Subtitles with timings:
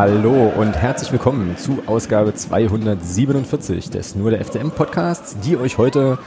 [0.00, 6.18] Hallo und herzlich willkommen zu Ausgabe 247 des Nur der FCM Podcasts, die euch heute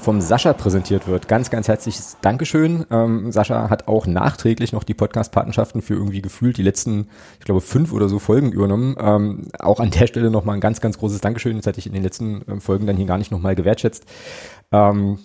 [0.00, 1.28] vom Sascha präsentiert wird.
[1.28, 2.86] Ganz, ganz herzliches Dankeschön.
[2.90, 7.06] Ähm, Sascha hat auch nachträglich noch die Podcast-Patenschaften für irgendwie gefühlt die letzten,
[7.38, 8.96] ich glaube, fünf oder so Folgen übernommen.
[8.98, 11.56] Ähm, auch an der Stelle nochmal ein ganz, ganz großes Dankeschön.
[11.56, 14.06] Das hatte ich in den letzten ähm, Folgen dann hier gar nicht nochmal gewertschätzt.
[14.72, 15.20] Ähm,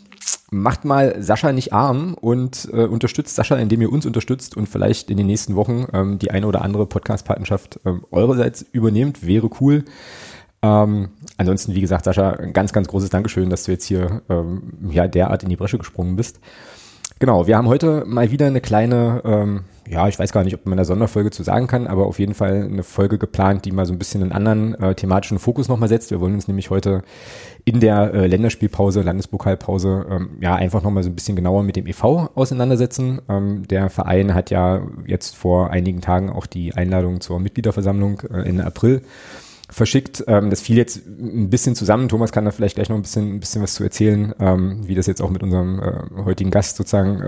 [0.52, 5.10] macht mal Sascha nicht arm und äh, unterstützt Sascha, indem ihr uns unterstützt und vielleicht
[5.10, 9.26] in den nächsten Wochen ähm, die eine oder andere Podcast-Patenschaft ähm, eurerseits übernehmt.
[9.26, 9.86] Wäre cool.
[10.62, 14.74] Ähm, ansonsten, wie gesagt, Sascha, ein ganz, ganz großes Dankeschön, dass du jetzt hier ähm,
[14.90, 16.40] ja derart in die Bresche gesprungen bist.
[17.18, 20.66] Genau, wir haben heute mal wieder eine kleine, ähm, ja, ich weiß gar nicht, ob
[20.66, 23.86] man eine Sonderfolge zu sagen kann, aber auf jeden Fall eine Folge geplant, die mal
[23.86, 26.12] so ein bisschen einen anderen äh, thematischen Fokus nochmal setzt.
[26.12, 27.04] Wir wollen uns nämlich heute
[27.64, 31.88] in der äh, Länderspielpause, Landespokalpause, ähm, ja, einfach nochmal so ein bisschen genauer mit dem
[31.88, 33.22] EV auseinandersetzen.
[33.30, 38.42] Ähm, der Verein hat ja jetzt vor einigen Tagen auch die Einladung zur Mitgliederversammlung äh,
[38.42, 39.04] Ende April
[39.70, 40.24] verschickt.
[40.28, 42.10] Ähm, das fiel jetzt ein bisschen zusammen.
[42.10, 44.96] Thomas kann da vielleicht gleich noch ein bisschen, ein bisschen was zu erzählen, ähm, wie
[44.96, 47.22] das jetzt auch mit unserem äh, heutigen Gast sozusagen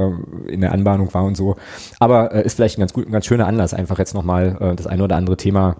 [0.47, 1.55] äh, in der Anbahnung war und so.
[1.99, 4.75] Aber äh, ist vielleicht ein ganz gut, ein ganz schöner Anlass, einfach jetzt nochmal äh,
[4.75, 5.77] das eine oder andere Thema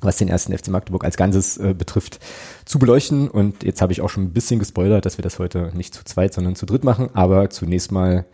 [0.00, 2.20] was den ersten FC Magdeburg als Ganzes äh, betrifft,
[2.64, 3.28] zu beleuchten.
[3.28, 6.04] Und jetzt habe ich auch schon ein bisschen gespoilert, dass wir das heute nicht zu
[6.04, 7.10] zweit, sondern zu dritt machen.
[7.14, 8.24] Aber zunächst mal,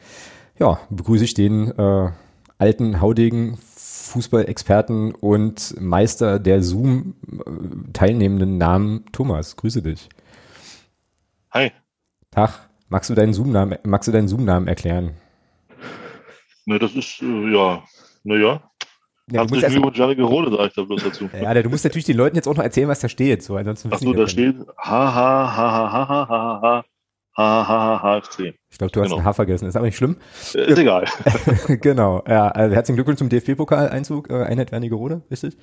[0.58, 2.10] ja, begrüße ich den äh,
[2.58, 3.58] alten Haudegen
[4.14, 9.56] Fußballexperten und Meister der Zoom äh, teilnehmenden Namen Thomas.
[9.56, 10.08] Grüße dich.
[11.50, 11.72] Hi.
[12.30, 12.70] Tag.
[12.88, 15.14] Magst du deinen Zoom-Namen, magst du deinen Zoom-Namen erklären?
[16.64, 17.82] Ne, das ist, äh, ja,
[18.22, 18.62] naja.
[19.32, 21.28] Ja, du musst Janne Gerode, sage ich da bloß dazu.
[21.40, 23.42] Ja, du musst natürlich den Leuten jetzt auch noch erzählen, was da steht.
[23.42, 26.84] So, ansonsten Ach so, da steht ha ha ha ha ha ha ha ha
[27.36, 28.54] HHHFC.
[28.70, 29.18] Ich glaube, du hast Genau.
[29.18, 30.16] ein H vergessen, ist aber nicht schlimm.
[30.54, 31.04] Äh, Ist egal.
[31.80, 35.56] genau, ja, also herzlichen Glückwunsch zum DFB-Pokal-Einzug, äh, Einheit Wernigerode, richtig?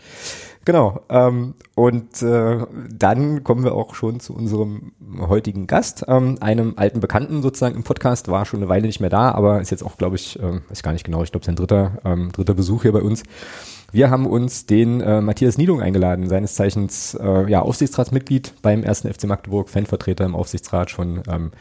[0.64, 2.60] Genau, ähm, und äh,
[2.94, 7.84] dann kommen wir auch schon zu unserem heutigen Gast, ähm, einem alten Bekannten sozusagen im
[7.84, 10.62] Podcast, war schon eine Weile nicht mehr da, aber ist jetzt auch, glaube ich, ähm,
[10.70, 13.24] weiß gar nicht genau, ich glaube, sein dritter, ähm, dritter Besuch hier bei uns.
[13.92, 19.14] Wir haben uns den äh, Matthias Niedung eingeladen, seines Zeichens äh, ja, Aufsichtsratsmitglied beim ersten
[19.14, 21.52] FC Magdeburg, Fanvertreter im Aufsichtsrat schon ähm,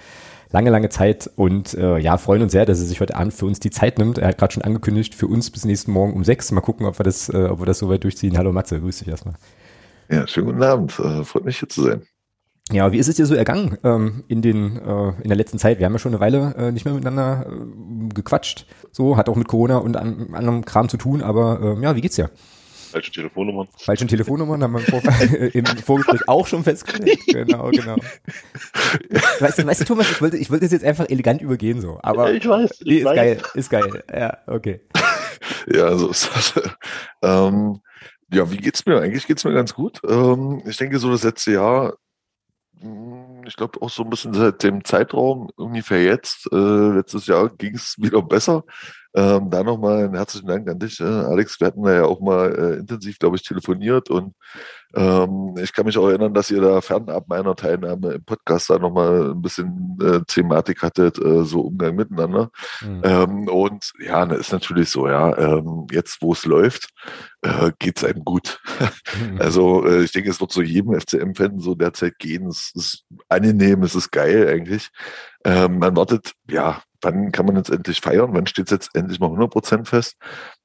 [0.52, 3.46] lange, lange Zeit und äh, ja, freuen uns sehr, dass er sich heute Abend für
[3.46, 4.18] uns die Zeit nimmt.
[4.18, 6.52] Er hat gerade schon angekündigt, für uns bis nächsten Morgen um sechs.
[6.52, 8.38] Mal gucken, ob wir das, äh, ob wir das soweit durchziehen.
[8.38, 9.34] Hallo Matze, grüß dich erstmal.
[10.08, 10.98] Ja, schönen guten Abend.
[11.00, 12.02] Äh, freut mich hier zu sein.
[12.72, 15.78] Ja, wie ist es dir so ergangen ähm, in den äh, in der letzten Zeit?
[15.78, 18.66] Wir haben ja schon eine Weile äh, nicht mehr miteinander äh, gequatscht.
[18.92, 21.22] So hat auch mit Corona und an, anderem Kram zu tun.
[21.22, 22.30] Aber äh, ja, wie geht's dir?
[22.91, 23.69] Falsche Telefonnummern.
[23.78, 25.00] Falschen Telefonnummern haben wir im, Vor
[25.54, 27.19] im Vorgespräch auch schon festgestellt.
[27.28, 27.94] Genau, genau.
[29.38, 32.00] Weißt du, weißt du, Thomas, ich wollte, ich wollte das jetzt einfach elegant übergehen so.
[32.03, 32.80] Aber ich weiß.
[32.84, 33.16] nee, Ich ist weiß.
[33.16, 34.04] geil, ist geil.
[34.12, 34.80] Ja, okay.
[35.72, 36.54] Ja, so ist das.
[37.22, 37.80] ähm,
[38.32, 39.00] ja, wie geht's mir?
[39.00, 40.00] Eigentlich geht's mir ganz gut.
[40.09, 41.94] Ähm, ich denke, so das letzte Jahr,
[43.46, 46.50] ich glaube auch so ein bisschen seit dem Zeitraum ungefähr jetzt.
[46.52, 48.64] Äh, letztes Jahr ging's wieder besser.
[49.15, 51.59] Ähm, da nochmal einen herzlichen Dank an dich, äh, Alex.
[51.60, 54.34] Wir hatten da ja auch mal äh, intensiv, glaube ich, telefoniert und
[54.94, 58.78] ähm, ich kann mich auch erinnern, dass ihr da fernab meiner Teilnahme im Podcast da
[58.78, 62.50] nochmal ein bisschen äh, Thematik hattet, äh, so Umgang miteinander.
[62.81, 63.00] Hm.
[63.04, 66.88] Ähm, und ja, ne, ist natürlich so, ja, ähm, jetzt wo es läuft,
[67.42, 68.60] äh, geht's einem gut.
[69.19, 69.41] Mhm.
[69.50, 72.47] Also äh, ich denke, es wird so jedem FCM-Fan so derzeit gehen.
[72.47, 74.91] Es ist angenehm, es ist geil eigentlich.
[75.44, 78.34] Ähm, man wartet, ja, wann kann man jetzt endlich feiern?
[78.34, 80.16] Wann steht es jetzt endlich mal 100% fest?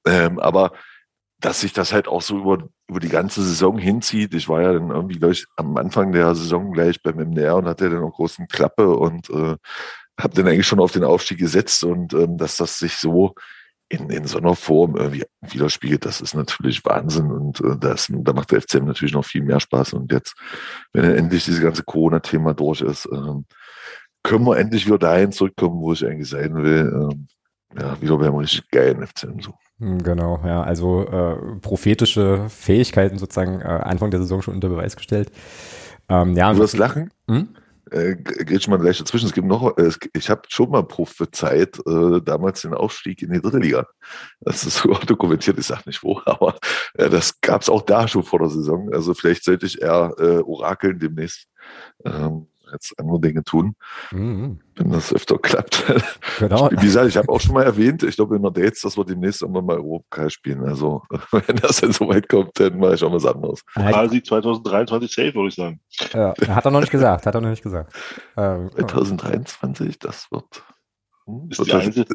[0.05, 0.71] Ähm, aber
[1.39, 4.33] dass sich das halt auch so über, über die ganze Saison hinzieht.
[4.33, 7.65] Ich war ja dann irgendwie, glaube ich, am Anfang der Saison gleich beim MDR und
[7.65, 9.55] hatte dann auch großen Klappe und äh,
[10.19, 13.35] habe dann eigentlich schon auf den Aufstieg gesetzt und ähm, dass das sich so
[13.89, 18.33] in, in so einer Form irgendwie widerspiegelt, das ist natürlich Wahnsinn und äh, das, da
[18.33, 20.35] macht der FCM natürlich noch viel mehr Spaß und jetzt,
[20.93, 23.45] wenn endlich dieses ganze Corona-Thema durch ist, ähm,
[24.25, 26.91] können wir endlich wieder dahin zurückkommen, wo ich eigentlich sein will.
[26.93, 27.27] Ähm,
[27.79, 29.53] ja, wieder beim richtig geilen FCM so.
[29.79, 34.95] Hm, Genau, ja, also äh, prophetische Fähigkeiten sozusagen äh, Anfang der Saison schon unter Beweis
[34.95, 35.31] gestellt.
[36.09, 37.11] Ähm, ja, Du wirst lachen?
[37.29, 37.49] Hm?
[37.91, 39.27] Äh, geht schon mal gleich dazwischen.
[39.27, 43.41] Es gibt noch, äh, ich habe schon mal prophezeit, äh, damals den Aufstieg in die
[43.41, 43.85] dritte Liga.
[44.39, 46.57] Das ist sogar dokumentiert, ich sag nicht wo, aber
[46.95, 48.91] äh, das gab es auch da schon vor der Saison.
[48.91, 51.47] Also vielleicht sollte ich eher äh, orakeln demnächst.
[52.05, 53.75] Ähm, jetzt andere Dinge tun,
[54.11, 54.59] Mhm.
[54.75, 55.83] wenn das öfter klappt.
[56.39, 56.69] Genau.
[56.71, 59.05] Wie gesagt, ich habe auch schon mal erwähnt, ich glaube in der Dates, dass wir
[59.05, 60.65] demnächst irgendwann mal Europapokal spielen.
[60.65, 61.01] Also
[61.31, 63.61] wenn das dann so weit kommt, dann mache ich auch was anderes.
[63.73, 65.79] Pokalsieg 2023 safe, würde ich sagen.
[66.13, 67.93] äh, hat er noch nicht gesagt, hat er noch nicht gesagt.
[68.37, 70.45] Ähm, 2023, das wird.
[71.25, 72.07] hm, Ist wird die das- einzige,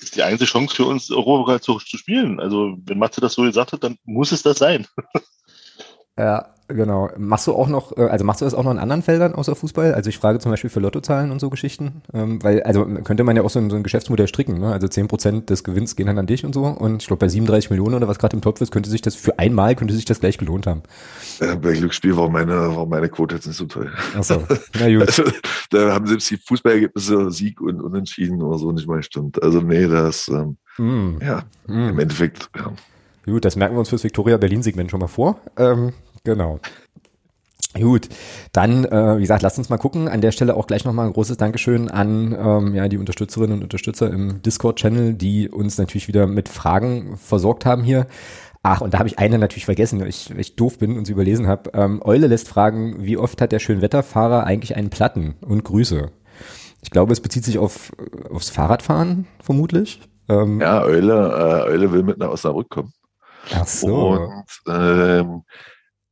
[0.00, 2.40] ist die einzige Chance für uns, Europapokal zu, zu spielen.
[2.40, 4.86] Also, wenn Matze das so gesagt hat, dann muss es das sein.
[6.16, 7.10] Ja, genau.
[7.16, 9.56] Machst du auch noch, äh, also machst du das auch noch in anderen Feldern außer
[9.56, 9.94] Fußball?
[9.94, 13.34] Also ich frage zum Beispiel für Lottozahlen und so Geschichten, ähm, weil, also könnte man
[13.36, 14.72] ja auch so ein, so ein Geschäftsmodell stricken, ne?
[14.72, 16.64] Also zehn Prozent des Gewinns gehen dann an dich und so.
[16.66, 19.16] Und ich glaube, bei 37 Millionen oder was gerade im Topf ist, könnte sich das
[19.16, 20.82] für einmal könnte sich das gleich gelohnt haben.
[21.40, 23.90] Äh, bei Glücksspiel war meine, war meine Quote jetzt nicht so toll.
[24.16, 24.42] Ach so,
[24.78, 25.02] na gut.
[25.02, 25.24] Also,
[25.70, 29.42] da haben selbst die Fußballergebnisse Sieg und Unentschieden oder so nicht mal stimmt.
[29.42, 31.88] Also nee, das, ähm, Mm, ja, mm.
[31.90, 32.72] im Endeffekt, ja.
[33.24, 35.40] Gut, das merken wir uns fürs Victoria Berlin-Segment schon mal vor.
[35.56, 35.92] Ähm,
[36.24, 36.60] genau.
[37.74, 38.08] Gut,
[38.52, 40.06] dann, äh, wie gesagt, lasst uns mal gucken.
[40.06, 43.64] An der Stelle auch gleich nochmal ein großes Dankeschön an ähm, ja, die Unterstützerinnen und
[43.64, 48.06] Unterstützer im Discord-Channel, die uns natürlich wieder mit Fragen versorgt haben hier.
[48.62, 51.04] Ach, und da habe ich eine natürlich vergessen, weil ich, weil ich doof bin und
[51.04, 51.70] sie überlesen habe.
[51.74, 55.34] Ähm, Eule lässt fragen, wie oft hat der Schönwetterfahrer eigentlich einen Platten?
[55.40, 56.10] Und Grüße.
[56.80, 57.92] Ich glaube, es bezieht sich auf,
[58.30, 60.00] aufs Fahrradfahren, vermutlich.
[60.28, 62.92] Ähm, Ja, Eule, äh, Eule will mit nach Osnabrück kommen.
[63.52, 64.10] Ach so.
[64.10, 65.44] Und ähm,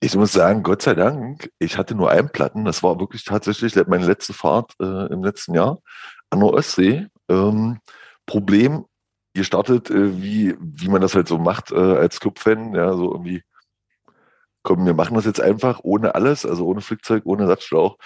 [0.00, 2.64] ich muss sagen, Gott sei Dank, ich hatte nur einen Platten.
[2.64, 5.79] Das war wirklich tatsächlich meine letzte Fahrt äh, im letzten Jahr
[6.31, 7.06] an der Ostsee.
[7.29, 7.79] Ähm,
[8.26, 8.84] Problem,
[9.34, 13.12] ihr startet, äh, wie, wie man das halt so macht äh, als Clubfan, ja, so
[13.12, 13.43] irgendwie,
[14.62, 17.96] komm, wir machen das jetzt einfach ohne alles, also ohne Flickzeug, ohne Satzschlauch.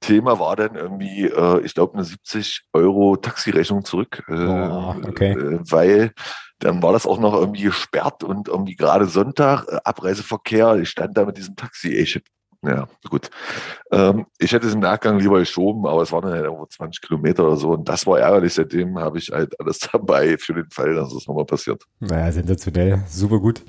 [0.00, 5.32] Thema war dann irgendwie, äh, ich glaube, eine 70 Euro Taxirechnung zurück, äh, Oh, okay.
[5.32, 6.12] äh, weil
[6.60, 11.16] dann war das auch noch irgendwie gesperrt und irgendwie gerade Sonntag, äh, Abreiseverkehr, ich stand
[11.16, 12.24] da mit diesem Taxi, ey, shit.
[12.62, 13.30] Ja, gut.
[13.90, 17.00] Ähm, ich hätte es im Nachgang lieber geschoben, aber es waren dann halt irgendwo 20
[17.00, 18.52] Kilometer oder so und das war ärgerlich.
[18.52, 21.82] Seitdem habe ich halt alles dabei für den Fall, dass es nochmal passiert.
[22.00, 23.62] Naja, sensationell, super gut.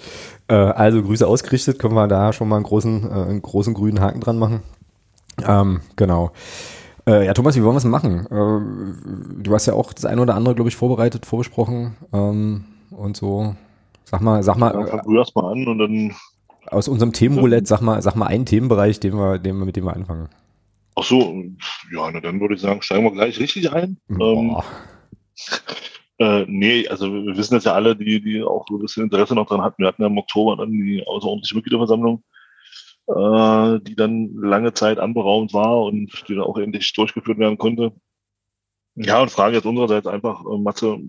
[0.50, 4.02] Äh, also Grüße ausgerichtet, können wir da schon mal einen großen, äh, einen großen grünen
[4.02, 4.62] Haken dran machen.
[5.42, 6.32] Ähm, genau.
[7.08, 8.26] Äh, ja, Thomas, wie wollen wir es machen?
[8.26, 13.18] Äh, du hast ja auch das eine oder andere, glaube ich, vorbereitet, vorbesprochen ähm, und
[13.18, 13.56] so.
[14.06, 16.16] Sag mal, sag mal, fang du erst mal an und dann,
[16.68, 19.86] aus unserem Themenroulette, sag mal, sag mal einen Themenbereich, den wir, den wir, mit dem
[19.86, 20.30] wir anfangen.
[20.96, 21.44] ach so,
[21.94, 23.98] ja, na, dann würde ich sagen, steigen wir gleich richtig ein.
[24.10, 24.58] Ähm.
[26.22, 29.34] Äh, nee, also wir wissen das ja alle, die, die auch so ein bisschen Interesse
[29.34, 29.82] noch dran hatten.
[29.82, 32.24] Wir hatten ja im Oktober dann die außerordentliche Mitgliederversammlung,
[33.08, 37.92] äh, die dann lange Zeit anberaumt war und die dann auch endlich durchgeführt werden konnte.
[38.94, 41.00] Ja, und Frage jetzt unsererseits einfach, äh, Matze,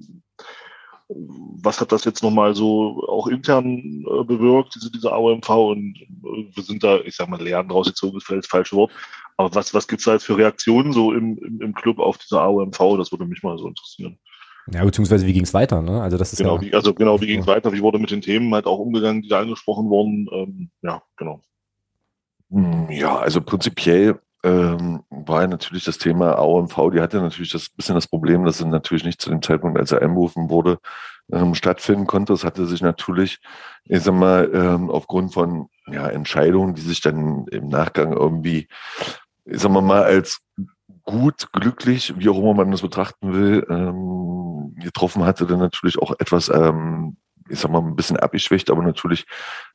[1.62, 5.48] was hat das jetzt nochmal so auch intern äh, bewirkt, diese, diese AOMV?
[5.48, 8.90] Und äh, wir sind da, ich sag mal, Lernen rausgezogen, ist vielleicht das falsche Wort.
[9.36, 12.40] Aber was, was gibt's da jetzt für Reaktionen so im, im, im Club auf diese
[12.40, 12.78] AOMV?
[12.98, 14.18] Das würde mich mal so interessieren.
[14.72, 16.00] Ja, beziehungsweise wie ging es weiter, ne?
[16.00, 17.72] Also das ist Genau, ja, wie, also genau, wie ging es weiter?
[17.72, 20.28] Wie wurde mit den Themen halt auch umgegangen, die da angesprochen wurden?
[20.32, 21.40] Ähm, ja, genau.
[22.50, 27.94] Hm, Ja, also prinzipiell ähm, war natürlich das Thema AOMV, die hatte natürlich das bisschen
[27.94, 30.78] das Problem, dass sie natürlich nicht zu dem Zeitpunkt, als er einberufen wurde,
[31.32, 32.32] ähm, stattfinden konnte.
[32.32, 33.40] Es hatte sich natürlich,
[33.84, 38.68] ich sag mal, ähm, aufgrund von ja, Entscheidungen, die sich dann im Nachgang irgendwie,
[39.44, 40.40] ich sag mal mal, als
[41.04, 46.12] gut, glücklich, wie auch immer man das betrachten will, ähm, getroffen hatte, dann natürlich auch
[46.18, 47.16] etwas, ähm,
[47.48, 49.26] ich sag mal, ein bisschen abgeschwächt, aber natürlich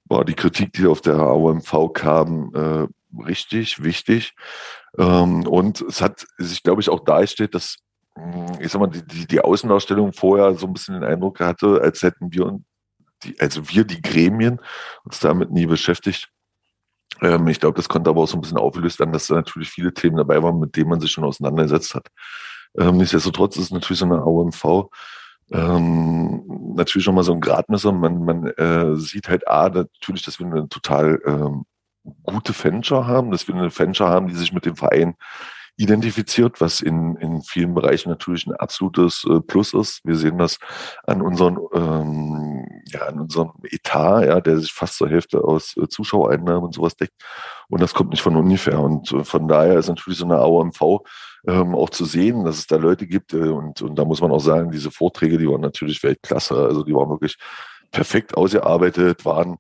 [0.06, 2.88] war die Kritik, die auf der AOMV kam, äh,
[3.26, 4.34] richtig, wichtig.
[4.98, 7.78] Ähm, und es hat sich, glaube ich, auch dargestellt, dass,
[8.16, 11.82] mh, ich sag mal, die, die, die Außendarstellung vorher so ein bisschen den Eindruck hatte,
[11.82, 12.60] als hätten wir
[13.24, 14.62] die, also wir, die Gremien,
[15.04, 16.30] uns damit nie beschäftigt.
[17.22, 19.70] Ähm, ich glaube, das konnte aber auch so ein bisschen aufgelöst werden, dass da natürlich
[19.70, 22.08] viele Themen dabei waren, mit denen man sich schon auseinandergesetzt hat.
[22.78, 24.90] Ähm, nichtsdestotrotz ist natürlich so eine AOMV
[25.52, 27.92] ähm, natürlich nochmal so ein Gradmesser.
[27.92, 31.66] Man, man äh, sieht halt A, natürlich, dass wir eine total ähm,
[32.24, 35.16] gute Fanschar haben, dass wir eine Fanschar haben, die sich mit dem Verein
[35.78, 40.02] identifiziert, was in, in vielen Bereichen natürlich ein absolutes äh, Plus ist.
[40.04, 40.58] Wir sehen das
[41.06, 45.88] an unseren, ähm, ja, an unserem Etat, ja, der sich fast zur Hälfte aus äh,
[45.88, 47.14] Zuschauereinnahmen und sowas deckt.
[47.70, 48.80] Und das kommt nicht von ungefähr.
[48.80, 50.82] Und äh, von daher ist natürlich so eine AOMV
[51.48, 53.36] ähm, auch zu sehen, dass es da Leute gibt.
[53.36, 56.56] Und, und da muss man auch sagen, diese Vorträge, die waren natürlich Weltklasse.
[56.56, 57.38] Also die waren wirklich
[57.92, 59.58] perfekt ausgearbeitet, waren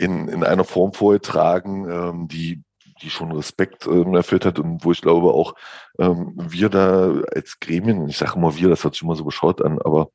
[0.00, 2.62] in, in einer Form vorgetragen, ähm, die
[3.02, 5.54] die schon Respekt ähm, erfüllt hat und wo ich glaube auch
[5.98, 9.62] ähm, wir da als Gremien, ich sage immer wir, das hört sich immer so bescheuert
[9.62, 10.10] an, aber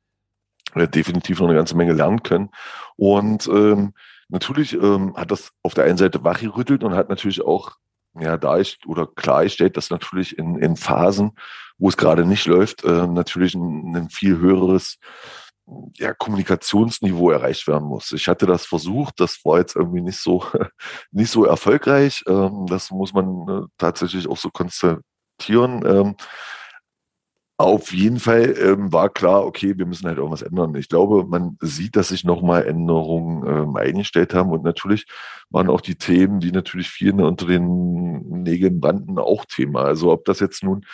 [0.74, 2.50] äh, definitiv noch eine ganze Menge lernen können.
[2.94, 3.92] Und ähm,
[4.28, 7.72] natürlich ähm, hat das auf der einen Seite wachgerüttelt und hat natürlich auch
[8.18, 11.32] ja, da ich oder klargestellt, dass natürlich in, in Phasen,
[11.78, 14.98] wo es gerade nicht läuft, äh, natürlich ein, ein viel höheres
[15.94, 18.12] ja, Kommunikationsniveau erreicht werden muss.
[18.12, 20.44] Ich hatte das versucht, das war jetzt irgendwie nicht so,
[21.10, 22.22] nicht so erfolgreich.
[22.28, 25.84] Ähm, das muss man äh, tatsächlich auch so konstatieren.
[25.86, 26.16] Ähm,
[27.58, 30.74] Auf jeden Fall ähm, war klar, okay, wir müssen halt irgendwas ändern.
[30.74, 35.06] Ich glaube, man sieht, dass sich nochmal Änderungen eingestellt haben und natürlich
[35.48, 39.84] waren auch die Themen, die natürlich vielen unter den Nägeln banden, auch Thema.
[39.84, 40.84] Also ob das jetzt nun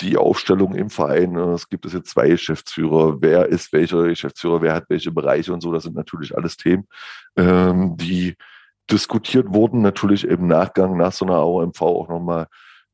[0.00, 4.62] die Aufstellung im Verein, äh, es gibt es jetzt zwei Geschäftsführer, wer ist welcher Geschäftsführer,
[4.62, 6.86] wer hat welche Bereiche und so, das sind natürlich alles Themen,
[7.36, 8.36] ähm, die
[8.90, 12.46] diskutiert wurden, natürlich im Nachgang nach so einer AOMV auch nochmal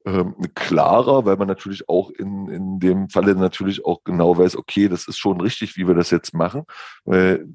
[0.07, 4.89] ähm, klarer, weil man natürlich auch in, in dem Falle natürlich auch genau weiß, okay,
[4.89, 6.65] das ist schon richtig, wie wir das jetzt machen.
[7.05, 7.47] Weil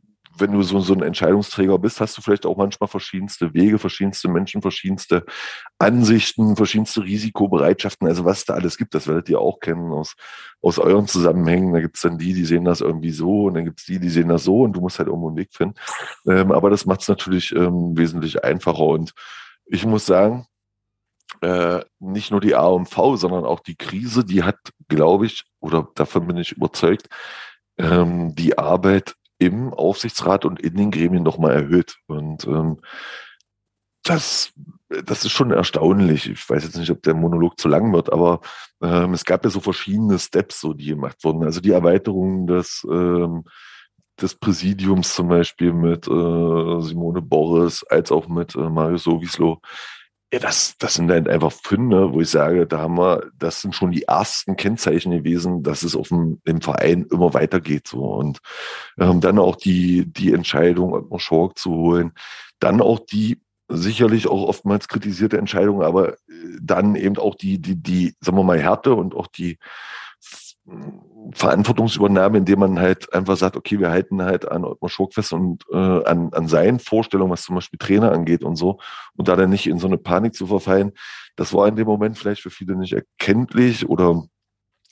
[0.42, 4.28] wenn du so, so ein Entscheidungsträger bist, hast du vielleicht auch manchmal verschiedenste Wege, verschiedenste
[4.28, 5.26] Menschen, verschiedenste
[5.78, 10.16] Ansichten, verschiedenste Risikobereitschaften, also was da alles gibt, das werdet ihr auch kennen aus,
[10.62, 11.74] aus euren Zusammenhängen.
[11.74, 14.00] Da gibt es dann die, die sehen das irgendwie so und dann gibt es die,
[14.00, 15.76] die sehen das so und du musst halt irgendwo einen Weg finden.
[16.28, 19.14] Ähm, aber das macht es natürlich ähm, wesentlich einfacher und
[19.66, 20.48] ich muss sagen,
[21.42, 26.28] äh, nicht nur die AMV, sondern auch die Krise, die hat, glaube ich, oder davon
[26.28, 27.08] bin ich überzeugt,
[27.78, 31.98] ähm, die Arbeit im Aufsichtsrat und in den Gremien nochmal erhöht.
[32.08, 32.80] Und ähm,
[34.04, 34.52] das,
[34.90, 36.30] das ist schon erstaunlich.
[36.30, 38.42] Ich weiß jetzt nicht, ob der Monolog zu lang wird, aber
[38.82, 41.44] ähm, es gab ja so verschiedene Steps, so die gemacht wurden.
[41.44, 43.46] Also die Erweiterung des, ähm,
[44.22, 49.62] des Präsidiums zum Beispiel mit äh, Simone Boris, als auch mit äh, Mario Sowislo,
[50.32, 53.74] ja, das, das sind halt einfach Funde, wo ich sage, da haben wir, das sind
[53.74, 57.88] schon die ersten Kennzeichen gewesen, dass es auf dem, im Verein immer weitergeht.
[57.88, 58.04] So.
[58.04, 58.40] Und
[59.00, 62.12] ähm, dann auch die, die Entscheidung, Ottmar Schork zu holen.
[62.60, 66.16] Dann auch die sicherlich auch oftmals kritisierte Entscheidung, aber äh,
[66.62, 69.58] dann eben auch die, die, die, sagen wir mal, Härte und auch die
[71.34, 75.64] Verantwortungsübernahme, indem man halt einfach sagt, okay, wir halten halt an Ottmar Schurk fest und
[75.72, 78.80] äh, an, an seinen Vorstellungen, was zum Beispiel Trainer angeht und so,
[79.16, 80.94] und da dann nicht in so eine Panik zu verfallen,
[81.36, 84.24] das war in dem Moment vielleicht für viele nicht erkenntlich oder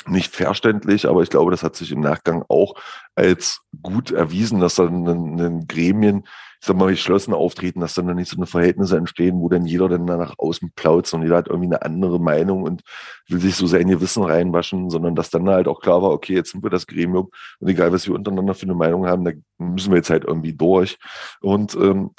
[0.09, 2.75] nicht verständlich, aber ich glaube, das hat sich im Nachgang auch
[3.15, 6.23] als gut erwiesen, dass dann ein Gremien
[6.59, 9.89] ich sag mal, geschlossen auftreten, dass dann nicht so eine Verhältnisse entstehen, wo dann jeder
[9.89, 12.81] dann nach außen plaut und jeder hat irgendwie eine andere Meinung und
[13.27, 16.51] will sich so sein Gewissen reinwaschen, sondern dass dann halt auch klar war, okay, jetzt
[16.51, 19.91] sind wir das Gremium und egal, was wir untereinander für eine Meinung haben, da müssen
[19.91, 20.97] wir jetzt halt irgendwie durch.
[21.41, 22.11] Und ähm,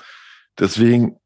[0.56, 1.18] deswegen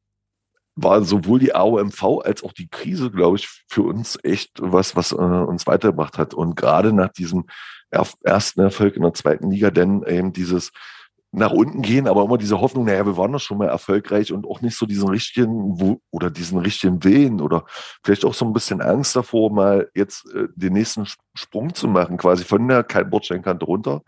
[0.75, 5.13] war sowohl die AOMV als auch die Krise, glaube ich, für uns echt was, was
[5.13, 6.35] äh, uns weitergebracht hat.
[6.35, 7.47] Und gerade nach diesem
[8.23, 10.71] ersten Erfolg in der zweiten Liga, denn eben dieses
[11.35, 14.47] nach unten gehen, aber immer diese Hoffnung, naja, wir waren doch schon mal erfolgreich und
[14.47, 17.65] auch nicht so diesen richtigen wo, oder diesen richtigen Willen oder
[18.05, 22.19] vielleicht auch so ein bisschen Angst davor, mal jetzt äh, den nächsten Sprung zu machen,
[22.19, 24.03] quasi von der Bordsteinkante runter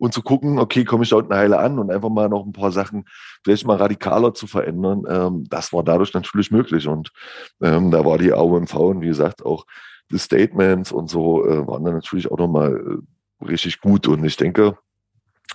[0.00, 2.54] und zu gucken, okay, komme ich da unten heile an und einfach mal noch ein
[2.54, 3.04] paar Sachen
[3.44, 5.04] vielleicht mal radikaler zu verändern.
[5.06, 7.12] Ähm, das war dadurch natürlich möglich und
[7.60, 9.66] ähm, da war die AOMV und wie gesagt auch
[10.10, 13.02] die Statements und so äh, waren dann natürlich auch nochmal
[13.42, 14.78] äh, richtig gut und ich denke,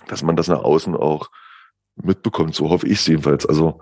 [0.06, 1.28] dass man das nach außen auch
[1.96, 2.54] mitbekommt.
[2.54, 3.46] So hoffe ich es jedenfalls.
[3.46, 3.80] Also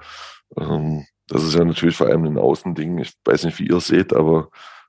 [0.56, 2.98] ähm, das ist ja natürlich vor allem ein Außending.
[2.98, 4.48] Ich weiß nicht, wie ihr es seht, aber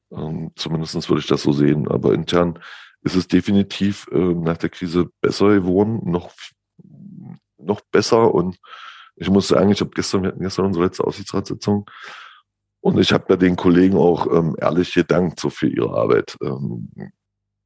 [0.10, 1.89] ähm, zumindest würde ich das so sehen.
[1.89, 2.60] Aber intern
[3.05, 6.31] ist es definitiv äh, nach der Krise besser geworden, noch,
[7.57, 8.33] noch besser.
[8.33, 8.57] Und
[9.15, 11.89] ich muss sagen, ich habe gestern, wir hatten gestern unsere letzte Aussichtsratssitzung
[12.81, 16.89] und ich habe bei den Kollegen auch ähm, ehrlich gedankt so für ihre Arbeit ähm,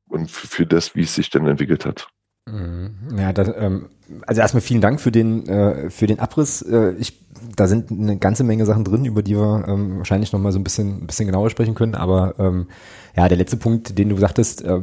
[0.09, 2.09] und für, für das, wie es sich denn entwickelt hat.
[2.45, 3.17] Mhm.
[3.17, 3.89] Ja, das, ähm,
[4.27, 6.61] also erstmal vielen Dank für den äh, für den Abriss.
[6.61, 7.19] Äh, ich,
[7.55, 10.59] da sind eine ganze Menge Sachen drin, über die wir ähm, wahrscheinlich noch mal so
[10.59, 11.95] ein bisschen ein bisschen genauer sprechen können.
[11.95, 12.67] Aber ähm,
[13.15, 14.79] ja, der letzte Punkt, den du sagtest, äh,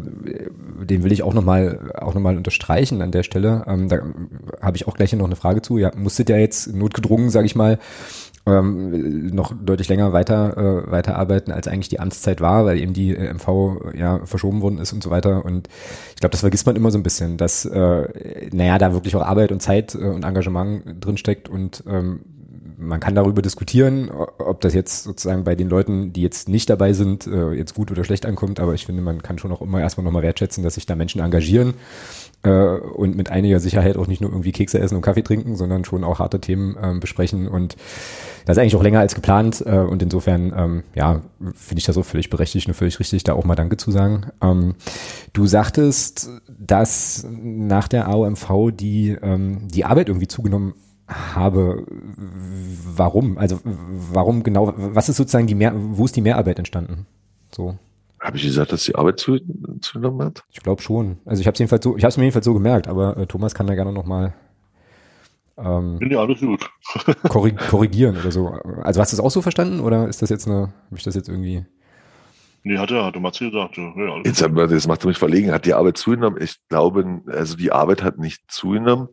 [0.85, 3.65] den will ich auch noch mal auch noch unterstreichen an der Stelle.
[3.67, 4.01] Ähm, da
[4.61, 5.79] habe ich auch gleich noch eine Frage zu.
[5.79, 7.79] Ja, musstet ja jetzt notgedrungen, sage ich mal,
[8.47, 13.15] ähm, noch deutlich länger weiter äh, weiterarbeiten, als eigentlich die Amtszeit war, weil eben die
[13.15, 15.45] äh, MV ja verschoben worden ist und so weiter.
[15.45, 15.69] Und
[16.15, 19.23] ich glaube, das vergisst man immer so ein bisschen, dass äh, naja, da wirklich auch
[19.23, 22.21] Arbeit und Zeit äh, und Engagement drinsteckt und ähm,
[22.79, 26.93] man kann darüber diskutieren, ob das jetzt sozusagen bei den Leuten, die jetzt nicht dabei
[26.93, 29.81] sind, äh, jetzt gut oder schlecht ankommt, aber ich finde, man kann schon auch immer
[29.81, 31.75] erstmal nochmal wertschätzen, dass sich da Menschen engagieren
[32.43, 35.85] äh, und mit einiger Sicherheit auch nicht nur irgendwie Kekse essen und Kaffee trinken, sondern
[35.85, 37.77] schon auch harte Themen äh, besprechen und
[38.45, 41.23] das ist eigentlich auch länger als geplant äh, und insofern, ähm, ja,
[41.55, 44.27] finde ich das auch völlig berechtigt und völlig richtig, da auch mal Danke zu sagen.
[44.41, 44.77] Ähm,
[45.33, 50.75] du sagtest, dass nach der AOMV die, ähm, die Arbeit irgendwie zugenommen
[51.09, 51.87] habe.
[52.97, 53.39] Warum?
[53.39, 54.73] Also warum genau?
[54.77, 57.07] Was ist sozusagen die Mehr, wo ist die Mehrarbeit entstanden?
[57.55, 57.79] So.
[58.21, 59.39] Habe ich gesagt, dass die Arbeit zu,
[59.81, 60.45] zugenommen hat?
[60.51, 61.19] Ich glaube schon.
[61.25, 63.27] Also ich habe es jedenfalls so, ich habe es mir jedenfalls so gemerkt, aber äh,
[63.27, 64.35] Thomas kann da gerne noch mal
[65.59, 66.69] ähm, ja, alles gut.
[67.29, 68.49] korrig korrigieren oder so.
[68.83, 71.15] Also hast du es auch so verstanden oder ist das jetzt eine, habe ich das
[71.15, 71.65] jetzt irgendwie?
[72.63, 73.77] Nee, hat er, hatte Matze gesagt.
[73.77, 73.93] Ja,
[74.25, 75.53] Jetzt, das macht mich verlegen.
[75.53, 76.43] Hat die Arbeit zugenommen?
[76.43, 79.09] Ich glaube, also die Arbeit hat nicht zugenommen.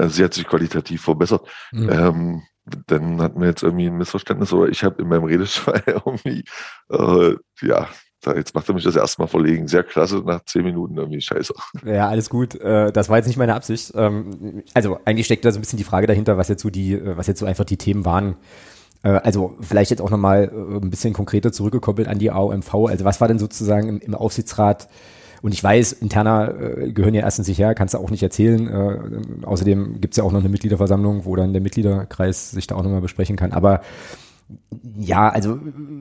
[0.00, 1.46] Also sie hat sich qualitativ verbessert.
[1.72, 1.90] Mhm.
[1.90, 2.42] Ähm,
[2.86, 6.44] dann hatten wir jetzt irgendwie ein Missverständnis oder ich habe in meinem Redeschwein irgendwie,
[6.90, 7.88] äh, ja,
[8.26, 9.66] jetzt macht er mich das erstmal verlegen.
[9.66, 11.54] Sehr klasse, nach zehn Minuten irgendwie scheiße.
[11.84, 12.54] Ja, alles gut.
[12.54, 13.92] Äh, das war jetzt nicht meine Absicht.
[13.94, 16.94] Ähm, also eigentlich steckt da so ein bisschen die Frage dahinter, was jetzt so die,
[16.94, 18.36] äh, was jetzt so einfach die Themen waren.
[19.02, 22.74] Äh, also vielleicht jetzt auch nochmal ein bisschen konkreter zurückgekoppelt an die AOMV.
[22.88, 24.88] Also was war denn sozusagen im Aufsichtsrat
[25.42, 28.68] und ich weiß, interner äh, gehören ja erstens nicht her, kannst du auch nicht erzählen.
[28.68, 32.82] Äh, außerdem gibt's ja auch noch eine Mitgliederversammlung, wo dann der Mitgliederkreis sich da auch
[32.82, 33.52] nochmal besprechen kann.
[33.52, 33.80] Aber
[34.96, 35.58] ja, also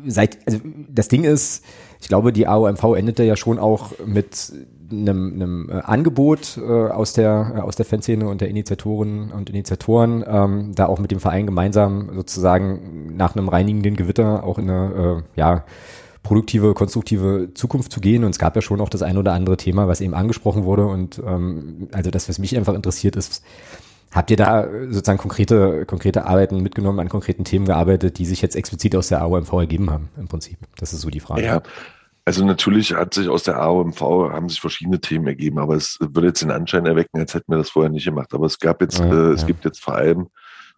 [0.08, 1.64] seit, also das Ding ist,
[2.02, 4.54] ich glaube, die AOMV endete ja schon auch mit
[4.92, 9.50] einem, einem äh, Angebot äh, aus der äh, aus der Fanszene und der Initiatoren und
[9.50, 14.70] Initiatoren, ähm, da auch mit dem Verein gemeinsam sozusagen nach einem reinigenden Gewitter auch in
[14.70, 15.64] eine äh, ja
[16.24, 18.24] produktive, konstruktive Zukunft zu gehen.
[18.24, 20.86] Und es gab ja schon auch das ein oder andere Thema, was eben angesprochen wurde.
[20.86, 23.44] Und ähm, also das, was mich einfach interessiert, ist,
[24.12, 28.56] habt ihr da sozusagen konkrete, konkrete Arbeiten mitgenommen, an konkreten Themen gearbeitet, die sich jetzt
[28.56, 30.58] explizit aus der AOMV ergeben haben, im Prinzip?
[30.78, 31.44] Das ist so die Frage.
[31.44, 31.62] Ja.
[32.26, 36.28] Also natürlich hat sich aus der AOMV haben sich verschiedene Themen ergeben, aber es würde
[36.28, 38.34] jetzt den Anschein erwecken, als hätten wir das vorher nicht gemacht.
[38.34, 39.48] Aber es gab jetzt, ja, äh, es ja.
[39.48, 40.28] gibt jetzt vor allem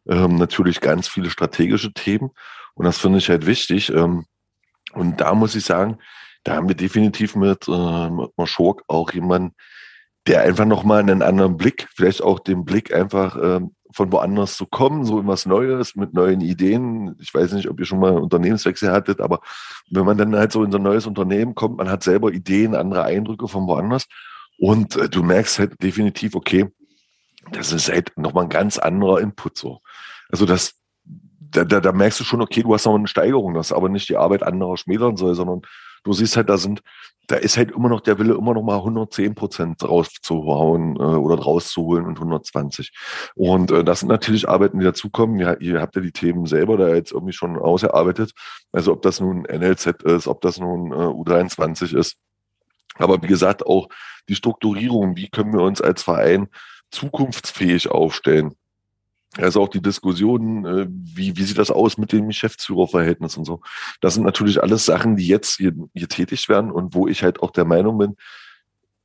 [0.08, 2.30] ähm, natürlich ganz viele strategische Themen
[2.74, 3.92] und das finde ich halt wichtig.
[3.94, 4.26] Ähm,
[4.94, 5.98] und da muss ich sagen,
[6.44, 9.56] da haben wir definitiv mit, äh, mit Schurk auch jemanden,
[10.28, 13.62] der einfach nochmal einen anderen Blick, vielleicht auch den Blick einfach äh,
[13.94, 17.16] von woanders zu kommen, so was Neues, mit neuen Ideen.
[17.20, 19.42] Ich weiß nicht, ob ihr schon mal Unternehmenswechsel hattet, aber
[19.90, 22.76] wenn man dann halt so in so ein neues Unternehmen kommt, man hat selber Ideen,
[22.76, 24.08] andere Eindrücke von woanders
[24.58, 26.70] und äh, du merkst halt definitiv, okay,
[27.52, 29.82] das ist halt nochmal ein ganz anderer Input so.
[30.30, 30.81] Also das,
[31.52, 34.10] da, da, da merkst du schon, okay, du hast noch eine Steigerung, das aber nicht
[34.10, 35.62] die Arbeit anderer schmälern soll, sondern
[36.04, 36.82] du siehst halt, da sind,
[37.28, 41.36] da ist halt immer noch der Wille, immer noch mal 110 Prozent rauszuhauen äh, oder
[41.42, 42.92] rauszuholen und 120.
[43.36, 45.40] Und äh, das sind natürlich Arbeiten, die dazukommen.
[45.40, 48.32] Ja, ihr habt ja die Themen selber da jetzt irgendwie schon ausgearbeitet.
[48.72, 52.18] Also ob das nun NLZ ist, ob das nun äh, U23 ist.
[52.96, 53.88] Aber wie gesagt, auch
[54.28, 56.48] die Strukturierung, wie können wir uns als Verein
[56.92, 58.56] zukunftsfähig aufstellen?
[59.38, 63.62] Also auch die Diskussionen, äh, wie, wie sieht das aus mit dem Geschäftsführerverhältnis und so.
[64.02, 65.74] Das sind natürlich alles Sachen, die jetzt hier,
[66.10, 68.18] tätig werden und wo ich halt auch der Meinung bin,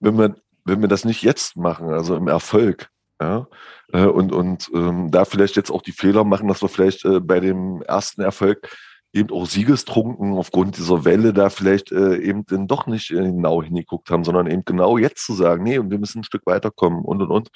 [0.01, 0.35] wenn wir,
[0.65, 3.47] wenn wir das nicht jetzt machen, also im Erfolg, ja,
[3.93, 7.21] äh, und, und ähm, da vielleicht jetzt auch die Fehler machen, dass wir vielleicht äh,
[7.21, 8.69] bei dem ersten Erfolg
[9.17, 14.11] eben auch siegestrunken aufgrund dieser Welle da vielleicht äh, eben dann doch nicht genau hingeguckt
[14.11, 17.23] haben, sondern eben genau jetzt zu sagen, nee, und wir müssen ein Stück weiterkommen und
[17.23, 17.49] und und.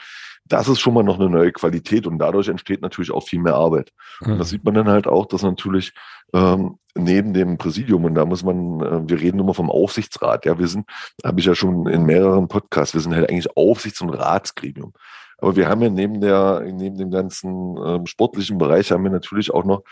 [0.47, 3.55] Das ist schon mal noch eine neue Qualität und dadurch entsteht natürlich auch viel mehr
[3.55, 3.93] Arbeit.
[4.21, 4.33] Mhm.
[4.33, 5.93] Und das sieht man dann halt auch, dass natürlich
[6.33, 10.59] ähm, neben dem Präsidium, und da muss man, äh, wir reden immer vom Aufsichtsrat, ja,
[10.59, 10.87] wir sind,
[11.25, 14.93] habe ich ja schon in mehreren Podcasts, wir sind halt eigentlich Aufsichts- und Ratsgremium.
[15.41, 19.53] Aber wir haben ja neben der, neben dem ganzen ähm, sportlichen Bereich haben wir natürlich
[19.53, 19.83] auch noch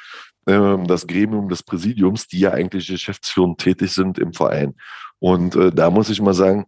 [0.47, 4.75] ähm, das Gremium des Präsidiums, die ja eigentlich geschäftsführend tätig sind im Verein.
[5.19, 6.67] Und äh, da muss ich mal sagen,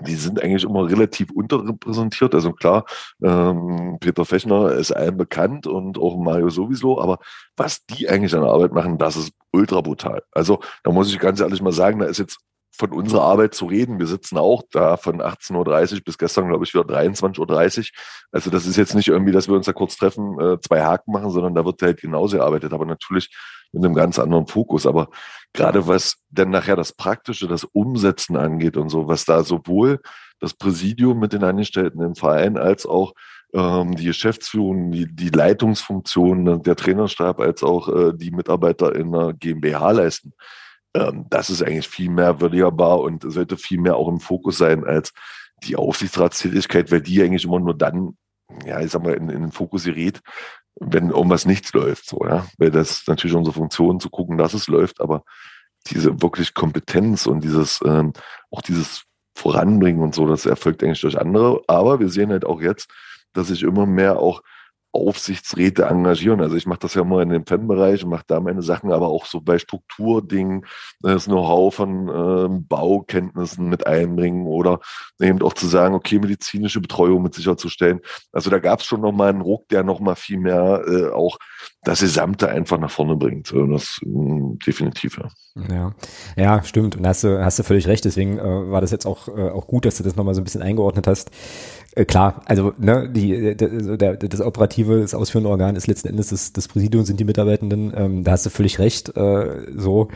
[0.00, 2.34] die sind eigentlich immer relativ unterrepräsentiert.
[2.34, 2.84] Also klar,
[3.22, 7.18] ähm, Peter Fechner ist allen bekannt und auch Mario sowieso, aber
[7.56, 10.22] was die eigentlich an der Arbeit machen, das ist ultra brutal.
[10.32, 12.38] Also da muss ich ganz ehrlich mal sagen, da ist jetzt
[12.76, 13.98] von unserer Arbeit zu reden.
[13.98, 17.84] Wir sitzen auch da von 18.30 Uhr bis gestern, glaube ich, wieder 23.30 Uhr.
[18.32, 21.12] Also das ist jetzt nicht irgendwie, dass wir uns da kurz treffen, äh, zwei Haken
[21.12, 23.30] machen, sondern da wird halt genauso gearbeitet, aber natürlich
[23.72, 24.86] mit einem ganz anderen Fokus.
[24.86, 25.08] Aber
[25.52, 30.00] gerade was dann nachher das Praktische, das Umsetzen angeht und so, was da sowohl
[30.40, 33.12] das Präsidium mit den Angestellten im Verein als auch
[33.52, 39.34] ähm, die Geschäftsführung, die, die Leitungsfunktion, der Trainerstab als auch äh, die Mitarbeiter in der
[39.34, 40.32] GmbH leisten
[40.94, 44.84] ähm, das ist eigentlich viel mehr würdigbar und sollte viel mehr auch im Fokus sein
[44.84, 45.12] als
[45.64, 48.16] die Aufsichtsratstätigkeit, weil die eigentlich immer nur dann,
[48.66, 50.20] ja, ich sag mal, in, in den Fokus gerät,
[50.80, 52.46] wenn irgendwas nichts läuft, so, ja.
[52.58, 55.24] Weil das natürlich unsere Funktion zu gucken, dass es läuft, aber
[55.86, 58.12] diese wirklich Kompetenz und dieses, ähm,
[58.50, 61.62] auch dieses Voranbringen und so, das erfolgt eigentlich durch andere.
[61.66, 62.90] Aber wir sehen halt auch jetzt,
[63.32, 64.42] dass sich immer mehr auch
[64.92, 66.40] Aufsichtsräte engagieren.
[66.40, 69.08] Also ich mache das ja immer in dem Fanbereich und mache da meine Sachen, aber
[69.08, 70.66] auch so bei Strukturdingen,
[71.00, 74.80] das Know-how von ähm, Baukenntnissen mit einbringen oder
[75.20, 78.00] eben auch zu sagen, okay, medizinische Betreuung mit sicherzustellen.
[78.32, 81.38] Also da gab es schon nochmal einen Ruck, der nochmal viel mehr äh, auch
[81.84, 83.52] das Gesamte einfach nach vorne bringt.
[83.52, 85.28] Und das mh, definitiv, ja.
[85.68, 85.94] Ja,
[86.36, 86.96] ja, stimmt.
[86.96, 88.04] Und hast du, hast du völlig recht.
[88.04, 90.44] Deswegen äh, war das jetzt auch, äh, auch gut, dass du das nochmal so ein
[90.44, 91.30] bisschen eingeordnet hast.
[91.94, 96.28] Äh, klar, also ne, die, der, der, das operative, das ausführende Organ ist letzten Endes
[96.28, 97.92] das, das Präsidium, sind die Mitarbeitenden.
[97.94, 99.14] Ähm, da hast du völlig recht.
[99.16, 100.08] Äh, so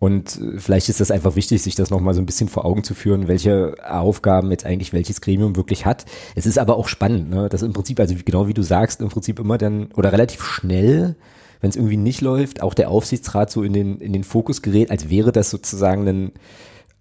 [0.00, 2.82] Und äh, vielleicht ist das einfach wichtig, sich das nochmal so ein bisschen vor Augen
[2.82, 6.04] zu führen, welche Aufgaben jetzt eigentlich welches Gremium wirklich hat.
[6.34, 7.48] Es ist aber auch spannend, ne?
[7.48, 11.14] dass im Prinzip, also genau wie du sagst, im Prinzip immer dann oder relativ schnell,
[11.60, 14.90] wenn es irgendwie nicht läuft, auch der Aufsichtsrat so in den, in den Fokus gerät,
[14.90, 16.32] als wäre das sozusagen ein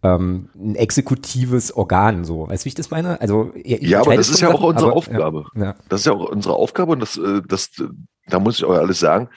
[0.04, 2.48] ähm, ein exekutives Organ, so.
[2.50, 3.20] Weißt du, wie ich das meine?
[3.22, 5.46] Also, ja, aber das ist ja auch unsere aber, Aufgabe.
[5.56, 5.76] Ja, ja.
[5.90, 7.72] Das ist ja auch unsere Aufgabe und das, äh, das,
[8.28, 9.30] da muss ich euch alles sagen,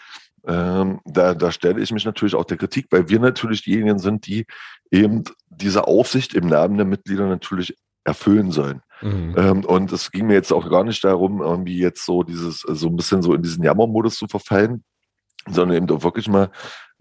[0.46, 4.26] ähm, da, da stelle ich mich natürlich auch der Kritik, weil wir natürlich diejenigen sind,
[4.26, 4.46] die
[4.90, 8.82] eben diese Aufsicht im Namen der Mitglieder natürlich erfüllen sollen.
[9.02, 9.34] Mhm.
[9.36, 12.88] Ähm, und es ging mir jetzt auch gar nicht darum, irgendwie jetzt so dieses, so
[12.88, 14.84] ein bisschen so in diesen Jammermodus zu verfallen,
[15.48, 16.50] sondern eben auch wirklich mal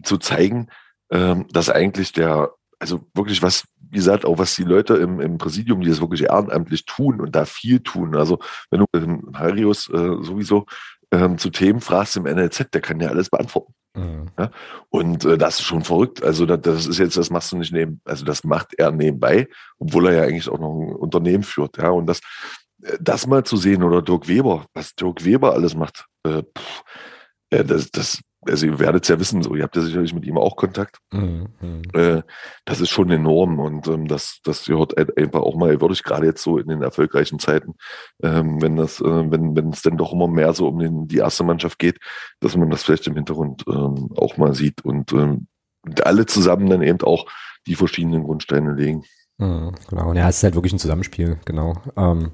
[0.02, 0.68] zu zeigen,
[1.10, 5.38] ähm, dass eigentlich der also wirklich was, wie gesagt, auch was die Leute im, im
[5.38, 8.16] Präsidium, die das wirklich ehrenamtlich tun und da viel tun.
[8.16, 8.38] Also
[8.70, 10.66] wenn du ähm, Harius äh, sowieso
[11.10, 13.74] ähm, zu Themen fragst im NLZ, der kann ja alles beantworten.
[13.94, 14.30] Mhm.
[14.38, 14.50] Ja?
[14.90, 16.22] Und äh, das ist schon verrückt.
[16.22, 19.48] Also das, das, ist jetzt, das machst du nicht neben, also das macht er nebenbei,
[19.78, 21.78] obwohl er ja eigentlich auch noch ein Unternehmen führt.
[21.78, 22.20] Ja, und das,
[22.82, 26.84] äh, das mal zu sehen oder Dirk Weber, was Dirk Weber alles macht, äh, pff,
[27.50, 30.24] äh, das, das, also ihr werdet es ja wissen, so, ihr habt ja sicherlich mit
[30.24, 30.98] ihm auch Kontakt.
[31.12, 31.48] Mhm.
[31.92, 32.22] Äh,
[32.64, 36.42] das ist schon enorm und ähm, das, das gehört einfach auch mal würdig, gerade jetzt
[36.42, 37.74] so in den erfolgreichen Zeiten,
[38.22, 41.18] ähm, wenn das, äh, wenn, wenn es denn doch immer mehr so um den, die
[41.18, 41.98] erste Mannschaft geht,
[42.40, 45.46] dass man das vielleicht im Hintergrund ähm, auch mal sieht und ähm,
[46.02, 47.26] alle zusammen dann eben auch
[47.66, 49.04] die verschiedenen Grundsteine legen.
[49.38, 51.74] Mhm, genau, und ja, es ist halt wirklich ein Zusammenspiel, genau.
[51.96, 52.32] Ähm,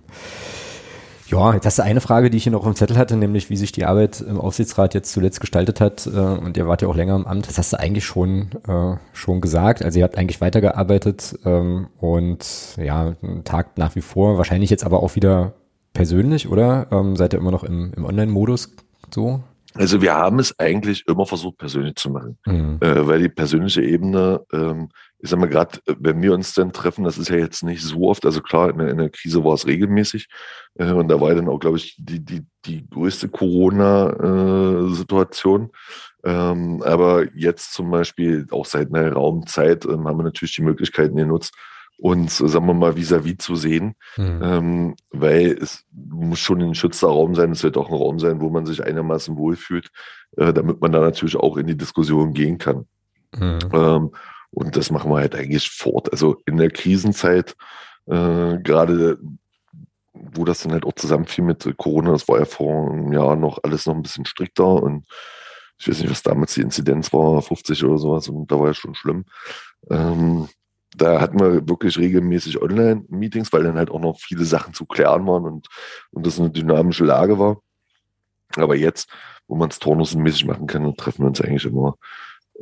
[1.33, 3.57] ja, jetzt hast du eine Frage, die ich hier noch im Zettel hatte, nämlich wie
[3.57, 6.07] sich die Arbeit im Aufsichtsrat jetzt zuletzt gestaltet hat.
[6.07, 7.49] Äh, und ihr wart ja auch länger im Amt.
[7.49, 9.83] Das hast du eigentlich schon, äh, schon gesagt.
[9.83, 13.15] Also ihr habt eigentlich weitergearbeitet ähm, und ja,
[13.45, 14.37] tagt nach wie vor.
[14.37, 15.55] Wahrscheinlich jetzt aber auch wieder
[15.95, 16.89] persönlich, oder?
[16.91, 18.75] Ähm, seid ihr immer noch im, im Online-Modus
[19.11, 19.43] so?
[19.75, 22.77] Also wir haben es eigentlich immer versucht, persönlich zu machen, mhm.
[22.81, 24.91] äh, weil die persönliche Ebene ähm,
[25.23, 27.83] ich sag mal gerade, äh, wenn wir uns dann treffen, das ist ja jetzt nicht
[27.83, 30.27] so oft, also klar, in der, Krise war es regelmäßig
[30.75, 35.71] äh, und da war dann auch, glaube ich, die, die, die größte Corona-Situation.
[36.25, 41.17] Ähm, aber jetzt zum Beispiel, auch seit einer Raumzeit, ähm, haben wir natürlich die Möglichkeiten
[41.17, 41.55] genutzt,
[41.99, 44.41] uns, sagen wir mal, vis-à-vis -vis zu sehen, mhm.
[44.43, 48.41] ähm, weil es muss schon ein geschützter Raum sein, es wird auch ein Raum sein,
[48.41, 49.89] wo man sich einigermaßen wohlfühlt,
[50.37, 52.87] äh, damit man da natürlich auch in die Diskussion gehen kann.
[53.39, 53.59] Mhm.
[53.73, 54.11] Ähm,
[54.53, 56.13] und das machen wir halt eigentlich fort.
[56.13, 57.57] Also in der Krisenzeit,
[58.07, 59.19] äh, gerade
[60.13, 63.59] wo das dann halt auch zusammenfiel mit Corona, das war ja vor einem Jahr noch
[63.63, 65.07] alles noch ein bisschen strikter und
[65.79, 68.75] ich weiß nicht, was damals die Inzidenz war, 50 oder sowas und da war ja
[68.75, 69.25] schon schlimm.
[69.91, 70.49] Ähm,
[70.95, 75.27] da hatten wir wirklich regelmäßig Online-Meetings, weil dann halt auch noch viele Sachen zu klären
[75.27, 75.69] waren und,
[76.11, 77.63] und das eine dynamische Lage war.
[78.57, 79.09] Aber jetzt,
[79.49, 81.97] wo man es turnusmäßig machen kann, treffen wir uns eigentlich immer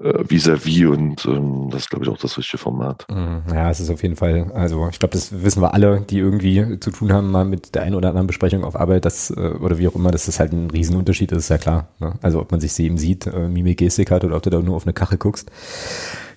[0.03, 3.07] äh, vis-à-vis und ähm, das ist, glaube ich, auch das richtige Format.
[3.11, 3.43] Mhm.
[3.53, 6.81] Ja, es ist auf jeden Fall, also ich glaube, das wissen wir alle, die irgendwie
[6.81, 9.79] zu tun haben mal mit der einen oder anderen Besprechung auf Arbeit, das, äh, oder
[9.79, 11.89] wie auch immer, dass das halt ein Riesenunterschied ist, ist ja klar.
[11.99, 12.15] Ne?
[12.23, 14.77] Also ob man sich eben sieht, äh, Mimik, Gestik hat oder ob du da nur
[14.77, 15.51] auf eine Kache guckst.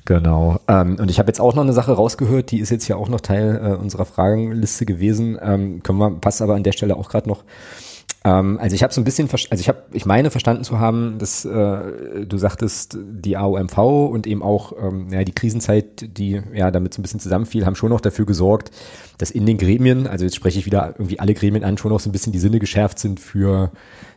[0.06, 0.60] Genau.
[0.68, 3.08] Ähm, und ich habe jetzt auch noch eine Sache rausgehört, die ist jetzt ja auch
[3.08, 5.38] noch Teil äh, unserer Fragenliste gewesen.
[5.42, 7.44] Ähm, können wir, passt aber an der Stelle auch gerade noch
[8.26, 11.18] ähm, also ich habe so ein bisschen, also ich habe, ich meine verstanden zu haben,
[11.20, 16.72] dass äh, du sagtest, die AOMV und eben auch ähm, ja, die Krisenzeit, die ja
[16.72, 18.72] damit so ein bisschen zusammenfiel, haben schon noch dafür gesorgt,
[19.18, 22.00] dass in den Gremien, also jetzt spreche ich wieder irgendwie alle Gremien an, schon noch
[22.00, 23.72] so ein bisschen die Sinne geschärft sind für,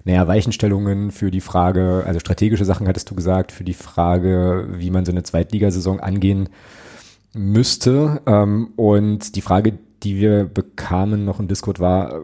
[0.05, 4.91] naja, Weichenstellungen, für die Frage, also strategische Sachen hattest du gesagt, für die Frage, wie
[4.91, 6.49] man so eine Zweitligasaison angehen
[7.35, 8.23] müsste.
[8.27, 12.21] Ähm, und die Frage, die wir bekamen noch im Discord war,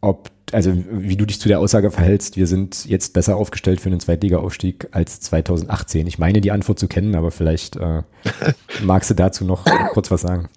[0.00, 3.88] ob also wie du dich zu der Aussage verhältst, wir sind jetzt besser aufgestellt für
[3.88, 6.06] einen Zweitliga-Aufstieg als 2018.
[6.06, 8.02] Ich meine die Antwort zu kennen, aber vielleicht äh,
[8.82, 10.48] magst du dazu noch kurz was sagen.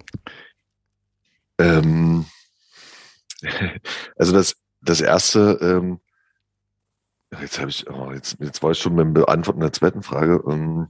[1.58, 2.26] Ähm,
[4.16, 6.00] also das, das erste, ähm,
[7.40, 10.42] jetzt habe ich, oh, jetzt, jetzt war ich schon beim Beantworten der zweiten Frage.
[10.48, 10.88] Ähm,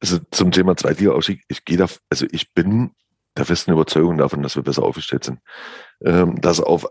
[0.00, 2.92] also zum Thema Zweitliga-Aufstieg, ich gehe da, also ich bin
[3.36, 5.40] der festen Überzeugung davon, dass wir besser aufgestellt sind.
[6.04, 6.86] Ähm, dass auf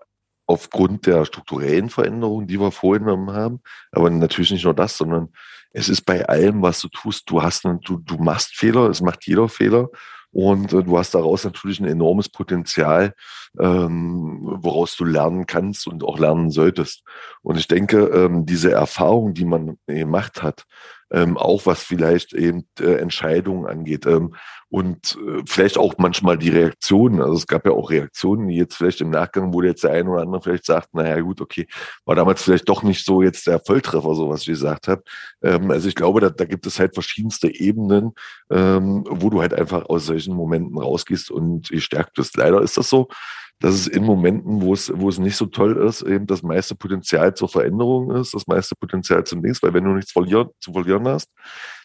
[0.48, 3.60] aufgrund der strukturellen Veränderungen, die wir vorgenommen haben.
[3.92, 5.30] Aber natürlich nicht nur das, sondern
[5.72, 9.28] es ist bei allem, was du tust, du hast, du, du machst Fehler, es macht
[9.28, 9.90] jeder Fehler.
[10.32, 13.14] Und äh, du hast daraus natürlich ein enormes Potenzial,
[13.60, 17.04] ähm, woraus du lernen kannst und auch lernen solltest.
[17.42, 20.66] Und ich denke, ähm, diese Erfahrung, die man gemacht hat,
[21.12, 24.36] ähm, auch was vielleicht eben äh, Entscheidungen angeht ähm,
[24.70, 27.22] und äh, vielleicht auch manchmal die Reaktionen.
[27.22, 30.10] Also es gab ja auch Reaktionen, die jetzt vielleicht im Nachgang, wo jetzt der eine
[30.10, 31.68] oder andere vielleicht sagt, naja gut, okay,
[32.06, 35.04] war damals vielleicht doch nicht so jetzt der Volltreffer, so was ich gesagt habe.
[35.42, 38.12] Ähm, also ich glaube, da, da gibt es halt verschiedenste Ebenen,
[38.50, 42.36] ähm, wo du halt einfach aus solchen Momenten rausgehst und gestärkt bist.
[42.36, 43.08] Leider ist das so
[43.60, 46.76] dass es in Momenten, wo es, wo es nicht so toll ist, eben das meiste
[46.76, 50.74] Potenzial zur Veränderung ist, das meiste Potenzial zum Dings, weil wenn du nichts verlieren, zu
[50.74, 51.32] verlieren hast,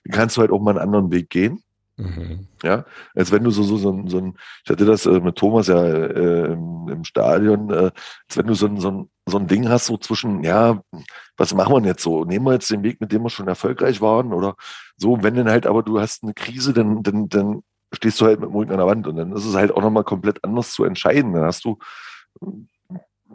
[0.05, 1.63] dann kannst du halt auch mal einen anderen Weg gehen.
[2.03, 2.47] Mhm.
[2.63, 2.85] Ja,
[3.15, 4.35] als wenn du so, so, so, so ein,
[4.65, 7.91] ich hatte das äh, mit Thomas ja äh, im, im, Stadion, äh,
[8.29, 10.83] als wenn du so so, so ein Ding hast, so zwischen, ja,
[11.37, 12.25] was machen wir jetzt so?
[12.25, 14.57] Nehmen wir jetzt den Weg, mit dem wir schon erfolgreich waren oder
[14.97, 17.63] so, wenn dann halt aber du hast eine Krise, dann, dann, dann
[17.93, 19.83] stehst du halt mit dem Rücken an der Wand und dann ist es halt auch
[19.83, 21.35] nochmal komplett anders zu entscheiden.
[21.35, 21.79] Dann hast du,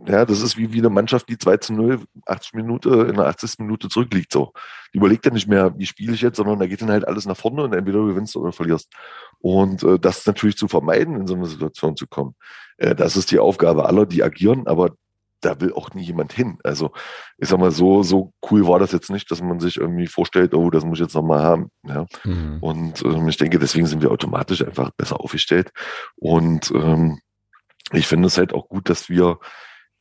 [0.06, 3.28] ja, das ist wie, wie eine Mannschaft, die 2 zu 0, 80 Minuten, in der
[3.28, 3.60] 80.
[3.60, 4.54] Minute zurückliegt, so.
[4.94, 7.26] Die überlegt dann nicht mehr, wie spiele ich jetzt, sondern da geht dann halt alles
[7.26, 8.92] nach vorne und entweder du gewinnst oder verlierst.
[9.40, 12.36] Und äh, das natürlich zu vermeiden, in so eine Situation zu kommen,
[12.78, 14.92] äh, das ist die Aufgabe aller, die agieren, aber
[15.42, 16.58] da will auch nie jemand hin.
[16.64, 16.92] Also
[17.38, 20.54] ich sag mal, so, so cool war das jetzt nicht, dass man sich irgendwie vorstellt,
[20.54, 21.70] oh, das muss ich jetzt nochmal haben.
[21.84, 22.06] Ja?
[22.24, 22.58] Mhm.
[22.62, 25.72] Und ähm, ich denke, deswegen sind wir automatisch einfach besser aufgestellt.
[26.16, 27.20] Und ähm,
[27.92, 29.40] ich finde es halt auch gut, dass wir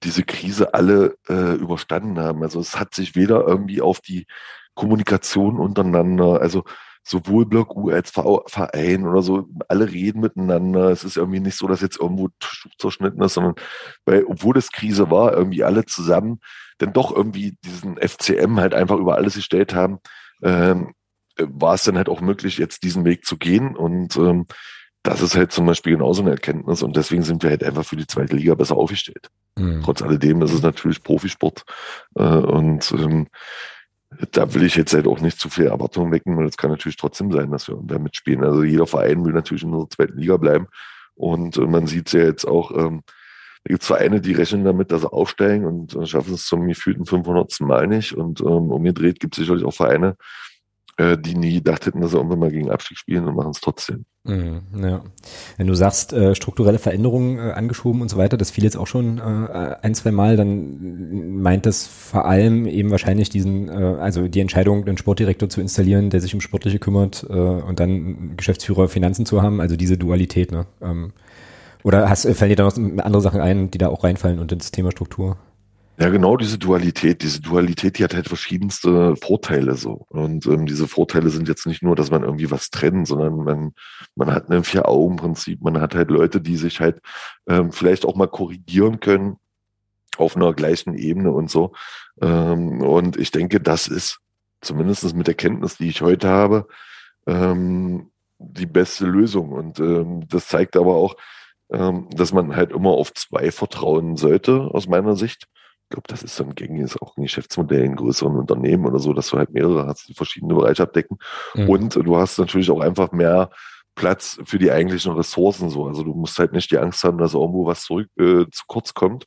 [0.02, 2.42] diese Krise alle äh, überstanden haben.
[2.42, 4.26] Also es hat sich weder irgendwie auf die
[4.74, 6.64] Kommunikation untereinander, also
[7.02, 10.90] sowohl Block U als Verein oder so, alle reden miteinander.
[10.90, 12.28] Es ist irgendwie nicht so, dass jetzt irgendwo
[12.78, 13.54] zerschnitten ist, sondern
[14.04, 16.40] weil, obwohl es Krise war, irgendwie alle zusammen
[16.78, 19.98] dann doch irgendwie diesen FCM halt einfach über alles gestellt haben,
[20.42, 20.92] ähm,
[21.38, 23.76] war es dann halt auch möglich, jetzt diesen Weg zu gehen.
[23.76, 24.46] Und ähm,
[25.06, 27.96] das ist halt zum Beispiel genauso eine Erkenntnis und deswegen sind wir halt einfach für
[27.96, 29.30] die zweite Liga besser aufgestellt.
[29.56, 29.82] Mhm.
[29.84, 31.64] Trotz alledem ist es natürlich Profisport
[32.16, 33.28] äh, und ähm,
[34.32, 36.96] da will ich jetzt halt auch nicht zu viel Erwartungen wecken, weil es kann natürlich
[36.96, 38.44] trotzdem sein, dass wir da mitspielen.
[38.44, 40.66] Also jeder Verein will natürlich in der zweiten Liga bleiben.
[41.14, 43.02] Und äh, man sieht es ja jetzt auch, ähm,
[43.64, 46.66] da gibt es Vereine, die rechnen damit, dass sie aufsteigen und äh, schaffen es zum
[46.66, 47.60] gefühlten 500.
[47.60, 48.12] Mal nicht.
[48.12, 50.16] Und ähm, umgedreht gibt es sicherlich auch Vereine,
[50.96, 53.60] äh, die nie gedacht hätten, dass sie irgendwann mal gegen Abstieg spielen und machen es
[53.60, 54.04] trotzdem.
[54.26, 55.02] Mhm, ja.
[55.56, 58.86] Wenn du sagst, äh, strukturelle Veränderungen äh, angeschoben und so weiter, das fiel jetzt auch
[58.86, 64.28] schon äh, ein, zwei Mal, dann meint das vor allem eben wahrscheinlich diesen, äh, also
[64.28, 68.88] die Entscheidung, den Sportdirektor zu installieren, der sich um Sportliche kümmert äh, und dann Geschäftsführer
[68.88, 70.66] Finanzen zu haben, also diese Dualität, ne?
[70.82, 71.12] Ähm,
[71.84, 74.72] oder hast, fallen dir da noch andere Sachen ein, die da auch reinfallen und ins
[74.72, 75.36] Thema Struktur?
[75.98, 77.22] Ja, genau diese Dualität.
[77.22, 80.04] Diese Dualität, die hat halt verschiedenste Vorteile so.
[80.10, 83.72] Und ähm, diese Vorteile sind jetzt nicht nur, dass man irgendwie was trennt, sondern man,
[84.14, 85.62] man hat ein Vier-Augen-Prinzip.
[85.62, 87.00] Man hat halt Leute, die sich halt
[87.48, 89.38] ähm, vielleicht auch mal korrigieren können
[90.18, 91.72] auf einer gleichen Ebene und so.
[92.20, 94.18] Ähm, und ich denke, das ist
[94.60, 96.68] zumindest mit der Kenntnis, die ich heute habe,
[97.26, 99.50] ähm, die beste Lösung.
[99.52, 101.16] Und ähm, das zeigt aber auch,
[101.70, 105.48] ähm, dass man halt immer auf zwei vertrauen sollte, aus meiner Sicht
[105.86, 109.12] ich glaube, das ist so ein gängiges auch ein Geschäftsmodell in größeren Unternehmen oder so,
[109.12, 111.18] dass du halt mehrere hast, die verschiedene Bereiche abdecken.
[111.54, 111.68] Mhm.
[111.68, 113.50] Und du hast natürlich auch einfach mehr
[113.94, 115.86] Platz für die eigentlichen Ressourcen so.
[115.86, 118.94] Also du musst halt nicht die Angst haben, dass irgendwo was zurück äh, zu kurz
[118.94, 119.26] kommt,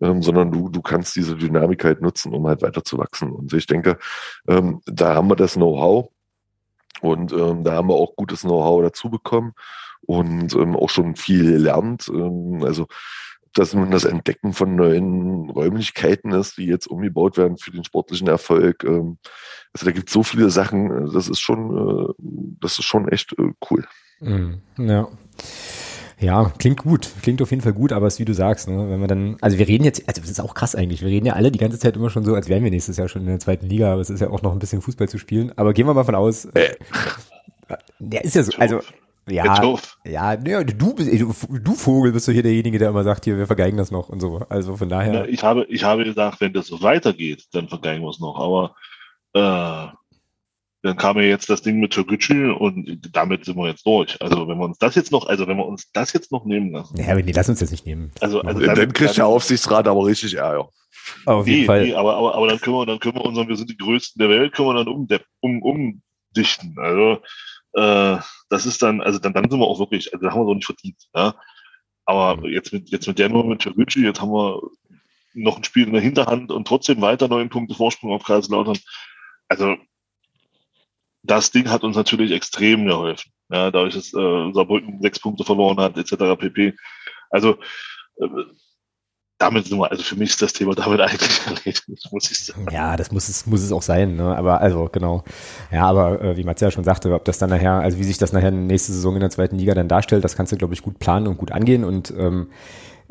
[0.00, 3.32] ähm, sondern du, du kannst diese Dynamik halt nutzen, um halt weiter zu wachsen.
[3.32, 3.98] Und ich denke,
[4.46, 6.10] ähm, da haben wir das Know-how
[7.00, 9.54] und ähm, da haben wir auch gutes Know-how dazu bekommen
[10.02, 12.08] und ähm, auch schon viel gelernt.
[12.08, 12.86] Ähm, also
[13.58, 18.28] das nun das Entdecken von neuen Räumlichkeiten ist, die jetzt umgebaut werden für den sportlichen
[18.28, 18.84] Erfolg.
[18.84, 19.18] Ähm,
[19.72, 22.12] also da gibt es so viele Sachen, äh, das ist schon, äh,
[22.60, 23.84] das ist schon echt äh, cool.
[24.20, 24.60] Mhm.
[24.78, 25.08] Ja.
[26.18, 28.88] Ja, klingt gut, klingt auf jeden Fall gut, aber es ist wie du sagst, ne,
[28.88, 31.26] wenn wir dann, also wir reden jetzt, also das ist auch krass eigentlich, wir reden
[31.26, 33.28] ja alle die ganze Zeit immer schon so, als wären wir nächstes Jahr schon in
[33.28, 35.74] der zweiten Liga, aber es ist ja auch noch ein bisschen Fußball zu spielen, aber
[35.74, 36.74] gehen wir mal von aus, äh.
[37.98, 38.80] der ist ja so, also
[39.28, 43.36] ja, ja, ja du, du, du Vogel bist du hier derjenige, der immer sagt, hier,
[43.36, 44.40] wir vergeigen das noch und so.
[44.48, 45.12] Also von daher.
[45.12, 48.38] Ja, ich habe, ich habe gesagt, wenn das so weitergeht, dann vergeigen wir es noch.
[48.38, 48.74] Aber
[49.32, 49.92] äh,
[50.82, 54.20] dann kam ja jetzt das Ding mit Türkgücü und damit sind wir jetzt durch.
[54.22, 56.70] Also wenn wir uns das jetzt noch, also wenn wir uns das jetzt noch nehmen
[56.70, 56.96] lassen.
[56.96, 58.12] Ja, nee, lass uns das nicht nehmen.
[58.20, 60.68] Also, also dann, dann kriegt der Aufsichtsrat aber richtig Ärger.
[61.24, 61.82] Auf jeden nee, Fall.
[61.82, 64.20] Nee, aber, aber, aber dann können wir, dann können wir unseren, wir sind die größten
[64.20, 65.08] der Welt, können wir dann um,
[65.40, 66.76] um, umdichten.
[66.78, 67.18] Also
[67.76, 70.46] äh, das ist dann, also dann, dann sind wir auch wirklich, also da haben wir
[70.46, 70.96] so nicht verdient.
[71.14, 71.34] Ja?
[72.06, 72.46] Aber mhm.
[72.46, 74.60] jetzt mit, jetzt mit der Nummer mit Chirici, jetzt haben wir
[75.34, 78.78] noch ein Spiel in der Hinterhand und trotzdem weiter neun Punkte Vorsprung auf Kaiserslautern.
[79.48, 79.76] Also
[81.22, 83.30] das Ding hat uns natürlich extrem geholfen.
[83.50, 86.38] Ja, dadurch, dass äh, Saarbrücken sechs Punkte verloren hat, etc.
[86.38, 86.74] pp.
[87.30, 87.58] Also
[88.20, 88.26] äh,
[89.38, 92.66] damit sind wir, also für mich ist das Thema damit eigentlich erledigt, muss ich sagen.
[92.72, 94.36] Ja, das muss es, muss es auch sein, ne?
[94.36, 95.24] Aber also genau.
[95.70, 98.18] Ja, aber äh, wie Mats ja schon sagte, ob das dann nachher, also wie sich
[98.18, 100.82] das nachher nächste Saison in der zweiten Liga dann darstellt, das kannst du, glaube ich,
[100.82, 101.84] gut planen und gut angehen.
[101.84, 102.48] Und ähm,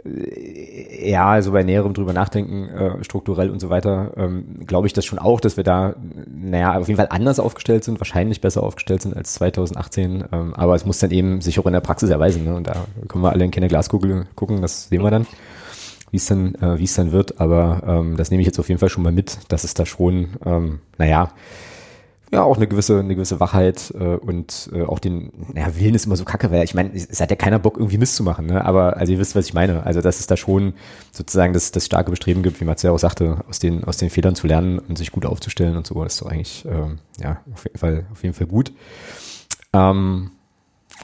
[0.04, 4.94] äh, ja, also bei näherem drüber nachdenken, äh, strukturell und so weiter, ähm, glaube ich
[4.94, 5.96] das schon auch, dass wir da,
[6.28, 10.26] naja, auf jeden Fall anders aufgestellt sind, wahrscheinlich besser aufgestellt sind als 2018.
[10.32, 12.46] Ähm, aber es muss dann eben sich auch in der Praxis erweisen.
[12.46, 12.56] Ne?
[12.56, 15.28] Und da können wir alle in keine Glaskugel gucken, das sehen wir dann,
[16.12, 17.40] wie es dann, äh, wie es dann wird.
[17.40, 19.86] Aber ähm, das nehme ich jetzt auf jeden Fall schon mal mit, dass es da
[19.86, 21.32] schon, ähm, naja,
[22.32, 26.06] ja auch eine gewisse, eine gewisse Wachheit äh, und äh, auch den, naja, Willen ist
[26.06, 28.48] immer so kacke, weil ich meine, es hat ja keiner Bock, irgendwie Mist zu machen,
[28.48, 28.64] ne?
[28.66, 29.86] Aber also ihr wisst, was ich meine.
[29.86, 30.74] Also dass es da schon
[31.12, 34.36] sozusagen das, das starke Bestreben gibt, wie ja auch sagte, aus den, aus den Fehlern
[34.36, 37.64] zu lernen und sich gut aufzustellen und so, das ist doch eigentlich ähm, ja auf
[37.64, 38.72] jeden Fall, auf jeden Fall gut.
[39.74, 40.32] Ähm,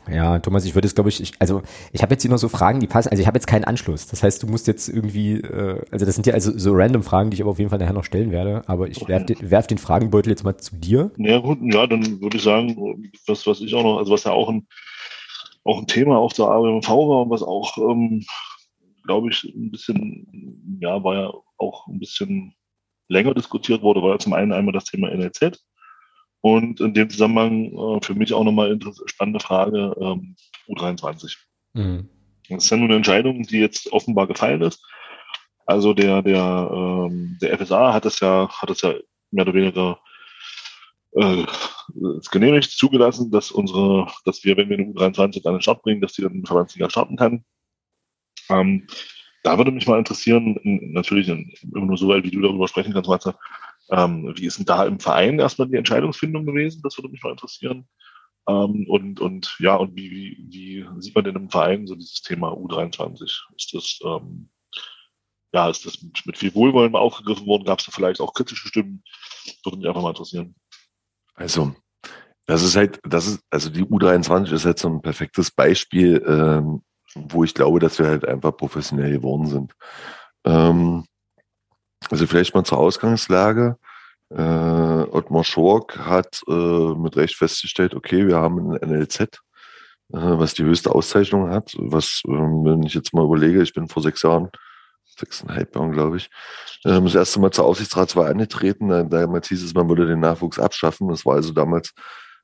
[0.09, 1.61] ja, Thomas, ich würde es, glaube ich, ich, also
[1.91, 3.09] ich habe jetzt hier noch so Fragen, die passen.
[3.09, 4.07] Also ich habe jetzt keinen Anschluss.
[4.07, 7.29] Das heißt, du musst jetzt irgendwie, äh, also das sind ja also so random Fragen,
[7.29, 8.63] die ich aber auf jeden Fall nachher noch stellen werde.
[8.67, 11.11] Aber ich werf den, werf den Fragenbeutel jetzt mal zu dir.
[11.17, 14.31] Ja gut, ja, dann würde ich sagen, was, was ich auch noch, also was ja
[14.31, 14.67] auch ein,
[15.63, 18.25] auch ein Thema auf der AWMV war und was auch, ähm,
[19.03, 22.53] glaube ich, ein bisschen, ja, war ja auch ein bisschen
[23.07, 25.59] länger diskutiert wurde, war ja zum einen einmal das Thema NLZ
[26.41, 30.35] und in dem Zusammenhang äh, für mich auch nochmal eine spannende Frage, ähm,
[30.67, 31.37] U23.
[31.73, 32.09] Mhm.
[32.49, 34.83] Das ist ja nur eine Entscheidung, die jetzt offenbar gefallen ist.
[35.65, 38.95] Also der, der, ähm, der FSA hat das ja, hat das ja
[39.29, 39.99] mehr oder weniger
[41.13, 41.45] äh,
[42.31, 46.13] genehmigt, zugelassen, dass unsere, dass wir, wenn wir eine U23 an den Start bringen, dass
[46.13, 47.45] die dann Verbandsliga starten kann.
[48.49, 48.87] Ähm,
[49.43, 53.09] da würde mich mal interessieren, natürlich immer nur so weit, wie du darüber sprechen kannst,
[53.09, 53.35] Matze,
[53.91, 56.81] ähm, wie ist denn da im Verein erstmal die Entscheidungsfindung gewesen?
[56.83, 57.87] Das würde mich mal interessieren.
[58.47, 62.21] Ähm, und, und ja, und wie, wie, wie sieht man denn im Verein so dieses
[62.21, 63.23] Thema U23?
[63.23, 64.49] Ist das, ähm,
[65.53, 67.65] ja, ist das mit, mit viel Wohlwollen aufgegriffen worden?
[67.65, 69.03] Gab es da vielleicht auch kritische Stimmen?
[69.63, 70.55] Würde mich einfach mal interessieren.
[71.35, 71.75] Also,
[72.45, 76.81] das ist halt, das ist, also die U23 ist halt so ein perfektes Beispiel, ähm,
[77.15, 79.73] wo ich glaube, dass wir halt einfach professionell geworden sind.
[80.45, 81.05] Ähm,
[82.09, 83.77] also vielleicht mal zur Ausgangslage.
[84.29, 84.41] Äh,
[85.11, 89.27] Ottmar Schork hat äh, mit Recht festgestellt, okay, wir haben ein NLZ, äh,
[90.13, 91.73] was die höchste Auszeichnung hat.
[91.77, 94.49] Was, ähm, wenn ich jetzt mal überlege, ich bin vor sechs Jahren,
[95.05, 96.29] sechseinhalb Jahren, glaube ich,
[96.85, 99.09] ähm, das erste Mal zur Aussichtsratswahl angetreten.
[99.09, 101.09] Damals hieß es, man würde den Nachwuchs abschaffen.
[101.09, 101.93] Das war also damals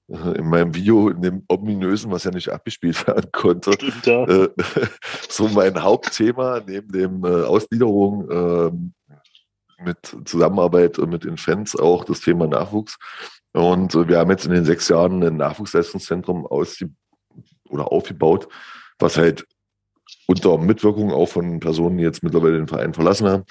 [0.09, 4.23] äh, in meinem Video, in dem ominösen, was ja nicht abgespielt werden konnte, Stimmt, ja.
[4.25, 4.49] Äh,
[5.29, 8.93] so mein Hauptthema neben dem äh, Ausgliederung ähm,
[9.79, 12.97] mit Zusammenarbeit mit den Fans auch das Thema Nachwuchs.
[13.53, 16.83] Und wir haben jetzt in den sechs Jahren ein Nachwuchsleistungszentrum aus
[17.69, 18.47] oder aufgebaut,
[18.99, 19.45] was halt
[20.27, 23.43] unter Mitwirkung auch von Personen, die jetzt mittlerweile den Verein verlassen haben,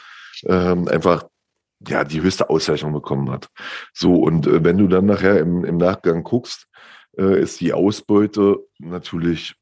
[0.45, 1.25] ähm, einfach
[1.87, 3.49] ja die höchste Auszeichnung bekommen hat.
[3.93, 6.67] So, und äh, wenn du dann nachher im, im Nachgang guckst,
[7.19, 9.55] äh, ist die Ausbeute natürlich,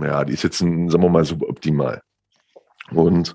[0.00, 2.02] ja, die ist jetzt, sagen wir mal, suboptimal.
[2.92, 3.34] Und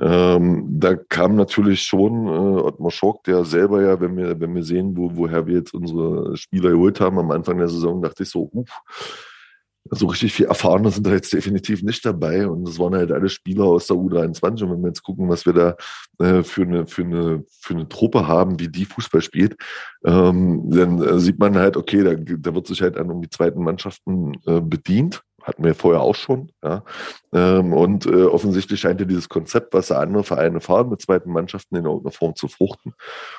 [0.00, 4.62] ähm, da kam natürlich schon äh, Ottmar Schock, der selber ja, wenn wir, wenn wir
[4.62, 8.30] sehen, wo, woher wir jetzt unsere Spieler geholt haben am Anfang der Saison, dachte ich
[8.30, 8.82] so, uff,
[9.90, 12.48] so richtig viel Erfahrene sind da jetzt definitiv nicht dabei.
[12.48, 14.64] Und es waren halt alle Spieler aus der U23.
[14.64, 15.76] Und wenn wir jetzt gucken, was wir da
[16.18, 19.56] äh, für, eine, für, eine, für eine Truppe haben, wie die Fußball spielt,
[20.04, 23.30] ähm, dann äh, sieht man halt, okay, da, da wird sich halt an um die
[23.30, 26.50] zweiten Mannschaften äh, bedient hatten wir vorher auch schon.
[26.62, 26.82] Ja.
[27.32, 31.76] Ähm, und äh, offensichtlich scheint ja dieses Konzept, was andere Vereine fahren, mit zweiten Mannschaften
[31.76, 32.94] in irgendeiner Form zu fruchten.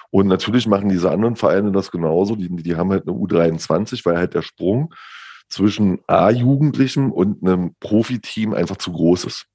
[0.09, 2.35] Und natürlich machen diese anderen Vereine das genauso.
[2.37, 4.93] Die, die haben halt eine U23, weil halt der Sprung
[5.49, 9.45] zwischen A-Jugendlichen und einem Profiteam einfach zu groß ist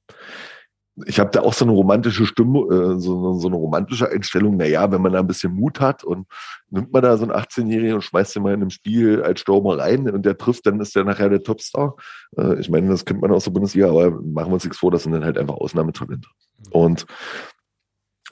[1.07, 4.57] ich habe da auch so eine romantische Stimme, äh, so, so, eine romantische Einstellung.
[4.57, 6.26] Naja, wenn man da ein bisschen Mut hat und
[6.70, 9.78] nimmt man da so einen 18-Jährigen und schmeißt den mal in einem Spiel als Stürmer
[9.78, 11.96] rein und der trifft, dann ist der nachher der Topstar.
[12.37, 14.90] Äh, ich meine, das kennt man aus der Bundesliga, aber machen wir uns nichts vor,
[14.90, 16.28] das sind dann halt einfach Ausnahmetalente.
[16.70, 17.07] Und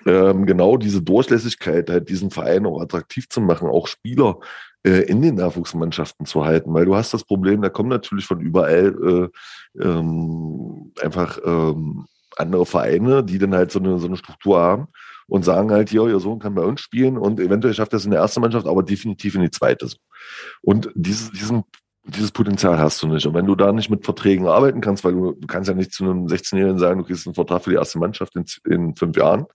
[0.06, 4.38] ähm, genau diese Durchlässigkeit, halt diesen Verein auch attraktiv zu machen, auch Spieler
[4.82, 8.40] äh, in den Nachwuchsmannschaften zu halten, weil du hast das Problem, da kommen natürlich von
[8.40, 9.30] überall
[9.76, 12.06] äh, ähm, einfach ähm,
[12.36, 14.88] andere Vereine, die dann halt so eine, so eine Struktur haben
[15.26, 18.04] und sagen halt, hier, ihr Sohn kann bei uns spielen und eventuell schafft er es
[18.04, 19.88] in der ersten Mannschaft, aber definitiv in die zweite.
[20.62, 21.64] Und dieses, diesen,
[22.04, 23.26] dieses Potenzial hast du nicht.
[23.26, 25.92] Und wenn du da nicht mit Verträgen arbeiten kannst, weil du, du kannst ja nicht
[25.92, 29.16] zu einem 16-Jährigen sagen, du kriegst einen Vertrag für die erste Mannschaft in, in fünf
[29.16, 29.46] Jahren,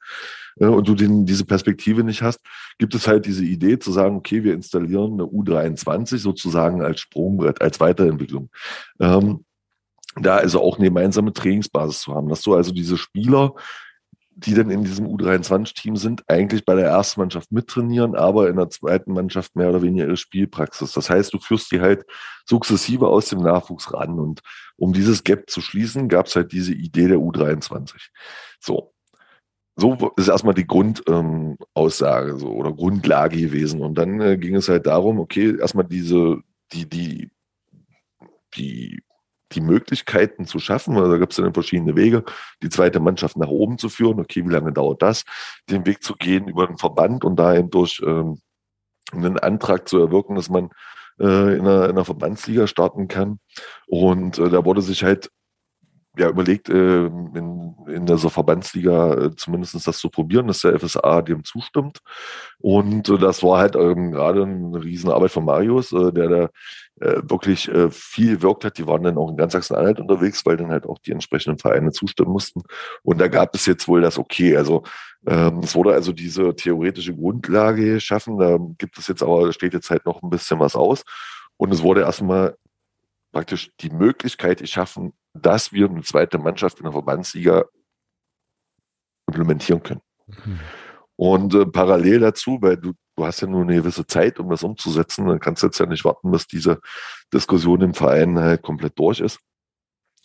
[0.60, 2.40] äh, und du den, diese Perspektive nicht hast,
[2.78, 7.62] gibt es halt diese Idee zu sagen, okay, wir installieren eine U23 sozusagen als Sprungbrett,
[7.62, 8.50] als Weiterentwicklung.
[9.00, 9.46] Ähm,
[10.16, 13.54] da also auch eine gemeinsame Trainingsbasis zu haben, dass du also diese Spieler
[14.38, 18.70] die dann in diesem U23-Team sind, eigentlich bei der ersten Mannschaft mittrainieren, aber in der
[18.70, 20.92] zweiten Mannschaft mehr oder weniger ihre Spielpraxis.
[20.92, 22.06] Das heißt, du führst die halt
[22.46, 24.20] sukzessive aus dem Nachwuchs ran.
[24.20, 24.42] Und
[24.76, 27.94] um dieses Gap zu schließen, gab es halt diese Idee der U23.
[28.60, 28.92] So.
[29.78, 33.82] So ist erstmal die Grundaussage ähm, so, oder Grundlage gewesen.
[33.82, 36.42] Und dann äh, ging es halt darum, okay, erstmal diese,
[36.74, 37.30] die, die,
[38.56, 39.02] die
[39.56, 42.24] die Möglichkeiten zu schaffen, weil da gibt es dann verschiedene Wege,
[42.62, 44.20] die zweite Mannschaft nach oben zu führen.
[44.20, 45.24] Okay, wie lange dauert das?
[45.70, 48.40] Den Weg zu gehen über den Verband und da eben durch ähm,
[49.12, 50.70] einen Antrag zu erwirken, dass man
[51.20, 53.40] äh, in, einer, in einer Verbandsliga starten kann.
[53.88, 55.30] Und äh, da wurde sich halt
[56.18, 61.22] ja, überlegt, äh, in, in dieser Verbandsliga äh, zumindest das zu probieren, dass der FSA
[61.22, 62.00] dem zustimmt.
[62.60, 66.50] Und äh, das war halt ähm, gerade eine Riesenarbeit von Marius, äh, der da
[67.02, 68.78] äh, wirklich äh, viel wirkt hat.
[68.78, 71.92] Die waren dann auch in ganz Sachsen-Anhalt unterwegs, weil dann halt auch die entsprechenden Vereine
[71.92, 72.62] zustimmen mussten.
[73.04, 74.56] Und da gab es jetzt wohl das Okay.
[74.56, 74.84] Also
[75.28, 78.38] ähm, es wurde also diese theoretische Grundlage geschaffen.
[78.38, 81.04] Da gibt es jetzt aber, steht jetzt halt noch ein bisschen was aus.
[81.58, 82.56] Und es wurde erstmal
[83.32, 87.66] praktisch die Möglichkeit geschaffen, dass wir eine zweite Mannschaft in der Verbandsliga
[89.28, 90.02] implementieren können.
[90.28, 90.60] Mhm.
[91.18, 94.64] Und äh, parallel dazu, weil du, du hast ja nur eine gewisse Zeit, um das
[94.64, 96.80] umzusetzen, dann kannst du jetzt ja nicht warten, bis diese
[97.34, 99.40] Diskussion im Verein halt komplett durch ist.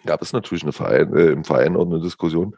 [0.05, 2.57] Gab es natürlich eine Verein, äh, im Verein auch eine Diskussion,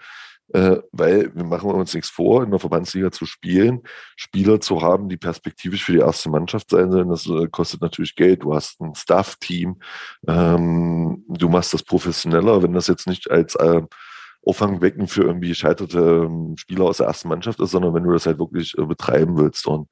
[0.53, 3.83] äh, weil wir machen uns nichts vor, in der Verbandsliga zu spielen,
[4.17, 7.09] Spieler zu haben, die perspektivisch für die erste Mannschaft sein sollen.
[7.09, 8.43] Das äh, kostet natürlich Geld.
[8.43, 9.81] Du hast ein Staff-Team,
[10.29, 13.83] ähm, du machst das professioneller, wenn das jetzt nicht als äh,
[14.45, 18.27] Auffangbecken für irgendwie gescheiterte ähm, Spieler aus der ersten Mannschaft ist, sondern wenn du das
[18.27, 19.67] halt wirklich äh, betreiben willst.
[19.67, 19.89] Und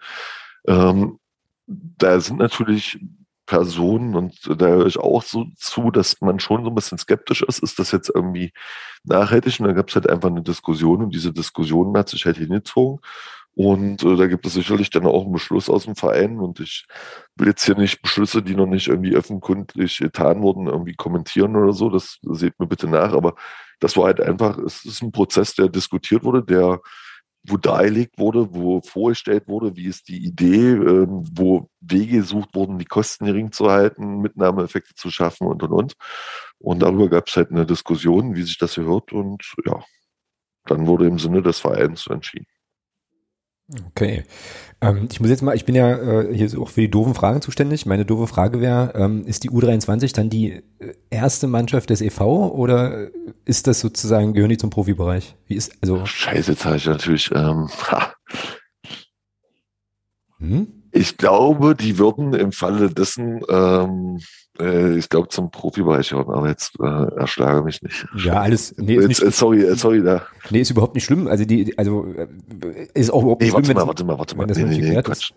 [0.67, 1.19] ähm,
[1.67, 2.99] da sind natürlich
[3.47, 7.43] Personen und da höre ich auch so zu, dass man schon so ein bisschen skeptisch
[7.43, 8.53] ist, ist das jetzt irgendwie
[9.05, 9.59] nachhaltig?
[9.59, 13.01] Und da gab es halt einfach eine Diskussion und diese Diskussion hat sich halt hingezogen.
[13.55, 16.39] Und äh, da gibt es sicherlich dann auch einen Beschluss aus dem Verein.
[16.39, 16.87] Und ich
[17.37, 21.73] will jetzt hier nicht Beschlüsse, die noch nicht irgendwie öffentlich getan wurden, irgendwie kommentieren oder
[21.73, 21.91] so.
[21.91, 23.13] Das seht mir bitte nach.
[23.13, 23.35] Aber
[23.81, 26.81] das war halt einfach, es ist ein Prozess, der diskutiert wurde, der
[27.45, 32.79] wo dargelegt wurde, wo vorgestellt wurde, wie ist die Idee, ähm, wo Wege gesucht wurden,
[32.79, 35.95] die Kosten gering zu halten, Mitnahmeeffekte zu schaffen und und und.
[36.59, 39.83] Und darüber gab es halt eine Diskussion, wie sich das gehört und ja,
[40.67, 42.47] dann wurde im Sinne des Vereins entschieden.
[43.89, 44.25] Okay.
[44.81, 47.41] Ähm, ich muss jetzt mal, ich bin ja äh, hier auch für die doofen Fragen
[47.41, 47.87] zuständig.
[47.87, 52.21] Meine doofe Frage wäre, ähm, ist die U23 dann die äh, erste Mannschaft des EV
[52.21, 53.09] oder
[53.45, 55.37] ist das sozusagen, gehören die zum Profibereich?
[55.47, 56.05] Wie ist, also.
[56.05, 58.15] Scheiße, jetzt habe ich natürlich, ähm, ha.
[60.39, 60.80] Hm?
[60.93, 64.19] Ich glaube, die würden im Falle dessen ähm,
[64.61, 68.07] äh, ich glaube, zum Profibereich hören, aber jetzt äh, erschlage mich nicht.
[68.25, 68.75] Ja, alles.
[68.77, 70.23] Nee, ist nicht, äh, sorry, äh, sorry da.
[70.51, 71.27] Nee, ist überhaupt nicht schlimm.
[71.27, 72.27] Also die, also äh,
[72.95, 73.77] ist auch überhaupt nicht nee, schlimm.
[73.77, 74.67] Warte mal, warte mal, warte mal.
[74.69, 75.33] Nee, nee, nee, Quatsch.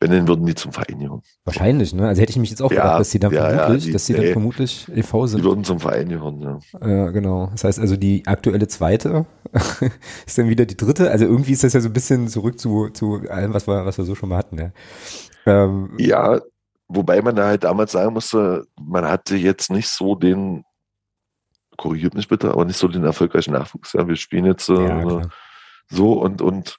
[0.00, 1.22] Wenn, dann würden die zum Verein gehören.
[1.44, 2.08] Wahrscheinlich, ne?
[2.08, 3.92] Also hätte ich mich jetzt auch ja, gedacht, dass sie dann ja, vermutlich, ja, die,
[3.92, 5.26] dass sie dann vermutlich e.V.
[5.26, 5.40] sind.
[5.40, 6.58] Die würden zum Verein gehören, ja.
[6.86, 7.48] Ja, genau.
[7.52, 9.26] Das heißt also, die aktuelle zweite
[10.26, 11.10] ist dann wieder die dritte.
[11.10, 13.98] Also irgendwie ist das ja so ein bisschen zurück zu, zu allem, was wir, was
[13.98, 14.70] wir so schon mal hatten, ja.
[15.46, 16.40] Ähm, ja,
[16.88, 20.64] Wobei man da halt damals sagen musste, man hatte jetzt nicht so den,
[21.76, 23.92] korrigiert mich bitte, aber nicht so den erfolgreichen Nachwuchs.
[23.92, 25.22] Ja, wir spielen jetzt äh, ja,
[25.88, 26.76] so und, und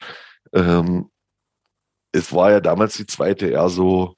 [0.54, 1.10] ähm,
[2.12, 4.16] es war ja damals die zweite eher so,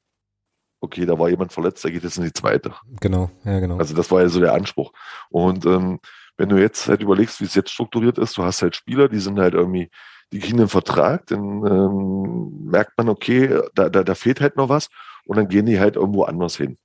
[0.81, 2.73] okay, da war jemand verletzt, der geht jetzt in die zweite.
[3.01, 3.77] Genau, ja, genau.
[3.77, 4.91] Also das war ja so der Anspruch.
[5.29, 5.99] Und ähm,
[6.37, 9.19] wenn du jetzt halt überlegst, wie es jetzt strukturiert ist, du hast halt Spieler, die
[9.19, 9.89] sind halt irgendwie,
[10.31, 14.69] die kriegen einen Vertrag, dann ähm, merkt man, okay, da, da, da fehlt halt noch
[14.69, 14.89] was
[15.25, 16.77] und dann gehen die halt irgendwo anders hin.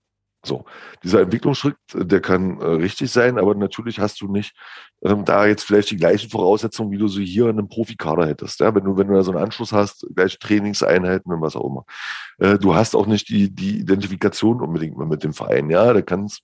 [0.44, 0.64] So,
[1.02, 4.54] dieser Entwicklungsschritt, der kann äh, richtig sein, aber natürlich hast du nicht
[5.02, 8.60] ähm, da jetzt vielleicht die gleichen Voraussetzungen, wie du sie hier in einem Profikader hättest.
[8.60, 8.74] Ja?
[8.74, 11.84] Wenn du, wenn du da so einen Anschluss hast, gleiche Trainingseinheiten und was auch immer.
[12.38, 15.70] Äh, du hast auch nicht die, die Identifikation unbedingt mit dem Verein.
[15.70, 16.40] Ja, da kann es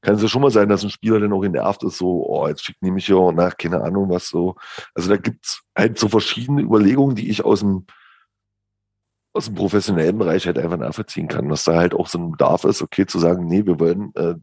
[0.00, 2.46] kann es ja schon mal sein, dass ein Spieler dann auch genervt ist, so, oh,
[2.46, 4.54] jetzt schickt mich hier nach, keine Ahnung was so.
[4.94, 7.84] Also da gibt's halt so verschiedene Überlegungen, die ich aus dem
[9.38, 12.64] aus dem professionellen Bereich halt einfach nachvollziehen kann, dass da halt auch so ein Bedarf
[12.64, 14.34] ist, okay, zu sagen, nee, wir wollen äh,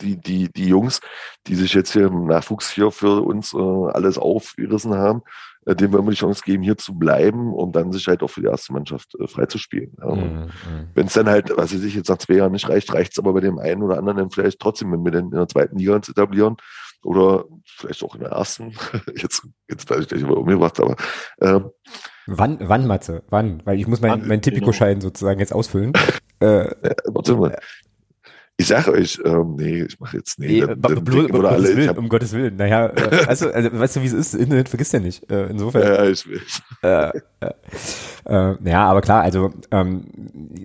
[0.00, 1.00] die, die, die Jungs,
[1.46, 5.22] die sich jetzt hier im Nachwuchs hier für uns äh, alles aufgerissen haben,
[5.64, 8.28] äh, dem wollen wir die Chance geben, hier zu bleiben und dann sich halt auch
[8.28, 9.96] für die erste Mannschaft äh, freizuspielen.
[9.98, 10.14] Ja.
[10.14, 10.50] Mhm, mhm.
[10.94, 13.18] Wenn es dann halt, was weiß ich, jetzt nach zwei Jahren nicht reicht, reicht es
[13.18, 15.78] aber bei dem einen oder anderen dann vielleicht trotzdem, wenn wir dann in der zweiten
[15.78, 16.56] Liga uns etablieren
[17.02, 18.74] oder vielleicht auch in der ersten.
[19.16, 20.96] Jetzt, jetzt weiß ich nicht, was umgebracht, aber
[21.40, 21.70] ähm,
[22.26, 23.22] Wann, wann, Matze?
[23.30, 23.62] Wann?
[23.64, 25.92] Weil ich muss mein, mein Tipico-Schein sozusagen jetzt ausfüllen.
[26.40, 27.58] äh, ja, warte mal.
[28.58, 31.56] Ich sage euch, ähm, nee, ich mache jetzt, nee, nee dann, dann Blut, um, alle,
[31.56, 34.34] Gottes Willen, hab, um Gottes Willen, naja, äh, also, also, weißt du, wie es ist,
[34.34, 35.82] Internet vergisst ja nicht, äh, insofern.
[35.82, 36.40] Ja, ich will.
[36.82, 37.08] Äh,
[37.40, 37.50] äh,
[38.26, 40.04] äh, ja, aber klar, also, ähm,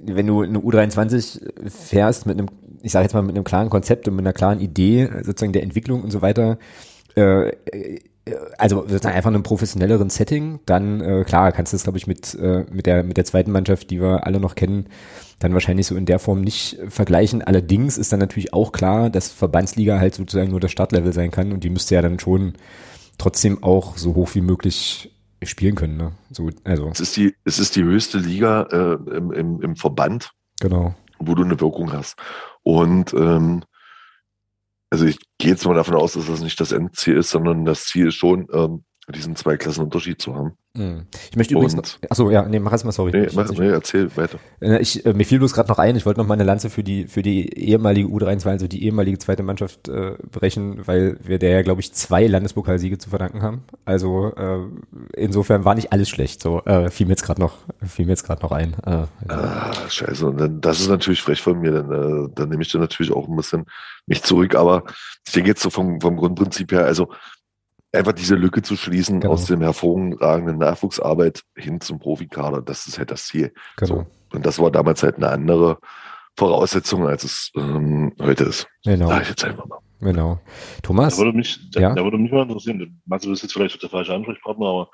[0.06, 2.50] wenn du eine U23 fährst mit einem,
[2.84, 5.64] ich sage jetzt mal mit einem klaren Konzept und mit einer klaren Idee, sozusagen der
[5.64, 6.60] Entwicklung und so weiter,
[7.16, 7.52] äh,
[8.58, 12.08] also sozusagen einfach in einem professionelleren Setting, dann äh, klar kannst du es glaube ich
[12.08, 14.88] mit äh, mit der mit der zweiten Mannschaft, die wir alle noch kennen,
[15.40, 17.42] dann wahrscheinlich so in der Form nicht vergleichen.
[17.42, 21.52] Allerdings ist dann natürlich auch klar, dass Verbandsliga halt sozusagen nur das Startlevel sein kann
[21.52, 22.54] und die müsste ja dann schon
[23.18, 25.12] trotzdem auch so hoch wie möglich
[25.44, 25.98] spielen können.
[25.98, 26.12] Ne?
[26.32, 26.90] So, also.
[26.90, 30.96] Es ist die, es ist die höchste Liga äh, im, im, im Verband, genau.
[31.20, 32.16] wo du eine Wirkung hast.
[32.64, 33.64] Und ähm,
[34.90, 37.86] also ich gehe jetzt mal davon aus, dass das nicht das Endziel ist, sondern das
[37.86, 38.86] Ziel ist schon, ähm,
[39.16, 40.58] diesen zwei Klassen Unterschied zu haben.
[40.76, 41.08] Hm.
[41.32, 43.12] Ich möchte übrigens noch, achso, ja, nee, mach erst mal, sorry.
[43.12, 44.38] Nee, mach, nee erzähl weiter.
[44.60, 46.70] Äh, ich, äh, mir fiel bloß gerade noch ein, ich wollte noch mal eine Lanze
[46.70, 51.40] für die, für die ehemalige U23, also die ehemalige zweite Mannschaft äh, brechen, weil wir
[51.40, 53.64] der ja, glaube ich, zwei Landespokalsiege zu verdanken haben.
[53.86, 54.66] Also äh,
[55.16, 56.42] insofern war nicht alles schlecht.
[56.42, 58.76] So äh, fiel mir jetzt gerade noch, fiel mir jetzt gerade noch ein.
[58.86, 59.08] Äh, ja.
[59.30, 60.28] Ah, scheiße.
[60.28, 63.14] Und dann, das ist natürlich frech von mir, dann, äh, dann nehme ich dann natürlich
[63.14, 63.66] auch ein bisschen
[64.06, 64.56] mich zurück.
[64.56, 64.84] Aber
[65.26, 67.10] ich denke jetzt so vom, vom Grundprinzip her, also
[67.92, 69.34] einfach diese Lücke zu schließen genau.
[69.34, 73.54] aus dem hervorragenden Nachwuchsarbeit hin zum Profikader, das ist halt das Ziel.
[73.78, 73.96] Genau.
[73.96, 74.06] So.
[74.34, 75.80] Und das war damals halt eine andere
[76.36, 78.68] Voraussetzung, als es ähm, heute ist.
[78.84, 79.08] Genau.
[79.08, 79.80] Sag ich jetzt einfach mal.
[80.00, 80.40] Genau.
[80.84, 81.18] Thomas?
[81.18, 81.96] Da würde mich, da, ja?
[81.96, 83.02] da würde mich mal interessieren.
[83.06, 84.90] Matze ist jetzt vielleicht der falsche Ansprechpartner, aber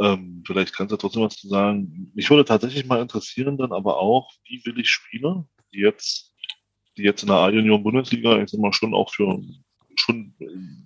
[0.00, 2.12] ähm, vielleicht kannst du trotzdem was zu sagen.
[2.14, 6.34] Mich würde tatsächlich mal interessieren, dann aber auch, wie will ich Spieler, die jetzt,
[6.98, 9.40] die jetzt in der A-Junioren-Bundesliga, jetzt immer schon auch für
[10.00, 10.34] schon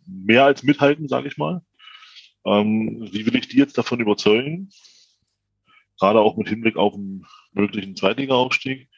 [0.07, 1.63] mehr als mithalten, sage ich mal.
[2.45, 4.71] Ähm, wie will ich die jetzt davon überzeugen?
[5.99, 8.89] Gerade auch mit Hinblick auf einen möglichen Zweitliga-Aufstieg.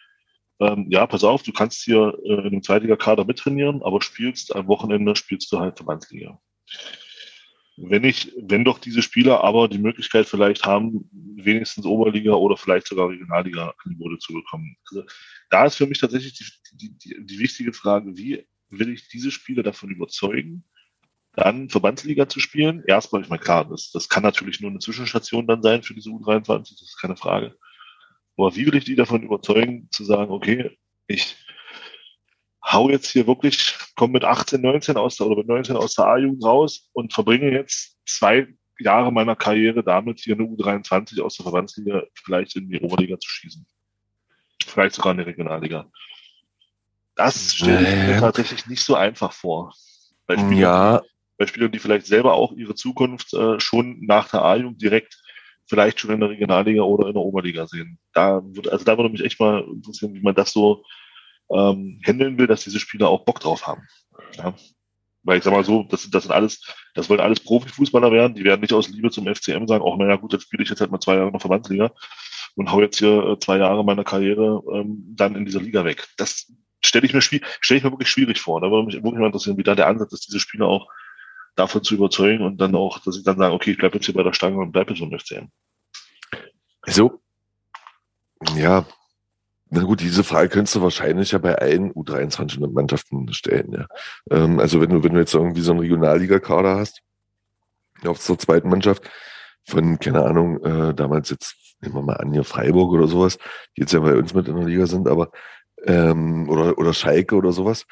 [0.60, 4.68] Ähm, ja, pass auf, du kannst hier äh, in einem Zweitliga-Kader mittrainieren, aber spielst am
[4.68, 6.40] Wochenende spielst du halt Verbandsliga.
[7.76, 12.86] Wenn ich, wenn doch diese Spieler aber die Möglichkeit vielleicht haben, wenigstens Oberliga oder vielleicht
[12.86, 14.76] sogar Regionalliga-Angebote zu bekommen.
[14.90, 15.04] Also,
[15.50, 18.46] da ist für mich tatsächlich die, die, die, die wichtige Frage, wie
[18.78, 20.64] will ich diese Spieler davon überzeugen,
[21.36, 22.84] dann Verbandsliga zu spielen.
[22.86, 26.10] Erstmal, ich meine, klar, das, das kann natürlich nur eine Zwischenstation dann sein für diese
[26.10, 27.56] U23, das ist keine Frage.
[28.36, 31.36] Aber wie will ich die davon überzeugen, zu sagen, okay, ich
[32.64, 36.06] hau jetzt hier wirklich, komme mit 18, 19 aus der, oder mit 19 aus der
[36.06, 38.48] A-Jugend raus und verbringe jetzt zwei
[38.78, 43.28] Jahre meiner Karriere damit, hier eine U23 aus der Verbandsliga vielleicht in die Oberliga zu
[43.28, 43.66] schießen.
[44.66, 45.90] Vielleicht sogar in die Regionalliga.
[47.16, 49.72] Das stelle ich mir tatsächlich nicht so einfach vor.
[50.26, 51.02] Bei Spielern, ja.
[51.38, 55.20] bei Spielern die vielleicht selber auch ihre Zukunft äh, schon nach der A-Jugend direkt
[55.66, 57.98] vielleicht schon in der Regionalliga oder in der Oberliga sehen.
[58.12, 60.84] Da würde, also da würde mich echt mal interessieren, wie man das so
[61.50, 63.82] ähm, handeln will, dass diese Spieler auch Bock drauf haben.
[64.36, 64.54] Ja.
[65.22, 66.60] Weil ich sag mal so, das, das sind alles,
[66.94, 70.16] das wollen alles Profifußballer werden, die werden nicht aus Liebe zum FCM sagen, auch naja
[70.16, 71.92] gut, jetzt spiele ich jetzt halt mal zwei Jahre in der Verbandsliga
[72.56, 76.08] und hau jetzt hier äh, zwei Jahre meiner Karriere ähm, dann in dieser Liga weg.
[76.18, 76.52] Das
[76.86, 78.60] stelle ich mir ich mir wirklich schwierig vor.
[78.60, 80.88] Da würde mich wirklich mal interessieren, wie da der Ansatz ist, diese Spieler auch
[81.56, 84.14] davon zu überzeugen und dann auch, dass ich dann sage, okay, ich bleibe jetzt hier
[84.14, 85.48] bei der Stange und bleibe jetzt im FCM.
[86.82, 87.22] Also,
[88.56, 88.84] ja,
[89.70, 93.72] na gut, diese Frage könntest du wahrscheinlich ja bei allen U23-Mannschaften stellen.
[93.72, 93.86] Ja.
[94.30, 97.00] Ähm, also wenn du, wenn du jetzt irgendwie so einen Regionalliga-Kader hast,
[98.04, 99.10] auf zur zweiten Mannschaft,
[99.66, 103.38] von, keine Ahnung, äh, damals jetzt, nehmen wir mal an, hier Freiburg oder sowas,
[103.76, 105.30] die jetzt ja bei uns mit in der Liga sind, aber
[105.86, 107.86] ähm, oder, oder Schalke oder sowas.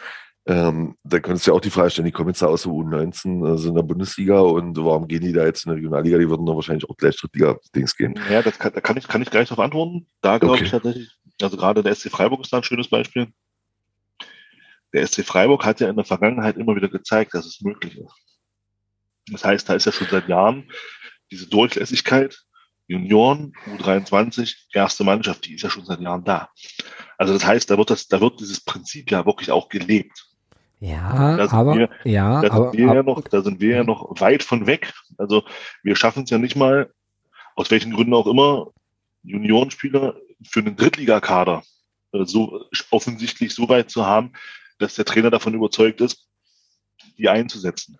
[0.44, 2.72] Ähm, da könntest du ja auch die Frage stellen, die kommen jetzt da aus der
[2.72, 6.18] U19, also in der Bundesliga und warum gehen die da jetzt in der Regionalliga?
[6.18, 8.18] Die würden doch wahrscheinlich auch gleich Drittliga-Dings gehen.
[8.28, 10.08] Ja, das kann, da kann ich, kann ich gleich darauf antworten.
[10.20, 10.64] Da glaube okay.
[10.64, 13.28] ich tatsächlich, also gerade der SC Freiburg ist da ein schönes Beispiel.
[14.92, 18.12] Der SC Freiburg hat ja in der Vergangenheit immer wieder gezeigt, dass es möglich ist.
[19.30, 20.68] Das heißt, da ist ja schon seit Jahren
[21.30, 22.42] diese Durchlässigkeit,
[22.92, 26.50] Junioren, U23, erste Mannschaft, die ist ja schon seit Jahren da.
[27.16, 30.28] Also das heißt, da wird das, da wird dieses Prinzip ja wirklich auch gelebt.
[30.80, 33.84] Ja, aber, wir, ja, da sind aber, wir aber, ja noch, da sind wir ja
[33.84, 34.92] noch weit von weg.
[35.16, 35.44] Also
[35.82, 36.92] wir schaffen es ja nicht mal,
[37.54, 38.68] aus welchen Gründen auch immer,
[39.22, 41.62] Juniorenspieler für einen Drittligakader
[42.12, 44.32] äh, so offensichtlich so weit zu haben,
[44.78, 46.26] dass der Trainer davon überzeugt ist,
[47.16, 47.98] die einzusetzen.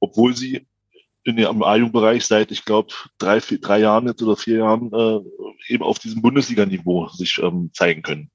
[0.00, 0.66] Obwohl sie
[1.24, 5.72] in dem A-Jugendbereich seit, ich glaube, drei, vier, drei Jahren jetzt oder vier Jahren äh,
[5.72, 8.30] eben auf diesem Bundesliga-Niveau sich ähm, zeigen können.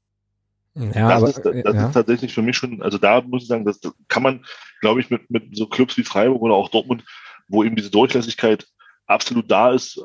[0.76, 1.88] Ja, das, aber, ist, das ja.
[1.88, 4.46] ist tatsächlich für mich schon, also da muss ich sagen, das, das kann man,
[4.82, 7.04] glaube ich, mit, mit so Clubs wie Freiburg oder auch Dortmund,
[7.48, 8.68] wo eben diese Durchlässigkeit
[9.08, 10.04] absolut da ist,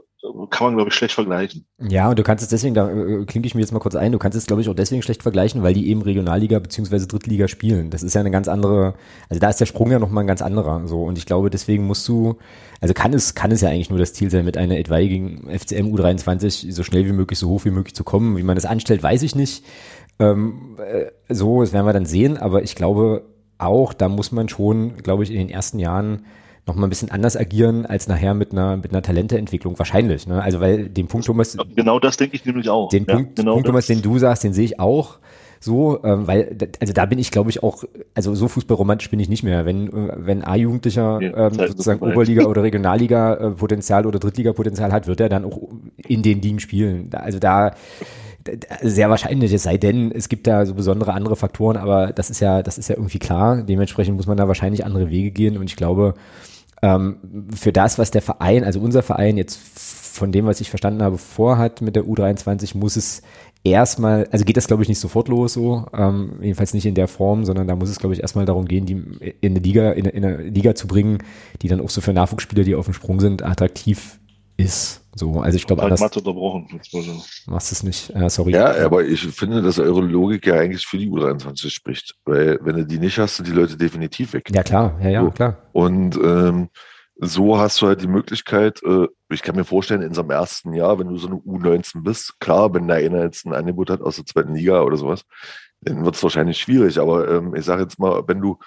[0.50, 1.64] kann man, glaube ich, schlecht vergleichen.
[1.78, 4.12] Ja, und du kannst es deswegen, da äh, klinke ich mir jetzt mal kurz ein,
[4.12, 7.48] du kannst es, glaube ich, auch deswegen schlecht vergleichen, weil die eben Regionalliga beziehungsweise Drittliga
[7.48, 7.90] spielen.
[7.90, 8.94] Das ist ja eine ganz andere,
[9.28, 10.86] also da ist der Sprung ja nochmal ein ganz anderer.
[10.86, 12.36] So, und ich glaube, deswegen musst du,
[12.80, 15.86] also kann es, kann es ja eigentlich nur das Ziel sein, mit einer etwaigen FCM
[15.94, 18.36] U23 so schnell wie möglich, so hoch wie möglich zu kommen.
[18.36, 19.64] Wie man das anstellt, weiß ich nicht.
[20.18, 23.24] Ähm, äh, so, das werden wir dann sehen, aber ich glaube
[23.56, 26.24] auch, da muss man schon, glaube ich, in den ersten Jahren
[26.70, 30.26] noch mal ein bisschen anders agieren als nachher mit einer mit einer Talenteentwicklung wahrscheinlich.
[30.26, 30.40] Ne?
[30.42, 32.88] Also weil den Punkt Thomas genau das denke ich nämlich auch.
[32.88, 35.18] Den ja, Punkt, genau Punkt Thomas, den du sagst, den sehe ich auch
[35.62, 39.28] so, ähm, weil also da bin ich glaube ich auch also so fußballromantisch bin ich
[39.28, 39.66] nicht mehr.
[39.66, 42.00] Wenn wenn A-Jugendlicher ähm, sozusagen.
[42.00, 45.58] Oberliga oder Regionalliga äh, Potenzial oder Drittliga Potenzial hat, wird er dann auch
[46.06, 47.10] in den Ligen spielen.
[47.12, 47.72] Also da
[48.46, 52.30] d- sehr wahrscheinlich, es sei denn, es gibt da so besondere andere Faktoren, aber das
[52.30, 53.62] ist ja, das ist ja irgendwie klar.
[53.62, 56.14] Dementsprechend muss man da wahrscheinlich andere Wege gehen und ich glaube,
[56.82, 61.02] ähm, für das, was der Verein, also unser Verein jetzt von dem, was ich verstanden
[61.02, 63.22] habe, vorhat mit der U23, muss es
[63.62, 67.08] erstmal, also geht das glaube ich nicht sofort los so, ähm, jedenfalls nicht in der
[67.08, 68.94] Form, sondern da muss es glaube ich erstmal darum gehen, die
[69.40, 71.18] in eine Liga, in in eine Liga zu bringen,
[71.62, 74.18] die dann auch so für Nachwuchsspieler, die auf dem Sprung sind, attraktiv
[74.56, 74.99] ist.
[75.14, 76.80] So, also ich glaube, Halt anders Mathe unterbrochen.
[76.90, 77.00] So.
[77.50, 78.10] machst du es nicht.
[78.14, 78.52] Äh, sorry.
[78.52, 82.14] Ja, aber ich finde, dass eure Logik ja eigentlich für die U23 spricht.
[82.24, 84.48] Weil wenn du die nicht hast, sind die Leute definitiv weg.
[84.52, 85.30] Ja, klar, ja, ja, So.
[85.30, 85.56] klar.
[85.72, 86.68] Und ähm,
[87.16, 90.98] so hast du halt die Möglichkeit, äh, ich kann mir vorstellen, in unserem ersten Jahr,
[90.98, 94.16] wenn du so eine U19 bist, klar, wenn da einer jetzt ein Angebot hat aus
[94.16, 95.22] der zweiten Liga oder sowas,
[95.82, 96.98] dann wird es wahrscheinlich schwierig.
[96.98, 98.58] Aber ähm, ich sage jetzt mal, wenn du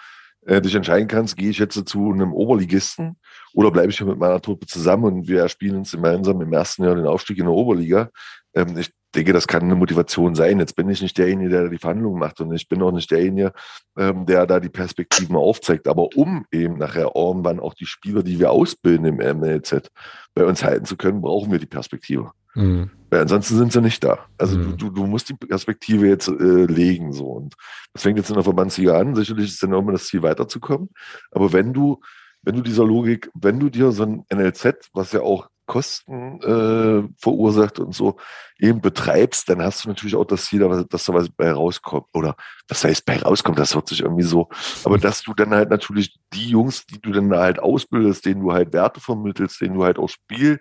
[0.46, 3.18] äh, dich entscheiden kannst, gehe ich jetzt zu einem Oberligisten
[3.54, 6.96] oder bleibe ich mit meiner Truppe zusammen und wir spielen uns gemeinsam im ersten Jahr
[6.96, 8.10] den Aufstieg in der Oberliga.
[8.54, 10.60] Ähm, ich denke, das kann eine Motivation sein.
[10.60, 13.54] Jetzt bin ich nicht derjenige, der die Verhandlungen macht und ich bin auch nicht derjenige,
[13.98, 15.88] ähm, der da die Perspektiven aufzeigt.
[15.88, 19.90] Aber um eben nachher irgendwann auch die Spieler, die wir ausbilden im MLZ,
[20.34, 22.32] bei uns halten zu können, brauchen wir die Perspektive.
[22.56, 22.92] Mhm.
[23.10, 24.20] Weil ansonsten sind sie nicht da.
[24.38, 24.78] Also Mhm.
[24.78, 27.14] du, du, musst die Perspektive jetzt äh, legen.
[27.14, 27.56] so Und
[27.94, 29.16] das fängt jetzt in der Verbandsliga an.
[29.16, 30.90] Sicherlich ist dann auch immer das Ziel, weiterzukommen.
[31.32, 32.00] Aber wenn du,
[32.42, 37.08] wenn du dieser Logik, wenn du dir so ein NLZ, was ja auch Kosten äh,
[37.18, 38.18] verursacht und so,
[38.60, 40.60] eben betreibst, dann hast du natürlich auch das Ziel,
[40.90, 42.08] dass da was bei rauskommt.
[42.14, 42.36] Oder
[42.68, 44.50] was heißt bei rauskommt, das hört sich irgendwie so.
[44.84, 48.54] Aber dass du dann halt natürlich die Jungs, die du dann halt ausbildest, denen du
[48.54, 50.60] halt Werte vermittelst, denen du halt auch Spiel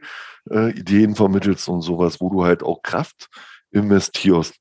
[0.51, 3.29] äh, vermittelst und sowas, wo du halt auch Kraft
[3.71, 4.57] investierst,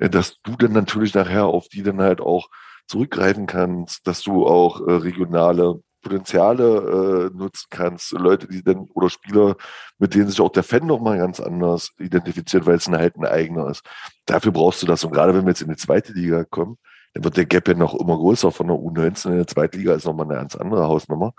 [0.00, 2.48] äh, dass du dann natürlich nachher auf die dann halt auch
[2.86, 9.10] zurückgreifen kannst, dass du auch äh, regionale Potenziale äh, nutzen kannst, Leute, die dann oder
[9.10, 9.56] Spieler,
[9.98, 13.26] mit denen sich auch der Fan nochmal ganz anders identifiziert, weil es ein halt ein
[13.26, 13.82] eigener ist.
[14.26, 15.02] Dafür brauchst du das.
[15.04, 16.78] Und gerade wenn wir jetzt in die zweite Liga kommen,
[17.14, 19.94] dann wird der Gap ja noch immer größer von der U19 in der zweiten Liga
[19.94, 21.32] ist nochmal eine ganz andere Hausnummer.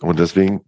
[0.00, 0.64] Und deswegen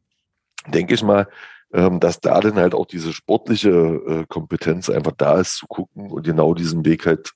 [0.67, 1.29] denke ich mal,
[1.73, 6.11] ähm, dass da dann halt auch diese sportliche äh, Kompetenz einfach da ist, zu gucken
[6.11, 7.33] und genau diesen Weg halt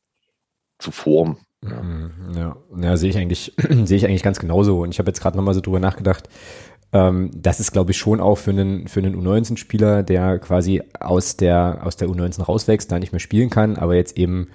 [0.79, 1.46] zu formen.
[1.71, 3.55] Ja, ja, ja sehe ich eigentlich,
[3.85, 4.81] sehe ich eigentlich ganz genauso.
[4.81, 6.29] Und ich habe jetzt gerade nochmal so drüber nachgedacht.
[6.93, 11.37] Ähm, das ist, glaube ich, schon auch für einen, für einen U19-Spieler, der quasi aus
[11.37, 14.49] der, aus der U19 rauswächst, da nicht mehr spielen kann, aber jetzt eben,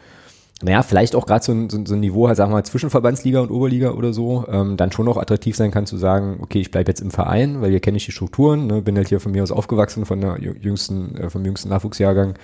[0.64, 2.90] naja, vielleicht auch gerade so ein, so, so ein Niveau hat, sagen wir mal, zwischen
[2.90, 6.62] Verbandsliga und Oberliga oder so, ähm, dann schon auch attraktiv sein kann zu sagen, okay,
[6.62, 9.20] ich bleibe jetzt im Verein, weil hier kenne ich die Strukturen, ne, bin halt hier
[9.20, 12.36] von mir aus aufgewachsen, von der jüngsten, äh, vom jüngsten Nachwuchsjahrgang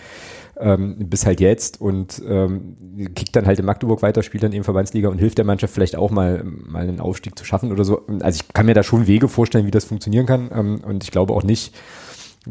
[0.59, 2.75] ähm, bis halt jetzt und ähm,
[3.15, 5.95] kickt dann halt in Magdeburg weiter, spielt dann eben Verbandsliga und hilft der Mannschaft vielleicht
[5.95, 8.05] auch mal, mal einen Aufstieg zu schaffen oder so.
[8.21, 11.11] Also ich kann mir da schon Wege vorstellen, wie das funktionieren kann ähm, und ich
[11.11, 11.73] glaube auch nicht,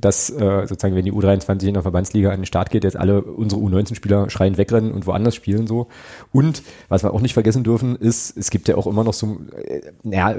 [0.00, 3.22] dass äh, sozusagen, wenn die U23 in der Verbandsliga an den Start geht, jetzt alle
[3.22, 5.88] unsere U19-Spieler schreien wegrennen und woanders spielen so.
[6.32, 9.38] Und was wir auch nicht vergessen dürfen, ist, es gibt ja auch immer noch so,
[9.56, 10.34] äh, ja,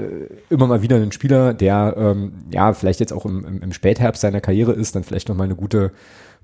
[0.50, 4.40] immer mal wieder einen Spieler, der ähm, ja vielleicht jetzt auch im, im, Spätherbst seiner
[4.40, 5.92] Karriere ist, dann vielleicht noch mal eine gute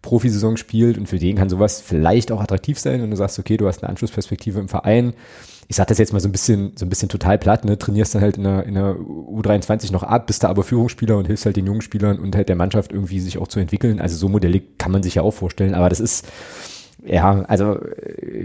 [0.04, 3.56] Profisaison spielt und für den kann sowas vielleicht auch attraktiv sein, wenn du sagst, okay,
[3.56, 5.14] du hast eine Anschlussperspektive im Verein.
[5.66, 7.78] Ich sag das jetzt mal so ein bisschen, so ein bisschen total platt, ne?
[7.78, 11.26] Trainierst dann halt in der, in der U23 noch ab, bist da aber Führungsspieler und
[11.26, 13.98] hilfst halt den jungen Spielern und halt der Mannschaft irgendwie sich auch zu entwickeln.
[13.98, 16.26] Also so Modelle kann man sich ja auch vorstellen, aber das ist,
[17.02, 17.78] ja, also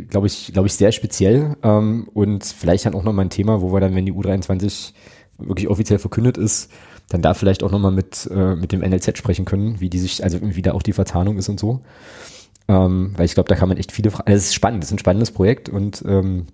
[0.09, 3.73] glaube ich, glaube ich, sehr speziell ähm, und vielleicht dann auch nochmal ein Thema, wo
[3.73, 4.93] wir dann, wenn die U23
[5.39, 6.71] wirklich offiziell verkündet ist,
[7.09, 10.23] dann da vielleicht auch nochmal mit, äh, mit dem NLZ sprechen können, wie die sich,
[10.23, 11.81] also wie da auch die Verzahnung ist und so.
[12.67, 14.89] Ähm, weil ich glaube, da kann man echt viele Fragen, also es ist spannend, es
[14.89, 16.45] ist ein spannendes Projekt und ähm,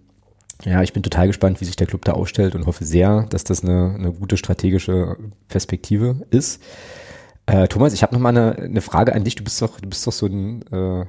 [0.64, 3.43] ja, ich bin total gespannt, wie sich der Club da aufstellt und hoffe sehr, dass
[3.43, 5.18] das eine, eine gute strategische
[5.49, 6.62] Perspektive ist.
[7.45, 9.36] Äh, Thomas, ich habe noch mal eine, eine Frage an dich.
[9.36, 11.06] Du bist doch, du bist doch so ein, äh,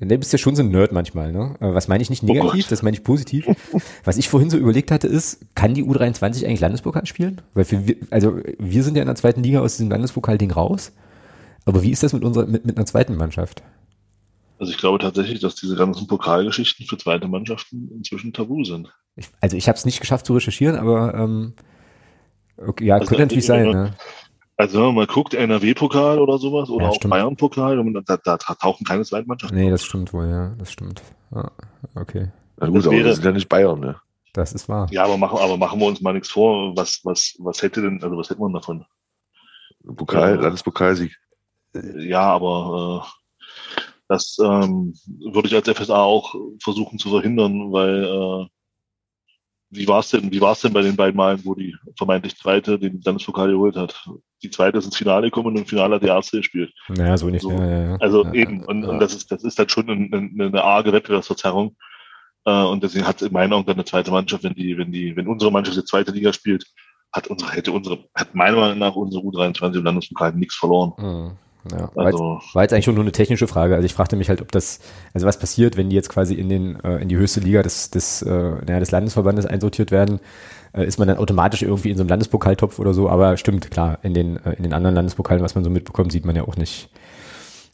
[0.00, 1.56] du bist ja schon so ein Nerd manchmal, ne?
[1.60, 2.72] Äh, Was meine ich nicht negativ, Gott.
[2.72, 3.46] das meine ich positiv.
[4.04, 7.40] Was ich vorhin so überlegt hatte, ist, kann die U23 eigentlich Landespokal spielen?
[7.54, 10.92] Weil für wir, also wir sind ja in der zweiten Liga aus diesem Landespokal-Ding raus.
[11.64, 13.62] Aber wie ist das mit unserer, mit, mit einer zweiten Mannschaft?
[14.58, 18.92] Also ich glaube tatsächlich, dass diese ganzen Pokalgeschichten für zweite Mannschaften inzwischen tabu sind.
[19.16, 21.54] Ich, also ich habe es nicht geschafft zu recherchieren, aber ähm,
[22.56, 23.70] okay, ja, Also könnte natürlich sein.
[23.70, 23.94] Ne?
[24.56, 26.98] Also wenn man mal guckt, NRW-Pokal oder sowas oder Ja, auch.
[27.00, 29.58] Bayern-Pokal, und da, da, da tauchen keine Zweitmannschaften.
[29.58, 31.02] Nee, das stimmt wohl, ja, das stimmt.
[31.34, 31.50] Ja,
[31.96, 33.96] okay, Na gut, Das aber wäre- wir sind ja nicht Bayern, ne?
[34.32, 34.88] das ist wahr.
[34.90, 36.76] Ja, aber machen, aber machen wir uns mal nichts vor.
[36.76, 38.84] Was, was, was hätte denn, also was hätte man davon?
[39.96, 40.40] Pokal, Ja.
[40.42, 41.16] Landespokalsieg.
[41.96, 43.08] Ja, aber äh,
[44.08, 44.94] das ähm,
[45.32, 48.46] würde ich als FSA auch versuchen zu verhindern, weil äh,
[49.70, 52.36] wie war es denn, wie war es denn bei den beiden Malen, wo die vermeintlich
[52.36, 54.08] zweite den Landespokal geholt hat?
[54.44, 56.72] Die zweite ist ins Finale gekommen und im Finale hat die erste gespielt.
[56.88, 57.42] Naja, so nicht.
[57.42, 57.50] So.
[57.50, 57.96] Ja, ja, ja.
[57.96, 61.76] Also eben, und, und das ist, das ist dann schon eine, eine, eine arge Wettbewerbsverzerrung.
[62.44, 65.16] Äh, und deswegen hat in meinen Augen dann eine zweite Mannschaft, wenn die, wenn die,
[65.16, 66.66] wenn unsere Mannschaft die zweite Liga spielt,
[67.12, 70.92] hat unsere, hätte unsere, hat meiner Meinung nach unsere U23 im Landespokal nichts verloren.
[70.98, 71.38] Mhm.
[71.72, 73.74] Ja, war, jetzt, Also, war jetzt eigentlich schon nur eine technische Frage.
[73.74, 74.80] Also ich fragte mich halt, ob das,
[75.14, 77.90] also was passiert, wenn die jetzt quasi in den äh, in die höchste Liga des
[77.90, 80.20] des, äh, naja, des Landesverbandes einsortiert werden,
[80.74, 83.08] äh, ist man dann automatisch irgendwie in so einem Landespokaltopf oder so.
[83.08, 86.24] Aber stimmt, klar, in den äh, in den anderen Landespokalen, was man so mitbekommt, sieht
[86.26, 86.90] man ja auch nicht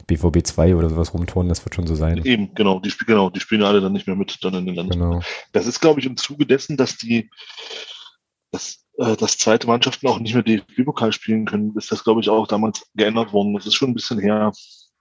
[0.06, 1.48] BVB 2 oder sowas rumturnen.
[1.48, 2.24] Das wird schon so sein.
[2.24, 4.74] eben, genau, die, spiel- genau, die spielen alle dann nicht mehr mit, dann in den
[4.74, 5.10] Landespokal.
[5.18, 5.24] Genau.
[5.52, 7.30] Das ist, glaube ich, im Zuge dessen, dass die,
[8.50, 12.28] dass, äh, dass zweite Mannschaften auch nicht mehr DFB-Pokal spielen können, ist das, glaube ich,
[12.28, 13.54] auch damals geändert worden.
[13.54, 14.52] Das ist schon ein bisschen her.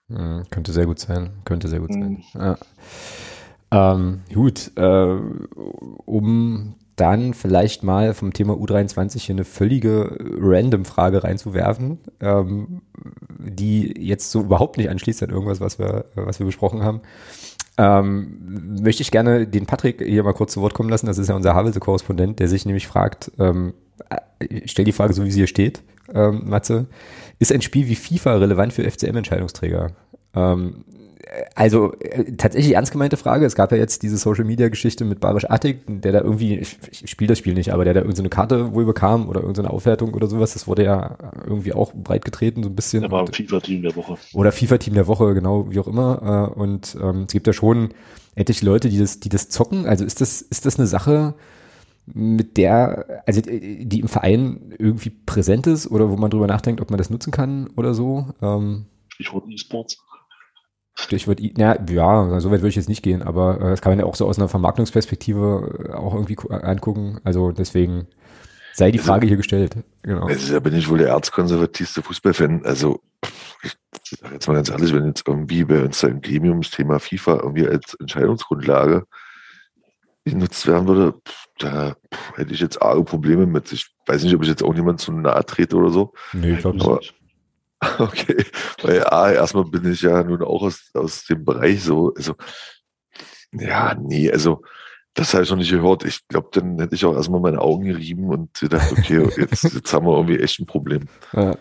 [0.08, 1.32] Mhm, könnte sehr gut sein.
[1.43, 2.24] Könnte sehr gut sein.
[2.34, 2.41] Mhm.
[2.41, 2.58] Ja.
[3.72, 5.18] Ähm, gut, äh,
[6.06, 12.82] um dann vielleicht mal vom Thema U23 hier eine völlige Random-Frage reinzuwerfen, ähm,
[13.38, 17.02] die jetzt so überhaupt nicht anschließt an irgendwas, was wir, was wir besprochen haben.
[17.78, 21.06] Ähm, möchte ich gerne den Patrick hier mal kurz zu Wort kommen lassen.
[21.06, 23.74] Das ist ja unser Havelse-Korrespondent, der sich nämlich fragt, ähm,
[24.39, 25.82] ich stelle die Frage so, wie sie hier steht,
[26.14, 26.88] ähm, Matze.
[27.39, 29.91] Ist ein Spiel wie FIFA relevant für FCM-Entscheidungsträger?
[30.36, 30.86] Ähm,
[31.56, 33.45] also äh, tatsächlich ernst gemeinte Frage.
[33.45, 36.78] Es gab ja jetzt diese Social Media Geschichte mit Barisch Attik, der da irgendwie, ich,
[36.91, 40.14] ich spiele das Spiel nicht, aber der da irgendeine Karte wohl bekam oder irgendeine Aufwertung
[40.14, 40.54] oder sowas.
[40.54, 43.02] Das wurde ja irgendwie auch breit getreten, so ein bisschen.
[43.02, 44.18] Der war FIFA-Team der Woche.
[44.34, 46.52] oder FIFA-Team der Woche, genau, wie auch immer.
[46.56, 47.89] Äh, und ähm, es gibt ja schon
[48.36, 49.86] etliche Leute, die das, die das zocken.
[49.86, 51.36] Also ist das, ist das eine Sache,
[52.14, 56.82] mit der, also äh, die im Verein irgendwie präsent ist oder wo man drüber nachdenkt,
[56.82, 58.28] ob man das nutzen kann oder so?
[58.41, 59.97] Ähm, Stichwort E-Sports.
[60.95, 63.91] Stichwort, I- na, ja, so weit würde ich jetzt nicht gehen, aber äh, das kann
[63.91, 67.20] man ja auch so aus einer Vermarktungsperspektive äh, auch irgendwie gu- angucken.
[67.24, 68.07] Also deswegen
[68.74, 69.78] sei die Also- Frage hier gestellt.
[70.03, 70.26] Genau.
[70.26, 72.66] Also, da bin ich wohl der erzkonservativste Fußballfan.
[72.66, 73.01] Also,
[73.64, 73.76] ich
[74.20, 76.99] sage jetzt mal ganz ehrlich, wenn jetzt irgendwie bei uns da im Gremium das Thema
[76.99, 79.05] FIFA irgendwie als Entscheidungsgrundlage
[80.26, 81.95] genutzt werden würde, pff, da
[82.36, 83.72] hätte ich jetzt arge Probleme mit.
[83.72, 86.14] Ich weiß nicht, ob ich jetzt auch niemand zu nahe trete oder so.
[86.34, 87.16] Nö, ich glaube nicht.
[87.97, 88.45] Okay,
[88.82, 92.36] weil A, erstmal bin ich ja nun auch aus, aus dem Bereich so, also,
[93.53, 94.64] ja, nee, also,
[95.20, 96.05] das habe ich noch nicht gehört.
[96.05, 99.93] Ich glaube, dann hätte ich auch erstmal meine Augen gerieben und gedacht, okay, jetzt, jetzt
[99.93, 101.07] haben wir irgendwie echt ein Problem.
[101.34, 101.55] Ja,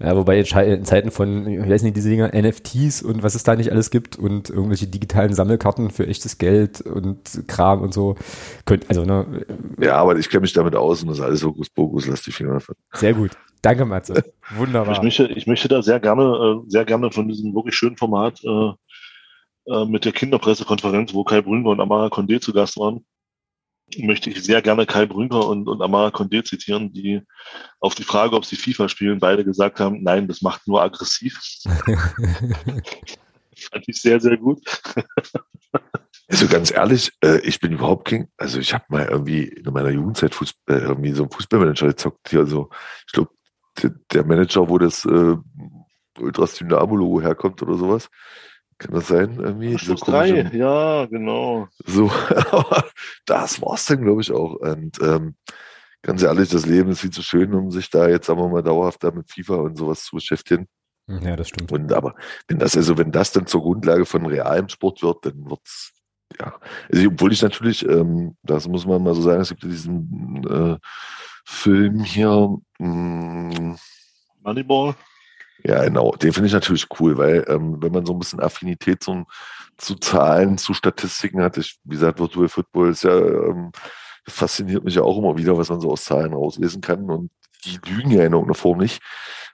[0.00, 3.54] ja, wobei in Zeiten von, ich weiß nicht, diese Dinger, NFTs und was es da
[3.54, 8.16] nicht alles gibt und irgendwelche digitalen Sammelkarten für echtes Geld und Kram und so,
[8.64, 9.44] könnt, also ne,
[9.78, 12.54] Ja, aber ich kenne mich damit aus und das ist alles Hokuspokus, lass die Finger
[12.54, 12.74] davon.
[12.94, 13.32] sehr gut.
[13.60, 14.24] Danke, Matze.
[14.56, 14.92] Wunderbar.
[14.92, 16.22] Ich möchte, ich möchte da sehr gerne,
[16.64, 18.72] äh, sehr gerne von diesem wirklich schönen Format äh,
[19.66, 23.04] äh, mit der Kinderpressekonferenz, wo Kai Brünker und Amara Condé zu Gast waren,
[23.98, 27.20] möchte ich sehr gerne Kai Brünker und, und Amara Condé zitieren, die
[27.80, 31.38] auf die Frage, ob sie FIFA spielen, beide gesagt haben, nein, das macht nur aggressiv.
[33.70, 34.60] Fand ich sehr, sehr gut.
[36.28, 39.90] Also ganz ehrlich, äh, ich bin überhaupt kein, also ich habe mal irgendwie in meiner
[39.90, 42.70] Jugendzeit Fußball, äh, irgendwie so einen Fußballmanager gezockt, hier, also
[43.06, 43.30] ich glaube,
[43.82, 45.36] der, der Manager, wo das äh,
[46.18, 48.08] Ultras Dynamo-Logo herkommt oder sowas.
[48.82, 49.38] Kann das sein?
[49.38, 49.78] Irgendwie?
[49.78, 51.68] Schluss So komische- drei, ja, genau.
[51.86, 52.10] So,
[52.50, 52.84] aber
[53.26, 54.54] das war's dann, glaube ich, auch.
[54.54, 55.36] Und ähm,
[56.02, 58.62] ganz ehrlich, das Leben ist viel zu schön, um sich da jetzt, sagen wir mal,
[58.62, 60.66] dauerhaft da mit FIFA und sowas zu beschäftigen.
[61.08, 61.70] ja, das stimmt.
[61.72, 62.14] Und aber
[62.48, 65.92] wenn das, also wenn das dann zur Grundlage von realem Sport wird, dann wird's,
[66.40, 66.54] ja.
[66.92, 70.44] Also obwohl ich natürlich, ähm, das muss man mal so sagen, es gibt ja diesen
[70.48, 70.78] äh,
[71.44, 73.76] Film hier, mh,
[74.42, 74.94] Moneyball.
[75.64, 76.12] Ja, genau.
[76.12, 79.26] Den finde ich natürlich cool, weil ähm, wenn man so ein bisschen Affinität zum,
[79.76, 83.72] zu Zahlen, zu Statistiken hat, ich, wie gesagt, Virtual Football ist ja, ähm,
[84.26, 87.08] fasziniert mich ja auch immer wieder, was man so aus Zahlen rauslesen kann.
[87.10, 87.30] Und
[87.64, 89.00] die lügen ja in irgendeiner Form nicht.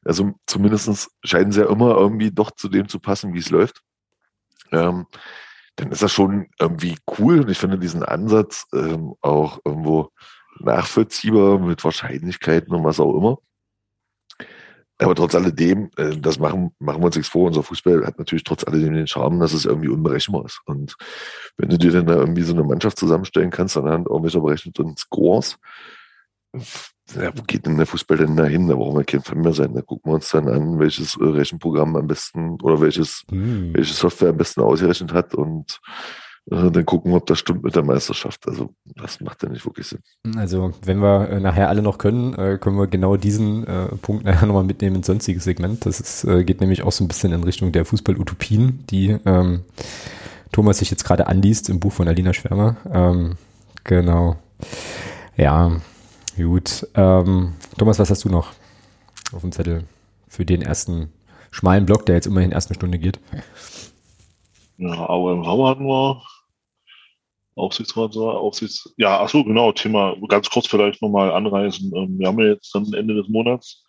[0.04, 3.82] Also zumindestens scheinen sie ja immer irgendwie doch zu dem zu passen, wie es läuft.
[4.72, 5.06] Ähm,
[5.76, 10.10] dann ist das schon irgendwie cool und ich finde diesen Ansatz ähm, auch irgendwo
[10.58, 13.38] nachvollziehbar mit Wahrscheinlichkeiten und was auch immer.
[15.00, 18.44] Aber trotz alledem, äh, das machen, machen wir uns nichts vor, unser Fußball hat natürlich
[18.44, 20.60] trotz alledem den Charme, dass es irgendwie unberechenbar ist.
[20.66, 20.96] Und
[21.56, 25.58] wenn du dir dann da irgendwie so eine Mannschaft zusammenstellen kannst, anhand irgendwelcher berechneten Scores,
[27.14, 28.68] ja, wo geht denn der Fußball denn da hin?
[28.68, 29.72] Da brauchen wir kein Fan mehr sein.
[29.74, 33.74] Da gucken wir uns dann an, welches äh, Rechenprogramm am besten oder welches, hm.
[33.74, 35.80] welche Software am besten ausgerechnet hat und
[36.50, 38.48] dann gucken wir, ob das stimmt mit der Meisterschaft.
[38.48, 40.00] Also das macht ja nicht wirklich Sinn.
[40.36, 44.24] Also wenn wir äh, nachher alle noch können, äh, können wir genau diesen äh, Punkt
[44.24, 45.84] nachher nochmal mitnehmen ins sonstige Segment.
[45.84, 49.64] Das ist, geht nämlich auch so ein bisschen in Richtung der Fußball-Utopien, die ähm,
[50.52, 52.76] Thomas sich jetzt gerade anliest im Buch von Alina Schwärmer.
[52.90, 53.36] Ähm,
[53.84, 54.36] genau.
[55.36, 55.78] Ja,
[56.38, 56.86] Gut.
[56.94, 58.52] Ähm, Thomas, was hast du noch
[59.32, 59.84] auf dem Zettel
[60.28, 61.12] für den ersten
[61.50, 63.18] schmalen Block, der jetzt immerhin erste Stunde geht?
[64.76, 66.22] Ja, AOMV hatten wir.
[67.58, 71.92] Aufsichtsrat, Aufsichts, ja, ach so, genau, Thema, ganz kurz vielleicht nochmal anreißen.
[71.94, 73.84] Ähm, wir haben ja jetzt dann Ende des Monats,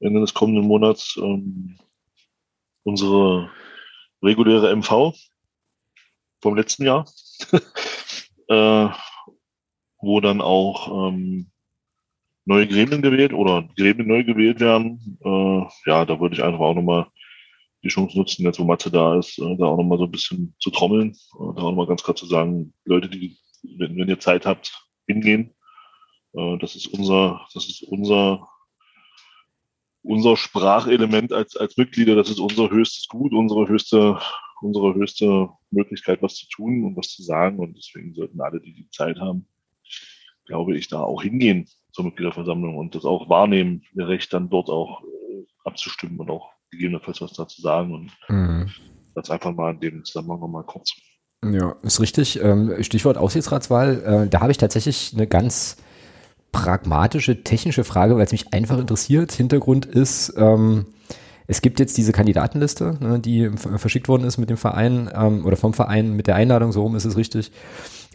[0.00, 1.78] Ende des kommenden Monats, ähm,
[2.84, 3.50] unsere
[4.22, 5.14] reguläre MV
[6.40, 7.06] vom letzten Jahr,
[8.48, 8.88] äh,
[10.00, 11.50] wo dann auch ähm,
[12.44, 15.18] neue Gremien gewählt oder Gremien neu gewählt werden.
[15.22, 17.06] Äh, ja, da würde ich einfach auch nochmal
[17.82, 20.54] die Chance nutzen, jetzt wo Matze da ist, äh, da auch nochmal so ein bisschen
[20.58, 24.20] zu trommeln, äh, da auch nochmal ganz klar zu sagen, Leute, die, wenn, wenn ihr
[24.20, 24.72] Zeit habt,
[25.06, 25.54] hingehen.
[26.34, 28.48] Äh, das ist unser, das ist unser,
[30.02, 34.18] unser Sprachelement als, als Mitglieder, das ist unser höchstes Gut, unsere höchste,
[34.60, 37.58] unsere höchste Möglichkeit, was zu tun und was zu sagen.
[37.58, 39.46] Und deswegen sollten alle, die die Zeit haben,
[40.46, 44.68] glaube ich, da auch hingehen zur Mitgliederversammlung und das auch wahrnehmen, ihr Recht dann dort
[44.68, 45.02] auch
[45.64, 47.94] abzustimmen und auch gegebenenfalls was dazu sagen.
[47.94, 48.70] Und mhm.
[49.14, 50.92] das einfach mal in dem Zusammenhang nochmal kurz.
[51.44, 52.40] Ja, ist richtig.
[52.42, 54.02] Ähm, Stichwort Aufsichtsratswahl.
[54.24, 55.76] Äh, da habe ich tatsächlich eine ganz
[56.52, 59.32] pragmatische, technische Frage, weil es mich einfach interessiert.
[59.32, 60.86] Hintergrund ist, ähm,
[61.46, 65.56] es gibt jetzt diese Kandidatenliste, ne, die verschickt worden ist mit dem Verein ähm, oder
[65.56, 67.52] vom Verein mit der Einladung, so rum ist es richtig.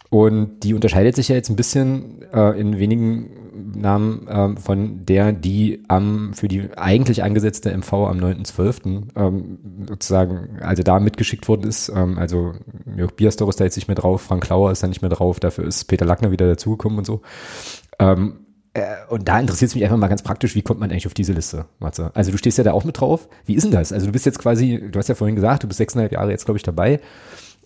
[0.10, 5.32] Und die unterscheidet sich ja jetzt ein bisschen äh, in wenigen Namen äh, von der,
[5.32, 9.04] die am für die eigentlich angesetzte MV am 9.12.
[9.16, 11.89] Ähm, sozusagen, also da mitgeschickt worden ist.
[11.89, 12.54] Ähm, also
[12.95, 15.39] Jörg Bierstor ist da jetzt nicht mehr drauf, Frank Klauer ist da nicht mehr drauf,
[15.39, 17.22] dafür ist Peter Lackner wieder dazugekommen und so.
[17.99, 18.39] Ähm,
[18.74, 21.14] äh, und da interessiert es mich einfach mal ganz praktisch, wie kommt man eigentlich auf
[21.14, 22.12] diese Liste, Matze?
[22.16, 23.28] Also du stehst ja da auch mit drauf.
[23.45, 23.93] Wie ist denn das?
[23.93, 26.45] Also du bist jetzt quasi, du hast ja vorhin gesagt, du bist sechseinhalb Jahre jetzt,
[26.45, 26.99] glaube ich, dabei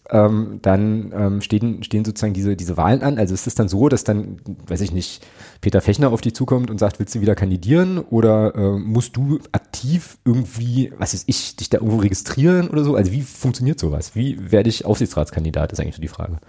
[0.10, 3.18] ähm, dann ähm, stehen, stehen sozusagen diese, diese Wahlen an.
[3.18, 5.26] Also ist es dann so, dass dann, weiß ich nicht,
[5.62, 8.00] Peter Fechner auf dich zukommt und sagt, willst du wieder kandidieren?
[8.00, 12.96] Oder äh, musst du aktiv irgendwie, was weiß ich, dich da irgendwo registrieren oder so?
[12.96, 14.16] Also wie funktioniert sowas?
[14.16, 16.40] Wie werde ich Aufsichtsratskandidat, ist eigentlich so die Frage.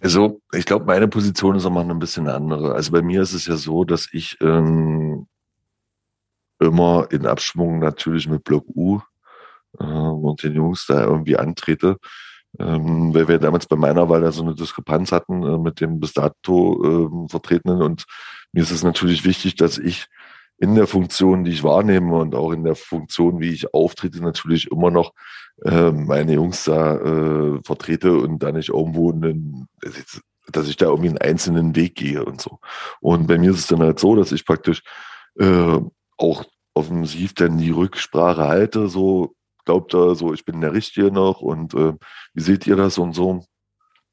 [0.00, 2.74] Also ich glaube, meine Position ist auch mal ein bisschen eine andere.
[2.74, 5.26] Also bei mir ist es ja so, dass ich ähm,
[6.60, 9.00] immer in Abschwung natürlich mit Block U
[9.80, 11.96] äh, und den Jungs da irgendwie antrete
[12.58, 16.00] ähm, weil wir damals bei meiner Wahl da so eine Diskrepanz hatten äh, mit dem
[16.00, 17.82] bis dato äh, Vertretenen.
[17.82, 18.04] Und
[18.52, 20.06] mir ist es natürlich wichtig, dass ich
[20.58, 24.70] in der Funktion, die ich wahrnehme und auch in der Funktion, wie ich auftrete, natürlich
[24.70, 25.12] immer noch
[25.64, 29.68] äh, meine Jungs da äh, vertrete und da nicht irgendwo einen,
[30.50, 32.58] dass ich da irgendwie einen einzelnen Weg gehe und so.
[33.00, 34.82] Und bei mir ist es dann halt so, dass ich praktisch
[35.38, 35.78] äh,
[36.16, 36.44] auch
[36.74, 39.34] offensiv dann die Rücksprache halte, so
[39.68, 41.92] glaubt da so, ich bin der Richtige noch und äh,
[42.32, 43.44] wie seht ihr das und so.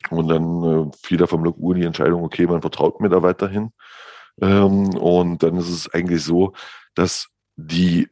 [0.10, 3.24] Und dann äh, fiel da vom Block U die Entscheidung, okay, man vertraut mir da
[3.24, 3.72] weiterhin.
[4.42, 6.52] Ähm, und dann ist es eigentlich so,
[6.94, 8.10] dass die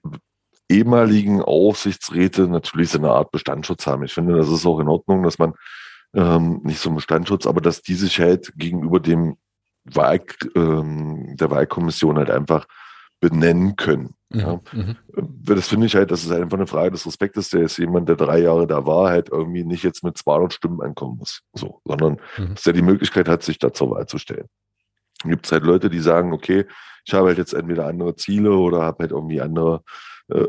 [0.70, 4.06] ehemaligen Aufsichtsräte natürlich so eine Art Bestandsschutz haben.
[4.06, 5.54] Ich finde, das ist auch in Ordnung, dass man
[6.16, 9.36] ähm, nicht so einen Bestandsschutz, aber dass die sich halt gegenüber dem
[9.84, 10.22] Wahl,
[10.56, 12.68] ähm, der Wahlkommission halt einfach
[13.24, 14.15] benennen können.
[14.30, 14.39] Mhm.
[14.39, 14.61] Ja.
[14.74, 14.97] Mhm.
[15.45, 17.49] Das finde ich halt, das ist einfach eine Frage des Respektes.
[17.51, 20.82] Der ist jemand, der drei Jahre da war, halt irgendwie nicht jetzt mit 200 Stimmen
[20.82, 22.55] ankommen muss, so, sondern mhm.
[22.55, 24.47] dass er die Möglichkeit hat, sich da zur Wahl zu stellen.
[25.24, 26.65] Gibt es halt Leute, die sagen, okay,
[27.05, 29.84] ich habe halt jetzt entweder andere Ziele oder habe halt irgendwie andere,
[30.28, 30.45] äh,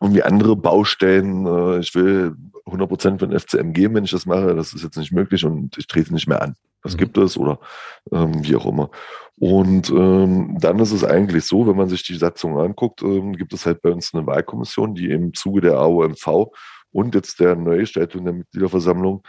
[0.00, 1.44] irgendwie andere Baustellen.
[1.46, 2.34] Äh, ich will
[2.64, 4.54] 100 Prozent von FCM geben, wenn ich das mache.
[4.54, 6.54] Das ist jetzt nicht möglich und ich trete nicht mehr an.
[6.82, 6.98] Das mhm.
[6.98, 7.58] gibt es oder
[8.10, 8.90] ähm, wie auch immer.
[9.42, 13.52] Und ähm, dann ist es eigentlich so, wenn man sich die Satzung anguckt, ähm, gibt
[13.52, 16.52] es halt bei uns eine Wahlkommission, die im Zuge der AOMV
[16.92, 19.24] und jetzt der Neugestaltung der Mitgliederversammlung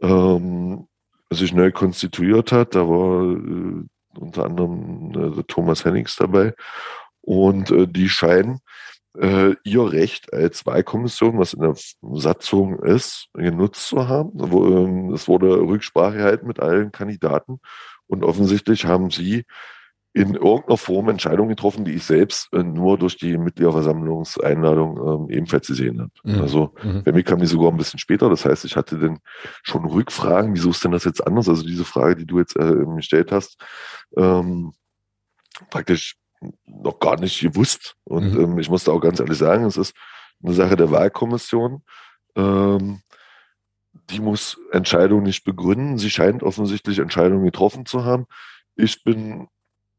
[0.00, 0.88] ähm,
[1.30, 2.74] sich neu konstituiert hat.
[2.74, 3.84] Da war äh,
[4.18, 6.54] unter anderem äh, Thomas Hennings dabei.
[7.20, 8.58] Und äh, die scheinen
[9.16, 11.76] äh, ihr Recht als Wahlkommission, was in der
[12.14, 14.32] Satzung ist, genutzt zu haben.
[14.40, 17.60] Ähm, es wurde Rücksprache gehalten mit allen Kandidaten
[18.06, 19.44] und offensichtlich haben sie
[20.14, 25.66] in irgendeiner Form Entscheidungen getroffen, die ich selbst äh, nur durch die Mitgliederversammlungseinladung ähm, ebenfalls
[25.68, 26.10] gesehen habe.
[26.22, 26.40] Mhm.
[26.42, 27.02] Also mhm.
[27.02, 28.28] bei mir kam die sogar ein bisschen später.
[28.28, 29.20] Das heißt, ich hatte dann
[29.62, 31.48] schon Rückfragen, wieso ist denn das jetzt anders?
[31.48, 33.56] Also diese Frage, die du jetzt äh, gestellt hast,
[34.16, 34.74] ähm,
[35.70, 36.16] praktisch
[36.66, 37.96] noch gar nicht gewusst.
[38.04, 38.40] Und mhm.
[38.40, 39.94] ähm, ich musste auch ganz ehrlich sagen, es ist
[40.42, 41.82] eine Sache der Wahlkommission.
[42.36, 43.00] Ähm,
[44.12, 45.98] die muss Entscheidungen nicht begründen.
[45.98, 48.26] Sie scheint offensichtlich Entscheidungen getroffen zu haben.
[48.76, 49.48] Ich bin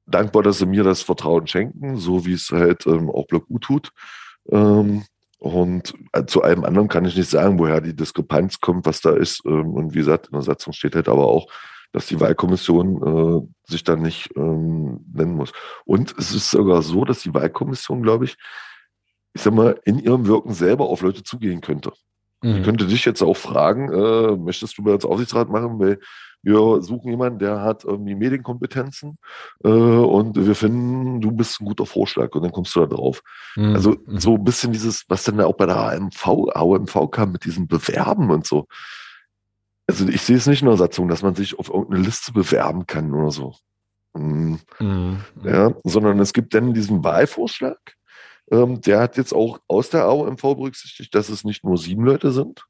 [0.06, 3.60] dankbar, dass sie mir das Vertrauen schenken, so wie es halt ähm, auch Block U
[3.60, 3.92] tut.
[4.50, 5.04] Ähm,
[5.40, 9.12] und äh, zu allem anderen kann ich nicht sagen, woher die Diskrepanz kommt, was da
[9.12, 9.42] ist.
[9.46, 11.48] Ähm, und wie gesagt, in der Satzung steht halt aber auch,
[11.92, 15.52] dass die Wahlkommission äh, sich dann nicht ähm, nennen muss.
[15.86, 18.36] Und es ist sogar so, dass die Wahlkommission, glaube ich,
[19.34, 21.92] ich sag mal, in ihrem Wirken selber auf Leute zugehen könnte.
[22.44, 22.58] Mhm.
[22.58, 26.00] Ich könnte dich jetzt auch fragen, äh, möchtest du mir als Aufsichtsrat machen, weil
[26.44, 29.18] wir suchen jemanden, der hat irgendwie Medienkompetenzen
[29.64, 33.22] äh, und wir finden, du bist ein guter Vorschlag und dann kommst du da drauf.
[33.56, 33.74] Mhm.
[33.74, 34.20] Also mhm.
[34.20, 38.30] so ein bisschen dieses, was dann auch bei der AMV, AMV kam mit diesem Bewerben
[38.30, 38.68] und so.
[39.88, 42.88] Also ich sehe es nicht in der Satzung, dass man sich auf irgendeine Liste bewerben
[42.88, 43.56] kann oder so.
[44.14, 44.60] Mhm.
[44.80, 45.24] Mhm.
[45.44, 47.80] Ja, sondern es gibt dann diesen Wahlvorschlag.
[48.54, 52.32] Ähm, der hat jetzt auch aus der AOMV berücksichtigt, dass es nicht nur sieben Leute
[52.32, 52.66] sind,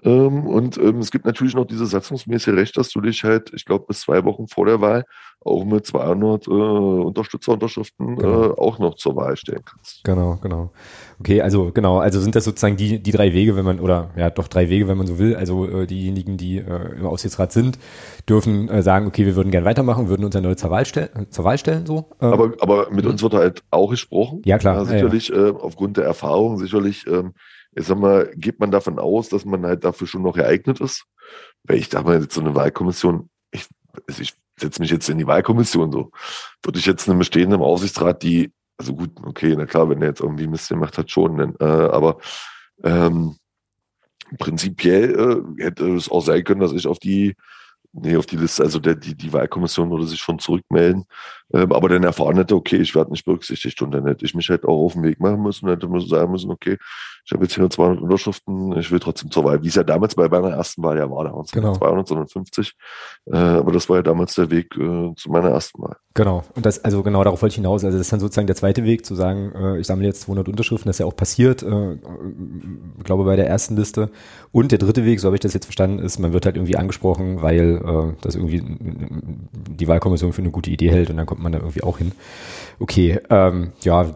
[0.00, 3.84] und ähm, es gibt natürlich noch diese satzungsmäßige Recht, dass du dich halt, ich glaube,
[3.86, 5.04] bis zwei Wochen vor der Wahl
[5.44, 8.44] auch mit 200 äh, Unterstützerunterschriften genau.
[8.44, 10.02] äh, auch noch zur Wahl stellen kannst.
[10.04, 10.72] Genau, genau.
[11.20, 14.30] Okay, also genau, also sind das sozusagen die, die drei Wege, wenn man, oder ja,
[14.30, 15.36] doch drei Wege, wenn man so will.
[15.36, 17.78] Also äh, diejenigen, die äh, im Aufsichtsrat sind,
[18.28, 21.44] dürfen äh, sagen, okay, wir würden gerne weitermachen, würden uns erneut zur Wahl, stell zur
[21.44, 21.86] Wahl stellen.
[21.86, 22.06] So.
[22.20, 24.42] Ähm, aber, aber mit uns wird halt auch gesprochen.
[24.44, 24.76] Ja, klar.
[24.76, 25.48] Ja, sicherlich, ja, ja.
[25.48, 27.34] Äh, aufgrund der Erfahrung, sicherlich ähm,
[27.74, 31.04] ich sag mal, geht man davon aus, dass man halt dafür schon noch geeignet ist?
[31.64, 33.66] Weil ich da mal jetzt so eine Wahlkommission, ich,
[34.06, 36.10] also ich setze mich jetzt in die Wahlkommission so.
[36.62, 40.20] Würde ich jetzt einem bestehenden Aufsichtsrat, die, also gut, okay, na klar, wenn der jetzt
[40.20, 42.18] irgendwie Mist gemacht hat, schon, dann, äh, aber
[42.84, 43.36] ähm,
[44.38, 47.34] prinzipiell äh, hätte es auch sein können, dass ich auf die
[47.94, 51.04] Nee, auf die Liste, also der, die, die Wahlkommission würde sich schon zurückmelden.
[51.52, 54.48] Ähm, aber dann erfahren hätte, okay, ich werde nicht berücksichtigt und dann hätte ich mich
[54.48, 56.78] halt auch auf den Weg machen müssen und hätte müssen sagen müssen, okay,
[57.24, 59.84] ich habe jetzt hier nur 200 Unterschriften, ich will trotzdem zur Wahl, wie es ja
[59.84, 61.72] damals bei meiner ersten Wahl ja war, da waren es genau.
[61.72, 62.74] 200, sondern 50.
[63.26, 65.96] Äh, aber das war ja damals der Weg äh, zu meiner ersten Wahl.
[66.14, 67.84] Genau, und das, also genau darauf wollte ich hinaus.
[67.84, 70.48] Also das ist dann sozusagen der zweite Weg, zu sagen, äh, ich sammle jetzt 200
[70.48, 74.10] Unterschriften, das ist ja auch passiert, äh, ich glaube bei der ersten Liste.
[74.50, 76.76] Und der dritte Weg, so habe ich das jetzt verstanden, ist, man wird halt irgendwie
[76.76, 78.62] angesprochen, weil äh, das irgendwie
[79.70, 82.12] die Wahlkommission für eine gute Idee hält und dann kommt man da irgendwie auch hin.
[82.78, 84.06] Okay, ähm, ja,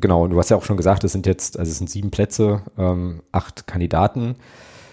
[0.00, 2.62] genau, du hast ja auch schon gesagt, es sind jetzt, also es sind sieben Plätze,
[2.76, 4.36] ähm, acht Kandidaten.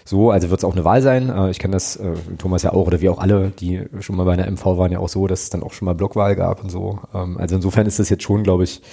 [0.07, 1.29] So, also wird es auch eine Wahl sein.
[1.29, 4.23] Äh, ich kenne das, äh, Thomas ja auch, oder wir auch alle, die schon mal
[4.23, 6.63] bei einer MV waren, ja auch so, dass es dann auch schon mal Blockwahl gab
[6.63, 6.99] und so.
[7.13, 8.83] Ähm, also insofern ist das jetzt schon, glaube ich,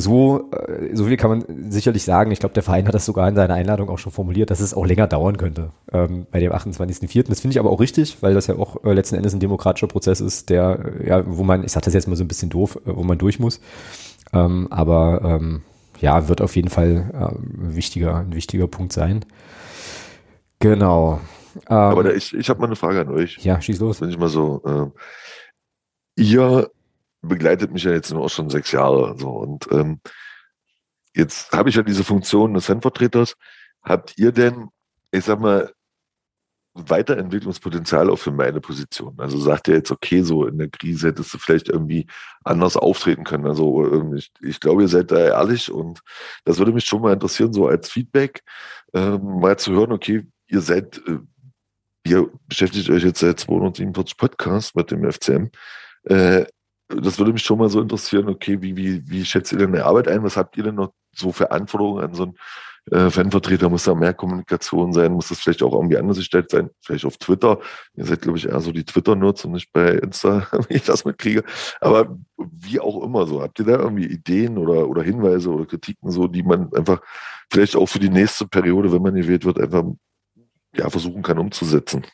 [0.00, 2.30] so, äh, so viel kann man sicherlich sagen.
[2.30, 4.74] Ich glaube, der Verein hat das sogar in seiner Einladung auch schon formuliert, dass es
[4.74, 7.28] auch länger dauern könnte ähm, bei dem 28.04.
[7.28, 9.86] Das finde ich aber auch richtig, weil das ja auch äh, letzten Endes ein demokratischer
[9.86, 12.50] Prozess ist, der, äh, ja, wo man, ich sage das jetzt mal so ein bisschen
[12.50, 13.60] doof, äh, wo man durch muss.
[14.32, 15.62] Ähm, aber ähm,
[16.00, 19.24] ja, wird auf jeden Fall äh, ein, wichtiger, ein wichtiger Punkt sein.
[20.58, 21.20] Genau.
[21.68, 23.38] Ähm, Aber da, ich, ich habe mal eine Frage an euch.
[23.38, 24.00] Ja, schieß los.
[24.00, 24.62] Wenn ich mal so,
[26.16, 26.70] äh, ihr
[27.22, 29.16] begleitet mich ja jetzt auch schon sechs Jahre.
[29.18, 30.00] So, und ähm,
[31.14, 33.36] jetzt habe ich ja diese Funktion des Fanvertreters.
[33.82, 34.68] Habt ihr denn,
[35.10, 35.72] ich sag mal,
[36.74, 39.14] Weiterentwicklungspotenzial auch für meine Position.
[39.18, 42.06] Also sagt ihr jetzt, okay, so in der Krise hättest du vielleicht irgendwie
[42.44, 43.46] anders auftreten können.
[43.46, 46.00] Also ähm, ich, ich glaube, ihr seid da ehrlich und
[46.44, 48.42] das würde mich schon mal interessieren, so als Feedback,
[48.94, 51.18] ähm, mal zu hören, okay, ihr seid, äh,
[52.04, 55.50] ihr beschäftigt euch jetzt seit 247 Podcasts mit dem FCM.
[56.04, 56.46] Äh,
[57.02, 59.84] das würde mich schon mal so interessieren, okay, wie, wie, wie schätzt ihr denn eine
[59.84, 60.22] Arbeit ein?
[60.22, 62.34] Was habt ihr denn noch so für Anforderungen an so ein
[62.90, 66.70] äh, Fanvertreter muss da mehr Kommunikation sein, muss das vielleicht auch irgendwie anders gestellt sein,
[66.80, 67.60] vielleicht auf Twitter.
[67.94, 71.04] Ihr seid, glaube ich, eher so die Twitter-Nerds und nicht bei Insta, wenn ich das
[71.04, 71.44] mitkriege.
[71.80, 76.10] Aber wie auch immer so, habt ihr da irgendwie Ideen oder, oder Hinweise oder Kritiken
[76.10, 77.00] so, die man einfach
[77.50, 79.84] vielleicht auch für die nächste Periode, wenn man gewählt wird, einfach
[80.74, 82.06] ja, versuchen kann umzusetzen?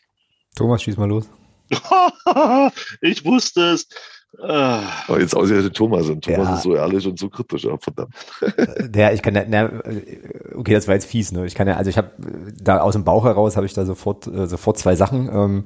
[0.57, 1.29] Thomas, schieß mal los.
[3.01, 3.89] ich wusste es.
[4.43, 4.83] Ah.
[5.09, 6.55] Aber jetzt ausgerechnet Thomas und Thomas ja.
[6.57, 8.15] ist so ehrlich und so kritisch, ja, verdammt.
[8.43, 9.71] Äh, ja, ich kann ja, na,
[10.55, 11.47] okay, das war jetzt fies, ne?
[11.47, 12.11] Ich kann ja, also ich habe
[12.63, 15.29] da aus dem Bauch heraus habe ich da sofort äh, sofort zwei Sachen.
[15.33, 15.65] Ähm,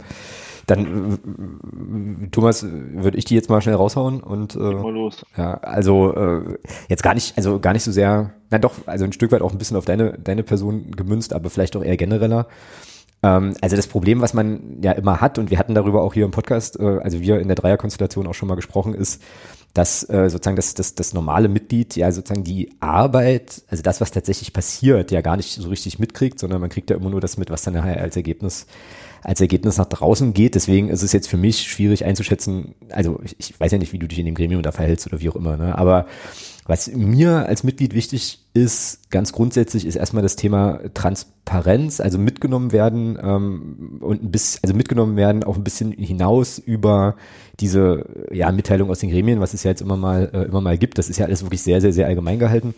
[0.66, 5.24] dann Thomas, würde ich die jetzt mal schnell raushauen und äh, mal los.
[5.36, 6.58] ja, also äh,
[6.88, 9.52] jetzt gar nicht, also gar nicht so sehr, na doch, also ein Stück weit auch
[9.52, 12.46] ein bisschen auf deine deine Person gemünzt, aber vielleicht auch eher genereller.
[13.22, 16.24] Ähm, also das Problem, was man ja immer hat, und wir hatten darüber auch hier
[16.24, 19.22] im Podcast, äh, also wir in der Dreierkonstellation auch schon mal gesprochen, ist,
[19.74, 24.10] dass äh, sozusagen das, das, das normale Mitglied ja sozusagen die Arbeit, also das, was
[24.10, 27.36] tatsächlich passiert, ja gar nicht so richtig mitkriegt, sondern man kriegt ja immer nur das
[27.36, 28.66] mit, was dann nachher als Ergebnis
[29.22, 30.54] als Ergebnis nach draußen geht.
[30.54, 32.74] Deswegen ist es jetzt für mich schwierig einzuschätzen.
[32.90, 35.20] Also ich, ich weiß ja nicht, wie du dich in dem Gremium da verhältst oder
[35.20, 35.56] wie auch immer.
[35.56, 35.76] Ne?
[35.76, 36.06] Aber
[36.66, 42.72] was mir als Mitglied wichtig ist, ganz grundsätzlich, ist erstmal das Thema Transparenz, also mitgenommen
[42.72, 47.16] werden ähm, und ein bisschen, also mitgenommen werden auch ein bisschen hinaus über
[47.60, 50.78] diese ja, Mitteilung aus den Gremien, was es ja jetzt immer mal äh, immer mal
[50.78, 50.98] gibt.
[50.98, 52.74] Das ist ja alles wirklich sehr, sehr, sehr allgemein gehalten.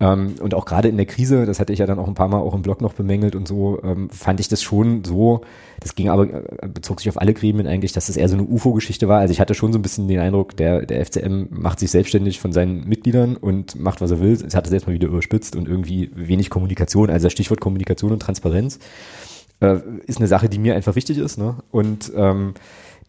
[0.00, 2.28] Ähm, und auch gerade in der Krise, das hatte ich ja dann auch ein paar
[2.28, 5.40] Mal auch im Blog noch bemängelt und so, ähm, fand ich das schon so,
[5.80, 8.44] das ging aber, äh, bezog sich auf alle Gremien eigentlich, dass das eher so eine
[8.44, 9.18] UFO-Geschichte war.
[9.18, 12.38] Also ich hatte schon so ein bisschen den Eindruck, der, der FCM macht sich selbstständig
[12.38, 14.32] von seinen Mitgliedern und macht, was er will.
[14.32, 17.10] Es hat es jetzt mal wieder überspitzt und irgendwie wenig Kommunikation.
[17.10, 18.78] Also das Stichwort Kommunikation und Transparenz
[19.60, 21.38] äh, ist eine Sache, die mir einfach wichtig ist.
[21.38, 21.56] Ne?
[21.72, 22.54] Und ähm,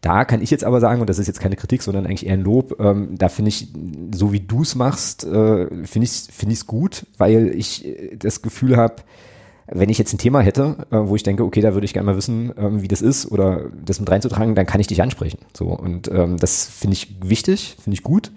[0.01, 2.33] da kann ich jetzt aber sagen, und das ist jetzt keine Kritik, sondern eigentlich eher
[2.33, 3.67] ein Lob, ähm, da finde ich,
[4.13, 8.41] so wie du es machst, äh, finde ich es find gut, weil ich äh, das
[8.41, 8.95] Gefühl habe,
[9.71, 12.05] wenn ich jetzt ein Thema hätte, äh, wo ich denke, okay, da würde ich gerne
[12.05, 15.39] mal wissen, ähm, wie das ist oder das mit reinzutragen, dann kann ich dich ansprechen.
[15.55, 18.31] So und ähm, das finde ich wichtig, finde ich gut.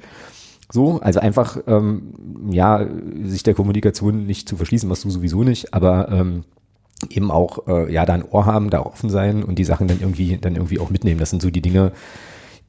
[0.70, 2.14] So, also einfach ähm,
[2.50, 2.86] ja,
[3.24, 6.44] sich der Kommunikation nicht zu verschließen, machst du sowieso nicht, aber ähm,
[7.10, 10.00] eben auch äh, ja da ein Ohr haben, da offen sein und die Sachen dann
[10.00, 11.20] irgendwie dann irgendwie auch mitnehmen.
[11.20, 11.92] Das sind so die Dinge,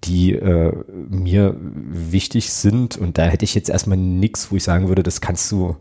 [0.03, 0.73] die äh,
[1.09, 5.21] mir wichtig sind und da hätte ich jetzt erstmal nichts, wo ich sagen würde, das
[5.21, 5.75] kannst du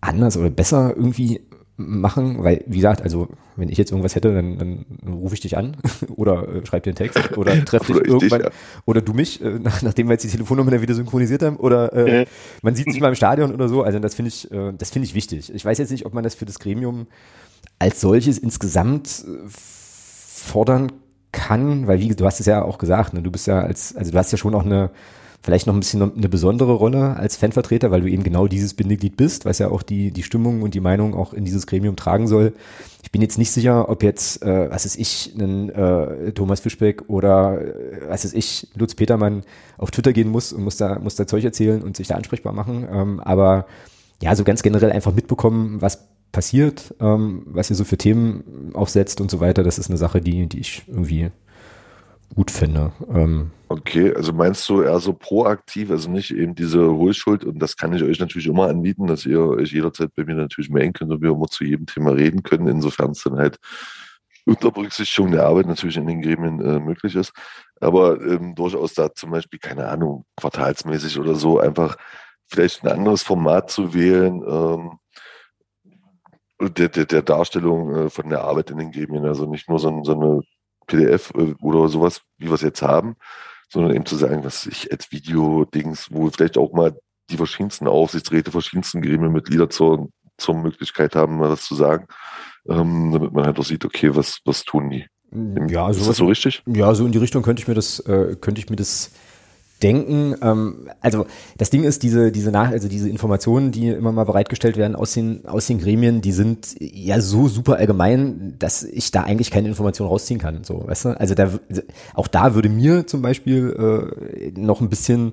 [0.00, 1.40] anders oder besser irgendwie
[1.76, 5.56] machen, weil wie gesagt, also wenn ich jetzt irgendwas hätte, dann, dann rufe ich dich
[5.56, 5.76] an
[6.16, 8.54] oder äh, schreib dir einen Text oder treff dich irgendwann dich, ja.
[8.84, 11.92] oder du mich, äh, nach, nachdem wir jetzt die Telefonnummer dann wieder synchronisiert haben oder
[11.92, 12.26] äh, äh.
[12.62, 13.82] man sieht sich mal im Stadion oder so.
[13.82, 15.52] Also das finde ich, äh, das finde ich wichtig.
[15.52, 17.06] Ich weiß jetzt nicht, ob man das für das Gremium
[17.78, 20.92] als solches insgesamt äh, fordern
[21.32, 24.12] kann, weil wie du hast es ja auch gesagt, ne, du bist ja als, also
[24.12, 24.90] du hast ja schon auch eine,
[25.42, 29.16] vielleicht noch ein bisschen eine besondere Rolle als Fanvertreter, weil du eben genau dieses Bindeglied
[29.16, 32.28] bist, was ja auch die, die Stimmung und die Meinung auch in dieses Gremium tragen
[32.28, 32.54] soll.
[33.02, 37.08] Ich bin jetzt nicht sicher, ob jetzt, äh, was ist ich, einen äh, Thomas Fischbeck
[37.08, 39.42] oder äh, was ist ich, Lutz Petermann
[39.76, 42.52] auf Twitter gehen muss und muss da, muss da Zeug erzählen und sich da ansprechbar
[42.52, 42.86] machen.
[42.90, 43.66] Ähm, aber
[44.22, 49.20] ja, so ganz generell einfach mitbekommen, was passiert, ähm, was ihr so für Themen aufsetzt
[49.20, 51.30] und so weiter, das ist eine Sache, die, die ich irgendwie
[52.34, 52.92] gut finde.
[53.08, 57.76] Ähm, okay, also meinst du eher so proaktiv, also nicht eben diese Hohlschuld und das
[57.76, 61.12] kann ich euch natürlich immer anbieten, dass ihr euch jederzeit bei mir natürlich melden könnt
[61.12, 63.58] und wir immer zu jedem Thema reden können, insofern es dann halt
[64.44, 67.32] unter Berücksichtigung der Arbeit natürlich in den Gremien äh, möglich ist,
[67.80, 71.96] aber ähm, durchaus da zum Beispiel, keine Ahnung, quartalsmäßig oder so, einfach
[72.48, 74.98] vielleicht ein anderes Format zu wählen, ähm,
[76.60, 79.24] der, der, der Darstellung äh, von der Arbeit in den Gremien.
[79.24, 80.42] Also nicht nur so, so eine
[80.86, 83.16] PDF äh, oder sowas, wie wir es jetzt haben,
[83.68, 86.96] sondern eben zu sagen, was ich als Video-Dings, wo vielleicht auch mal
[87.30, 92.06] die verschiedensten Aufsichtsräte, verschiedensten Gremienmitglieder zur, zur Möglichkeit haben, mal das zu sagen,
[92.68, 95.06] ähm, damit man halt auch sieht, okay, was, was tun die?
[95.68, 96.62] Ja, ist das so richtig?
[96.66, 99.12] Ja, so in die Richtung könnte ich mir das, äh, könnte ich mir das
[99.84, 100.34] denken.
[100.42, 101.26] Ähm, also
[101.58, 105.12] das Ding ist, diese, diese Nach also diese Informationen, die immer mal bereitgestellt werden aus
[105.12, 109.68] den, aus den Gremien, die sind ja so super allgemein, dass ich da eigentlich keine
[109.68, 110.64] Informationen rausziehen kann.
[110.64, 111.20] So, weißt du?
[111.20, 111.50] Also da
[112.14, 115.32] auch da würde mir zum Beispiel äh, noch ein bisschen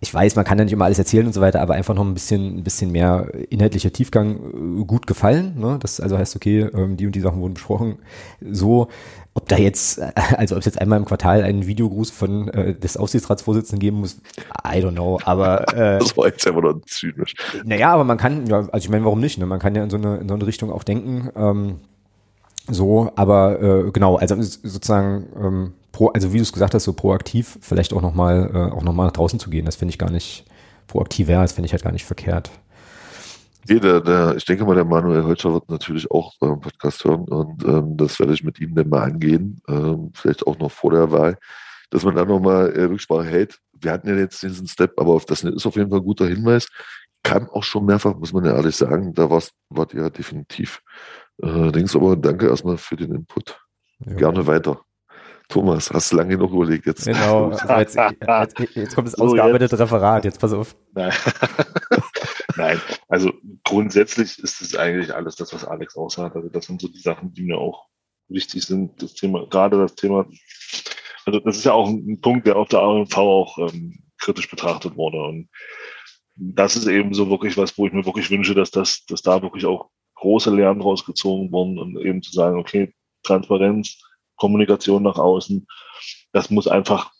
[0.00, 2.04] ich weiß, man kann ja nicht immer alles erzählen und so weiter, aber einfach noch
[2.04, 5.58] ein bisschen, ein bisschen mehr inhaltlicher Tiefgang äh, gut gefallen.
[5.58, 5.78] Ne?
[5.80, 7.98] Das also heißt, okay, ähm, die und die Sachen wurden besprochen.
[8.40, 8.88] So,
[9.34, 10.00] ob da jetzt,
[10.36, 14.20] also ob es jetzt einmal im Quartal einen Videogruß von äh, des Aufsichtsratsvorsitzenden geben muss,
[14.66, 15.18] I don't know.
[15.24, 17.34] Aber äh, das war jetzt einfach nur zynisch.
[17.64, 19.38] Naja, aber man kann, ja, also ich meine, warum nicht?
[19.38, 19.46] Ne?
[19.46, 21.30] Man kann ja in so eine, in so eine Richtung auch denken.
[21.34, 21.80] Ähm,
[22.68, 26.92] so, aber äh, genau, also sozusagen ähm, pro, also wie du es gesagt hast, so
[26.92, 29.98] proaktiv vielleicht auch nochmal äh, auch noch mal nach draußen zu gehen, das finde ich
[29.98, 30.44] gar nicht
[30.86, 32.50] proaktiv wäre, das finde ich halt gar nicht verkehrt.
[33.66, 37.24] Nee, der, der, ich denke mal, der Manuel Holscher wird natürlich auch beim Podcast hören
[37.28, 40.90] und ähm, das werde ich mit ihm dann mal angehen, ähm, vielleicht auch noch vor
[40.90, 41.38] der Wahl,
[41.88, 43.58] dass man dann nochmal äh, Rücksprache hält.
[43.72, 46.26] Wir hatten ja jetzt diesen Step, aber auf das ist auf jeden Fall ein guter
[46.26, 46.68] Hinweis.
[47.22, 50.82] Kam auch schon mehrfach, muss man ja ehrlich sagen, da war's, wart ihr definitiv
[51.40, 53.58] äh, Dings, aber danke erstmal für den Input.
[54.04, 54.14] Ja.
[54.16, 54.80] Gerne weiter.
[55.48, 57.04] Thomas, hast du lange genug überlegt jetzt.
[57.04, 60.74] Genau, jetzt, jetzt, jetzt, kommt das ausgearbeitete Referat, jetzt pass auf.
[60.92, 61.12] Nein.
[62.56, 63.32] Nein, also
[63.64, 66.36] grundsätzlich ist es eigentlich alles das, was Alex aussagt.
[66.36, 67.86] Also das sind so die Sachen, die mir auch
[68.28, 69.02] wichtig sind.
[69.02, 70.26] Das Thema, gerade das Thema,
[71.26, 74.96] also das ist ja auch ein Punkt, der auf der AMV auch ähm, kritisch betrachtet
[74.96, 75.22] wurde.
[75.22, 75.48] Und
[76.36, 79.42] das ist eben so wirklich was, wo ich mir wirklich wünsche, dass das, dass da
[79.42, 84.00] wirklich auch große Lernen rausgezogen worden und eben zu sagen, okay, Transparenz,
[84.36, 85.66] Kommunikation nach außen,
[86.32, 87.12] das muss einfach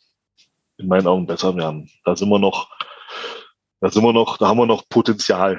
[0.77, 1.91] in meinen Augen besser werden.
[2.05, 2.69] Da sind wir noch,
[3.81, 5.59] da sind wir noch, da haben wir noch Potenzial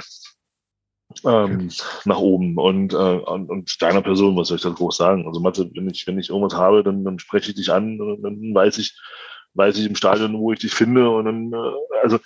[1.23, 1.69] ähm,
[2.05, 2.57] nach oben.
[2.57, 5.27] Und, äh, und, und deiner Person, was soll ich da groß sagen?
[5.27, 8.53] Also Mathe, wenn ich, wenn ich irgendwas habe, dann, dann spreche ich dich an, dann
[8.53, 8.99] weiß ich,
[9.53, 11.09] weiß ich im Stadion, wo ich dich finde.
[11.09, 12.19] Und dann, äh, also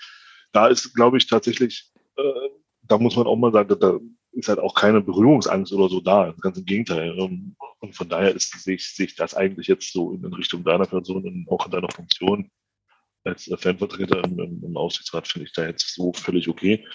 [0.52, 2.50] da ist, glaube ich, tatsächlich, äh,
[2.82, 4.00] da muss man auch mal sagen, da
[4.32, 6.34] ist halt auch keine Berührungsangst oder so da.
[6.42, 7.18] Ganz im Gegenteil.
[7.18, 10.64] Ähm, und von daher ist, sehe ich, sehe ich das eigentlich jetzt so in Richtung
[10.64, 12.52] deiner Person und auch in deiner Funktion
[13.24, 16.86] als Fanvertreter im, im, im Aufsichtsrat finde ich da jetzt so völlig okay.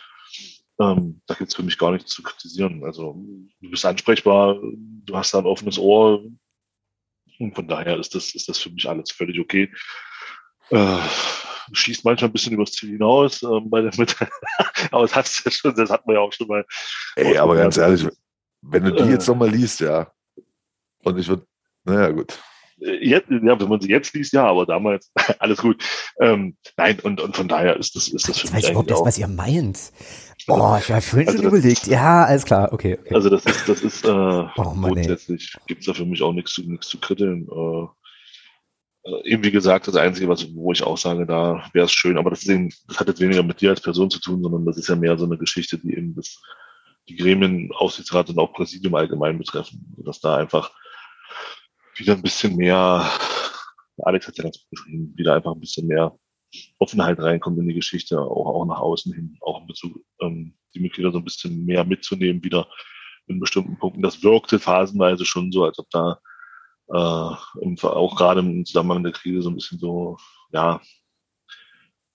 [0.80, 2.84] Ähm, da gibt es für mich gar nichts zu kritisieren.
[2.84, 3.22] Also
[3.60, 6.24] du bist ansprechbar, du hast da ein offenes Ohr
[7.38, 9.72] und von daher ist das, ist das für mich alles völlig okay.
[10.70, 10.98] Äh,
[11.72, 14.28] schießt manchmal ein bisschen übers Ziel hinaus ähm, bei der Mitte.
[14.90, 16.64] aber das, hat's ja schon, das hat man ja auch schon mal.
[17.16, 18.06] Ey, aber ganz ehrlich,
[18.62, 20.10] wenn du die äh, jetzt nochmal liest, ja,
[21.02, 21.46] und ich würde,
[21.84, 22.38] naja, gut.
[22.80, 25.82] Äh, jetzt, ja, wenn man sie jetzt liest, ja, aber damals, alles gut.
[26.20, 28.56] Ähm, nein, und, und von daher ist das, ist das für mich.
[28.56, 29.92] Ich weiß überhaupt nicht, was ihr meint.
[30.48, 31.86] Oh, ich habe vorhin also schon überlegt.
[31.86, 32.98] Ja, alles klar, okay.
[33.00, 33.14] okay.
[33.14, 36.32] Also das ist, das ist äh, oh, Mann, grundsätzlich gibt es da für mich auch
[36.32, 37.48] nichts zu, nichts zu kritteln.
[37.50, 37.88] Äh, äh,
[39.24, 42.30] eben wie gesagt, das Einzige, was, wo ich auch sage, da wäre es schön, aber
[42.30, 44.78] das, ist eben, das hat jetzt weniger mit dir als Person zu tun, sondern das
[44.78, 46.40] ist ja mehr so eine Geschichte, die eben das,
[47.08, 50.72] die Gremien, Aufsichtsrat und auch Präsidium allgemein betreffen, dass da einfach
[51.96, 53.10] wieder ein bisschen mehr,
[53.98, 56.16] Alex hat ja ganz gut geschrieben, wieder einfach ein bisschen mehr
[56.78, 60.80] Offenheit reinkommt in die Geschichte, auch, auch nach außen hin, auch in Bezug, ähm, die
[60.80, 62.68] Mitglieder so ein bisschen mehr mitzunehmen, wieder
[63.26, 64.02] in bestimmten Punkten.
[64.02, 66.18] Das wirkte phasenweise schon so, als ob da
[66.92, 67.30] äh,
[67.60, 70.16] im, auch gerade im Zusammenhang der Krise so ein bisschen so,
[70.52, 70.80] ja,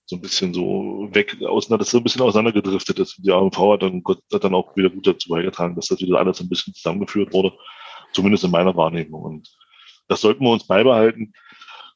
[0.06, 3.18] so ein bisschen so weg, auseinander, das so ein bisschen auseinandergedriftet ist.
[3.18, 4.02] Die AMV hat dann,
[4.32, 7.52] hat dann auch wieder gut dazu beigetragen, dass das wieder alles ein bisschen zusammengeführt wurde,
[8.12, 9.22] zumindest in meiner Wahrnehmung.
[9.22, 9.48] Und
[10.08, 11.32] das sollten wir uns beibehalten.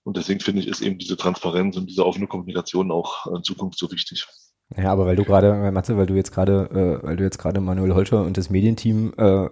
[0.05, 3.79] Und deswegen finde ich, ist eben diese Transparenz und diese offene Kommunikation auch in Zukunft
[3.79, 4.27] so wichtig.
[4.77, 7.61] Ja, aber weil du gerade, Matze, weil du jetzt gerade, äh, weil du jetzt gerade
[7.61, 9.49] Manuel Holscher und das Medienteam äh,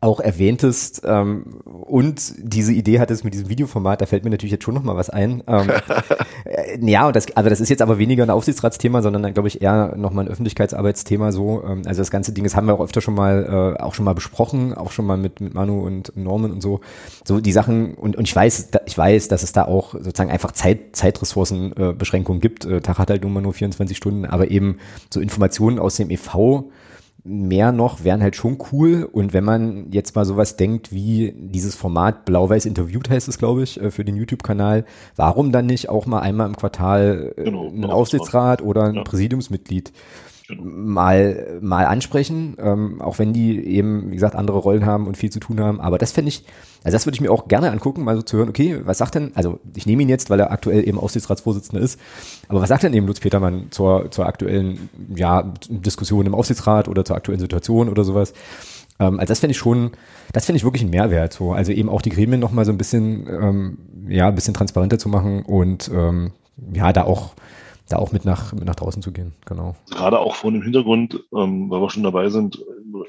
[0.00, 4.64] auch erwähntest ähm, und diese Idee hattest mit diesem Videoformat, da fällt mir natürlich jetzt
[4.64, 5.42] schon noch mal was ein.
[5.46, 5.70] Ähm,
[6.44, 9.48] äh, ja, und das, also das ist jetzt aber weniger ein Aufsichtsratsthema, sondern dann glaube
[9.48, 11.62] ich eher noch mal ein Öffentlichkeitsarbeitsthema so.
[11.64, 14.04] Ähm, also das ganze Ding, das haben wir auch öfter schon mal äh, auch schon
[14.04, 16.80] mal besprochen, auch schon mal mit mit Manu und Norman und so.
[17.24, 20.52] So die Sachen und und ich weiß, ich weiß, dass es da auch sozusagen einfach
[20.52, 22.64] Zeit Zeitressourcenbeschränkungen äh, Beschränkungen gibt.
[22.64, 24.78] Äh, Tag hat halt nur mal nur 24 Stunden, aber eben
[25.10, 26.64] so Informationen aus dem EV
[27.28, 29.08] mehr noch wären halt schon cool.
[29.10, 33.62] Und wenn man jetzt mal sowas denkt wie dieses Format Blau-Weiß interviewt heißt es, glaube
[33.62, 34.84] ich, äh, für den YouTube-Kanal,
[35.16, 39.02] warum dann nicht auch mal einmal im Quartal äh, genau, einen Aufsichtsrat oder ein ja.
[39.02, 39.92] Präsidiumsmitglied
[40.48, 40.62] Genau.
[40.64, 45.28] mal, mal ansprechen, ähm, auch wenn die eben, wie gesagt, andere Rollen haben und viel
[45.28, 45.78] zu tun haben.
[45.78, 46.44] Aber das fände ich,
[46.84, 49.14] also das würde ich mir auch gerne angucken, mal so zu hören, okay, was sagt
[49.14, 52.00] denn, also ich nehme ihn jetzt, weil er aktuell eben Aufsichtsratsvorsitzender ist,
[52.48, 57.04] aber was sagt denn eben Lutz Petermann zur, zur aktuellen ja, Diskussion im Aufsichtsrat oder
[57.04, 58.32] zur aktuellen Situation oder sowas?
[59.00, 59.92] Ähm, also das fände ich schon,
[60.32, 61.32] das fände ich wirklich ein Mehrwert.
[61.32, 61.52] So.
[61.52, 63.78] Also eben auch die Gremien nochmal so ein bisschen, ähm,
[64.08, 66.32] ja, ein bisschen transparenter zu machen und ähm,
[66.72, 67.34] ja, da auch
[67.88, 69.74] da auch mit nach, mit nach draußen zu gehen, genau.
[69.90, 72.58] Gerade auch vor dem Hintergrund, ähm, weil wir schon dabei sind,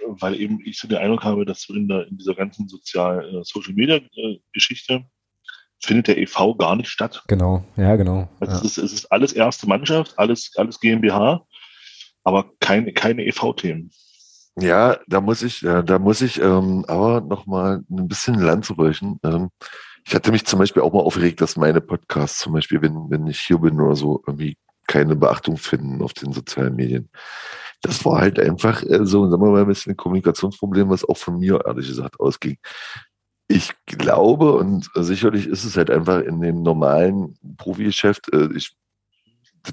[0.07, 3.43] weil eben ich so den Eindruck habe, dass in, der, in dieser ganzen sozial äh,
[3.43, 5.05] Social Media äh, Geschichte
[5.81, 7.23] findet der EV gar nicht statt.
[7.27, 8.27] Genau, ja, genau.
[8.39, 8.59] Also ja.
[8.59, 11.45] Es, ist, es ist alles erste Mannschaft, alles, alles GmbH,
[12.23, 13.91] aber keine, keine EV-Themen.
[14.57, 18.75] Ja, da muss ich, ja, da muss ich ähm, aber nochmal ein bisschen Land zu
[18.75, 19.19] brechen.
[19.23, 19.49] Ähm,
[20.05, 23.27] ich hatte mich zum Beispiel auch mal aufgeregt, dass meine Podcasts zum Beispiel, wenn, wenn
[23.27, 24.57] ich hier bin oder so, irgendwie
[24.89, 27.09] keine Beachtung finden auf den sozialen Medien.
[27.81, 31.15] Das war halt einfach äh, so, sagen wir mal, ein bisschen ein Kommunikationsproblem, was auch
[31.15, 32.57] von mir ehrlich gesagt ausging.
[33.47, 38.75] Ich glaube und sicherlich ist es halt einfach in dem normalen Profi-Geschäft, äh, ich,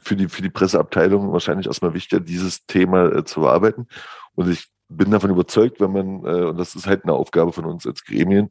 [0.02, 3.88] für die, für die Presseabteilung wahrscheinlich erstmal wichtiger, dieses Thema äh, zu bearbeiten.
[4.34, 7.86] Und ich bin davon überzeugt, wenn man, und das ist halt eine Aufgabe von uns
[7.88, 8.50] als Gremien,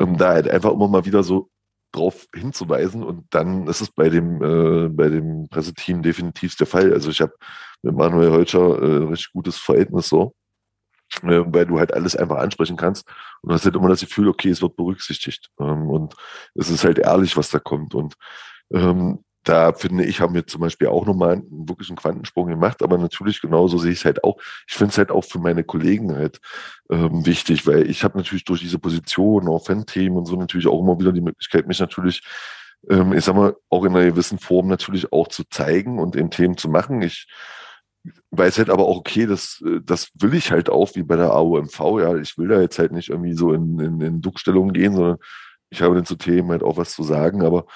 [0.00, 1.50] ähm, da halt einfach immer mal wieder so
[1.94, 3.02] drauf hinzuweisen.
[3.02, 6.92] Und dann ist es bei dem, äh, bei dem Presseteam definitiv der Fall.
[6.92, 7.34] Also ich habe
[7.82, 10.34] mit Manuel Holscher äh, ein richtig gutes Verhältnis so,
[11.22, 13.08] äh, weil du halt alles einfach ansprechen kannst.
[13.42, 15.50] Und hast halt immer das Gefühl, okay, es wird berücksichtigt.
[15.60, 16.14] Ähm, und
[16.54, 17.94] es ist halt ehrlich, was da kommt.
[17.94, 18.14] Und
[18.72, 22.82] ähm, da finde ich, haben wir zum Beispiel auch nochmal einen, wirklich einen Quantensprung gemacht,
[22.82, 24.38] aber natürlich genauso sehe ich es halt auch.
[24.66, 26.40] Ich finde es halt auch für meine Kollegen halt
[26.90, 30.80] ähm, wichtig, weil ich habe natürlich durch diese Position, auch Fan-Themen und so natürlich auch
[30.80, 32.22] immer wieder die Möglichkeit, mich natürlich,
[32.88, 36.30] ähm, ich sag mal, auch in einer gewissen Form natürlich auch zu zeigen und eben
[36.30, 37.02] Themen zu machen.
[37.02, 37.28] Ich
[38.30, 41.78] weiß halt aber auch, okay, das, das will ich halt auch, wie bei der AOMV,
[42.00, 45.18] ja, ich will da jetzt halt nicht irgendwie so in, in, in Duckstellungen gehen, sondern
[45.70, 47.66] ich habe dann zu Themen halt auch was zu sagen, aber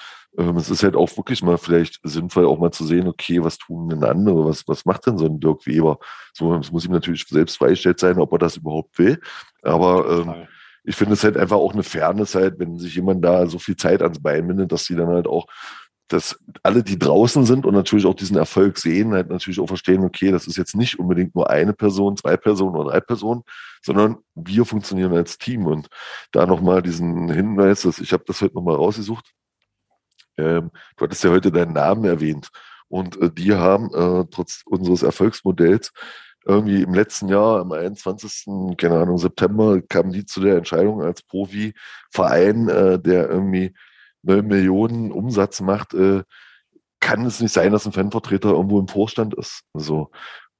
[0.57, 3.89] es ist halt auch wirklich mal vielleicht sinnvoll, auch mal zu sehen, okay, was tun
[3.89, 5.99] denn andere, was, was macht denn so ein Dirk Weber?
[6.33, 9.19] So, es muss ihm natürlich selbst freigestellt sein, ob er das überhaupt will,
[9.61, 10.47] aber ähm,
[10.83, 13.75] ich finde es halt einfach auch eine Fairness halt, wenn sich jemand da so viel
[13.75, 15.45] Zeit ans Bein bindet, dass sie dann halt auch
[16.09, 20.03] dass alle, die draußen sind und natürlich auch diesen Erfolg sehen, halt natürlich auch verstehen,
[20.03, 23.43] okay, das ist jetzt nicht unbedingt nur eine Person, zwei Personen oder drei Personen,
[23.83, 25.67] sondern wir funktionieren als Team.
[25.67, 25.87] Und
[26.31, 29.31] da nochmal diesen Hinweis, dass ich habe das heute nochmal rausgesucht.
[30.39, 32.49] Ähm, du hattest ja heute deinen Namen erwähnt.
[32.87, 35.91] Und äh, die haben äh, trotz unseres Erfolgsmodells
[36.45, 38.77] irgendwie im letzten Jahr, am 21.
[38.77, 43.73] keine Ahnung, September, kamen die zu der Entscheidung als Profi-Verein, äh, der irgendwie
[44.23, 46.23] 9 Millionen Umsatz macht, äh,
[46.99, 49.63] kann es nicht sein, dass ein Fanvertreter irgendwo im Vorstand ist.
[49.73, 50.11] So.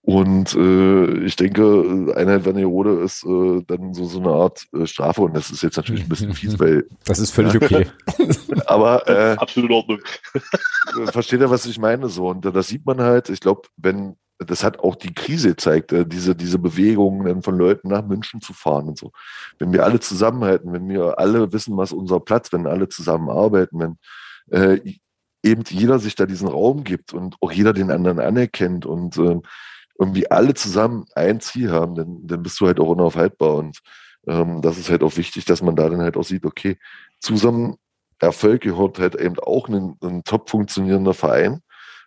[0.10, 5.22] Und äh, ich denke, Einheit Vanderode ist äh, dann so, so eine Art äh, Strafe
[5.22, 6.88] und das ist jetzt natürlich ein bisschen fies, weil.
[7.06, 7.86] Das ist völlig okay.
[8.65, 9.99] aber äh, absolut in Ordnung.
[11.11, 12.10] versteht ihr, was ich meine?
[12.10, 15.91] So, und das sieht man halt, ich glaube, wenn das hat auch die Krise gezeigt,
[15.91, 19.11] äh, diese, diese Bewegungen von Leuten nach München zu fahren und so.
[19.60, 23.98] Wenn wir alle zusammenhalten, wenn wir alle wissen, was unser Platz, wenn alle zusammenarbeiten, wenn
[24.49, 24.80] äh,
[25.44, 29.40] eben jeder sich da diesen Raum gibt und auch jeder den anderen anerkennt und äh,
[30.00, 33.56] irgendwie alle zusammen ein Ziel haben, dann, dann bist du halt auch unaufhaltbar.
[33.56, 33.80] Und
[34.28, 36.78] ähm, das ist halt auch wichtig, dass man da dann halt auch sieht, okay,
[37.20, 37.76] zusammen
[38.20, 41.62] Erfolg gehört halt eben auch ein, ein top funktionierender Verein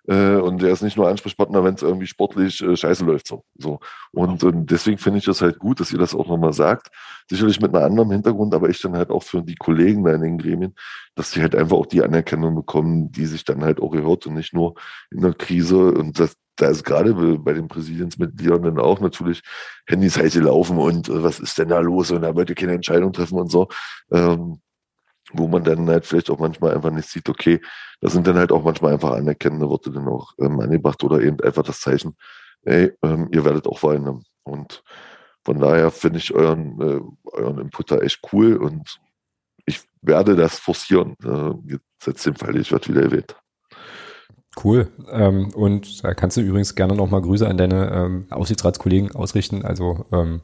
[0.09, 3.29] äh, und der ist nicht nur Ansprechpartner, wenn es irgendwie sportlich äh, scheiße läuft.
[3.29, 3.45] So.
[3.57, 3.79] so.
[4.11, 6.89] Und, und deswegen finde ich das halt gut, dass ihr das auch nochmal sagt.
[7.31, 10.23] Sicherlich mit einem anderen Hintergrund, aber ich dann halt auch für die Kollegen da in
[10.23, 10.75] den Gremien,
[11.15, 14.35] dass die halt einfach auch die Anerkennung bekommen, die sich dann halt auch gehört und
[14.35, 14.75] nicht nur
[15.11, 15.93] in der Krise.
[15.93, 19.43] Und das, da ist gerade bei den Präsidiensmitgliedern dann auch natürlich
[19.87, 23.13] Handys halt laufen und äh, was ist denn da los und da wollte keine Entscheidung
[23.13, 23.69] treffen und so.
[24.11, 24.61] Ähm,
[25.33, 27.61] wo man dann halt vielleicht auch manchmal einfach nicht sieht, okay,
[28.01, 31.41] da sind dann halt auch manchmal einfach anerkennende Worte dann auch ähm, angebracht oder eben
[31.41, 32.17] einfach das Zeichen,
[32.65, 34.25] ey, ähm, ihr werdet auch weinen.
[34.43, 34.83] Und
[35.45, 37.01] von daher finde ich euren, äh,
[37.31, 39.01] euren Input da echt cool und
[39.65, 41.17] ich werde das forcieren.
[41.25, 43.37] Äh, jetzt den Fall, ich werde wieder erwähnt.
[44.63, 44.89] Cool.
[45.11, 49.65] Ähm, und da kannst du übrigens gerne nochmal Grüße an deine ähm, Aufsichtsratskollegen ausrichten.
[49.65, 50.41] Also ähm,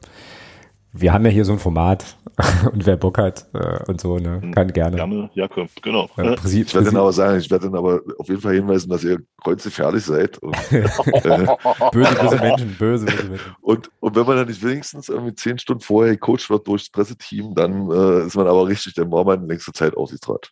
[0.91, 2.17] wir haben ja hier so ein Format
[2.73, 4.95] und wer Bock hat äh, und so, ne, hm, kann gerne.
[4.95, 6.09] Gerne, Jakob, genau.
[6.17, 8.89] Ja, Präsid, ich werde dann aber sagen, ich werde dann aber auf jeden Fall hinweisen,
[8.89, 10.39] dass ihr kreuzgefährlich seid.
[10.39, 10.87] Und, äh,
[11.91, 13.55] böse, böse Menschen, böse, böse Menschen.
[13.61, 16.89] Und, und wenn man dann nicht wenigstens irgendwie zehn Stunden vorher gecoacht wird durch das
[16.89, 20.51] Presseteam, dann äh, ist man aber richtig, dann war man längste Zeit Aussichtsrat.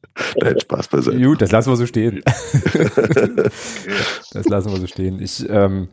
[0.40, 1.20] Nein, Spaß beiseite.
[1.20, 2.22] Gut, das lassen wir so stehen.
[4.32, 5.20] das lassen wir so stehen.
[5.20, 5.88] Ich, ähm,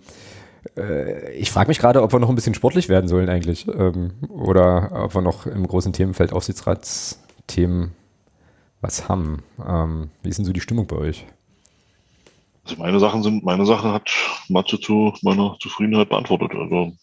[0.77, 3.67] äh, ich frage mich gerade, ob wir noch ein bisschen sportlich werden sollen eigentlich.
[3.67, 7.91] Ähm, oder ob wir noch im großen Themenfeld Aufsichtsratsthemen
[8.81, 9.43] was haben.
[9.65, 11.25] Ähm, wie ist denn so die Stimmung bei euch?
[12.63, 14.09] Also meine Sachen sind, meine Sache hat
[14.47, 16.51] Matze zu meiner Zufriedenheit beantwortet.
[16.53, 16.93] Also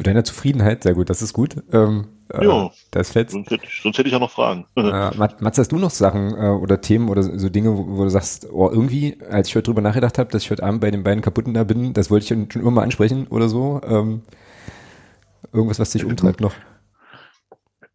[0.00, 1.56] zu deiner Zufriedenheit, sehr gut, das ist gut.
[1.72, 3.30] Ähm, äh, ja, das fällt.
[3.30, 4.64] Sonst hätte, ich, sonst hätte ich ja noch Fragen.
[4.74, 4.82] Äh,
[5.40, 8.48] Mats, hast du noch Sachen äh, oder Themen oder so Dinge, wo, wo, du sagst,
[8.50, 11.20] oh, irgendwie, als ich heute drüber nachgedacht habe, dass ich heute Abend bei den beiden
[11.20, 13.82] kaputten da bin, das wollte ich schon immer mal ansprechen oder so?
[13.86, 14.22] Ähm,
[15.52, 16.54] irgendwas, was dich umtreibt noch?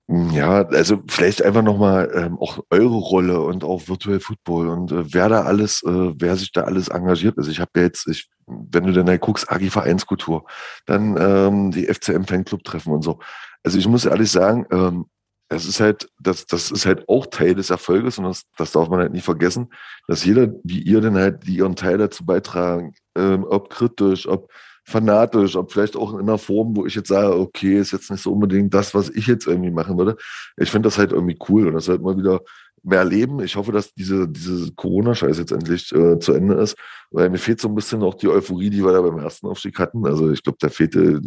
[0.07, 5.11] Ja, also vielleicht einfach nochmal ähm, auch eure Rolle und auch Virtual Football und äh,
[5.11, 7.39] wer da alles, äh, wer sich da alles engagiert.
[7.39, 10.45] Also ich habe ja jetzt, ich, wenn du dann halt guckst, Agi Vereinskultur,
[10.85, 13.19] dann ähm, die FCM Fanclub treffen und so.
[13.63, 15.05] Also ich muss ehrlich sagen, ähm,
[15.49, 18.89] es ist halt, das, das ist halt auch Teil des Erfolges und das, das darf
[18.89, 19.71] man halt nicht vergessen,
[20.07, 24.51] dass jeder, wie ihr denn halt, die ihren Teil dazu beitragen, ähm, ob kritisch, ob
[24.87, 28.21] fanatisch, ob vielleicht auch in einer Form, wo ich jetzt sage, okay, ist jetzt nicht
[28.21, 30.15] so unbedingt das, was ich jetzt irgendwie machen würde.
[30.57, 32.41] Ich finde das halt irgendwie cool und das halt mal wieder
[32.85, 33.39] mehr erleben.
[33.41, 36.75] Ich hoffe, dass diese, diese Corona-Scheiß jetzt endlich äh, zu Ende ist,
[37.11, 39.79] weil mir fehlt so ein bisschen auch die Euphorie, die wir da beim ersten Aufstieg
[39.79, 40.05] hatten.
[40.05, 41.21] Also ich glaube, da fehlte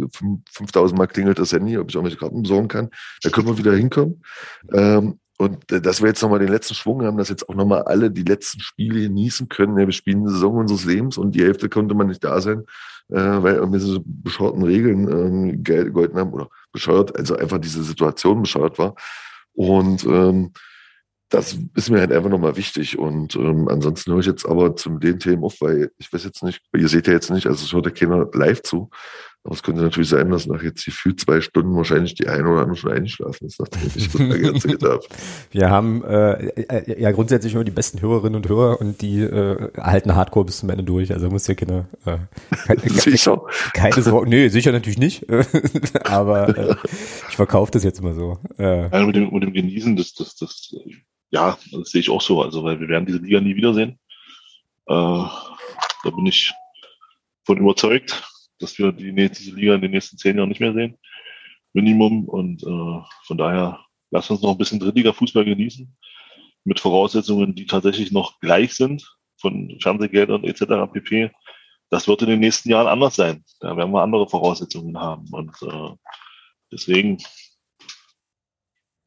[0.53, 2.91] 5000 Mal klingelt das Handy, ob ich irgendwelche Karten besorgen kann.
[3.23, 4.23] Da können wir wieder hinkommen.
[4.73, 7.83] Ähm, und äh, dass wir jetzt nochmal den letzten Schwung haben, dass jetzt auch nochmal
[7.83, 9.79] alle die letzten Spiele genießen können.
[9.79, 12.65] Ja, wir spielen die Saison unseres Lebens und die Hälfte konnte man nicht da sein
[13.11, 18.79] äh, weil irgendwie so bescheuerten Regeln ähm, haben oder bescheuert, also einfach diese Situation bescheuert
[18.79, 18.95] war.
[19.55, 20.53] Und ähm,
[21.31, 22.99] das ist mir halt einfach nochmal wichtig.
[22.99, 26.43] Und ähm, ansonsten höre ich jetzt aber zu den Themen auf, weil ich weiß jetzt
[26.43, 28.91] nicht, ihr seht ja jetzt nicht, also es hört ja keiner live zu.
[29.45, 32.63] Aber es könnte natürlich sein, dass nach jetzt gefühlt zwei Stunden wahrscheinlich die eine oder
[32.63, 35.09] andere schon einschlafen ist, nachdem ich das Ganze gedacht
[35.53, 39.71] Wir haben äh, äh, ja grundsätzlich nur die besten Hörerinnen und Hörer und die äh,
[39.79, 41.13] halten Hardcore bis zum Ende durch.
[41.13, 42.19] Also muss ja keine, äh,
[42.67, 43.41] keine Sicher.
[43.75, 44.29] keine Sorge.
[44.29, 45.25] Nee, sicher natürlich nicht.
[46.05, 46.75] Aber äh,
[47.31, 48.39] ich verkaufe das jetzt immer so.
[48.59, 50.73] Äh, Also mit dem, mit dem Genießen, das, das, das,
[51.31, 52.43] ja, das sehe ich auch so.
[52.43, 53.99] Also, weil wir werden diese Liga nie wiedersehen.
[54.87, 54.95] Äh,
[56.05, 56.53] da bin ich
[57.45, 58.23] von überzeugt,
[58.59, 60.99] dass wir die, diese Liga in den nächsten zehn Jahren nicht mehr sehen.
[61.73, 62.25] Minimum.
[62.29, 65.95] Und äh, von daher, lasst uns noch ein bisschen Drittliga-Fußball genießen.
[66.65, 69.07] Mit Voraussetzungen, die tatsächlich noch gleich sind,
[69.41, 70.93] von Fernsehgeldern etc.
[70.93, 71.31] pp.
[71.91, 73.45] Das wird in den nächsten Jahren anders sein.
[73.61, 75.27] Da werden wir andere Voraussetzungen haben.
[75.31, 75.91] Und äh,
[76.73, 77.19] deswegen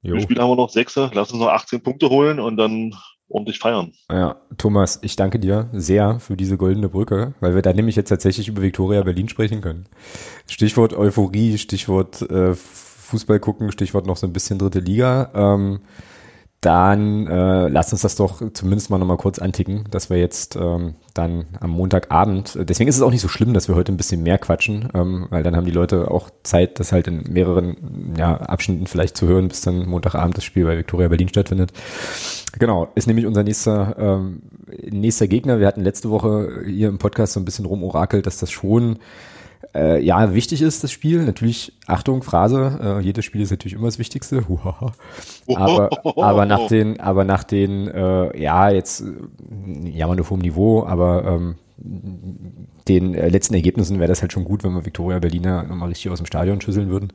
[0.01, 0.15] jo.
[0.15, 0.69] wie Spiele haben wir noch?
[0.69, 1.11] Sechse.
[1.13, 2.95] Lass uns noch 18 Punkte holen und dann
[3.31, 3.93] ordentlich feiern.
[4.11, 8.09] Ja, Thomas, ich danke dir sehr für diese goldene Brücke, weil wir da nämlich jetzt
[8.09, 9.87] tatsächlich über Viktoria Berlin sprechen können.
[10.47, 15.31] Stichwort Euphorie, Stichwort äh, Fußball gucken, Stichwort noch so ein bisschen dritte Liga.
[15.33, 15.79] Ähm,
[16.61, 20.93] dann äh, lass uns das doch zumindest mal nochmal kurz anticken, dass wir jetzt ähm,
[21.15, 24.21] dann am Montagabend, deswegen ist es auch nicht so schlimm, dass wir heute ein bisschen
[24.21, 28.37] mehr quatschen, ähm, weil dann haben die Leute auch Zeit, das halt in mehreren ja,
[28.37, 31.73] Abschnitten vielleicht zu hören, bis dann Montagabend das Spiel bei Viktoria Berlin stattfindet.
[32.59, 34.43] Genau, ist nämlich unser nächster, ähm,
[34.91, 35.59] nächster Gegner.
[35.59, 38.99] Wir hatten letzte Woche hier im Podcast so ein bisschen rumorakelt, dass das schon
[39.73, 41.23] äh, ja, wichtig ist das Spiel.
[41.23, 44.43] Natürlich, Achtung, Phrase, äh, jedes Spiel ist natürlich immer das Wichtigste.
[45.55, 50.85] Aber, aber nach den, aber nach den, äh, ja, jetzt äh, jammern auf hohem Niveau,
[50.85, 51.55] aber ähm,
[52.87, 56.11] den äh, letzten Ergebnissen wäre das halt schon gut, wenn wir Viktoria Berliner nochmal richtig
[56.11, 57.11] aus dem Stadion schüsseln würden.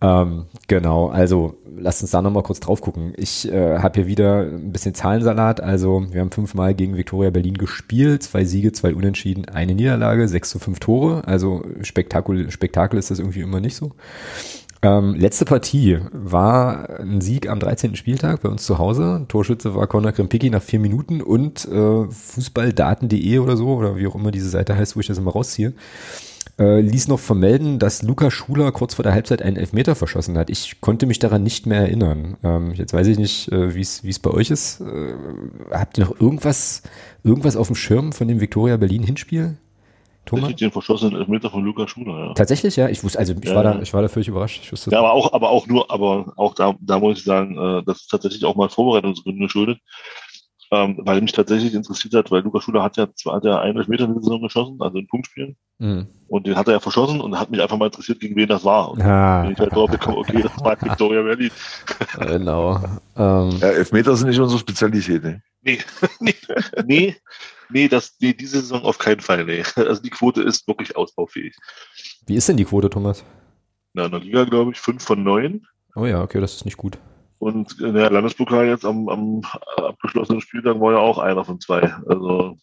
[0.00, 3.12] Ähm, genau, also lasst uns da nochmal kurz drauf gucken.
[3.16, 5.60] Ich äh, habe hier wieder ein bisschen Zahlensalat.
[5.60, 10.50] Also wir haben fünfmal gegen Viktoria Berlin gespielt, zwei Siege, zwei Unentschieden, eine Niederlage, sechs
[10.50, 11.26] zu fünf Tore.
[11.26, 13.92] Also Spektakel, Spektakel ist das irgendwie immer nicht so.
[14.84, 17.96] Ähm, letzte Partie war ein Sieg am 13.
[17.96, 19.24] Spieltag bei uns zu Hause.
[19.28, 24.14] Torschütze war Conor Krempicki nach vier Minuten und äh, Fußballdaten.de oder so, oder wie auch
[24.14, 25.72] immer diese Seite heißt, wo ich das immer rausziehe,
[26.58, 30.50] äh, ließ noch vermelden, dass Luca Schuler kurz vor der Halbzeit einen Elfmeter verschossen hat.
[30.50, 32.36] Ich konnte mich daran nicht mehr erinnern.
[32.44, 34.80] Ähm, jetzt weiß ich nicht, äh, wie es bei euch ist.
[34.80, 35.14] Äh,
[35.70, 36.82] habt ihr noch irgendwas
[37.24, 39.56] irgendwas auf dem Schirm von dem Viktoria Berlin Hinspiel?
[40.26, 40.42] Thomas?
[40.44, 42.34] Tatsächlich den verschossenen Elfmeter von Lukas Schuler, ja.
[42.34, 42.88] Tatsächlich, ja.
[42.88, 44.60] Ich wusste, also ich Ja, war da, ich war da völlig überrascht.
[44.62, 47.58] Ich wusste, Ja, aber auch, aber auch nur, aber auch da, da muss ich sagen,
[47.58, 49.80] äh, das ist tatsächlich auch mal Vorbereitungsgründen geschuldet.
[50.74, 53.76] Ähm, weil mich tatsächlich interessiert hat, weil Lukas Schuler hat ja zwar hat er einen
[53.76, 56.06] Elfmeter in der Saison geschossen, also in Punktspielen, Mhm.
[56.28, 58.64] und den hat er ja verschossen und hat mich einfach mal interessiert, gegen wen das
[58.64, 58.90] war.
[58.90, 61.50] Und Ah, bin ich halt drauf gekommen, okay, das war Victoria Berlin.
[62.18, 62.76] genau.
[63.16, 65.22] Ähm, Ja, Elfmeter sind nicht unsere Spezialität.
[65.22, 65.42] Ne?
[65.62, 65.78] Nee,
[66.20, 66.34] nee,
[66.86, 67.16] nee,
[67.70, 69.62] nee, das, nee, diese Saison auf keinen Fall, nee.
[69.76, 71.56] Also die Quote ist wirklich ausbaufähig.
[72.26, 73.22] wie ist denn die Quote, Thomas?
[73.92, 75.66] Na, in der Liga, glaube ich, fünf von neun.
[75.94, 76.98] Oh ja, okay, das ist nicht gut.
[77.44, 79.42] Und in der Landespokal jetzt am, am
[79.76, 81.92] abgeschlossenen Spieltag war ja auch einer von zwei.
[82.08, 82.56] Also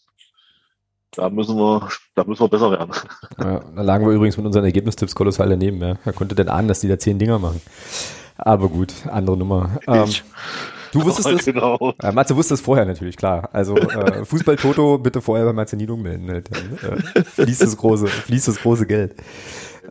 [1.11, 2.91] da müssen wir, da müssen wir besser werden.
[3.37, 5.79] Ja, da lagen wir übrigens mit unseren Ergebnistipps kolossal daneben.
[5.83, 5.97] Ja.
[6.03, 7.61] Wer konnte denn ahnen, dass die da zehn Dinger machen?
[8.37, 9.77] Aber gut, andere Nummer.
[9.85, 10.09] Ähm,
[10.93, 11.45] du wusstest das?
[11.45, 11.93] genau.
[12.01, 13.49] Äh, Matze wusste es vorher natürlich, klar.
[13.53, 16.27] Also äh, Fußball-Toto bitte vorher bei Matze Niedung melden.
[16.27, 16.49] Halt.
[16.51, 19.13] Dann, äh, fließt, das große, fließt das große Geld.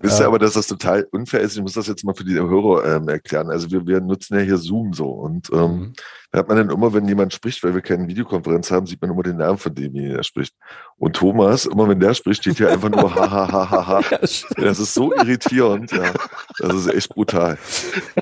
[0.02, 1.56] Wisst ihr Äh, aber, dass das total unfair ist?
[1.56, 3.50] Ich muss das jetzt mal für die Hörer ähm, erklären.
[3.50, 5.92] Also wir, wir nutzen ja hier Zoom so und ähm, Mhm.
[6.32, 9.10] da hat man dann immer, wenn jemand spricht, weil wir keine Videokonferenz haben, sieht man
[9.10, 10.54] immer den Namen von dem, der spricht.
[10.96, 14.00] Und Thomas, immer wenn der spricht, steht hier einfach nur ha ha ha ha ha.
[14.20, 16.12] Das ist so irritierend, ja.
[16.58, 17.58] Das ist echt brutal.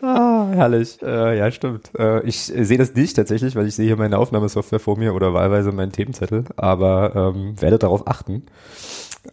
[0.02, 1.00] Ah, herrlich.
[1.02, 1.90] Äh, ja, stimmt.
[1.96, 5.14] Äh, ich äh, sehe das nicht tatsächlich, weil ich sehe hier meine Aufnahmesoftware vor mir
[5.14, 8.46] oder wahlweise meinen Themenzettel, aber ähm, werde darauf achten.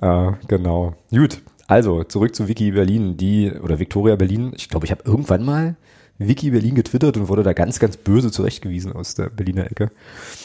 [0.01, 0.93] Äh, genau.
[1.09, 1.41] Gut.
[1.67, 4.53] Also, zurück zu Wiki Berlin, die, oder Victoria Berlin.
[4.55, 5.75] Ich glaube, ich habe irgendwann mal
[6.17, 9.91] Wiki Berlin getwittert und wurde da ganz, ganz böse zurechtgewiesen aus der Berliner Ecke.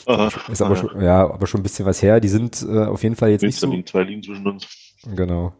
[0.06, 0.30] Aha.
[0.50, 2.20] Ist aber schon, ja, aber schon ein bisschen was her.
[2.20, 3.70] Die sind äh, auf jeden Fall jetzt nicht so.
[3.82, 4.66] zwei liegen zwischen uns.
[5.14, 5.52] Genau.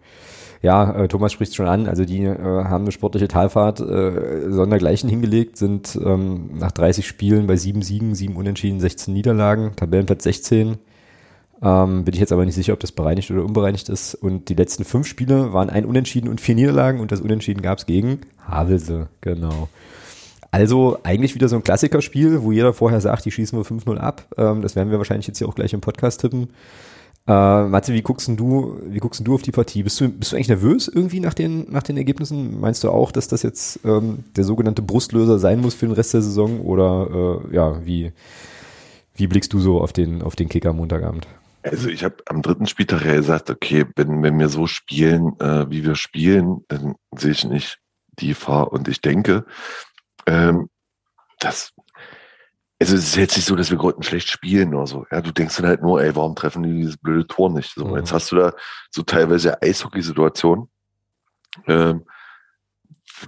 [0.63, 1.87] Ja, äh, Thomas spricht schon an.
[1.87, 7.47] Also die äh, haben eine sportliche Talfahrt äh, sondergleichen hingelegt, sind ähm, nach 30 Spielen
[7.47, 10.79] bei sieben Siegen, sieben Unentschieden, 16 Niederlagen, Tabellenplatz 16.
[11.63, 14.15] Ähm, bin ich jetzt aber nicht sicher, ob das bereinigt oder unbereinigt ist.
[14.15, 17.79] Und die letzten fünf Spiele waren ein Unentschieden und vier Niederlagen und das Unentschieden gab
[17.79, 19.69] es gegen Havelse, genau.
[20.53, 24.27] Also eigentlich wieder so ein Klassikerspiel, wo jeder vorher sagt, die schießen wir 5-0 ab.
[24.37, 26.49] Ähm, das werden wir wahrscheinlich jetzt hier auch gleich im Podcast tippen.
[27.29, 29.83] Äh, Matze, wie guckst denn du, wie guckst denn du auf die Partie?
[29.85, 32.59] Bist du, bist du eigentlich nervös irgendwie nach den, nach den Ergebnissen?
[32.59, 36.15] Meinst du auch, dass das jetzt ähm, der sogenannte Brustlöser sein muss für den Rest
[36.15, 36.61] der Saison?
[36.63, 38.13] Oder äh, ja, wie,
[39.15, 41.29] wie blickst du so auf den, auf den Kicker am Montagabend?
[41.63, 45.69] Also ich habe am dritten Spieltag ja gesagt, okay, wenn, wenn wir so spielen, äh,
[45.71, 47.79] wie wir spielen, dann sehe ich nicht
[48.19, 48.73] die Gefahr.
[48.73, 49.45] Und ich denke,
[50.27, 50.71] ähm,
[51.39, 51.73] dass
[52.83, 55.05] also es ist jetzt nicht so, dass wir Grotten schlecht spielen oder so.
[55.11, 57.75] Ja, du denkst dann halt nur, ey, warum treffen die dieses blöde Tor nicht?
[57.75, 57.97] So, mhm.
[57.99, 58.55] jetzt hast du da
[58.91, 60.71] so teilweise Eishockey-Situationen.
[61.67, 62.07] Ähm,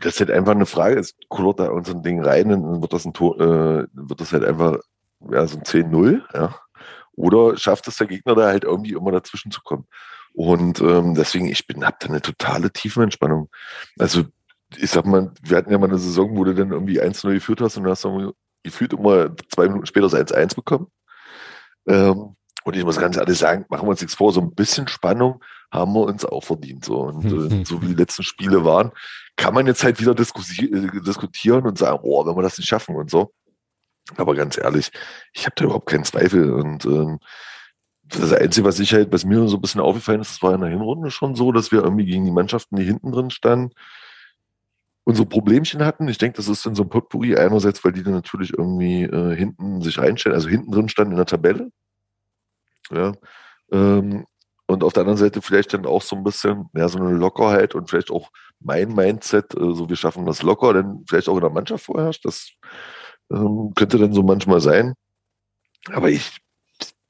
[0.00, 2.94] das ist halt einfach eine Frage, es kullert da uns ein Ding rein, dann wird
[2.94, 4.78] das ein Tor, äh, wird das halt einfach
[5.30, 6.58] ja, so ein 10-0, ja.
[7.22, 9.86] Oder schafft es der Gegner da halt irgendwie immer dazwischen zu kommen.
[10.34, 13.48] Und ähm, deswegen, ich bin, hab da eine totale Tiefenentspannung.
[13.96, 14.24] Also,
[14.76, 17.60] ich sag mal, wir hatten ja mal eine Saison, wo du dann irgendwie 1-0 geführt
[17.60, 18.32] hast und hast dann
[18.64, 20.88] gefühlt immer zwei Minuten später das 1-1 bekommen.
[21.86, 22.34] Ähm,
[22.64, 25.40] und ich muss ganz ehrlich sagen, machen wir uns nichts vor, so ein bisschen Spannung
[25.70, 26.84] haben wir uns auch verdient.
[26.84, 27.02] So.
[27.02, 28.90] Und äh, so wie die letzten Spiele waren,
[29.36, 32.96] kann man jetzt halt wieder äh, diskutieren und sagen, oh, wenn wir das nicht schaffen
[32.96, 33.32] und so.
[34.16, 34.90] Aber ganz ehrlich,
[35.32, 36.52] ich habe da überhaupt keinen Zweifel.
[36.52, 37.18] Und ähm,
[38.02, 40.60] das Einzige, was ich halt, was mir so ein bisschen aufgefallen ist, das war in
[40.60, 43.74] der Hinrunde schon so, dass wir irgendwie gegen die Mannschaften, die hinten drin standen,
[45.04, 46.08] unsere Problemchen hatten.
[46.08, 49.34] Ich denke, das ist in so einem Potpourri einerseits, weil die dann natürlich irgendwie äh,
[49.34, 51.70] hinten sich reinstellen, also hinten drin standen in der Tabelle.
[52.90, 53.12] Ja.
[53.72, 54.26] Ähm,
[54.66, 57.74] und auf der anderen Seite vielleicht dann auch so ein bisschen, ja, so eine Lockerheit
[57.74, 58.30] und vielleicht auch
[58.60, 62.24] mein Mindset, äh, so wir schaffen das locker, denn vielleicht auch in der Mannschaft vorherrscht.
[62.24, 62.52] Das
[63.32, 64.94] ähm, könnte dann so manchmal sein.
[65.90, 66.38] Aber ich,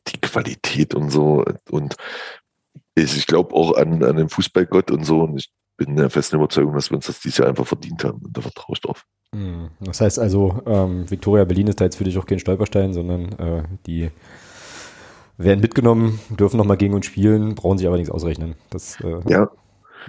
[0.08, 1.96] die Qualität und so und
[2.94, 6.36] ich, ich glaube auch an, an den Fußballgott und so und ich bin der festen
[6.36, 9.04] Überzeugung, dass wir uns das dieses Jahr einfach verdient haben und da vertraue ich drauf.
[9.34, 9.70] Hm.
[9.80, 13.32] Das heißt also, ähm, Victoria Berlin ist da jetzt für dich auch kein Stolperstein, sondern
[13.38, 14.10] äh, die
[15.38, 18.54] werden mitgenommen, dürfen nochmal gegen uns spielen, brauchen sich aber nichts ausrechnen.
[18.70, 19.50] Das, äh, ja.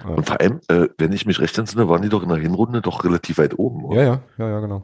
[0.04, 2.82] Und vor allem, äh, wenn ich mich recht entsinne, waren die doch in der Hinrunde
[2.82, 3.84] doch relativ weit oben.
[3.84, 4.02] Oder?
[4.02, 4.82] Ja, ja, ja, ja, genau.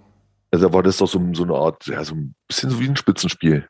[0.51, 2.89] Also da war das doch so, so eine Art, ja, so ein bisschen so wie
[2.89, 3.69] ein Spitzenspiel.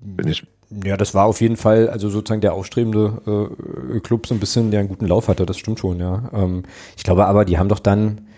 [0.00, 0.46] Wenn ich
[0.84, 3.56] ja, das war auf jeden Fall, also sozusagen der aufstrebende
[3.96, 6.30] äh, Club so ein bisschen, der einen guten Lauf hatte, das stimmt schon, ja.
[6.32, 6.62] Ähm,
[6.96, 8.28] ich glaube aber, die haben doch dann,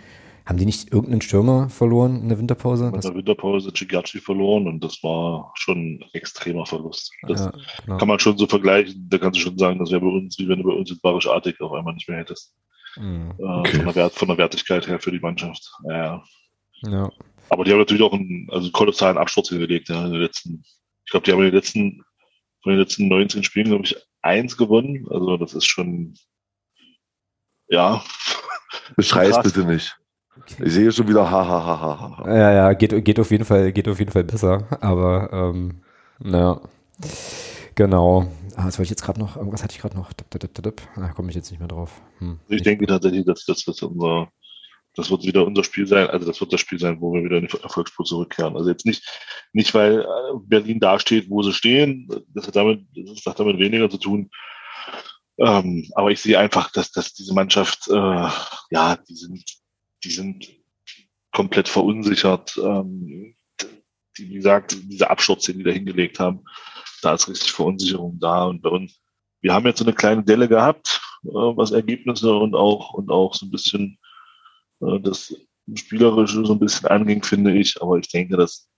[0.46, 2.86] haben die nicht irgendeinen Stürmer verloren in der Winterpause?
[2.86, 7.12] In der Winterpause Chigachi verloren und das war schon ein extremer Verlust.
[7.28, 7.52] Das ja,
[7.84, 7.98] genau.
[7.98, 10.48] kann man schon so vergleichen, da kannst du schon sagen, das wäre bei uns, wie
[10.48, 12.54] wenn du bei uns jetzt Barisch Artig auf einmal nicht mehr hättest.
[12.96, 13.34] Mhm.
[13.38, 13.76] Äh, okay.
[13.76, 15.70] von, der Wert, von der Wertigkeit her für die Mannschaft.
[15.86, 16.22] Ja.
[16.82, 17.10] Ja.
[17.48, 20.62] Aber die haben natürlich auch einen, also einen kolossalen Absturz hingelegt, ja, in den letzten,
[21.04, 22.04] ich glaube, die haben in den letzten
[22.62, 25.06] von den letzten 19 Spielen, glaube ich, eins gewonnen.
[25.10, 26.14] Also das ist schon,
[27.68, 28.02] ja.
[28.96, 29.96] Beschrei es bitte nicht.
[30.36, 30.64] Okay.
[30.64, 32.28] Ich sehe schon wieder ha, ha, ha, ha, ha.
[32.28, 34.66] Ja, ja, geht, geht auf jeden Fall, geht auf jeden Fall besser.
[34.80, 35.82] Aber ähm,
[36.20, 36.60] naja.
[37.74, 38.32] Genau.
[38.56, 39.36] Ah, was wollte ich jetzt gerade noch?
[39.36, 40.12] Irgendwas hatte ich gerade noch.
[40.12, 40.24] Da
[40.96, 42.00] ah, komme ich jetzt nicht mehr drauf.
[42.18, 42.38] Hm.
[42.48, 44.30] Ich denke tatsächlich, dass das, das unser
[44.94, 47.38] das wird wieder unser Spiel sein, also das wird das Spiel sein, wo wir wieder
[47.38, 48.56] in die Erfolgsspur zurückkehren.
[48.56, 49.04] Also jetzt nicht,
[49.52, 50.06] nicht weil äh,
[50.42, 54.30] Berlin dasteht, wo sie stehen, das hat damit, das hat damit weniger zu tun.
[55.38, 58.28] Ähm, aber ich sehe einfach, dass, dass diese Mannschaft, äh,
[58.70, 59.42] ja, die sind,
[60.04, 60.48] die sind
[61.32, 62.58] komplett verunsichert.
[62.62, 63.34] Ähm,
[64.18, 66.44] die, wie gesagt, diese Absturz, den die da hingelegt haben,
[67.00, 68.44] da ist richtig Verunsicherung da.
[68.44, 69.00] Und bei uns,
[69.40, 73.34] wir haben jetzt so eine kleine Delle gehabt, äh, was Ergebnisse und auch, und auch
[73.34, 73.98] so ein bisschen
[75.02, 75.34] das
[75.74, 77.80] Spielerische so ein bisschen anging, finde ich.
[77.80, 78.68] Aber ich denke, dass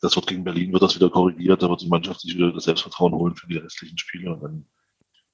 [0.00, 2.64] das wird gegen Berlin wird das wieder korrigiert, da wird die Mannschaft sich wieder das
[2.64, 4.66] Selbstvertrauen holen für die restlichen Spiele und dann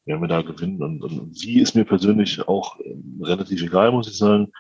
[0.07, 0.83] werden wir da gewinnen.
[0.83, 4.53] Und, und wie ist mir persönlich auch ähm, relativ egal, muss ich sagen.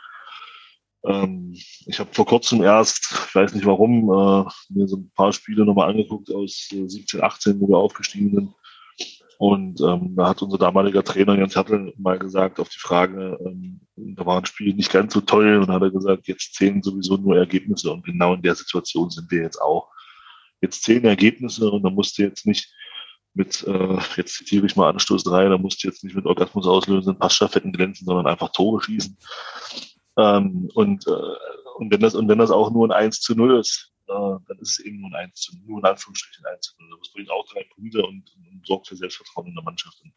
[1.04, 1.54] Ähm,
[1.86, 5.64] ich habe vor kurzem erst, ich weiß nicht warum, äh, mir so ein paar Spiele
[5.64, 8.54] nochmal angeguckt aus äh, 17, 18, wo wir aufgestiegen sind.
[9.46, 13.78] Und ähm, da hat unser damaliger Trainer Jens Hertel mal gesagt auf die Frage, ähm,
[13.94, 17.18] da war ein Spiel nicht ganz so toll und hat er gesagt, jetzt zählen sowieso
[17.18, 19.90] nur Ergebnisse und genau in der Situation sind wir jetzt auch.
[20.62, 22.72] Jetzt zählen Ergebnisse und da musst du jetzt nicht
[23.34, 26.66] mit, äh, jetzt zitiere ich mal Anstoß 3, da musst du jetzt nicht mit Orgasmus
[26.66, 29.18] auslösen, Passstaffetten glänzen, sondern einfach Tore schießen.
[30.16, 31.10] Ähm, und, äh,
[31.76, 34.58] und wenn das, und wenn das auch nur ein 1 zu 0 ist, äh, dann
[34.60, 36.98] ist es eben nur ein 1 zu, nur in Anführungsstrichen 1 zu 0.
[36.98, 40.00] Das bringt auch drei Punkte und, und sorgt für Selbstvertrauen in der Mannschaft.
[40.02, 40.12] Und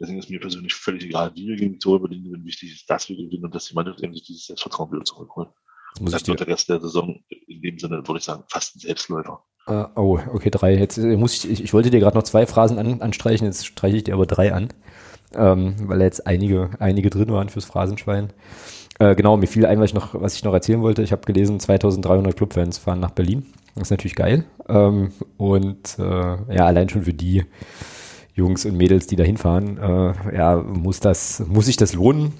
[0.00, 2.44] deswegen ist mir persönlich völlig egal, wie wir gegen Victoria Berlin gewinnen.
[2.44, 5.50] Wichtig ist, dass wir gewinnen und dass die Mannschaft eben sich dieses Selbstvertrauen wieder zurückholt.
[6.00, 8.80] Das, das wird der Rest der Saison in dem Sinne, würde ich sagen, fast ein
[8.80, 9.44] Selbstläufer.
[9.66, 10.76] Uh, oh, okay, drei.
[10.76, 13.66] Jetzt äh, muss ich, ich, ich wollte dir gerade noch zwei Phrasen an, anstreichen, jetzt
[13.66, 14.68] streiche ich dir aber drei an,
[15.34, 18.32] ähm, weil jetzt einige, einige drin waren fürs Phrasenschwein.
[19.00, 21.02] Äh, genau, mir fiel ein, was ich noch, was ich noch erzählen wollte.
[21.02, 23.46] Ich habe gelesen, 2300 Clubfans fahren nach Berlin.
[23.74, 24.44] Das ist natürlich geil.
[24.68, 26.02] Ähm, und äh,
[26.54, 27.44] ja, allein schon für die
[28.34, 32.34] Jungs und Mädels, die da hinfahren, äh, ja, muss das, muss sich das lohnen.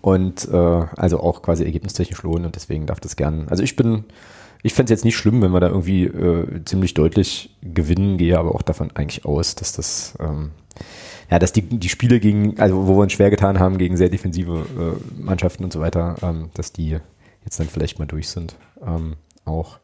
[0.00, 0.56] Und äh,
[0.96, 3.48] also auch quasi ergebnistechnisch lohnen und deswegen darf das gern.
[3.48, 4.04] Also ich bin,
[4.62, 8.38] Ich fände es jetzt nicht schlimm, wenn wir da irgendwie äh, ziemlich deutlich gewinnen, gehe
[8.38, 10.50] aber auch davon eigentlich aus, dass das, ähm,
[11.30, 14.08] ja, dass die, die Spiele gegen, also wo wir uns schwer getan haben gegen sehr
[14.08, 16.98] defensive äh, Mannschaften und so weiter, ähm, dass die
[17.44, 18.56] jetzt dann vielleicht mal durch sind.
[18.84, 19.78] Ähm, auch.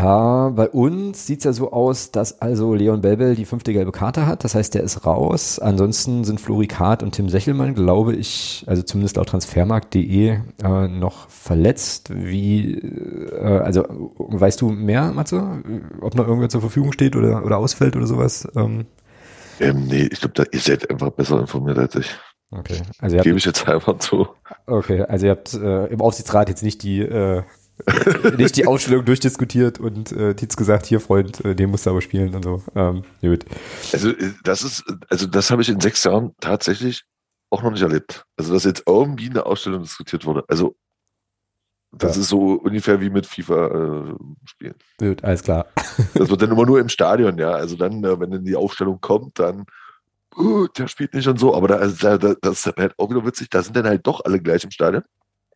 [0.00, 3.90] Uh, bei uns sieht es ja so aus, dass also Leon Belbel die fünfte gelbe
[3.90, 4.44] Karte hat.
[4.44, 5.58] Das heißt, der ist raus.
[5.58, 11.28] Ansonsten sind Flori Kart und Tim Sechelmann, glaube ich, also zumindest laut transfermarkt.de, äh, noch
[11.28, 12.10] verletzt.
[12.14, 13.86] Wie, äh, also
[14.18, 15.64] weißt du mehr, Matze?
[16.00, 18.46] Ob noch irgendwer zur Verfügung steht oder, oder ausfällt oder sowas?
[18.54, 18.86] Ähm,
[19.60, 22.10] ähm nee, ich glaube, ihr seid einfach besser informiert als ich.
[22.50, 22.80] Okay.
[22.98, 24.28] Also Gebe ich jetzt einfach zu.
[24.66, 27.42] Okay, also ihr habt äh, im Aufsichtsrat jetzt nicht die äh,
[28.36, 32.00] nicht die Aufstellung durchdiskutiert und äh, Tietz gesagt, hier Freund, äh, den musst du aber
[32.00, 32.62] spielen und so.
[32.74, 33.44] Ähm, gut.
[33.92, 37.04] Also äh, das ist, also das habe ich in sechs Jahren tatsächlich
[37.50, 38.24] auch noch nicht erlebt.
[38.36, 40.44] Also dass jetzt irgendwie eine Ausstellung diskutiert wurde.
[40.48, 40.74] Also
[41.92, 42.22] das ja.
[42.22, 44.74] ist so ungefähr wie mit FIFA äh, spielen.
[44.98, 45.66] Gut, alles klar.
[46.14, 47.52] Das wird dann immer nur im Stadion, ja.
[47.52, 49.64] Also dann, äh, wenn dann die Aufstellung kommt, dann
[50.36, 51.54] uh, der spielt nicht und so.
[51.54, 54.24] Aber da, also, da, das ist halt auch wieder witzig, da sind dann halt doch
[54.24, 55.02] alle gleich im Stadion.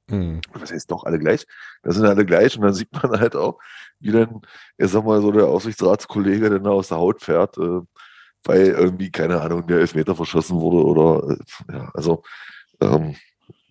[0.09, 0.41] Mhm.
[0.53, 1.47] Was heißt doch alle gleich?
[1.83, 3.59] Da sind alle gleich und dann sieht man halt auch,
[4.01, 4.41] wie dann,
[4.79, 7.81] ich sag mal, so der Aussichtsratskollege dann aus der Haut fährt, äh,
[8.45, 12.23] weil irgendwie, keine Ahnung, der Elfmeter verschossen wurde oder, äh, ja, also,
[12.81, 13.15] ähm,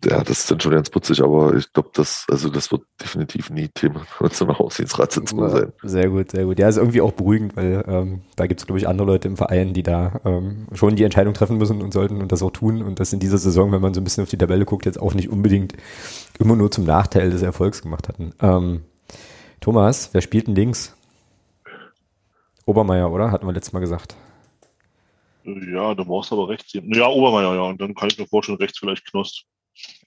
[0.04, 3.50] ja, das ist dann schon ganz putzig, aber ich glaube, das, also das wird definitiv
[3.50, 5.74] nie Thema zu einer Aufsichtsratssitzung sein.
[5.84, 6.58] Sehr gut, sehr gut.
[6.58, 9.38] Ja, ist irgendwie auch beruhigend, weil ähm, da gibt es, glaube ich, andere Leute im
[9.38, 12.82] Verein, die da ähm, schon die Entscheidung treffen müssen und sollten und das auch tun.
[12.82, 15.00] Und das in dieser Saison, wenn man so ein bisschen auf die Tabelle guckt, jetzt
[15.00, 15.74] auch nicht unbedingt
[16.40, 18.34] immer nur zum Nachteil des Erfolgs gemacht hatten.
[18.42, 18.82] Ähm,
[19.60, 20.96] Thomas, wer spielt denn links?
[22.66, 23.32] Obermeier, oder?
[23.32, 24.16] Hatten wir letztes Mal gesagt.
[25.44, 26.74] Ja, du brauchst aber rechts.
[26.74, 27.62] Ja, Obermeier, ja.
[27.62, 29.46] Und dann kann ich mir vorstellen, rechts vielleicht Knost.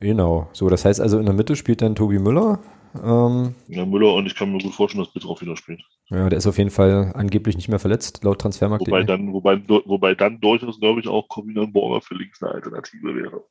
[0.01, 0.49] Genau.
[0.53, 2.61] So, das heißt also in der Mitte spielt dann Tobi Müller.
[3.03, 5.83] Ähm, ja, Müller und ich kann mir gut vorstellen, dass Bittroff wieder spielt.
[6.11, 8.87] Ja, der ist auf jeden Fall angeblich nicht mehr verletzt, laut Transfermarkt.
[8.87, 13.15] Wobei dann, wobei, wobei dann durchaus, glaube ich, auch Corbinian Borger für links eine Alternative
[13.17, 13.45] wäre.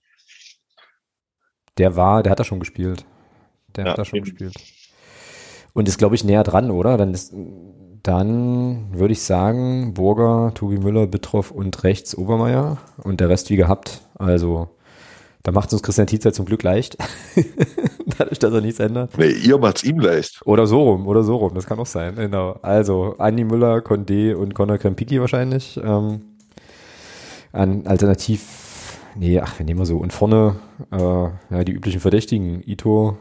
[1.78, 3.06] Der war, der hat da schon gespielt.
[3.76, 4.26] Der ja, hat da schon eben.
[4.26, 4.54] gespielt.
[5.74, 6.98] Und ist, glaube ich, näher dran, oder?
[6.98, 7.34] Dann ist,
[8.04, 13.56] dann würde ich sagen, Burger, Tobi Müller, Bittroff und rechts Obermeier und der Rest wie
[13.56, 14.02] gehabt.
[14.16, 14.70] Also
[15.44, 16.98] da macht es uns Christian Tietzer zum Glück leicht.
[18.18, 19.18] Dadurch, dass er nichts ändert.
[19.18, 20.42] Nee, ihr macht es ihm leicht.
[20.46, 22.16] Oder so rum, oder so rum, das kann auch sein.
[22.16, 22.60] Genau.
[22.62, 25.80] Also, Andi Müller, Condé und Conor Krempiki wahrscheinlich.
[25.84, 26.22] Ähm,
[27.52, 29.98] an alternativ, nee, ach, wir nehmen mal so.
[29.98, 30.56] Und vorne,
[30.92, 32.64] äh, ja, die üblichen Verdächtigen.
[32.66, 33.18] Ito,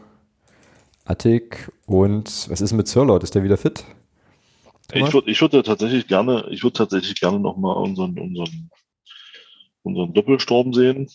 [1.05, 3.23] Attic und was ist mit Sirlot?
[3.23, 3.83] Ist der wieder fit?
[4.87, 5.09] Thomas?
[5.09, 8.69] Ich würde ich würd tatsächlich gerne, ich würde tatsächlich gerne nochmal unseren, unseren,
[9.83, 11.09] unseren Doppelsturm sehen.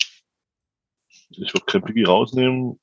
[1.30, 2.78] Ich würde Krempigi rausnehmen,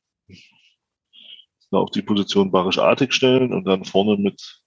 [1.72, 4.62] auf die Position Barisch Artig stellen und dann vorne mit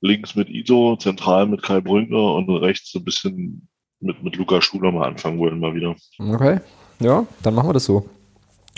[0.00, 3.68] links mit Ido, zentral mit Kai Brünker und rechts so ein bisschen
[4.00, 5.96] mit, mit Luca Schuler mal anfangen wollen mal wieder.
[6.18, 6.60] Okay,
[7.00, 8.08] ja, dann machen wir das so.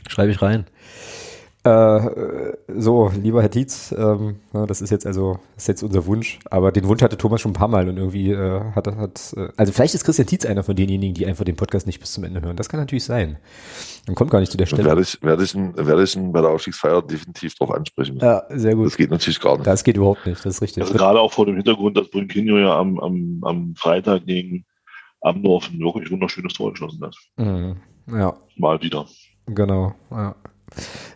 [0.09, 0.67] Schreibe ich rein.
[1.67, 6.39] Äh, so, lieber Herr Tietz, ähm, das ist jetzt also, das ist jetzt unser Wunsch,
[6.49, 9.49] aber den Wunsch hatte Thomas schon ein paar Mal und irgendwie äh, hat, hat äh,
[9.57, 12.23] also vielleicht ist Christian Tietz einer von denjenigen, die einfach den Podcast nicht bis zum
[12.23, 12.55] Ende hören.
[12.55, 13.39] Das kann natürlich sein.
[14.07, 14.85] Dann kommt gar nicht zu der Stelle.
[14.85, 18.19] Werde ich, werde ich, werde ich bei der Aufstiegsfeier definitiv drauf ansprechen.
[18.21, 18.87] Ja, sehr gut.
[18.87, 19.67] Das geht natürlich gar nicht.
[19.67, 20.85] Das geht überhaupt nicht, das ist richtig.
[20.85, 24.65] Also gerade auch vor dem Hintergrund, dass Brünkinho ja am, am, am Freitag gegen
[25.21, 27.17] Amdorf ein wirklich wunderschönes Tor geschossen hat.
[27.39, 27.77] Mhm.
[28.07, 28.37] Ja.
[28.57, 29.05] Mal wieder.
[29.47, 30.37] Genau, ja.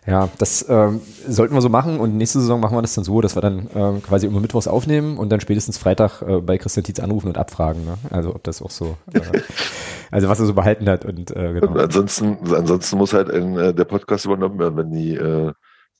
[0.07, 3.21] Ja, das ähm, sollten wir so machen und nächste Saison machen wir das dann so,
[3.21, 6.83] dass wir dann ähm, quasi immer Mittwochs aufnehmen und dann spätestens Freitag äh, bei Christian
[6.83, 7.85] Tietz anrufen und abfragen.
[7.85, 7.97] Ne?
[8.09, 9.21] Also ob das auch so, äh,
[10.11, 11.71] also was er so behalten hat und äh, genau.
[11.71, 15.53] Und ansonsten, ansonsten muss halt ein, äh, der Podcast übernommen werden, wenn die, äh,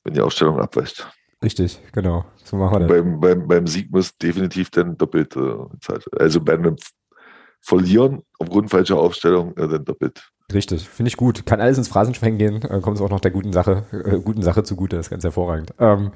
[0.04, 1.08] wenn die Ausstellung abweicht.
[1.44, 2.26] Richtig, genau.
[2.44, 2.90] So machen wir das.
[2.90, 6.06] Beim, beim, beim Sieg muss definitiv dann doppelt äh, Zeit.
[6.20, 6.76] Also bei einem
[7.62, 10.32] Verlieren aufgrund falscher Aufstellung äh, dann doppelt.
[10.54, 11.46] Richtig, finde ich gut.
[11.46, 14.42] Kann alles ins Phrasenschwängen gehen, äh, kommt es auch noch der guten Sache, äh, guten
[14.42, 15.74] Sache zugute, das ist ganz hervorragend.
[15.80, 16.12] Ähm,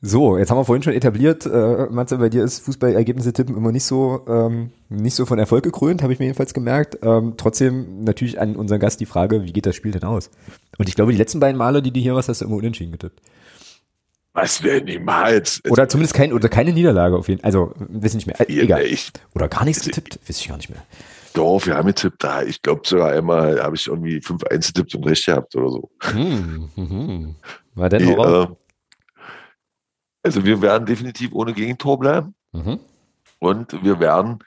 [0.00, 3.72] so, jetzt haben wir vorhin schon etabliert, äh, Matze, bei dir ist Fußballergebnisse tippen immer
[3.72, 6.98] nicht so, ähm, nicht so von Erfolg gekrönt, habe ich mir jedenfalls gemerkt.
[7.02, 10.30] Ähm, trotzdem natürlich an unseren Gast die Frage, wie geht das Spiel denn aus?
[10.78, 12.92] Und ich glaube, die letzten beiden Male, die du hier warst, hast du immer unentschieden
[12.92, 13.20] getippt.
[14.34, 15.60] Was wäre niemals?
[15.68, 17.46] Oder zumindest kein, oder keine Niederlage auf jeden Fall.
[17.46, 18.40] Also, wissen nicht mehr.
[18.40, 18.84] Äh, egal.
[19.34, 20.82] Oder gar nichts getippt, weiß ich gar nicht mehr.
[21.38, 22.24] Doch, wir haben getippt.
[22.24, 25.90] Da, ich glaube sogar einmal habe ich irgendwie 5-1 getippt und recht gehabt oder so.
[26.02, 27.36] Hm, hm.
[27.76, 28.46] War denn äh,
[30.24, 32.34] Also wir werden definitiv ohne Gegentor bleiben.
[32.50, 32.80] Mhm.
[33.38, 34.40] Und wir werden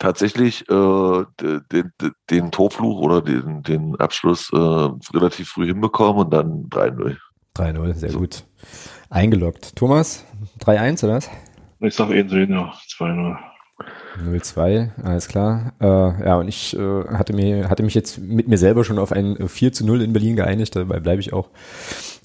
[0.00, 1.92] tatsächlich äh, den, den,
[2.28, 7.16] den, Torfluch oder den, den Abschluss äh, relativ früh hinbekommen und dann 3-0.
[7.54, 8.18] 3-0, sehr so.
[8.18, 8.44] gut.
[9.08, 9.76] Eingeloggt.
[9.76, 10.26] Thomas,
[10.64, 11.30] 3-1 oder was?
[11.78, 13.51] Ich sag eh ja, 2-0.
[14.24, 15.72] 0-2, alles klar.
[15.80, 19.12] Äh, ja, und ich äh, hatte, mir, hatte mich jetzt mit mir selber schon auf
[19.12, 21.48] ein 4 zu 0 in Berlin geeinigt, dabei bleibe ich auch.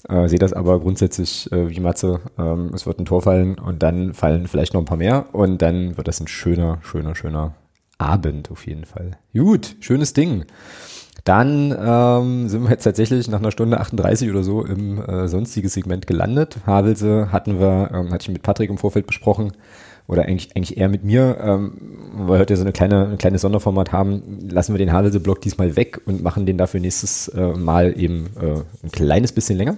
[0.08, 2.20] Äh, sehe das aber grundsätzlich äh, wie Matze.
[2.38, 5.60] Ähm, es wird ein Tor fallen und dann fallen vielleicht noch ein paar mehr und
[5.60, 7.54] dann wird das ein schöner, schöner, schöner
[7.98, 9.18] Abend auf jeden Fall.
[9.34, 10.44] Gut, schönes Ding.
[11.24, 15.74] Dann ähm, sind wir jetzt tatsächlich nach einer Stunde 38 oder so im äh, sonstiges
[15.74, 16.58] Segment gelandet.
[16.64, 19.52] Havelse hatten wir, ähm, hatte ich mit Patrick im Vorfeld besprochen,
[20.08, 21.72] oder eigentlich, eigentlich eher mit mir, ähm,
[22.14, 25.76] weil wir heute so eine kleine, ein kleines Sonderformat haben, lassen wir den Havelse-Blog diesmal
[25.76, 29.76] weg und machen den dafür nächstes äh, Mal eben äh, ein kleines bisschen länger.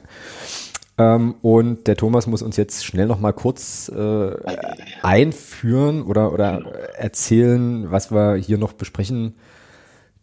[0.99, 4.31] Ähm, und der Thomas muss uns jetzt schnell noch mal kurz äh,
[5.03, 9.35] einführen oder, oder erzählen, was wir hier noch besprechen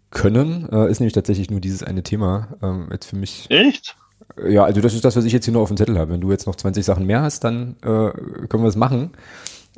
[0.10, 0.70] können.
[0.72, 2.48] Äh, ist nämlich tatsächlich nur dieses eine Thema.
[2.64, 3.48] Ähm, jetzt für mich.
[3.50, 3.98] Echt?
[4.48, 6.14] Ja, also das ist das, was ich jetzt hier nur auf dem Zettel habe.
[6.14, 8.12] Wenn du jetzt noch 20 Sachen mehr hast, dann äh,
[8.48, 9.12] können wir es machen.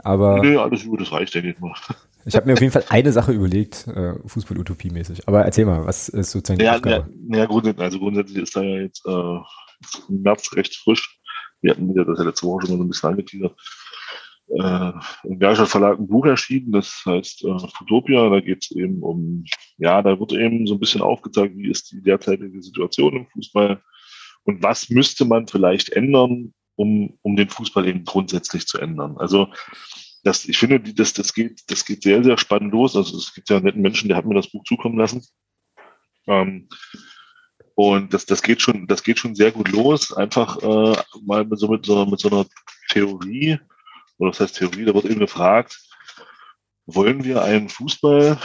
[0.03, 1.73] Aber nee, alles gut, das reicht, denke ich mal.
[2.26, 5.27] Ich habe mir auf jeden Fall eine Sache überlegt, äh, Fußball-Utopie-mäßig.
[5.27, 7.13] Aber erzähl mal, was ist sozusagen ja, die Aufgabe?
[7.30, 9.38] Ja, ja grundsätzlich, also grundsätzlich ist da ja jetzt äh,
[10.09, 11.17] im März recht frisch.
[11.61, 13.55] Wir hatten wieder das ja letzte Woche schon mal so ein bisschen angeteasert.
[14.49, 14.91] Äh,
[15.23, 18.30] Im Berger Verlag ein Buch erschienen, das heißt äh, Futopia.
[18.30, 19.45] Da geht es eben um,
[19.77, 23.81] ja, da wird eben so ein bisschen aufgezeigt, wie ist die derzeitige Situation im Fußball
[24.43, 29.17] und was müsste man vielleicht ändern, um, um den Fußball eben grundsätzlich zu ändern.
[29.17, 29.49] Also
[30.23, 32.95] das, ich finde, das, das, geht, das geht sehr, sehr spannend los.
[32.95, 35.25] Also es gibt ja einen netten Menschen, der hat mir das Buch zukommen lassen.
[36.27, 36.67] Ähm,
[37.75, 40.11] und das, das geht schon, das geht schon sehr gut los.
[40.11, 42.45] Einfach äh, mal mit so, mit, so, mit so einer
[42.89, 43.59] Theorie,
[44.17, 45.79] oder das heißt Theorie, da wird eben gefragt,
[46.85, 48.37] wollen wir einen Fußball,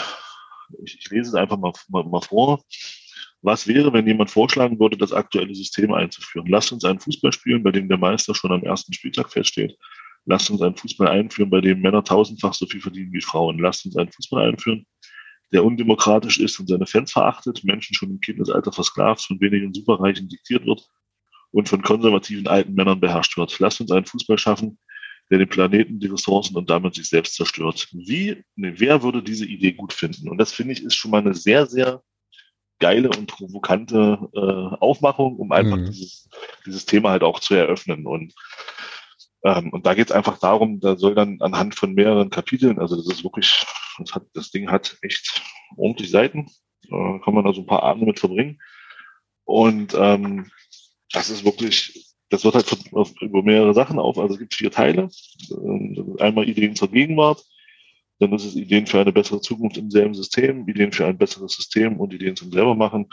[0.85, 2.63] ich, ich lese es einfach mal, mal, mal vor,
[3.43, 6.47] was wäre, wenn jemand vorschlagen würde, das aktuelle System einzuführen?
[6.49, 9.77] Lasst uns einen Fußball spielen, bei dem der Meister schon am ersten Spieltag feststeht.
[10.27, 13.59] Lasst uns einen Fußball einführen, bei dem Männer tausendfach so viel verdienen wie Frauen.
[13.59, 14.87] Lasst uns einen Fußball einführen,
[15.53, 20.29] der undemokratisch ist und seine Fans verachtet, Menschen schon im Kindesalter versklavt, von wenigen Superreichen
[20.29, 20.87] diktiert wird
[21.51, 23.59] und von konservativen alten Männern beherrscht wird.
[23.61, 24.79] Lasst uns einen Fußball schaffen,
[25.31, 27.89] der den Planeten, die Ressourcen und damit sich selbst zerstört.
[27.93, 30.29] Wie, ne, wer würde diese Idee gut finden?
[30.29, 32.03] Und das finde ich ist schon mal eine sehr, sehr
[32.81, 35.87] geile und provokante äh, Aufmachung, um einfach mhm.
[35.87, 36.29] dieses,
[36.67, 38.07] dieses Thema halt auch zu eröffnen.
[38.07, 38.35] Und
[39.45, 42.97] ähm, und da geht es einfach darum, da soll dann anhand von mehreren Kapiteln, also
[42.97, 43.65] das ist wirklich,
[43.99, 45.43] das, hat, das Ding hat echt
[45.77, 46.51] ordentlich Seiten,
[46.87, 48.61] äh, kann man da so ein paar Abende mit verbringen.
[49.45, 50.51] Und ähm,
[51.13, 52.75] das ist wirklich, das wird halt
[53.21, 55.11] über mehrere Sachen auf, also es gibt vier Teile.
[55.51, 57.45] Ähm, einmal Ideen zur Gegenwart,
[58.21, 61.55] dann ist es Ideen für eine bessere Zukunft im selben System, Ideen für ein besseres
[61.55, 63.09] System und Ideen zum selber machen.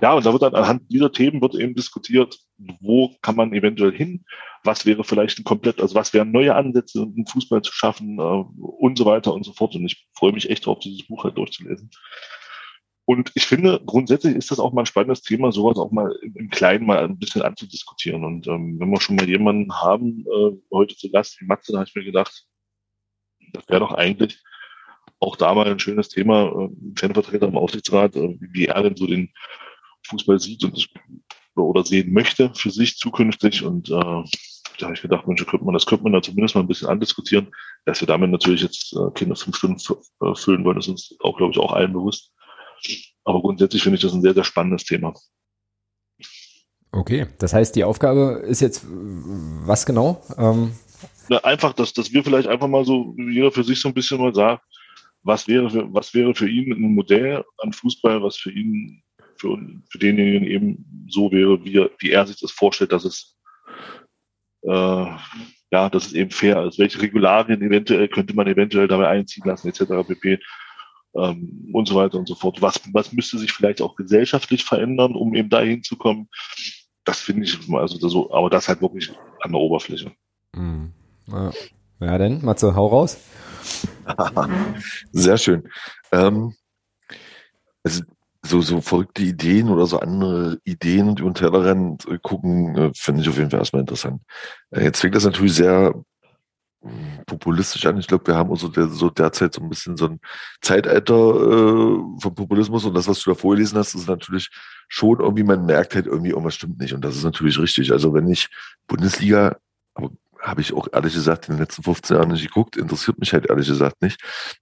[0.00, 2.36] Ja, und da wird dann anhand dieser Themen wird eben diskutiert,
[2.80, 4.24] wo kann man eventuell hin,
[4.64, 8.22] was wäre vielleicht ein komplett, also was wären neue Ansätze, einen Fußball zu schaffen äh,
[8.22, 9.76] und so weiter und so fort.
[9.76, 11.90] Und ich freue mich echt darauf, dieses Buch halt durchzulesen.
[13.06, 16.48] Und ich finde, grundsätzlich ist das auch mal ein spannendes Thema, sowas auch mal im
[16.48, 18.24] Kleinen mal ein bisschen anzudiskutieren.
[18.24, 21.78] Und ähm, wenn wir schon mal jemanden haben, äh, heute zu Gast wie Matze, da
[21.78, 22.46] habe ich mir gedacht,
[23.54, 24.42] das wäre doch eigentlich
[25.20, 26.68] auch da mal ein schönes Thema, äh,
[26.98, 29.30] Fanvertreter im Aufsichtsrat, äh, wie er denn so den
[30.06, 30.90] Fußball sieht und
[31.56, 33.62] oder sehen möchte für sich zukünftig.
[33.62, 36.62] Und äh, da habe ich gedacht, Mensch, könnte man, das könnte man da zumindest mal
[36.62, 37.54] ein bisschen andiskutieren,
[37.84, 39.80] dass wir damit natürlich jetzt äh, Kinder fünf Stunden
[40.20, 42.32] äh, füllen wollen, ist uns auch, glaube ich, auch allen bewusst.
[43.24, 45.14] Aber grundsätzlich finde ich das ein sehr, sehr spannendes Thema.
[46.92, 50.22] Okay, das heißt, die Aufgabe ist jetzt was genau?
[50.36, 50.72] Ähm
[51.28, 54.20] Na, einfach, dass, dass wir vielleicht einfach mal so, jeder für sich so ein bisschen
[54.20, 54.64] mal sagt,
[55.22, 59.02] was wäre für, was wäre für ihn ein Modell an Fußball, was für ihn,
[59.38, 59.58] für,
[59.90, 63.36] für denjenigen eben so wäre, wie er, wie er sich das vorstellt, dass es
[64.62, 65.06] äh,
[65.74, 66.78] ja, dass es eben fair ist.
[66.78, 70.06] Welche Regularien eventuell könnte man eventuell dabei einziehen lassen, etc.
[70.06, 70.38] pp.
[71.16, 72.62] Ähm, und so weiter und so fort.
[72.62, 76.28] Was, was müsste sich vielleicht auch gesellschaftlich verändern, um eben dahin zu kommen?
[77.04, 79.10] Das finde ich also so, aber das halt wirklich
[79.40, 80.12] an der Oberfläche.
[80.54, 80.92] Mhm.
[81.26, 81.50] Ja.
[82.00, 83.18] ja, denn, Matze, hau raus.
[85.12, 85.68] Sehr schön.
[86.12, 86.54] Ähm,
[87.82, 88.02] also
[88.44, 93.22] so, so verrückte Ideen oder so andere Ideen und über den Tellerrand gucken, äh, finde
[93.22, 94.20] ich auf jeden Fall erstmal interessant.
[94.70, 95.94] Äh, jetzt fängt das natürlich sehr
[96.82, 97.98] hm, populistisch an.
[97.98, 100.20] Ich glaube, wir haben also der, so derzeit so ein bisschen so ein
[100.60, 104.50] Zeitalter äh, vom Populismus und das, was du da vorgelesen hast, ist natürlich
[104.88, 107.92] schon irgendwie, man merkt halt irgendwie, irgendwas stimmt nicht und das ist natürlich richtig.
[107.92, 108.48] Also wenn ich
[108.86, 109.56] Bundesliga,
[109.94, 110.10] aber
[110.44, 113.46] habe ich auch ehrlich gesagt in den letzten 15 Jahren nicht geguckt, interessiert mich halt
[113.46, 114.20] ehrlich gesagt nicht.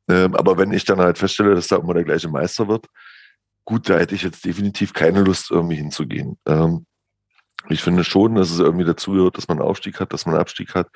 [0.08, 2.86] Ähm, aber wenn ich dann halt feststelle, dass da immer der gleiche Meister wird,
[3.64, 6.38] gut, da hätte ich jetzt definitiv keine Lust, irgendwie hinzugehen.
[6.46, 6.86] Ähm,
[7.68, 10.74] ich finde schon, dass es irgendwie dazu gehört, dass man Aufstieg hat, dass man Abstieg
[10.74, 10.88] hat,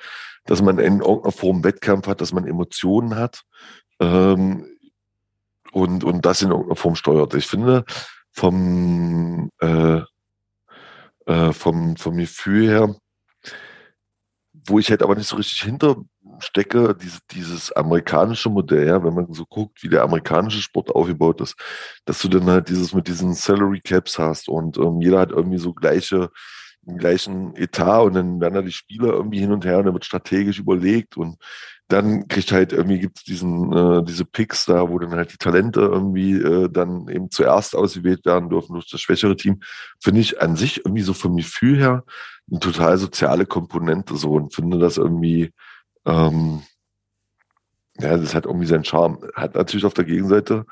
[0.45, 3.43] dass man in irgendeiner Form Wettkampf hat, dass man Emotionen hat
[3.99, 4.65] ähm,
[5.71, 7.33] und, und das in irgendeiner Form steuert.
[7.33, 7.85] Ich finde,
[8.31, 10.01] vom, äh,
[11.25, 12.95] äh, vom, vom Gefühl her,
[14.67, 19.33] wo ich halt aber nicht so richtig hinterstecke, diese, dieses amerikanische Modell, ja, wenn man
[19.33, 21.55] so guckt, wie der amerikanische Sport aufgebaut ist,
[22.05, 25.57] dass du dann halt dieses mit diesen Salary Caps hast und ähm, jeder hat irgendwie
[25.59, 26.29] so gleiche
[26.95, 30.05] gleichen Etat und dann werden da die Spieler irgendwie hin und her und dann wird
[30.05, 31.37] strategisch überlegt und
[31.89, 35.81] dann kriegt halt irgendwie gibt's diesen äh, diese Picks da, wo dann halt die Talente
[35.81, 39.61] irgendwie äh, dann eben zuerst ausgewählt werden dürfen durch das schwächere Team,
[40.01, 42.03] finde ich an sich irgendwie so vom Gefühl her
[42.49, 45.51] eine total soziale Komponente so und finde das irgendwie
[46.05, 46.61] ähm,
[47.99, 49.19] ja, das hat irgendwie seinen Charme.
[49.35, 50.65] Hat natürlich auf der Gegenseite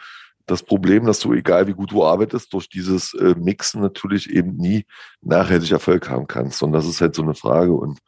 [0.45, 4.56] das Problem, dass du, egal wie gut du arbeitest, durch dieses äh, Mixen natürlich eben
[4.57, 4.85] nie
[5.22, 6.61] nachhaltig Erfolg haben kannst.
[6.61, 7.73] Und das ist halt so eine Frage.
[7.73, 7.99] Und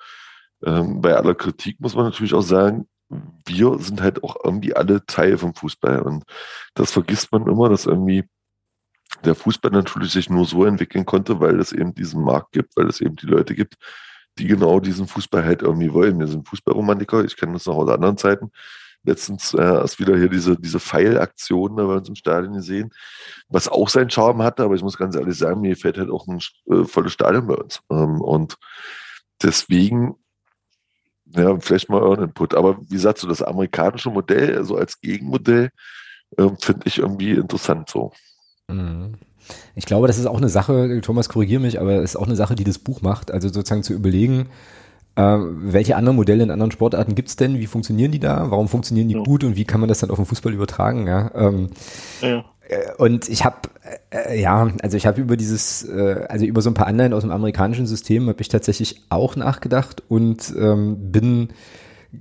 [0.64, 2.88] ähm, bei aller Kritik muss man natürlich auch sagen,
[3.46, 6.02] wir sind halt auch irgendwie alle Teil vom Fußball.
[6.02, 6.26] Und
[6.76, 8.26] das vergisst man immer, dass irgendwie
[9.24, 12.88] der Fußball natürlich sich nur so entwickeln konnte, weil es eben diesen Markt gibt, weil
[12.88, 13.76] es eben die Leute gibt,
[14.38, 16.20] die genau diesen Fußball halt irgendwie wollen.
[16.20, 18.52] Wir sind Fußballromantiker, ich kenne das noch aus anderen Zeiten
[19.08, 22.92] letztens äh, erst wieder hier diese, diese Pfeilaktion da bei uns im Stadion gesehen,
[23.48, 26.28] was auch seinen Charme hatte, aber ich muss ganz ehrlich sagen, mir fällt halt auch
[26.28, 26.40] ein
[26.70, 27.82] äh, volles Stadion bei uns.
[27.90, 28.58] Ähm, und
[29.42, 30.16] deswegen,
[31.26, 32.54] ja, vielleicht mal euren Input.
[32.54, 35.70] Aber wie gesagt, so das amerikanische Modell, so also als Gegenmodell,
[36.38, 38.12] äh, finde ich irgendwie interessant so.
[39.76, 42.36] Ich glaube, das ist auch eine Sache, Thomas, korrigiere mich, aber es ist auch eine
[42.36, 43.32] Sache, die das Buch macht.
[43.32, 44.48] Also sozusagen zu überlegen,
[45.16, 47.60] äh, welche anderen Modelle in anderen Sportarten gibt's denn?
[47.60, 48.52] Wie funktionieren die da?
[48.52, 49.24] Warum funktionieren die ja.
[49.24, 51.08] gut und wie kann man das dann auf den Fußball übertragen?
[51.08, 51.70] Ja, ähm,
[52.22, 52.44] ja.
[52.68, 53.58] Äh, und ich habe,
[54.10, 57.24] äh, ja, also ich habe über dieses, äh, also über so ein paar Anleihen aus
[57.24, 61.50] dem amerikanischen System habe ich tatsächlich auch nachgedacht und ähm, bin,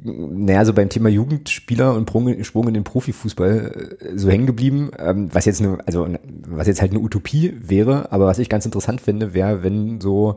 [0.02, 2.10] naja, so beim Thema Jugendspieler und
[2.44, 6.06] Sprung in den Profifußball äh, so hängen geblieben, ähm, was jetzt eine, also
[6.48, 10.36] was jetzt halt eine Utopie wäre, aber was ich ganz interessant finde, wäre, wenn so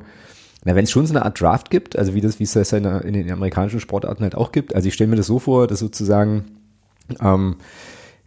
[0.65, 2.73] na, wenn es schon so eine Art Draft gibt, also wie das, wie es das
[2.73, 5.67] in, in den amerikanischen Sportarten halt auch gibt, also ich stelle mir das so vor,
[5.67, 6.45] dass sozusagen
[7.21, 7.55] ähm,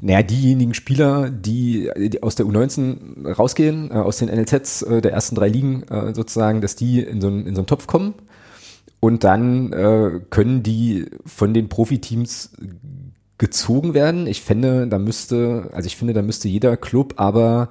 [0.01, 5.13] naja, diejenigen Spieler, die, die aus der U19 rausgehen, äh, aus den NLZs äh, der
[5.13, 8.15] ersten drei Ligen äh, sozusagen, dass die in so, einen, in so einen Topf kommen
[9.05, 12.53] und dann äh, können die von den Profiteams
[13.37, 14.29] gezogen werden.
[14.29, 17.71] Ich fände, da müsste, also ich finde, da müsste jeder Club aber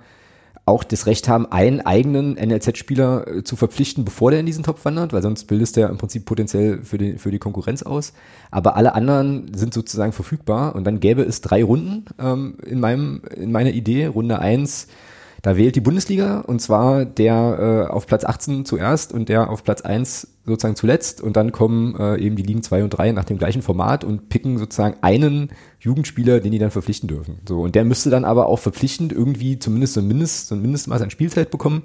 [0.66, 4.84] auch das Recht haben, einen eigenen NLZ-Spieler äh, zu verpflichten, bevor der in diesen Topf
[4.84, 8.12] wandert, weil sonst bildest der im Prinzip potenziell für die, für die Konkurrenz aus.
[8.52, 13.22] Aber alle anderen sind sozusagen verfügbar und dann gäbe es drei Runden ähm, in, meinem,
[13.38, 14.08] in meiner Idee.
[14.08, 14.90] Runde eins
[15.42, 19.64] da wählt die Bundesliga und zwar der äh, auf Platz 18 zuerst und der auf
[19.64, 23.26] Platz 1 sozusagen zuletzt und dann kommen äh, eben die Ligen 2 und 3 nach
[23.26, 25.50] dem gleichen Format und picken sozusagen einen
[25.80, 27.40] Jugendspieler, den die dann verpflichten dürfen.
[27.48, 30.62] So und der müsste dann aber auch verpflichtend irgendwie zumindest so ein, Mindest, so ein
[30.62, 31.84] Mindestmaß an Spielzeit bekommen,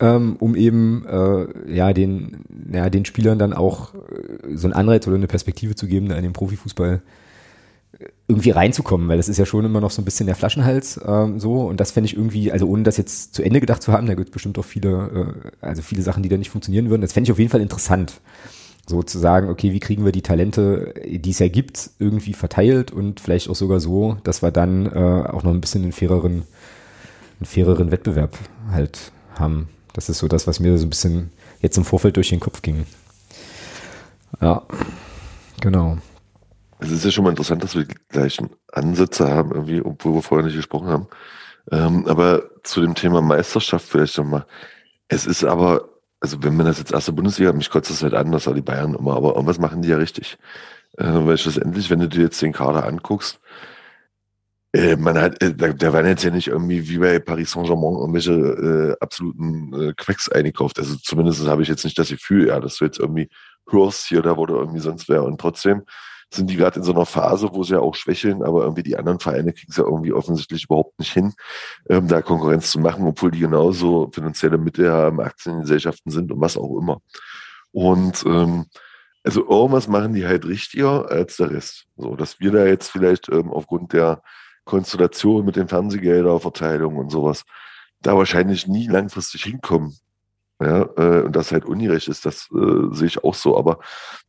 [0.00, 5.06] ähm, um eben äh, ja den ja den Spielern dann auch äh, so ein Anreiz
[5.06, 7.02] oder eine Perspektive zu geben, da in den Profifußball
[8.28, 11.38] irgendwie reinzukommen, weil das ist ja schon immer noch so ein bisschen der Flaschenhals ähm,
[11.38, 14.06] so und das fände ich irgendwie, also ohne das jetzt zu Ende gedacht zu haben,
[14.06, 17.02] da gibt es bestimmt auch viele, äh, also viele Sachen, die da nicht funktionieren würden,
[17.02, 18.20] das fände ich auf jeden Fall interessant,
[18.86, 22.90] so zu sagen, okay, wie kriegen wir die Talente, die es ja gibt, irgendwie verteilt
[22.90, 26.42] und vielleicht auch sogar so, dass wir dann äh, auch noch ein bisschen einen faireren,
[27.38, 28.36] einen faireren Wettbewerb
[28.70, 29.68] halt haben.
[29.92, 31.30] Das ist so das, was mir so ein bisschen
[31.60, 32.86] jetzt im Vorfeld durch den Kopf ging.
[34.40, 34.62] Ja,
[35.60, 35.98] genau.
[36.82, 40.22] Es ist ja schon mal interessant, dass wir die gleichen Ansätze haben, irgendwie, obwohl wir
[40.22, 41.06] vorher nicht gesprochen haben.
[41.70, 44.46] Ähm, aber zu dem Thema Meisterschaft vielleicht nochmal.
[45.08, 45.88] Es ist aber,
[46.20, 48.62] also wenn man das jetzt erste Bundesliga, mich kotzt das halt an, das war die
[48.62, 50.38] Bayern immer, aber irgendwas machen die ja richtig.
[50.98, 53.40] Äh, weil schlussendlich, wenn du dir jetzt den Kader anguckst,
[54.72, 58.32] äh, man hat, äh, da, waren jetzt ja nicht irgendwie wie bei Paris Saint-Germain irgendwelche
[58.32, 60.78] äh, absoluten Quacks eingekauft.
[60.78, 63.28] Also zumindest habe ich jetzt nicht das Gefühl, ja, dass du jetzt irgendwie
[63.70, 65.22] hörst hier, da du irgendwie sonst wäre.
[65.22, 65.82] Und trotzdem
[66.34, 68.96] sind die gerade in so einer Phase, wo sie ja auch schwächeln, aber irgendwie die
[68.96, 71.32] anderen Vereine kriegen es ja irgendwie offensichtlich überhaupt nicht hin,
[71.88, 76.56] ähm, da Konkurrenz zu machen, obwohl die genauso finanzielle Mittel haben, Aktiengesellschaften sind und was
[76.56, 77.00] auch immer.
[77.72, 78.66] Und ähm,
[79.24, 81.86] also irgendwas machen die halt richtiger als der Rest.
[81.96, 84.22] So, dass wir da jetzt vielleicht ähm, aufgrund der
[84.64, 87.44] Konstellation mit den Fernsehgelderverteilungen und sowas
[88.00, 89.96] da wahrscheinlich nie langfristig hinkommen.
[90.60, 93.56] Ja, äh, und das halt ungerecht ist, das äh, sehe ich auch so.
[93.56, 93.80] Aber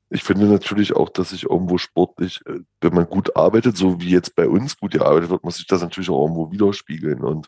[0.09, 4.11] ich finde natürlich auch, dass sich irgendwo sportlich, äh, wenn man gut arbeitet, so wie
[4.11, 7.23] jetzt bei uns gut gearbeitet wird, muss sich das natürlich auch irgendwo widerspiegeln.
[7.23, 7.47] Und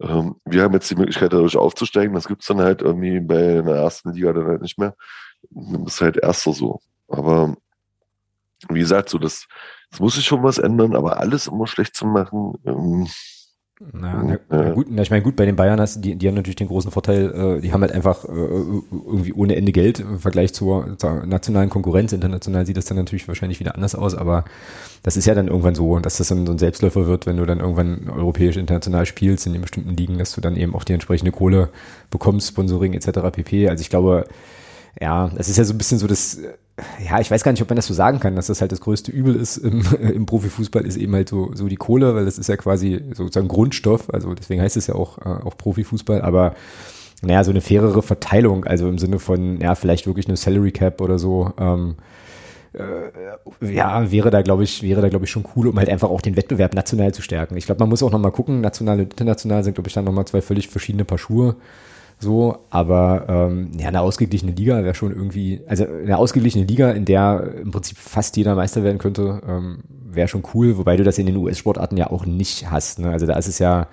[0.00, 2.14] Ähm, wir haben jetzt die Möglichkeit, dadurch aufzusteigen.
[2.14, 4.96] Das gibt es dann halt irgendwie bei einer ersten Liga dann halt nicht mehr.
[5.50, 6.80] Das ist halt erster so.
[7.08, 7.54] Aber
[8.68, 9.46] wie gesagt, so das,
[9.90, 13.06] das muss sich schon was ändern, aber alles immer schlecht zu machen, ähm,
[13.92, 16.34] na, na, na gut, na, ich meine, gut, bei den Bayern hast die, die haben
[16.34, 20.18] natürlich den großen Vorteil, äh, die haben halt einfach äh, irgendwie ohne Ende Geld im
[20.18, 22.12] Vergleich zur, zur, nationalen Konkurrenz.
[22.12, 24.44] International sieht das dann natürlich wahrscheinlich wieder anders aus, aber
[25.02, 27.46] das ist ja dann irgendwann so, dass das dann so ein Selbstläufer wird, wenn du
[27.46, 30.92] dann irgendwann europäisch international spielst in den bestimmten Ligen, dass du dann eben auch die
[30.92, 31.70] entsprechende Kohle
[32.10, 33.20] bekommst, Sponsoring etc.
[33.32, 33.68] pp.
[33.68, 34.26] Also ich glaube,
[35.00, 36.38] ja, das ist ja so ein bisschen so das,
[37.04, 38.80] ja, ich weiß gar nicht, ob man das so sagen kann, dass das halt das
[38.80, 42.38] größte Übel ist im, im Profifußball, ist eben halt so, so die Kohle, weil das
[42.38, 46.54] ist ja quasi sozusagen Grundstoff, also deswegen heißt es ja auch, äh, auch Profifußball, aber
[47.22, 51.00] naja, so eine fairere Verteilung, also im Sinne von, ja, vielleicht wirklich eine Salary Cap
[51.00, 51.96] oder so, ähm,
[52.72, 56.08] äh, ja, wäre da, glaube ich, wäre da, glaube ich, schon cool, um halt einfach
[56.08, 57.56] auch den Wettbewerb national zu stärken.
[57.56, 60.24] Ich glaube, man muss auch nochmal gucken, national und international sind, glaube ich, dann nochmal
[60.24, 61.56] zwei völlig verschiedene Paar Schuhe.
[62.22, 67.04] So, aber ähm, ja, eine ausgeglichene Liga wäre schon irgendwie, also eine ausgeglichene Liga, in
[67.04, 71.18] der im Prinzip fast jeder Meister werden könnte, ähm, wäre schon cool, wobei du das
[71.18, 73.00] in den US-Sportarten ja auch nicht hast.
[73.00, 73.10] Ne?
[73.10, 73.88] Also da ist es ja,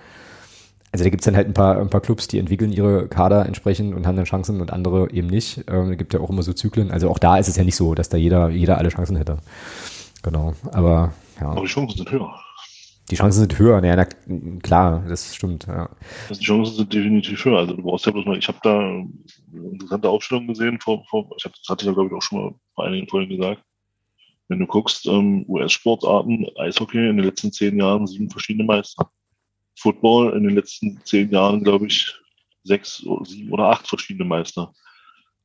[0.92, 3.96] also da gibt's dann halt ein paar, ein paar Clubs, die entwickeln ihre Kader entsprechend
[3.96, 5.64] und haben dann Chancen und andere eben nicht.
[5.68, 6.92] Ähm, da gibt ja auch immer so Zyklen.
[6.92, 9.38] Also auch da ist es ja nicht so, dass da jeder, jeder alle Chancen hätte.
[10.22, 10.54] Genau.
[10.70, 11.48] Aber ja.
[11.48, 12.32] Aber die Chancen sind höher.
[13.10, 14.06] Die Chancen sind höher, ja, na,
[14.60, 15.66] klar, das stimmt.
[15.66, 15.90] Ja.
[16.28, 17.58] Also die Chancen sind definitiv höher.
[17.58, 19.10] Also du brauchst ja bloß mal, ich habe da eine
[19.72, 22.40] interessante Aufstellung gesehen, vor, vor, ich hab, das hatte ich ja, glaube ich, auch schon
[22.40, 23.62] mal vor einigen Folgen gesagt.
[24.48, 29.10] Wenn du guckst, ähm, US-Sportarten, Eishockey in den letzten zehn Jahren sieben verschiedene Meister.
[29.76, 32.12] Football in den letzten zehn Jahren, glaube ich,
[32.64, 34.72] sechs, sieben oder acht verschiedene Meister.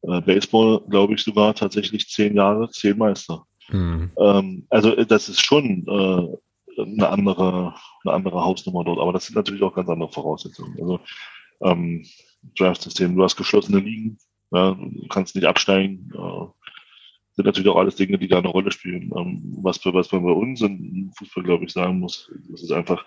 [0.01, 3.45] Äh, Baseball, glaube ich, sogar tatsächlich zehn Jahre, zehn Meister.
[3.69, 4.11] Mhm.
[4.19, 6.37] Ähm, also das ist schon äh,
[6.77, 8.99] eine andere, eine andere Hausnummer dort.
[8.99, 10.77] Aber das sind natürlich auch ganz andere Voraussetzungen.
[10.79, 10.99] Also
[11.61, 12.05] ähm,
[12.57, 14.17] Draft-System, du hast geschlossene Ligen,
[14.51, 16.11] ja, du kannst nicht absteigen.
[16.13, 16.47] Äh,
[17.35, 19.11] sind natürlich auch alles Dinge, die da eine Rolle spielen.
[19.15, 23.05] Ähm, was, was man bei uns im Fußball, glaube ich, sagen muss, das ist einfach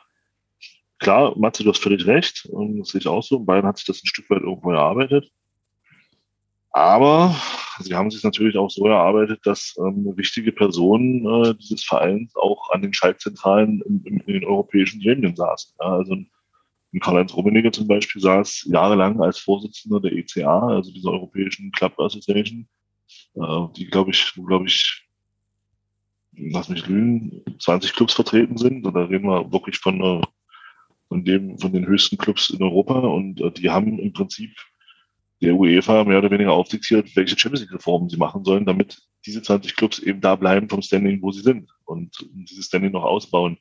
[0.98, 2.46] klar, Matze, du hast völlig recht.
[2.50, 3.40] Und das sehe ich auch so.
[3.40, 5.30] Bayern hat sich das ein Stück weit irgendwo erarbeitet.
[6.70, 7.34] Aber
[7.80, 12.70] sie haben sich natürlich auch so erarbeitet, dass ähm, wichtige Personen äh, dieses Vereins auch
[12.70, 15.74] an den Schaltzentralen in, in, in den europäischen Gremien saßen.
[15.80, 16.16] Ja, also
[17.00, 22.66] Karl-Heinz Rummenigge zum Beispiel saß jahrelang als Vorsitzender der ECA, also dieser Europäischen Club Association,
[23.34, 25.08] äh, die, glaube ich, glaube ich,
[26.36, 28.86] lass mich lügen, 20 Clubs vertreten sind.
[28.86, 30.22] Und da reden wir wirklich von, äh,
[31.08, 32.98] von dem, von den höchsten Clubs in Europa.
[32.98, 34.50] Und äh, die haben im Prinzip
[35.40, 39.43] der UEFA mehr oder weniger aufdiktiert, welche Champions League Reformen sie machen sollen, damit diese
[39.43, 43.59] 20 Clubs eben da bleiben vom Standing, wo sie sind und dieses Standing noch ausbauen.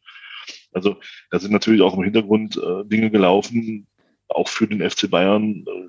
[0.71, 0.97] Also
[1.31, 3.87] da sind natürlich auch im Hintergrund äh, Dinge gelaufen,
[4.27, 5.87] auch für den FC Bayern, äh,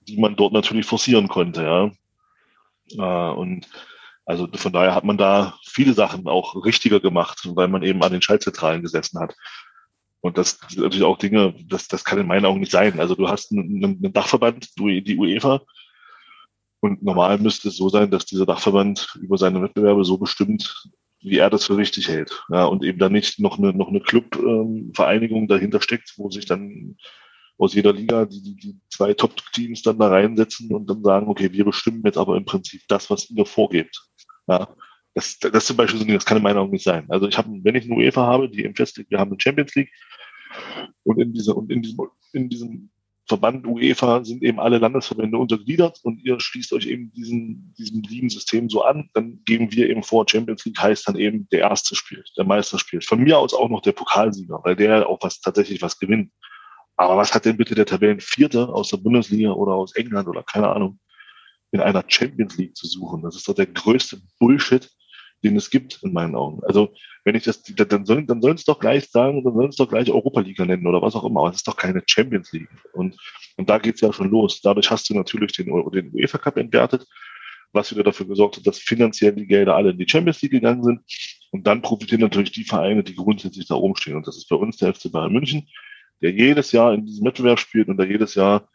[0.00, 1.90] die man dort natürlich forcieren konnte, ja.
[2.92, 3.68] Äh, und
[4.24, 8.12] also von daher hat man da viele Sachen auch richtiger gemacht, weil man eben an
[8.12, 9.36] den Schaltzentralen gesessen hat.
[10.20, 12.98] Und das sind natürlich auch Dinge, das, das kann in meinen Augen nicht sein.
[12.98, 15.62] Also du hast einen, einen Dachverband, die UEFA,
[16.80, 20.88] und normal müsste es so sein, dass dieser Dachverband über seine Wettbewerbe so bestimmt,
[21.20, 22.44] wie er das für richtig hält.
[22.48, 26.44] Ja, und eben dann nicht noch eine, noch eine Club-Vereinigung ähm, dahinter steckt, wo sich
[26.44, 26.96] dann
[27.58, 31.50] aus jeder Liga die, die, die zwei Top-Teams dann da reinsetzen und dann sagen, okay,
[31.52, 34.06] wir bestimmen jetzt aber im Prinzip das, was ihr vorgebt.
[34.46, 34.68] Ja,
[35.16, 37.06] das, das zum Beispiel das kann in meiner Augen nicht sein.
[37.08, 39.74] Also ich habe, wenn ich eine UEFA habe, die im festlegt, wir haben eine Champions
[39.74, 39.90] League
[41.04, 42.90] und in dieser, und in diesem, in diesem
[43.26, 48.68] Verband UEFA sind eben alle Landesverbände untergliedert und ihr schließt euch eben diesen, diesem Ligensystem
[48.68, 52.30] so an, dann geben wir eben vor, Champions League heißt dann eben der Erste spielt,
[52.36, 53.06] der Meister spielt.
[53.06, 56.30] Von mir aus auch noch der Pokalsieger, weil der auch was tatsächlich was gewinnt.
[56.96, 60.68] Aber was hat denn bitte der Tabellenvierte aus der Bundesliga oder aus England oder keine
[60.68, 61.00] Ahnung
[61.72, 63.22] in einer Champions League zu suchen?
[63.22, 64.90] Das ist doch der größte Bullshit,
[65.44, 66.62] den es gibt, in meinen Augen.
[66.64, 66.94] Also,
[67.24, 69.88] wenn ich das, dann sollen, dann sollen es doch gleich sagen, dann sollen es doch
[69.88, 71.40] gleich Europa League nennen oder was auch immer.
[71.40, 72.68] Aber es ist doch keine Champions League.
[72.92, 73.16] Und,
[73.56, 74.60] und da geht's ja schon los.
[74.62, 77.06] Dadurch hast du natürlich den, den UEFA Cup entwertet,
[77.72, 80.82] was wieder dafür gesorgt hat, dass finanziell die Gelder alle in die Champions League gegangen
[80.82, 81.00] sind.
[81.50, 84.16] Und dann profitieren natürlich die Vereine, die grundsätzlich da oben stehen.
[84.16, 85.68] Und das ist bei uns der FC Bayern München,
[86.22, 88.68] der jedes Jahr in diesem Wettbewerb spielt und da jedes Jahr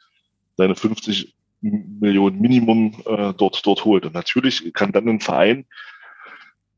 [0.57, 4.05] seine 50 Millionen Minimum äh, dort, dort holt.
[4.05, 5.65] Und natürlich kann dann ein Verein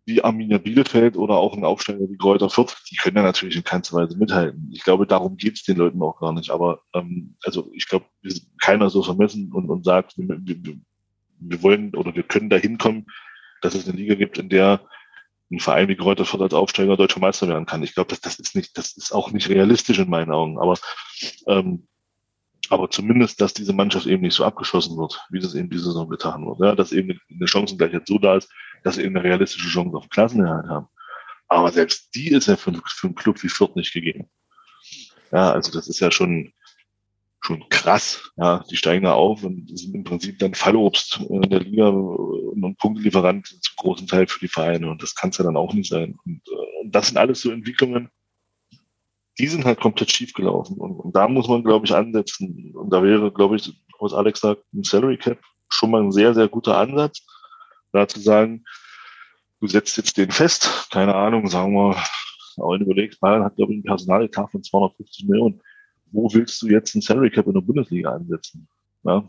[0.06, 3.64] wie Arminia Bielefeld oder auch ein Aufsteiger wie Kräuter Fürth, die können ja natürlich in
[3.64, 4.70] keinster Weise mithalten.
[4.74, 6.50] Ich glaube, darum geht es den Leuten auch gar nicht.
[6.50, 8.06] Aber ähm, also ich glaube,
[8.62, 10.76] keiner so vermessen und, und sagt, wir, wir,
[11.40, 13.06] wir wollen oder wir können da hinkommen,
[13.62, 14.82] dass es eine Liga gibt, in der
[15.52, 17.84] ein Verein wie Kräuter Fürth als Aufsteiger deutscher Meister werden kann.
[17.84, 20.60] Ich glaube, das, das ist nicht, das ist auch nicht realistisch in meinen Augen.
[20.60, 20.78] Aber
[21.48, 21.88] ähm,
[22.69, 26.10] aber zumindest, dass diese Mannschaft eben nicht so abgeschossen wird, wie das eben diese Saison
[26.10, 26.60] getan wird.
[26.60, 28.49] Ja, dass eben eine Chancengleichheit so da ist,
[28.84, 30.88] dass sie eben eine realistische Chance auf Klassenerhalt haben.
[31.48, 34.30] Aber selbst die ist ja für, für einen Club wie Fürth nicht gegeben.
[35.31, 36.53] Ja, also das ist ja schon,
[37.41, 38.31] schon krass.
[38.38, 42.77] Ja, die steigen da auf und sind im Prinzip dann Fallobst in der Liga und
[42.77, 44.90] Punktelieferant zum großen Teil für die Vereine.
[44.90, 46.15] Und das kann es ja dann auch nicht sein.
[46.26, 48.10] Und, äh, und das sind alles so Entwicklungen,
[49.39, 50.77] die sind halt komplett schief gelaufen.
[50.77, 52.72] Und, und da muss man, glaube ich, ansetzen.
[52.76, 55.39] Und da wäre, glaube ich, was Alex sagt, ein Salary Cap
[55.69, 57.26] schon mal ein sehr, sehr guter Ansatz.
[57.91, 58.64] Da zu sagen,
[59.60, 61.95] du setzt jetzt den fest, keine Ahnung, sagen wir,
[62.57, 65.61] aber überlegst, Bayern hat, glaube ich, einen Personaletat von 250 Millionen.
[66.11, 68.68] Wo willst du jetzt ein Salary Cap in der Bundesliga ansetzen?
[69.03, 69.27] Ja?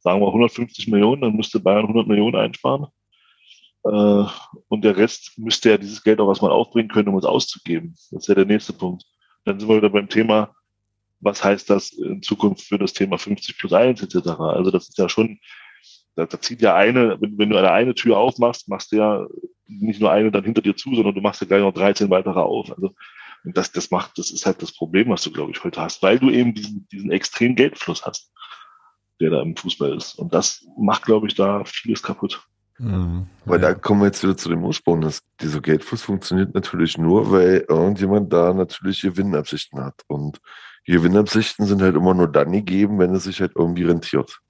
[0.00, 2.88] Sagen wir 150 Millionen, dann müsste Bayern 100 Millionen einsparen.
[3.84, 4.24] Äh,
[4.68, 7.94] und der Rest müsste ja dieses Geld auch was mal aufbringen können, um es auszugeben.
[8.10, 9.04] Das wäre der nächste Punkt.
[9.44, 10.54] Dann sind wir wieder beim Thema,
[11.20, 14.28] was heißt das in Zukunft für das Thema 50 plus 1 etc.
[14.38, 15.38] Also das ist ja schon,
[16.16, 19.26] da, da zieht ja eine, wenn, wenn du eine, eine Tür aufmachst, machst du ja
[19.66, 22.40] nicht nur eine dann hinter dir zu, sondern du machst ja gleich noch 13 weitere
[22.40, 22.70] auf.
[22.70, 22.94] Also
[23.44, 26.18] das, das macht, das ist halt das Problem, was du, glaube ich, heute hast, weil
[26.18, 28.32] du eben diesen, diesen extremen Geldfluss hast,
[29.20, 30.14] der da im Fußball ist.
[30.14, 32.46] Und das macht, glaube ich, da vieles kaputt.
[32.78, 33.26] Mhm.
[33.44, 35.00] Weil da kommen wir jetzt wieder zu dem Ursprung.
[35.00, 40.02] Dass dieser Geldfluss funktioniert natürlich nur, weil irgendjemand da natürlich Gewinnabsichten hat.
[40.06, 40.40] Und
[40.86, 44.40] Gewinnabsichten sind halt immer nur dann gegeben, wenn es sich halt irgendwie rentiert.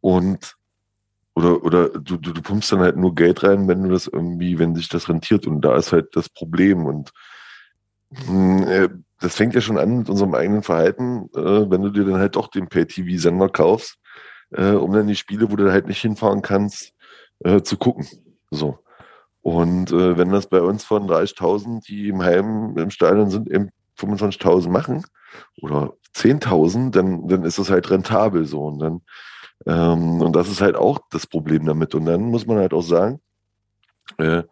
[0.00, 0.56] Und
[1.34, 4.58] oder, oder du, du, du pumpst dann halt nur Geld rein, wenn du das irgendwie,
[4.58, 5.46] wenn sich das rentiert.
[5.46, 6.84] Und da ist halt das Problem.
[6.84, 7.10] Und
[8.10, 8.88] mh, äh,
[9.20, 12.36] das fängt ja schon an mit unserem eigenen Verhalten, äh, wenn du dir dann halt
[12.36, 13.96] doch den Pay-TV-Sender kaufst,
[14.50, 16.92] äh, um dann die Spiele, wo du halt nicht hinfahren kannst,
[17.44, 18.06] äh, zu gucken.
[18.50, 18.78] So.
[19.42, 23.70] Und äh, wenn das bei uns von 30.000, die im Heim im Stadion sind, eben
[23.98, 25.04] 25.000 machen
[25.60, 28.64] oder 10.000, dann, dann ist das halt rentabel so.
[28.64, 29.02] Und dann
[29.66, 31.94] ähm, und das ist halt auch das Problem damit.
[31.94, 33.20] Und dann muss man halt auch sagen,
[34.18, 34.42] äh,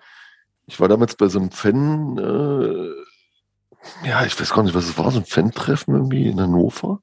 [0.67, 4.99] ich war damals bei so einem Fan, äh, ja, ich weiß gar nicht, was es
[4.99, 7.01] war, so ein Fan-Treffen irgendwie in Hannover.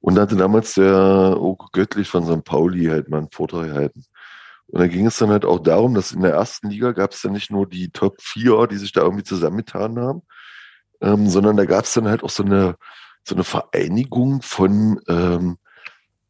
[0.00, 2.44] Und da hatte damals der Oko Göttlich von St.
[2.44, 4.04] Pauli halt mal einen Vortrag gehalten.
[4.76, 7.22] Und da ging es dann halt auch darum, dass in der ersten Liga gab es
[7.22, 10.20] dann nicht nur die Top 4, die sich da irgendwie zusammengetan haben,
[11.00, 12.76] ähm, sondern da gab es dann halt auch so eine,
[13.24, 15.56] so eine Vereinigung von ähm,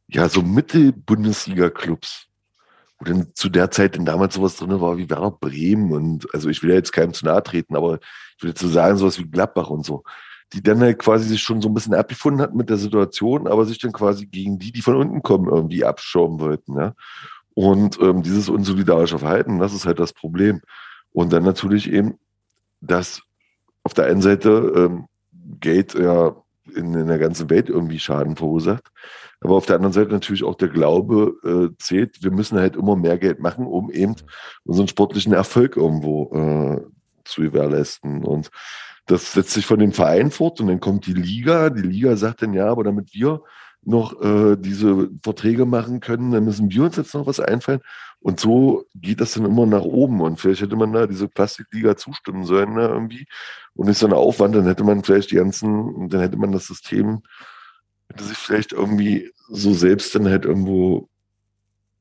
[0.06, 2.28] ja, so Mittel-Bundesliga-Clubs.
[3.00, 6.48] Wo denn zu der Zeit denn damals sowas drin war wie Werder Bremen und, also
[6.48, 7.98] ich will ja jetzt keinem zu nahe treten, aber
[8.36, 10.04] ich will jetzt so sagen, sowas wie Gladbach und so.
[10.52, 13.64] Die dann halt quasi sich schon so ein bisschen abgefunden hatten mit der Situation, aber
[13.64, 16.94] sich dann quasi gegen die, die von unten kommen, irgendwie abschirmen wollten, ja.
[17.56, 20.60] Und ähm, dieses unsolidarische Verhalten, das ist halt das Problem.
[21.12, 22.18] Und dann natürlich eben,
[22.82, 23.22] dass
[23.82, 25.06] auf der einen Seite ähm,
[25.58, 26.36] Geld ja
[26.74, 28.92] in, in der ganzen Welt irgendwie Schaden verursacht.
[29.40, 32.94] Aber auf der anderen Seite natürlich auch der Glaube äh, zählt, wir müssen halt immer
[32.94, 34.16] mehr Geld machen, um eben
[34.64, 36.82] unseren sportlichen Erfolg irgendwo äh,
[37.24, 38.22] zu gewährleisten.
[38.22, 38.50] Und
[39.06, 41.70] das setzt sich von dem Verein fort und dann kommt die Liga.
[41.70, 43.40] Die Liga sagt dann, ja, aber damit wir
[43.86, 47.80] noch äh, diese Verträge machen können, dann müssen wir uns jetzt noch was einfallen.
[48.18, 50.20] Und so geht das dann immer nach oben.
[50.20, 53.26] Und vielleicht hätte man da diese Plastikliga zustimmen sollen, ne, irgendwie.
[53.74, 57.22] Und ist ein Aufwand, dann hätte man vielleicht die ganzen, dann hätte man das System,
[58.08, 61.08] hätte sich vielleicht irgendwie so selbst dann halt irgendwo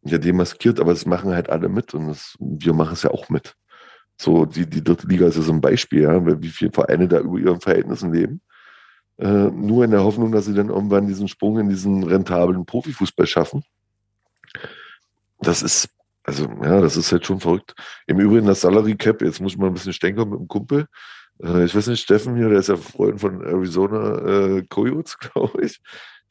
[0.03, 3.29] ja demaskiert, aber es machen halt alle mit und das, wir machen es ja auch
[3.29, 3.55] mit.
[4.17, 7.19] So, die, die dritte Liga ist ja so ein Beispiel, ja, wie viele Vereine da
[7.19, 8.41] über ihren Verhältnissen leben
[9.17, 13.27] äh, nur in der Hoffnung, dass sie dann irgendwann diesen Sprung in diesen rentablen Profifußball
[13.27, 13.63] schaffen.
[15.39, 15.89] Das ist,
[16.23, 17.75] also ja, das ist halt schon verrückt.
[18.07, 20.87] Im Übrigen das Salary Cap, jetzt muss ich mal ein bisschen stänkern mit dem Kumpel.
[21.41, 25.63] Äh, ich weiß nicht, Steffen hier, der ist ja Freund von Arizona äh, Coyotes, glaube
[25.63, 25.79] ich.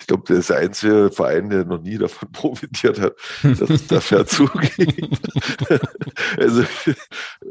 [0.00, 3.86] Ich glaube, der ist der einzige Verein, der noch nie davon profitiert hat, dass es
[3.86, 5.08] da fair zugeht.
[6.36, 6.64] also,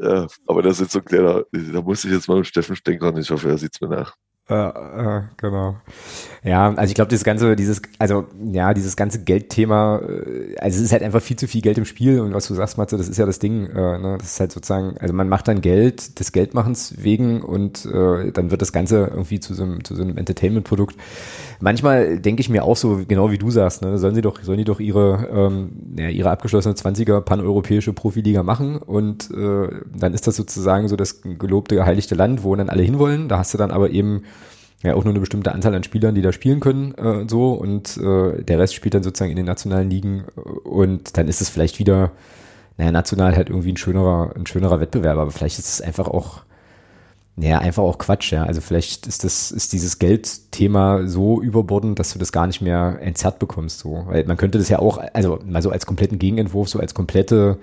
[0.00, 3.16] ja, aber das ist so ein kleiner, da muss ich jetzt mal mit Steffen stänkern.
[3.16, 4.14] Ich hoffe, er sieht es mir nach.
[4.46, 5.76] Äh, äh, genau.
[6.42, 10.84] Ja, also ich glaube, das ganze, dieses, also ja, dieses ganze Geldthema, äh, also es
[10.84, 13.08] ist halt einfach viel zu viel Geld im Spiel und was du sagst, Matze, das
[13.08, 14.18] ist ja das Ding, äh, ne?
[14.18, 18.50] das ist halt sozusagen, also man macht dann Geld des Geldmachens wegen und äh, dann
[18.50, 20.96] wird das Ganze irgendwie zu so einem, zu so einem Entertainment-Produkt.
[21.60, 23.96] Manchmal denke ich mir auch so, genau wie du sagst, ne?
[23.96, 28.76] sollen sie doch, sollen die doch ihre, ähm, ja, ihre abgeschlossene 20er paneuropäische Profiliga machen
[28.76, 33.30] und äh, dann ist das sozusagen so das gelobte, geheiligte Land, wo dann alle hinwollen.
[33.30, 34.24] Da hast du dann aber eben
[34.84, 37.52] ja auch nur eine bestimmte Anzahl an Spielern, die da spielen können äh, und so
[37.52, 40.24] und äh, der Rest spielt dann sozusagen in den nationalen Ligen
[40.64, 42.12] und dann ist es vielleicht wieder
[42.76, 46.42] naja, national halt irgendwie ein schönerer, ein schönerer Wettbewerb, aber vielleicht ist es einfach auch,
[47.36, 48.44] naja, einfach auch Quatsch, ja.
[48.44, 52.98] Also vielleicht ist das, ist dieses Geldthema so überbordend, dass du das gar nicht mehr
[53.00, 54.04] entzerrt bekommst, so.
[54.06, 57.58] Weil man könnte das ja auch, also mal so als kompletten Gegenentwurf, so als komplette,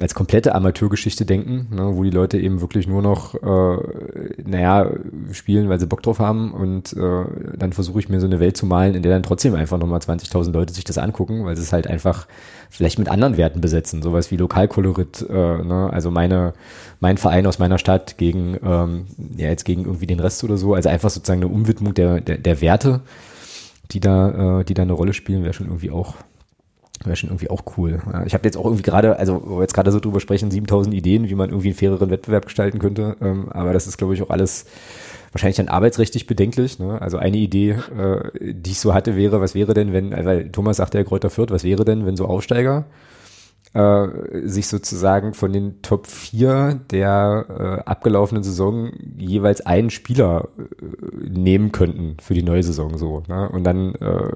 [0.00, 4.90] als komplette Amateurgeschichte denken, ne, wo die Leute eben wirklich nur noch, äh, naja,
[5.30, 7.24] spielen, weil sie Bock drauf haben und äh,
[7.56, 10.00] dann versuche ich mir so eine Welt zu malen, in der dann trotzdem einfach nochmal
[10.00, 12.26] 20.000 Leute sich das angucken, weil sie es halt einfach
[12.70, 16.54] vielleicht mit anderen Werten besetzen, sowas wie Lokalkolorit, äh, ne, also meine,
[16.98, 19.06] mein Verein aus meiner Stadt gegen, ähm,
[19.36, 22.38] ja jetzt gegen irgendwie den Rest oder so, also einfach sozusagen eine Umwidmung der, der,
[22.38, 23.02] der Werte,
[23.92, 26.16] die da, äh, die da eine Rolle spielen, wäre schon irgendwie auch
[27.04, 28.00] Wäre schon irgendwie auch cool.
[28.26, 30.94] Ich habe jetzt auch irgendwie gerade, also wo wir jetzt gerade so drüber sprechen, 7000
[30.94, 33.16] Ideen, wie man irgendwie einen faireren Wettbewerb gestalten könnte.
[33.20, 34.64] Ähm, aber das ist, glaube ich, auch alles
[35.32, 36.78] wahrscheinlich dann arbeitsrechtlich bedenklich.
[36.78, 37.00] Ne?
[37.02, 40.78] Also eine Idee, äh, die ich so hatte, wäre, was wäre denn, wenn, weil Thomas
[40.78, 42.86] sagte ja Kräuter Fürth, was wäre denn, wenn so Aufsteiger
[43.74, 44.06] äh,
[44.44, 51.72] sich sozusagen von den Top 4 der äh, abgelaufenen Saison jeweils einen Spieler äh, nehmen
[51.72, 53.24] könnten für die neue Saison so.
[53.28, 53.48] Ne?
[53.48, 54.30] Und dann äh,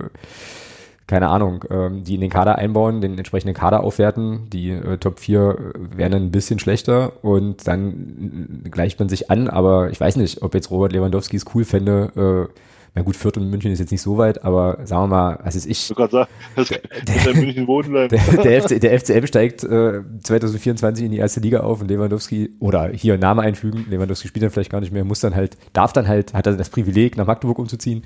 [1.09, 4.49] keine Ahnung, ähm, die in den Kader einbauen, den entsprechenden Kader aufwerten.
[4.51, 9.49] Die äh, Top 4 wären dann ein bisschen schlechter und dann gleicht man sich an,
[9.49, 12.53] aber ich weiß nicht, ob jetzt Robert Lewandowski es cool fände, äh,
[12.95, 15.55] na gut, Fürth und München ist jetzt nicht so weit, aber sagen wir mal, was
[15.55, 15.89] ist ich?
[15.89, 16.81] Du sagen, das der,
[17.25, 18.09] der, München wohnen bleiben.
[18.09, 22.51] Der, der, FC, der FCM steigt äh, 2024 in die erste Liga auf und Lewandowski,
[22.61, 25.93] oder hier Name einfügen, Lewandowski spielt dann vielleicht gar nicht mehr, muss dann halt, darf
[25.93, 28.05] dann halt, hat er das Privileg, nach Magdeburg umzuziehen.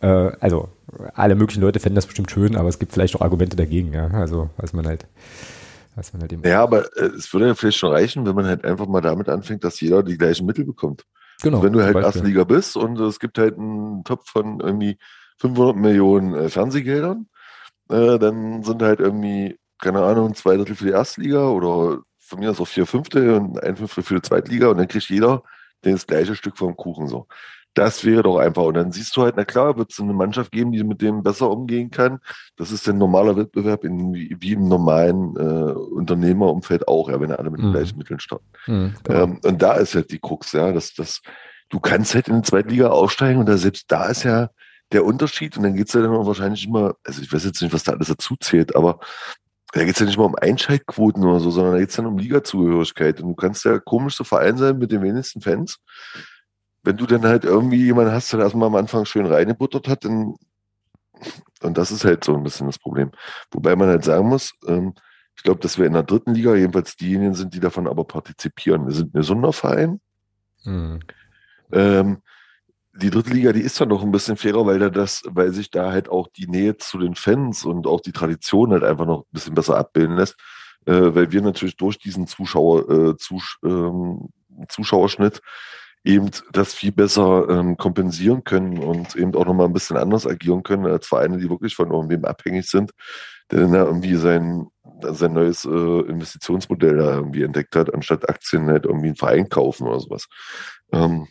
[0.00, 0.06] Äh,
[0.40, 0.68] also,
[1.14, 4.08] alle möglichen Leute fänden das bestimmt schön, aber es gibt vielleicht auch Argumente dagegen, ja.
[4.08, 5.06] Also, weiß man halt.
[5.96, 8.46] Weiß man halt eben ja, aber äh, es würde ja vielleicht schon reichen, wenn man
[8.46, 11.04] halt einfach mal damit anfängt, dass jeder die gleichen Mittel bekommt.
[11.42, 11.62] Genau.
[11.62, 14.98] Wenn du halt Erstliga bist und es gibt halt einen Topf von irgendwie
[15.38, 17.28] 500 Millionen äh, Fernsehgeldern,
[17.90, 22.50] äh, dann sind halt irgendwie, keine Ahnung, zwei Drittel für die Erstliga oder von mir
[22.50, 25.42] aus auch vier Fünfte und ein Fünftel für die Zweitliga und dann kriegt jeder
[25.82, 27.26] das gleiche Stück vom Kuchen so.
[27.78, 28.64] Das wäre doch einfach.
[28.64, 31.22] Und dann siehst du halt, na klar, wird es eine Mannschaft geben, die mit dem
[31.22, 32.18] besser umgehen kann.
[32.56, 37.50] Das ist ein normaler Wettbewerb in, wie im normalen äh, Unternehmerumfeld auch, ja, wenn alle
[37.50, 37.74] mit den mhm.
[37.74, 38.46] gleichen Mitteln starten.
[38.66, 41.22] Mhm, ähm, und da ist halt die Krux, ja, dass das,
[41.68, 44.50] du kannst halt in die zweite Liga aufsteigen und da selbst da ist ja
[44.90, 47.72] der Unterschied und dann geht's ja dann auch wahrscheinlich immer, also ich weiß jetzt nicht,
[47.72, 48.98] was da alles dazu zählt, aber
[49.72, 53.20] da geht's ja nicht mal um Einschaltquoten oder so, sondern da geht's dann um Ligazugehörigkeit.
[53.20, 55.78] Und du kannst ja komisch so Verein sein mit den wenigsten Fans
[56.88, 60.36] wenn du dann halt irgendwie jemanden hast, der erstmal am Anfang schön reingebuttert hat, dann,
[61.62, 63.10] und das ist halt so ein bisschen das Problem.
[63.50, 64.94] Wobei man halt sagen muss, ähm,
[65.36, 68.86] ich glaube, dass wir in der dritten Liga jedenfalls diejenigen sind, die davon aber partizipieren.
[68.86, 70.00] Wir sind ein gesunder Verein.
[70.64, 71.00] Mhm.
[71.72, 72.22] Ähm,
[72.94, 75.70] die dritte Liga, die ist dann noch ein bisschen fairer, weil da das, weil sich
[75.70, 79.24] da halt auch die Nähe zu den Fans und auch die Tradition halt einfach noch
[79.24, 80.36] ein bisschen besser abbilden lässt,
[80.86, 84.30] äh, weil wir natürlich durch diesen Zuschauer, äh, Zus ähm,
[84.70, 85.42] Zuschauerschnitt
[86.04, 90.62] eben das viel besser ähm, kompensieren können und eben auch nochmal ein bisschen anders agieren
[90.62, 92.92] können als Vereine, die wirklich von irgendwem abhängig sind,
[93.50, 94.68] der dann irgendwie sein,
[95.02, 99.86] sein neues äh, Investitionsmodell da irgendwie entdeckt hat, anstatt Aktien halt irgendwie einen Verein kaufen
[99.86, 100.28] oder sowas.
[100.92, 101.26] Ähm,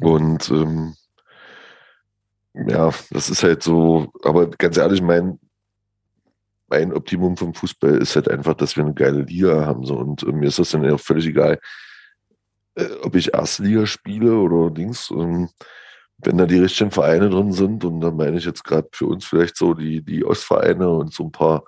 [0.00, 0.94] und ähm,
[2.54, 5.38] ja, das ist halt so, aber ganz ehrlich, mein,
[6.68, 9.84] mein Optimum vom Fußball ist halt einfach, dass wir eine geile Liga haben.
[9.84, 9.96] So.
[9.96, 11.60] Und äh, mir ist das dann auch völlig egal,
[13.02, 15.10] ob ich Erstliga spiele oder Dings.
[15.10, 15.48] Ähm,
[16.18, 19.24] wenn da die richtigen Vereine drin sind, und da meine ich jetzt gerade für uns
[19.24, 21.64] vielleicht so die, die Ostvereine und so ein paar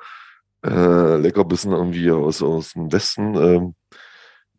[0.65, 3.75] äh, Leckerbissen irgendwie aus, aus dem Westen, ähm,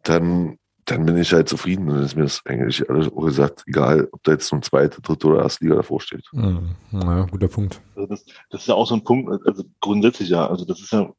[0.04, 1.88] dann, dann bin ich halt zufrieden.
[1.88, 5.28] Dann ist mir das eigentlich alles auch gesagt, egal, ob da jetzt ein zweite, dritte
[5.28, 6.26] oder Erstliga davor steht.
[6.32, 6.76] Mhm.
[6.92, 7.82] Naja, guter Punkt.
[7.96, 10.92] Also das, das ist ja auch so ein Punkt, also grundsätzlich ja, also das ist
[10.92, 11.12] ja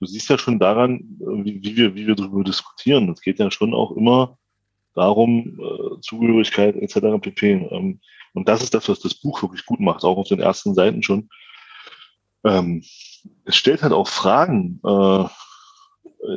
[0.00, 3.08] du siehst ja schon daran, wie, wie wir, wie wir darüber diskutieren.
[3.10, 4.38] Es geht ja schon auch immer
[4.94, 7.20] darum, äh, Zugehörigkeit etc.
[7.20, 7.68] pp.
[7.70, 8.00] Ähm,
[8.34, 11.02] und das ist das, was das Buch wirklich gut macht, auch auf den ersten Seiten
[11.02, 11.28] schon.
[12.44, 12.82] Ähm,
[13.44, 15.24] es stellt halt auch Fragen äh,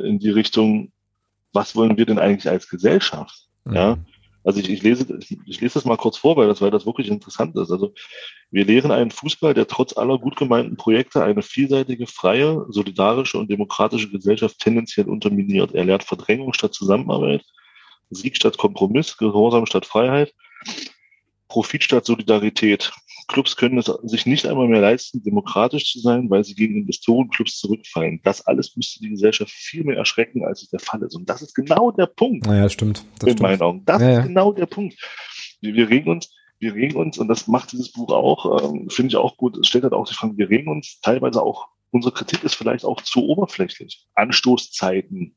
[0.04, 0.92] in die Richtung,
[1.52, 3.48] was wollen wir denn eigentlich als Gesellschaft?
[3.64, 3.74] Mhm.
[3.74, 3.98] Ja,
[4.42, 7.08] also ich, ich, lese, ich, lese das mal kurz vor, weil das, weil das wirklich
[7.08, 7.70] interessant ist.
[7.70, 7.92] Also
[8.50, 13.50] wir lehren einen Fußball, der trotz aller gut gemeinten Projekte eine vielseitige, freie, solidarische und
[13.50, 15.74] demokratische Gesellschaft tendenziell unterminiert.
[15.74, 17.44] Er lehrt Verdrängung statt Zusammenarbeit,
[18.08, 20.34] Sieg statt Kompromiss, Gehorsam statt Freiheit,
[21.48, 22.92] Profit statt Solidarität.
[23.30, 27.58] Clubs können es sich nicht einmal mehr leisten, demokratisch zu sein, weil sie gegen Investorenclubs
[27.58, 28.20] zurückfallen.
[28.24, 31.14] Das alles müsste die Gesellschaft viel mehr erschrecken, als es der Fall ist.
[31.14, 32.46] Und das ist genau der Punkt.
[32.46, 33.04] Naja, stimmt.
[33.18, 33.40] Das in stimmt.
[33.40, 33.84] meinen Augen.
[33.84, 34.96] Das ja, ist genau der Punkt.
[35.60, 39.08] Wir, wir regen uns, wir regen uns, und das macht dieses Buch auch, ähm, finde
[39.08, 42.14] ich auch gut, es stellt halt auch die Frage, wir regen uns teilweise auch unsere
[42.14, 44.06] Kritik ist vielleicht auch zu oberflächlich.
[44.14, 45.36] Anstoßzeiten,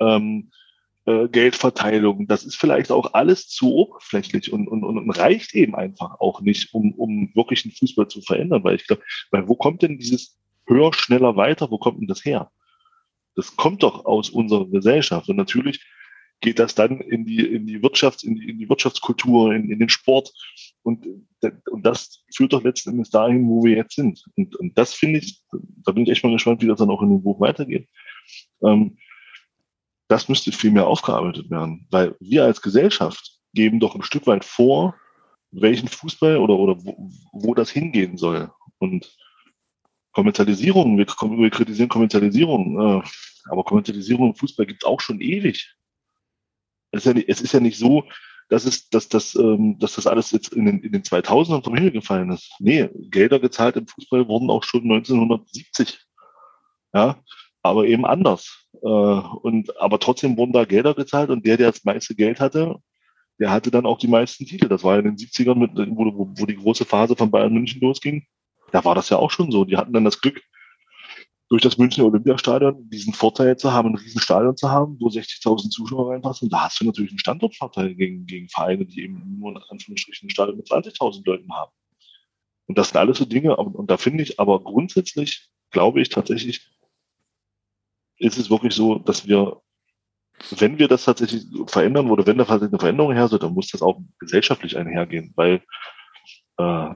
[0.00, 0.50] ähm,
[1.06, 6.18] äh, Geldverteilung, das ist vielleicht auch alles zu oberflächlich und, und, und reicht eben einfach
[6.20, 8.64] auch nicht, um, um wirklich den Fußball zu verändern.
[8.64, 12.24] Weil ich glaube, weil wo kommt denn dieses höher, schneller, weiter, wo kommt denn das
[12.24, 12.50] her?
[13.36, 15.28] Das kommt doch aus unserer Gesellschaft.
[15.28, 15.84] Und natürlich
[16.40, 19.78] geht das dann in die, in die Wirtschafts-, in die, in die Wirtschaftskultur, in, in
[19.78, 20.32] den Sport.
[20.82, 21.06] Und,
[21.70, 24.24] und das führt doch letzten Endes dahin, wo wir jetzt sind.
[24.36, 25.40] Und, und das finde ich,
[25.84, 27.88] da bin ich echt mal gespannt, wie das dann auch in dem Buch weitergeht.
[28.62, 28.96] Ähm,
[30.08, 34.44] das müsste viel mehr aufgearbeitet werden, weil wir als Gesellschaft geben doch ein Stück weit
[34.44, 34.94] vor,
[35.50, 38.50] welchen Fußball oder, oder wo, wo das hingehen soll.
[38.78, 39.16] Und
[40.12, 43.02] Kommerzialisierung, wir, wir kritisieren Kommerzialisierung, äh,
[43.50, 45.74] aber Kommerzialisierung im Fußball gibt es auch schon ewig.
[46.90, 48.04] Es ist, ja nicht, es ist ja nicht so,
[48.48, 51.74] dass, es, dass, das, ähm, dass das alles jetzt in den, in den 2000ern vom
[51.74, 52.52] Himmel gefallen ist.
[52.60, 55.98] Nee, Gelder gezahlt im Fußball wurden auch schon 1970.
[56.94, 57.22] Ja,
[57.62, 58.65] aber eben anders.
[58.82, 62.76] Äh, und, aber trotzdem wurden da Gelder gezahlt und der, der das meiste Geld hatte,
[63.38, 64.68] der hatte dann auch die meisten Titel.
[64.68, 68.26] Das war in den 70ern, mit, wo, wo die große Phase von Bayern München losging.
[68.72, 69.64] Da war das ja auch schon so.
[69.64, 70.42] Die hatten dann das Glück,
[71.48, 76.12] durch das Münchner Olympiastadion diesen Vorteil zu haben, ein Riesenstadion zu haben, wo 60.000 Zuschauer
[76.12, 76.48] reinpassen.
[76.48, 80.30] Da hast du natürlich einen Standortvorteil gegen, gegen Vereine, die eben nur in Anführungsstrichen ein
[80.30, 81.70] Stadion mit 20.000 Leuten haben.
[82.66, 86.08] Und das sind alles so Dinge, und, und da finde ich aber grundsätzlich, glaube ich
[86.08, 86.68] tatsächlich,
[88.18, 89.60] ist es wirklich so, dass wir,
[90.58, 93.70] wenn wir das tatsächlich verändern oder wenn da tatsächlich eine Veränderung her soll, dann muss
[93.70, 95.62] das auch gesellschaftlich einhergehen, weil
[96.58, 96.94] äh,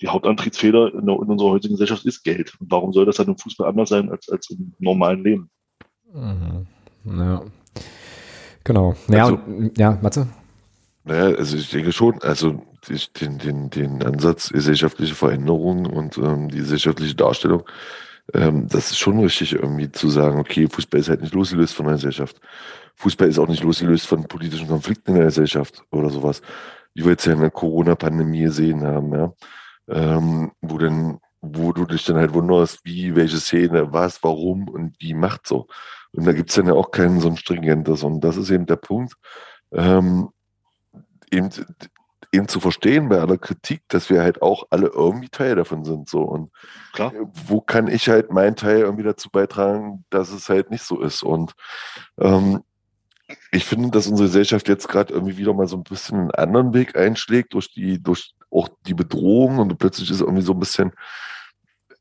[0.00, 2.52] die Hauptantriebsfeder in, der, in, unserer heutigen Gesellschaft ist Geld.
[2.60, 5.50] Und warum soll das dann im Fußball anders sein als, als im normalen Leben?
[6.12, 6.66] Mhm.
[7.04, 7.42] Ja.
[8.64, 8.94] Genau.
[9.08, 10.28] Ja, also, und, ja, Matze?
[11.04, 12.62] Naja, also ich denke schon, also
[13.20, 17.64] den, den, den Ansatz gesellschaftliche Veränderung und ähm, die gesellschaftliche Darstellung,
[18.34, 21.86] ähm, das ist schon richtig irgendwie zu sagen, okay, Fußball ist halt nicht losgelöst von
[21.86, 22.40] der Gesellschaft.
[22.96, 26.42] Fußball ist auch nicht losgelöst von politischen Konflikten in der Gesellschaft oder sowas,
[26.94, 29.32] wie wir jetzt ja in der Corona-Pandemie gesehen haben, ja
[29.88, 34.96] ähm, wo denn, wo du dich dann halt wunderst, wie, welche Szene, was, warum und
[35.00, 35.66] wie macht so.
[36.12, 38.02] Und da gibt's dann ja auch keinen so ein stringentes.
[38.02, 39.14] Und das ist eben der Punkt,
[39.72, 40.30] ähm,
[41.30, 41.50] eben,
[42.32, 46.08] eben zu verstehen bei aller Kritik, dass wir halt auch alle irgendwie Teil davon sind.
[46.08, 46.22] So.
[46.22, 46.50] Und
[46.92, 47.12] Klar.
[47.46, 51.22] wo kann ich halt meinen Teil irgendwie dazu beitragen, dass es halt nicht so ist.
[51.22, 51.52] Und
[52.18, 52.62] ähm,
[53.50, 56.74] ich finde, dass unsere Gesellschaft jetzt gerade irgendwie wieder mal so ein bisschen einen anderen
[56.74, 60.92] Weg einschlägt durch die, durch auch die Bedrohung und plötzlich ist irgendwie so ein bisschen,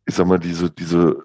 [0.05, 1.23] ich sag mal, diese, diese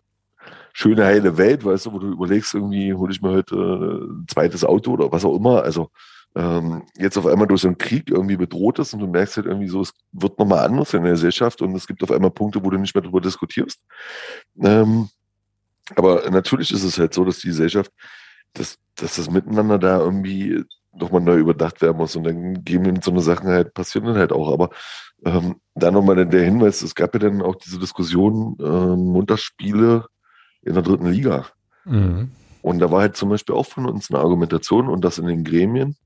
[0.72, 4.64] schöne heile Welt, weißt du, wo du überlegst, irgendwie hole ich mir heute ein zweites
[4.64, 5.62] Auto oder was auch immer.
[5.62, 5.90] Also
[6.34, 9.46] ähm, jetzt auf einmal durch so einen Krieg irgendwie bedroht ist und du merkst halt
[9.46, 12.64] irgendwie so, es wird nochmal anders in der Gesellschaft und es gibt auf einmal Punkte,
[12.64, 13.80] wo du nicht mehr darüber diskutierst.
[14.60, 15.08] Ähm,
[15.96, 17.92] aber natürlich ist es halt so, dass die Gesellschaft
[18.54, 22.16] dass, dass das Miteinander da irgendwie nochmal neu überdacht werden muss.
[22.16, 24.52] Und dann gehen eben so eine Sachen halt, passieren dann halt auch.
[24.52, 24.70] Aber
[25.24, 30.06] ähm, da nochmal der Hinweis, es gab ja dann auch diese Diskussion äh, Montagsspiele
[30.62, 31.46] in der dritten Liga.
[31.84, 32.32] Mhm.
[32.60, 35.44] Und da war halt zum Beispiel auch von uns eine Argumentation und das in den
[35.44, 35.96] Gremien.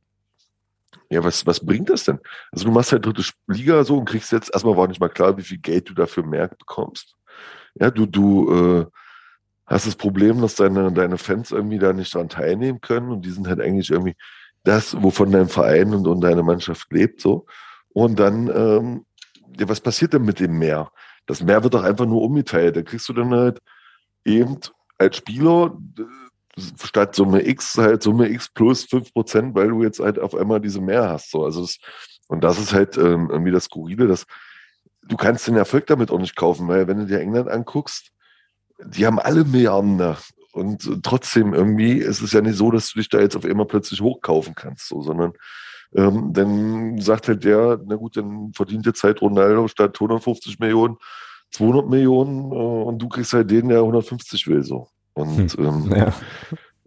[1.10, 2.18] Ja, was, was bringt das denn?
[2.50, 5.36] Also du machst halt dritte Liga so und kriegst jetzt, erstmal war nicht mal klar,
[5.36, 7.14] wie viel Geld du dafür mehr bekommst.
[7.74, 8.86] Ja, du, du, äh,
[9.66, 13.30] hast das Problem, dass deine, deine Fans irgendwie da nicht dran teilnehmen können und die
[13.30, 14.16] sind halt eigentlich irgendwie
[14.62, 17.46] das, wovon dein Verein und, und deine Mannschaft lebt, so.
[17.90, 19.06] Und dann, ähm,
[19.58, 20.90] ja, was passiert denn mit dem Meer?
[21.26, 22.76] Das Meer wird doch einfach nur umgeteilt.
[22.76, 23.60] Da kriegst du dann halt
[24.24, 24.58] eben
[24.98, 25.76] als Spieler
[26.82, 30.60] statt Summe X halt Summe X plus fünf Prozent, weil du jetzt halt auf einmal
[30.60, 31.30] diese Mehr hast.
[31.30, 31.44] So.
[31.44, 31.78] Also das,
[32.28, 34.26] und das ist halt ähm, irgendwie das Skurrile, dass
[35.02, 38.10] du kannst den Erfolg damit auch nicht kaufen, weil wenn du dir England anguckst,
[38.84, 40.18] die haben alle Milliarden da.
[40.52, 43.66] Und trotzdem irgendwie ist es ja nicht so, dass du dich da jetzt auf einmal
[43.66, 45.34] plötzlich hochkaufen kannst, so, sondern
[45.94, 50.96] ähm, dann sagt halt der, na gut, dann verdient jetzt halt Ronaldo statt 150 Millionen
[51.52, 54.88] 200 Millionen äh, und du kriegst halt den, der 150 will, so.
[55.16, 55.64] Und hm.
[55.64, 56.14] ähm, ja.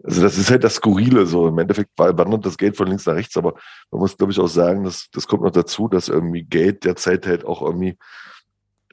[0.03, 3.15] also das ist halt das Skurrile, so im Endeffekt wandert das Geld von links nach
[3.15, 3.55] rechts, aber
[3.89, 7.25] man muss, glaube ich, auch sagen, dass das kommt noch dazu, dass irgendwie Geld derzeit
[7.25, 7.97] halt auch irgendwie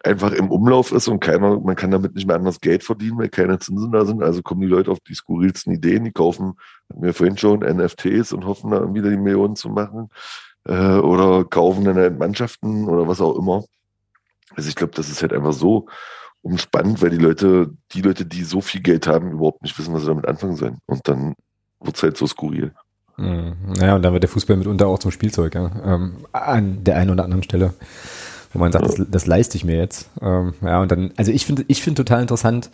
[0.03, 3.29] einfach im Umlauf ist und keiner, man kann damit nicht mehr anders Geld verdienen, weil
[3.29, 4.23] keine Zinsen da sind.
[4.23, 6.55] Also kommen die Leute auf die skurrilsten Ideen, die kaufen,
[6.89, 10.09] hatten wir vorhin schon, NFTs und hoffen da wieder die Millionen zu machen.
[10.65, 13.65] Äh, oder kaufen dann halt Mannschaften oder was auch immer.
[14.55, 15.89] Also ich glaube, das ist halt einfach so
[16.47, 20.03] umspannend, weil die Leute, die Leute, die so viel Geld haben, überhaupt nicht wissen, was
[20.03, 20.79] sie damit anfangen sollen.
[20.87, 21.35] Und dann
[21.81, 22.73] wird es halt so skurril.
[23.17, 23.57] Mhm.
[23.77, 25.71] Naja, und dann wird der Fußball mitunter auch zum Spielzeug, ja.
[25.85, 27.75] Ähm, an der einen oder anderen Stelle.
[28.53, 30.09] wo man sagt, das, das leiste ich mir jetzt.
[30.21, 32.71] Ähm, ja, und dann, also ich finde, ich finde total interessant,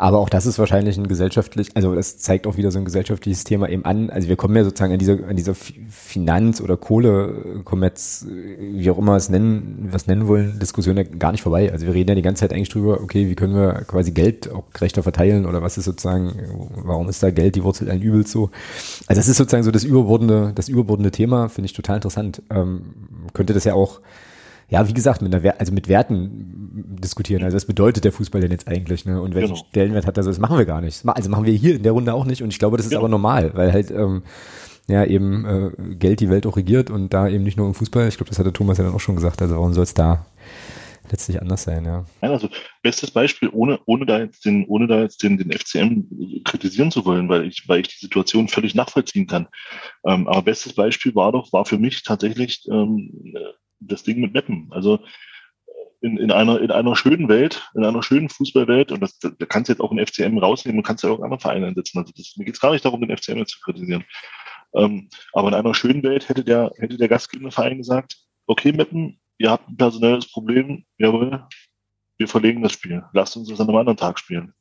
[0.00, 3.44] aber auch das ist wahrscheinlich ein gesellschaftlich, also das zeigt auch wieder so ein gesellschaftliches
[3.44, 4.08] Thema eben an.
[4.08, 8.96] Also wir kommen ja sozusagen an dieser, an dieser Finanz- oder Kohle, Kommerz, wie auch
[8.96, 11.70] immer es nennen, was nennen wollen, Diskussion ja gar nicht vorbei.
[11.70, 14.50] Also wir reden ja die ganze Zeit eigentlich drüber, okay, wie können wir quasi Geld
[14.50, 16.32] auch gerechter verteilen oder was ist sozusagen,
[16.82, 18.48] warum ist da Geld die Wurzel ein Übel so?
[19.06, 22.40] Also das ist sozusagen so das überbordende, das überbordende Thema, finde ich total interessant.
[22.48, 22.94] Ähm,
[23.34, 24.00] könnte das ja auch
[24.70, 27.42] ja, wie gesagt, mit einer, also mit Werten diskutieren.
[27.42, 29.04] Also was bedeutet der Fußball denn jetzt eigentlich?
[29.04, 29.20] Ne?
[29.20, 29.66] Und welchen genau.
[29.68, 30.26] Stellenwert hat das?
[30.26, 31.04] Das machen wir gar nicht.
[31.06, 32.42] Also machen wir hier in der Runde auch nicht.
[32.42, 33.02] Und ich glaube, das ist genau.
[33.02, 34.22] aber normal, weil halt ähm,
[34.86, 38.06] ja eben äh, Geld die Welt auch regiert und da eben nicht nur im Fußball.
[38.06, 39.42] Ich glaube, das hat der Thomas ja dann auch schon gesagt.
[39.42, 40.24] Also warum soll es da
[41.10, 42.04] letztlich anders sein, ja.
[42.20, 42.48] Nein, also
[42.82, 47.04] bestes Beispiel, ohne, ohne da jetzt den, ohne da jetzt den, den FCM kritisieren zu
[47.04, 49.48] wollen, weil ich, weil ich die Situation völlig nachvollziehen kann.
[50.06, 53.34] Ähm, aber bestes Beispiel war doch, war für mich tatsächlich ähm,
[53.80, 54.68] das Ding mit Mappen.
[54.70, 55.00] Also
[56.00, 59.68] in, in, einer, in einer schönen Welt, in einer schönen Fußballwelt, und das, da kannst
[59.68, 61.98] du jetzt auch einen FCM rausnehmen und kannst ja auch einen anderen Verein einsetzen.
[61.98, 64.04] Also das, mir geht es gar nicht darum, den FCM jetzt zu kritisieren.
[64.74, 68.16] Ähm, aber in einer schönen Welt hätte der, hätte der gastgebende Verein gesagt,
[68.46, 71.46] okay, Meppen, ihr habt ein personelles Problem, jawohl,
[72.18, 73.02] wir verlegen das Spiel.
[73.12, 74.54] Lasst uns das an einem anderen Tag spielen.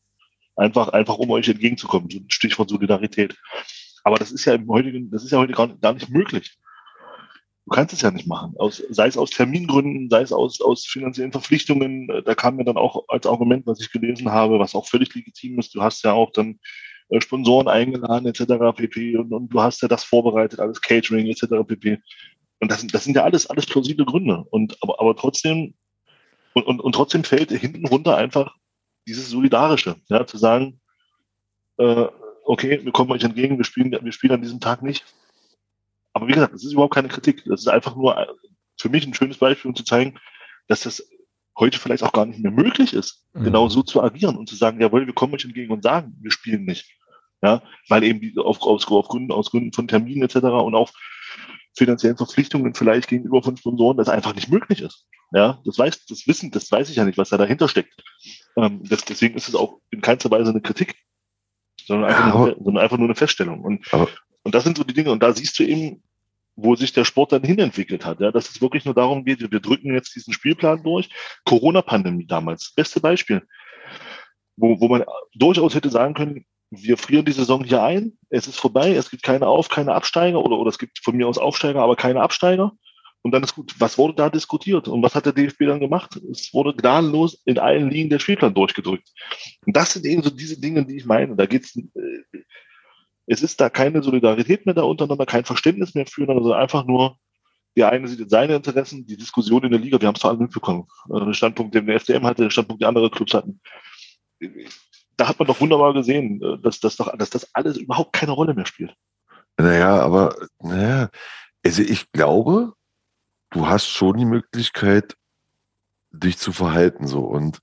[0.56, 2.10] Einfach, einfach um euch entgegenzukommen.
[2.30, 3.38] Stichwort Solidarität.
[4.04, 6.58] Aber das ist ja im heutigen, das ist ja heute gar nicht möglich.
[7.70, 8.56] Du kannst es ja nicht machen.
[8.58, 12.10] Aus, sei es aus Termingründen, sei es aus, aus finanziellen Verpflichtungen.
[12.10, 15.14] Äh, da kam mir dann auch als Argument, was ich gelesen habe, was auch völlig
[15.14, 15.76] legitim ist.
[15.76, 16.60] Du hast ja auch dann
[17.10, 18.76] äh, Sponsoren eingeladen, etc.
[18.76, 19.18] pp.
[19.18, 21.64] Und, und du hast ja das vorbereitet, alles Catering, etc.
[21.68, 22.00] pp.
[22.60, 24.44] Und das, das sind ja alles, alles plausible Gründe.
[24.50, 25.76] Und, aber, aber trotzdem,
[26.54, 28.56] und, und, und trotzdem fällt hinten runter einfach
[29.08, 30.82] dieses Solidarische, ja, zu sagen,
[31.78, 32.08] äh,
[32.46, 35.06] okay, wir kommen euch entgegen, wir spielen, wir spielen an diesem Tag nicht.
[36.20, 37.44] Aber wie gesagt, das ist überhaupt keine Kritik.
[37.46, 38.36] Das ist einfach nur
[38.78, 40.20] für mich ein schönes Beispiel, um zu zeigen,
[40.68, 41.10] dass das
[41.58, 43.46] heute vielleicht auch gar nicht mehr möglich ist, mhm.
[43.46, 46.32] genau so zu agieren und zu sagen, jawohl, wir kommen euch entgegen und sagen, wir
[46.32, 46.86] spielen nicht.
[47.42, 50.36] Ja, weil eben auf, auf, auf Gründen, aus Gründen von Terminen etc.
[50.36, 50.92] und auch
[51.78, 55.06] finanziellen Verpflichtungen vielleicht gegenüber von Sponsoren das einfach nicht möglich ist.
[55.32, 58.04] Ja, das weiß, das wissen, das weiß ich ja nicht, was da dahinter steckt.
[58.58, 60.96] Ähm, das, deswegen ist es auch in keinster Weise eine Kritik,
[61.86, 63.62] sondern einfach, nur, sondern einfach nur eine Feststellung.
[63.62, 63.86] Und,
[64.44, 65.12] und das sind so die Dinge.
[65.12, 66.04] Und da siehst du eben,
[66.64, 68.20] wo sich der Sport dann hinentwickelt hat.
[68.20, 71.10] Ja, dass es wirklich nur darum geht, wir drücken jetzt diesen Spielplan durch.
[71.46, 73.44] Corona-Pandemie damals, beste Beispiel,
[74.58, 75.04] wo, wo man
[75.34, 79.24] durchaus hätte sagen können, wir frieren die Saison hier ein, es ist vorbei, es gibt
[79.24, 82.74] keine Auf-, keine Absteiger oder, oder es gibt von mir aus Aufsteiger, aber keine Absteiger.
[83.22, 86.18] Und dann ist gut, was wurde da diskutiert und was hat der DFB dann gemacht?
[86.32, 89.10] Es wurde gnadenlos in allen Ligen der Spielplan durchgedrückt.
[89.66, 91.36] Und das sind eben so diese Dinge, die ich meine.
[91.36, 92.40] Da geht's, äh,
[93.30, 97.18] es ist da keine Solidarität mehr da untereinander, kein Verständnis mehr füreinander, sondern einfach nur,
[97.78, 100.40] der eine sieht seine Interessen, die Diskussion in der Liga, wir haben es vor allem
[100.40, 100.88] mitbekommen.
[101.08, 103.62] Also den Standpunkt, den der FDM hatte, den Standpunkt, den andere Clubs hatten.
[105.16, 108.56] Da hat man doch wunderbar gesehen, dass, dass, doch, dass das alles überhaupt keine Rolle
[108.56, 108.96] mehr spielt.
[109.58, 111.10] Naja, aber naja,
[111.64, 112.74] also ich glaube,
[113.52, 115.16] du hast schon die Möglichkeit,
[116.10, 117.60] dich zu verhalten so und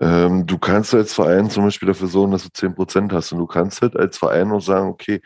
[0.00, 3.32] ähm, du kannst als Verein zum Beispiel dafür sorgen, dass du 10% hast.
[3.32, 5.20] Und du kannst halt als Verein auch sagen, okay,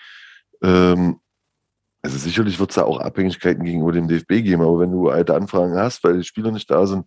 [0.62, 1.20] ähm,
[2.02, 5.34] also sicherlich wird es da auch Abhängigkeiten gegenüber dem DFB geben, aber wenn du alte
[5.34, 7.06] Anfragen hast, weil die Spieler nicht da sind,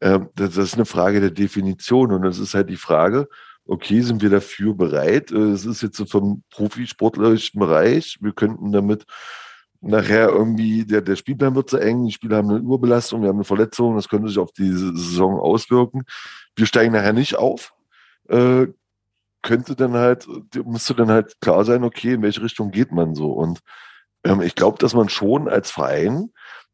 [0.00, 2.12] äh, das, das, ist eine Frage der Definition.
[2.12, 3.28] Und das ist halt die Frage,
[3.66, 5.30] okay, sind wir dafür bereit?
[5.30, 9.04] Äh, es ist jetzt so vom profisportlerischen Bereich, wir könnten damit
[9.80, 13.36] nachher irgendwie, der, der Spielplan wird zu eng, die Spieler haben eine Überbelastung, wir haben
[13.36, 16.02] eine Verletzung, das könnte sich auf die Saison auswirken.
[16.54, 17.72] Wir steigen nachher nicht auf.
[18.28, 18.68] Äh,
[19.42, 20.26] könnte dann halt,
[20.66, 23.32] müsste dann halt klar sein, okay, in welche Richtung geht man so.
[23.32, 23.60] Und
[24.24, 26.30] ähm, ich glaube, dass man schon als Verein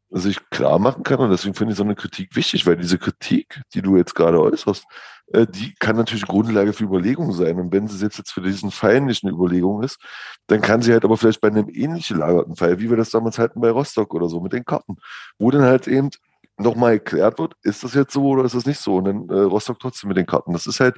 [0.09, 1.19] sich klar machen kann.
[1.19, 4.41] Und deswegen finde ich so eine Kritik wichtig, weil diese Kritik, die du jetzt gerade
[4.41, 4.85] äußerst,
[5.33, 7.59] die kann natürlich Grundlage für Überlegungen sein.
[7.59, 9.99] Und wenn sie jetzt, jetzt für diesen Fall nicht eine Überlegung ist,
[10.47, 13.37] dann kann sie halt aber vielleicht bei einem ähnlich gelagerten Fall, wie wir das damals
[13.37, 14.97] hatten bei Rostock oder so mit den Karten,
[15.37, 16.11] wo dann halt eben
[16.57, 18.95] nochmal erklärt wird, ist das jetzt so oder ist das nicht so?
[18.95, 20.53] Und dann äh, Rostock trotzdem mit den Karten.
[20.53, 20.97] Das ist halt,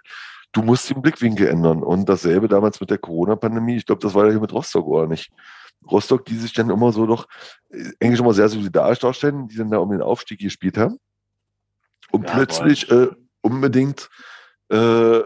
[0.51, 1.83] du musst den Blickwinkel ändern.
[1.83, 5.07] Und dasselbe damals mit der Corona-Pandemie, ich glaube, das war ja hier mit Rostock oder
[5.07, 5.31] nicht.
[5.89, 7.27] Rostock, die sich dann immer so doch
[7.69, 10.99] äh, eigentlich immer sehr solidarisch darstellen, die dann da um den Aufstieg gespielt haben.
[12.11, 13.07] Und ja, plötzlich äh,
[13.41, 14.09] unbedingt
[14.69, 15.21] äh,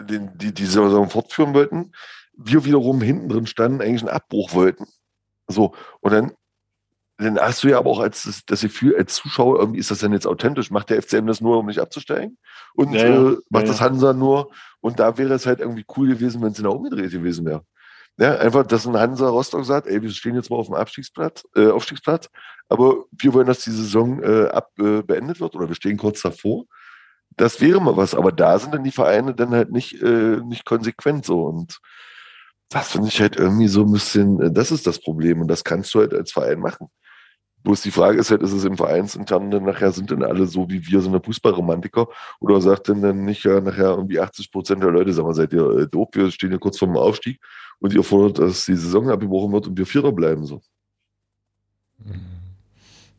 [0.00, 1.92] den, die, die Saison fortführen wollten.
[2.32, 4.86] Wir wiederum hinten drin standen, eigentlich einen Abbruch wollten.
[5.48, 6.32] So, und dann,
[7.16, 9.98] dann hast du ja aber auch als das, das Gefühl, als Zuschauer, irgendwie ist das
[9.98, 10.70] denn jetzt authentisch?
[10.70, 12.38] Macht der FCM das nur, um nicht abzusteigen?
[12.74, 13.04] Und ja.
[13.04, 14.52] Äh, macht ja, das Hansa nur?
[14.80, 17.64] Und da wäre es halt irgendwie cool gewesen, wenn es genau umgedreht gewesen wäre.
[18.18, 21.44] Ja, einfach, dass ein Hansa Rostock sagt, ey, wir stehen jetzt mal auf dem Abstiegsplatz,
[21.54, 22.28] äh, Aufstiegsplatz,
[22.68, 26.22] aber wir wollen, dass die Saison äh, ab, äh, beendet wird oder wir stehen kurz
[26.22, 26.64] davor.
[27.38, 30.64] Das wäre mal was, aber da sind dann die Vereine dann halt nicht, äh, nicht
[30.64, 31.80] konsequent so und
[32.68, 35.64] das finde ich halt irgendwie so ein bisschen, äh, das ist das Problem und das
[35.64, 36.88] kannst du halt als Verein machen.
[37.64, 40.70] Bloß die Frage ist halt, ist es im Vereinsintern dann nachher, sind denn alle so
[40.70, 42.06] wie wir, so eine Fußballromantiker?
[42.40, 45.52] Oder sagt denn dann nicht ja nachher irgendwie 80 Prozent der Leute, sagen wir, seid
[45.52, 47.40] ihr äh, doof, wir stehen ja kurz vor dem Aufstieg
[47.80, 50.60] und ihr fordert, dass die Saison abgebrochen wird und wir Vierter bleiben so.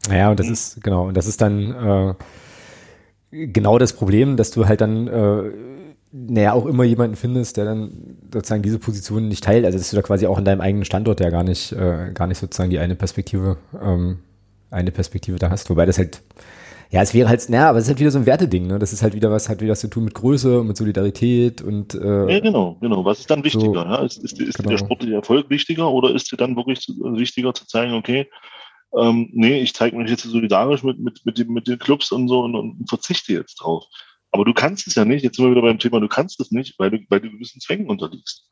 [0.09, 2.15] Ja, und das ist, genau, und das ist dann äh,
[3.31, 5.51] genau das Problem, dass du halt dann äh,
[6.11, 7.91] naja, auch immer jemanden findest, der dann
[8.33, 9.65] sozusagen diese Position nicht teilt.
[9.65, 12.27] Also dass du da quasi auch in deinem eigenen Standort ja gar nicht, äh, gar
[12.27, 14.19] nicht sozusagen die eine Perspektive, ähm,
[14.71, 15.69] eine Perspektive da hast.
[15.69, 16.21] Wobei das halt,
[16.89, 18.79] ja, es wäre halt, naja, aber es ist halt wieder so ein Werteding, ne?
[18.79, 21.61] Das ist halt wieder was, hat wieder was zu tun mit Größe und mit Solidarität
[21.61, 23.05] und äh, Ja, genau, genau.
[23.05, 23.65] Was ist dann wichtiger?
[23.65, 24.03] So, ja?
[24.03, 24.71] Ist, ist, ist genau.
[24.71, 28.27] der sportliche Erfolg wichtiger oder ist dir dann wirklich wichtiger zu zeigen, okay,
[28.97, 32.27] ähm, nee, ich zeige mich jetzt solidarisch mit, mit, mit, den, mit den Clubs und
[32.27, 33.85] so und, und verzichte jetzt drauf.
[34.31, 36.51] Aber du kannst es ja nicht, jetzt sind wir wieder beim Thema, du kannst es
[36.51, 38.47] nicht, weil du, weil du gewissen Zwängen unterliegst.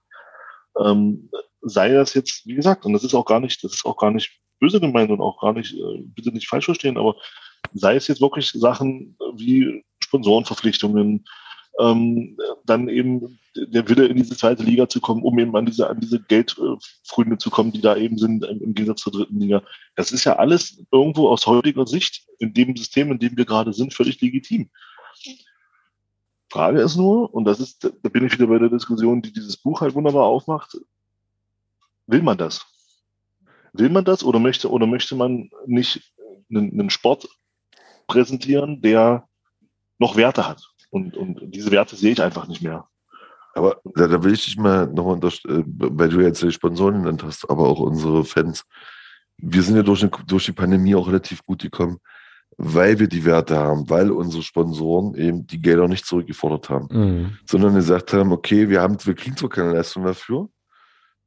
[0.84, 1.30] Ähm,
[1.62, 4.12] sei das jetzt, wie gesagt, und das ist auch gar nicht, das ist auch gar
[4.12, 7.16] nicht böse gemeint und auch gar nicht, äh, bitte nicht falsch verstehen, aber
[7.74, 11.26] sei es jetzt wirklich Sachen wie Sponsorenverpflichtungen,
[11.80, 15.90] ähm, dann eben der Wille in diese zweite Liga zu kommen, um eben an diese,
[15.90, 19.64] an diese Geldfründe zu kommen, die da eben sind im Gegensatz zur dritten Liga.
[19.96, 23.74] Das ist ja alles irgendwo aus heutiger Sicht in dem System, in dem wir gerade
[23.74, 24.70] sind, völlig legitim.
[26.50, 29.58] Frage ist nur, und das ist, da bin ich wieder bei der Diskussion, die dieses
[29.58, 30.78] Buch halt wunderbar aufmacht,
[32.06, 32.66] will man das?
[33.74, 36.14] Will man das oder möchte, oder möchte man nicht
[36.50, 37.28] einen, einen Sport
[38.08, 39.28] präsentieren, der
[40.00, 40.64] noch Werte hat?
[40.90, 42.88] Und, und diese Werte sehe ich einfach nicht mehr.
[43.54, 47.00] Aber da, da will ich dich mal nochmal unterstellen, äh, weil du jetzt die Sponsoren
[47.00, 48.64] genannt hast, aber auch unsere Fans.
[49.38, 52.00] Wir sind ja durch, durch die Pandemie auch relativ gut gekommen
[52.58, 57.38] weil wir die Werte haben, weil unsere Sponsoren eben die Gelder nicht zurückgefordert haben, mhm.
[57.46, 60.50] sondern gesagt haben, okay, wir haben, wir kriegen zwar keine Leistung dafür,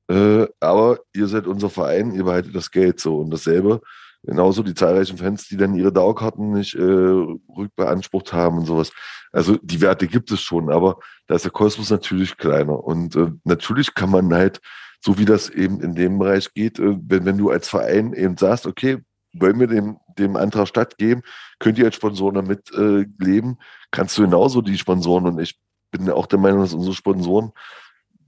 [0.08, 3.80] äh, aber ihr seid unser Verein, ihr behaltet das Geld so und dasselbe.
[4.22, 8.92] Genauso die zahlreichen Fans, die dann ihre Dauerkarten nicht äh, rückbeansprucht haben und sowas.
[9.32, 12.84] Also die Werte gibt es schon, aber da ist der Kosmos natürlich kleiner.
[12.84, 14.60] Und äh, natürlich kann man halt,
[15.02, 18.36] so wie das eben in dem Bereich geht, äh, wenn, wenn du als Verein eben
[18.36, 18.98] sagst, okay,
[19.32, 21.22] wollen wir dem, dem Antrag stattgeben,
[21.58, 23.58] könnt ihr als Sponsoren damit äh, leben,
[23.90, 25.58] kannst du genauso die Sponsoren und ich
[25.90, 27.52] bin auch der Meinung, dass unsere Sponsoren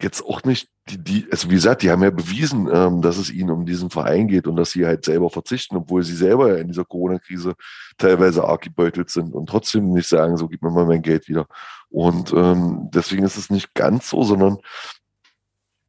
[0.02, 3.30] jetzt auch nicht, die, die, also wie gesagt, die haben ja bewiesen, ähm, dass es
[3.30, 6.56] ihnen um diesen Verein geht und dass sie halt selber verzichten, obwohl sie selber ja
[6.56, 7.54] in dieser Corona-Krise
[7.98, 11.46] teilweise arg gebeutelt sind und trotzdem nicht sagen, so gib mir mal mein Geld wieder.
[11.88, 14.58] Und ähm, deswegen ist es nicht ganz so, sondern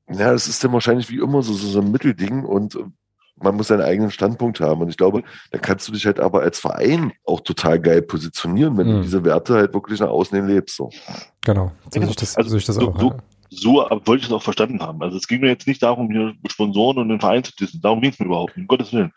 [0.10, 2.78] ja, es ist dann wahrscheinlich wie immer so, so, so ein Mittelding und
[3.36, 4.82] man muss seinen eigenen Standpunkt haben.
[4.82, 8.78] Und ich glaube, da kannst du dich halt aber als Verein auch total geil positionieren,
[8.78, 8.92] wenn mhm.
[8.92, 10.76] du diese Werte halt wirklich nach außen hin lebst.
[10.76, 10.90] So.
[11.42, 13.00] Genau, so ja, ich das, also, so ich das auch.
[13.00, 13.16] So,
[13.56, 13.76] so
[14.06, 15.02] wollte ich das auch verstanden haben.
[15.02, 17.82] Also es ging mir jetzt nicht darum, hier Sponsoren und den Verein zu dissen.
[17.82, 19.14] Darum ging es mir überhaupt nicht, um Gottes Willen.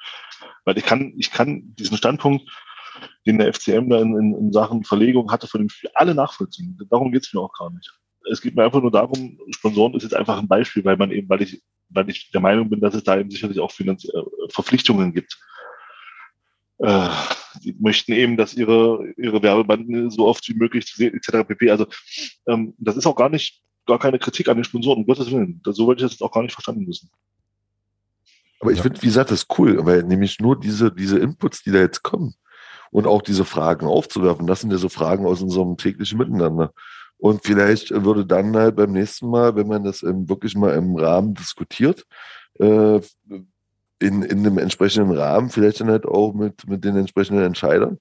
[0.64, 2.48] Weil ich kann, ich kann diesen Standpunkt,
[3.26, 6.78] den der FCM da in, in, in Sachen Verlegung hatte, für den Spiel alle nachvollziehen.
[6.90, 7.90] Darum geht es mir auch gar nicht.
[8.30, 11.28] Es geht mir einfach nur darum, Sponsoren ist jetzt einfach ein Beispiel, weil man eben,
[11.28, 14.22] weil ich weil ich der Meinung bin, dass es da eben sicherlich auch Finanz äh,
[14.48, 15.38] Verpflichtungen gibt.
[16.78, 17.08] Äh,
[17.64, 21.46] die möchten eben, dass ihre, ihre Werbebanden so oft wie möglich zu sehen, etc.
[21.46, 21.70] pp.
[21.70, 21.86] Also
[22.46, 25.60] ähm, das ist auch gar nicht, gar keine Kritik an den Sponsoren, um Gottes Willen.
[25.64, 27.10] So wollte ich das jetzt auch gar nicht verstanden wissen.
[28.60, 28.82] Aber ich ja.
[28.82, 32.02] finde, wie gesagt, das ist cool, weil nämlich nur diese, diese Inputs, die da jetzt
[32.02, 32.34] kommen
[32.90, 36.72] und auch diese Fragen aufzuwerfen, das sind ja so Fragen aus unserem täglichen Miteinander.
[37.18, 41.34] Und vielleicht würde dann halt beim nächsten Mal, wenn man das wirklich mal im Rahmen
[41.34, 42.04] diskutiert,
[42.58, 43.00] äh,
[43.98, 47.98] in, in einem entsprechenden Rahmen, vielleicht dann halt auch mit, mit den entsprechenden Entscheidern,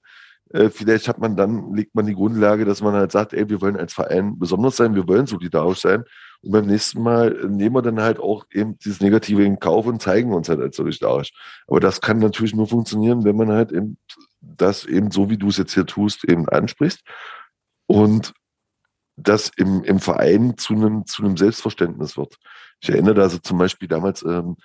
[0.50, 3.60] äh, vielleicht hat man dann, legt man die Grundlage, dass man halt sagt, ey, wir
[3.60, 6.04] wollen als Verein besonders sein, wir wollen solidarisch sein.
[6.42, 10.02] Und beim nächsten Mal nehmen wir dann halt auch eben dieses Negative in Kauf und
[10.02, 11.32] zeigen uns halt als solidarisch.
[11.66, 13.98] Aber das kann natürlich nur funktionieren, wenn man halt eben
[14.40, 17.00] das eben so, wie du es jetzt hier tust, eben ansprichst.
[17.86, 18.32] Und
[19.16, 22.36] das im, im Verein zu einem, zu einem Selbstverständnis wird.
[22.80, 24.56] Ich erinnere also zum Beispiel damals ähm,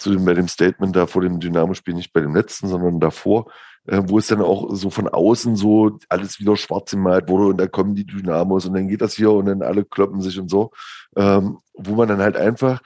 [0.00, 3.50] zu dem, bei dem Statement da vor dem Dynamo-Spiel, nicht bei dem letzten, sondern davor,
[3.86, 7.56] äh, wo es dann auch so von außen so alles wieder schwarz gemalt wurde und
[7.58, 10.50] da kommen die Dynamos und dann geht das hier und dann alle kloppen sich und
[10.50, 10.70] so,
[11.16, 12.80] ähm, wo man dann halt einfach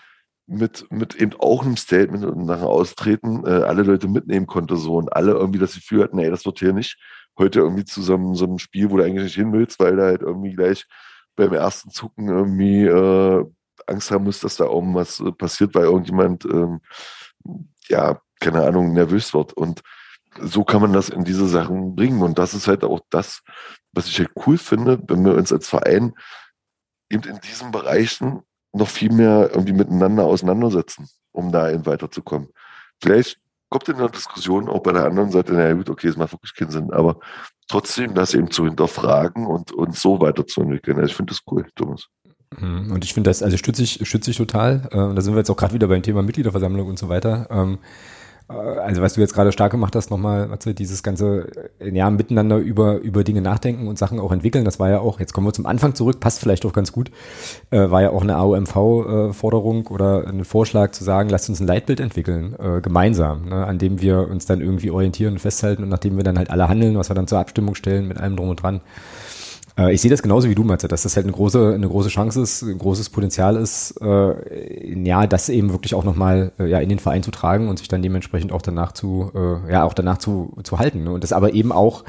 [0.47, 4.97] mit, mit eben auch einem Statement und nach Austreten äh, alle Leute mitnehmen konnte so
[4.97, 6.99] und alle irgendwie das Gefühl hatten, ey, das wird hier nicht
[7.39, 9.97] heute irgendwie zu so einem, so einem Spiel, wo du eigentlich nicht hin willst, weil
[9.97, 10.87] da halt irgendwie gleich
[11.37, 13.45] beim ersten Zucken irgendwie äh,
[13.87, 16.81] Angst haben muss, dass da irgendwas äh, passiert, weil irgendjemand, ähm,
[17.89, 19.53] ja, keine Ahnung, nervös wird.
[19.53, 19.83] Und
[20.41, 22.23] so kann man das in diese Sachen bringen.
[22.23, 23.43] Und das ist halt auch das,
[23.93, 26.15] was ich halt cool finde, wenn wir uns als Verein
[27.11, 28.43] eben in diesen Bereichen
[28.73, 32.49] noch viel mehr irgendwie miteinander auseinandersetzen, um da eben weiterzukommen.
[33.01, 33.39] Vielleicht
[33.71, 36.55] kommt in der Diskussion auch bei der anderen Seite, naja gut, okay, es macht wirklich
[36.55, 37.19] keinen Sinn, aber
[37.69, 40.99] trotzdem das eben zu hinterfragen und, und so weiterzuentwickeln.
[40.99, 42.09] Also ich finde das cool, Thomas.
[42.61, 42.93] Mhm.
[42.93, 44.83] Und ich finde das, also stütze ich, stütze ich total.
[44.91, 47.47] Äh, da sind wir jetzt auch gerade wieder beim Thema Mitgliederversammlung und so weiter.
[47.51, 47.79] Ähm,
[48.49, 51.49] äh, also was du jetzt gerade stark gemacht hast, nochmal, Matze, dieses ganze
[51.81, 55.21] äh, ja, miteinander über, über Dinge nachdenken und Sachen auch entwickeln, das war ja auch,
[55.21, 57.11] jetzt kommen wir zum Anfang zurück, passt vielleicht auch ganz gut,
[57.71, 62.01] äh, war ja auch eine AOMV-Forderung oder ein Vorschlag zu sagen, lasst uns ein Leitbild
[62.01, 66.25] entwickeln, gemeinsam, ne, an dem wir uns dann irgendwie orientieren und festhalten und nachdem wir
[66.25, 68.81] dann halt alle handeln, was wir dann zur Abstimmung stellen, mit allem drum und dran.
[69.79, 72.09] Äh, ich sehe das genauso wie du, Matze, dass das halt eine große, eine große
[72.09, 76.79] Chance ist, ein großes Potenzial ist, äh, ja, das eben wirklich auch nochmal äh, ja,
[76.81, 79.95] in den Verein zu tragen und sich dann dementsprechend auch danach zu, äh, ja, auch
[79.95, 81.05] danach zu, zu halten.
[81.05, 81.13] Ne?
[81.13, 82.05] Und das aber eben auch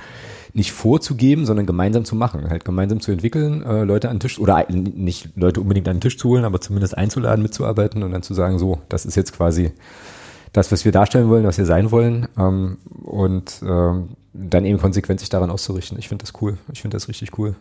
[0.53, 4.39] nicht vorzugeben, sondern gemeinsam zu machen, halt gemeinsam zu entwickeln, äh, Leute an den Tisch
[4.39, 8.23] oder nicht Leute unbedingt an den Tisch zu holen, aber zumindest einzuladen, mitzuarbeiten und dann
[8.23, 9.73] zu sagen, so, das ist jetzt quasi
[10.53, 12.29] das, was wir darstellen wollen, was wir sein wollen.
[12.37, 15.97] Ähm, und ähm, dann eben konsequent sich daran auszurichten.
[15.97, 16.57] Ich finde das cool.
[16.71, 17.55] Ich finde das richtig cool.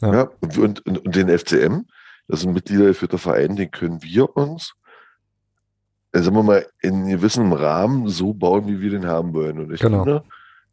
[0.00, 1.84] Ja, ja und, und, und, den FCM,
[2.26, 4.74] das ist ein mitgliedergeführter Verein, den können wir uns,
[6.12, 9.58] äh, sagen wir mal, in gewissem Rahmen so bauen, wie wir den haben wollen.
[9.58, 10.04] Und ich genau.
[10.04, 10.24] finde,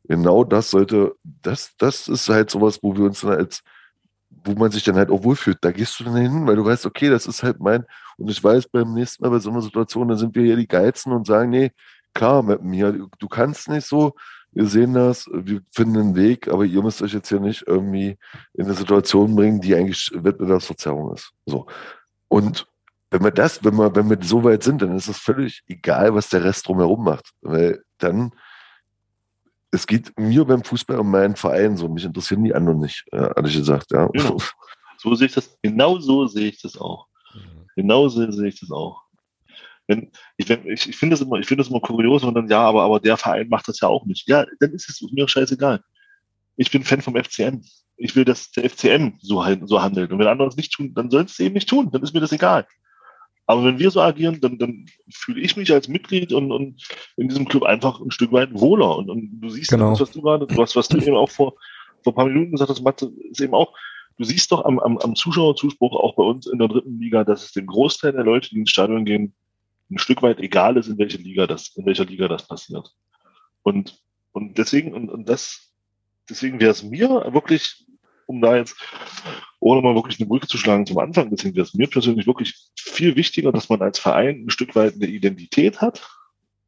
[0.05, 3.61] genau das sollte, das, das ist halt sowas, wo wir uns dann als,
[4.29, 5.57] wo man sich dann halt auch wohlfühlt.
[5.61, 7.85] Da gehst du dann hin, weil du weißt, okay, das ist halt mein,
[8.17, 10.67] und ich weiß, beim nächsten Mal bei so einer Situation, da sind wir ja die
[10.67, 11.71] Geizen und sagen, nee,
[12.13, 14.15] klar, mit mir, du kannst nicht so,
[14.53, 18.17] wir sehen das, wir finden einen Weg, aber ihr müsst euch jetzt hier nicht irgendwie
[18.53, 21.31] in eine Situation bringen, die eigentlich Wettbewerbsverzerrung ist.
[21.45, 21.67] So.
[22.27, 22.67] Und
[23.11, 26.13] wenn wir das, wenn wir, wenn wir so weit sind, dann ist es völlig egal,
[26.13, 27.31] was der Rest drumherum macht.
[27.41, 28.31] Weil dann,
[29.71, 31.87] es geht mir beim Fußball um meinen Verein so.
[31.87, 34.07] Mich interessieren die anderen nicht, ehrlich gesagt, ja.
[34.07, 34.37] Genau.
[34.97, 37.07] So sehe ich das, genau so sehe ich das auch.
[37.33, 37.65] Mhm.
[37.75, 39.01] Genau so sehe ich das auch
[39.91, 42.47] wenn, ich, wenn, ich, ich finde das immer, ich finde das immer kurios und dann,
[42.47, 44.27] ja, aber, aber der Verein macht das ja auch nicht.
[44.27, 45.81] Ja, dann ist es mir scheißegal.
[46.55, 47.63] Ich bin Fan vom FCN.
[47.97, 50.11] Ich will, dass der FCN so, so handelt.
[50.11, 51.89] Und wenn andere es nicht tun, dann sollen sie es eben nicht tun.
[51.91, 52.65] Dann ist mir das egal.
[53.45, 56.81] Aber wenn wir so agieren, dann, dann fühle ich mich als Mitglied und, und
[57.17, 58.95] in diesem Club einfach ein Stück weit wohler.
[58.97, 59.91] Und, und du siehst genau.
[59.91, 61.55] das, was du gerade, was, was du eben auch vor,
[62.03, 63.73] vor ein paar Minuten gesagt hast, Matze, ist eben auch,
[64.17, 67.43] du siehst doch am, am, am Zuschauerzuspruch auch bei uns in der dritten Liga, dass
[67.43, 69.33] es dem Großteil der Leute, die ins Stadion gehen,
[69.91, 72.93] ein Stück weit egal ist, in welche Liga das, in welcher Liga das passiert.
[73.63, 74.01] Und,
[74.31, 75.73] und deswegen, und, und das,
[76.29, 77.85] deswegen wäre es mir wirklich,
[78.25, 78.75] um da jetzt,
[79.59, 82.69] ohne mal wirklich eine Brücke zu schlagen zum Anfang, deswegen wäre es mir persönlich wirklich
[82.75, 86.07] viel wichtiger, dass man als Verein ein Stück weit eine Identität hat,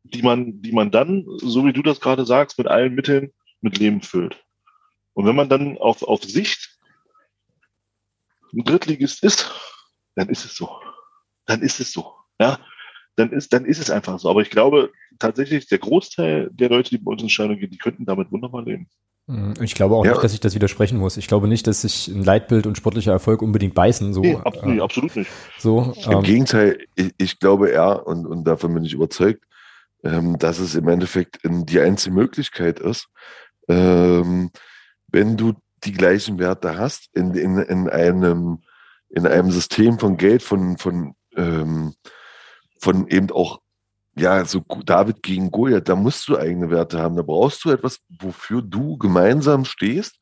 [0.03, 3.31] die man, die man dann, so wie du das gerade sagst, mit allen Mitteln
[3.61, 4.43] mit Leben füllt.
[5.13, 6.77] Und wenn man dann auf, auf Sicht
[8.53, 9.51] ein Drittligist ist,
[10.15, 10.79] dann ist es so.
[11.45, 12.13] Dann ist es so.
[12.39, 12.59] Ja,
[13.15, 14.29] dann ist, dann ist es einfach so.
[14.29, 17.77] Aber ich glaube tatsächlich, der Großteil der Leute, die bei uns in Stadion gehen, die
[17.77, 18.87] könnten damit wunderbar leben.
[19.27, 19.53] Mhm.
[19.61, 20.11] Ich glaube auch ja.
[20.11, 21.17] nicht, dass ich das widersprechen muss.
[21.17, 24.13] Ich glaube nicht, dass sich ein Leitbild und sportlicher Erfolg unbedingt beißen.
[24.13, 25.31] So, nee, absolut, äh, absolut nicht.
[25.59, 29.43] So, Im ähm, Gegenteil, ich, ich, glaube eher, und, und davon bin ich überzeugt,
[30.03, 33.07] ähm, dass es im Endeffekt die einzige Möglichkeit ist,
[33.69, 34.51] ähm,
[35.07, 35.53] wenn du
[35.85, 38.59] die gleichen Werte hast in, in, in, einem,
[39.09, 41.93] in einem System von Geld, von, von ähm,
[42.83, 43.61] von eben auch,
[44.15, 47.15] ja, so David gegen Goliath, da musst du eigene Werte haben.
[47.15, 50.17] Da brauchst du etwas, wofür du gemeinsam stehst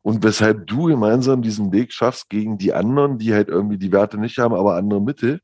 [0.00, 4.16] und weshalb du gemeinsam diesen Weg schaffst gegen die anderen, die halt irgendwie die Werte
[4.16, 5.40] nicht haben, aber andere Mittel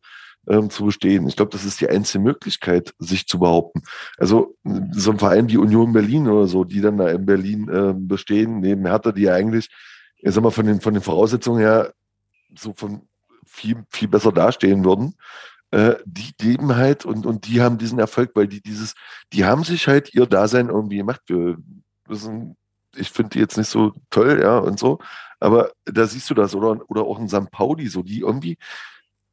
[0.49, 1.27] ähm, zu bestehen.
[1.29, 3.83] Ich glaube, das ist die einzige Möglichkeit, sich zu behaupten.
[4.17, 4.57] Also
[4.93, 8.61] so ein Verein wie Union Berlin oder so, die dann da in Berlin äh, bestehen,
[8.61, 9.69] neben Hertha, die ja eigentlich,
[10.17, 11.93] ich sag mal, von den, von den Voraussetzungen her
[12.57, 13.03] so von
[13.45, 15.15] viel, viel besser dastehen würden
[15.71, 18.95] äh, die leben halt und, und die haben diesen Erfolg, weil die dieses,
[19.33, 21.21] die haben sich halt ihr Dasein irgendwie gemacht.
[21.27, 21.57] Wir,
[22.09, 22.57] sind,
[22.97, 24.99] ich finde die jetzt nicht so toll, ja, und so,
[25.39, 27.51] aber da siehst du das, oder, oder auch in St.
[27.51, 28.59] Pauli, so, die irgendwie,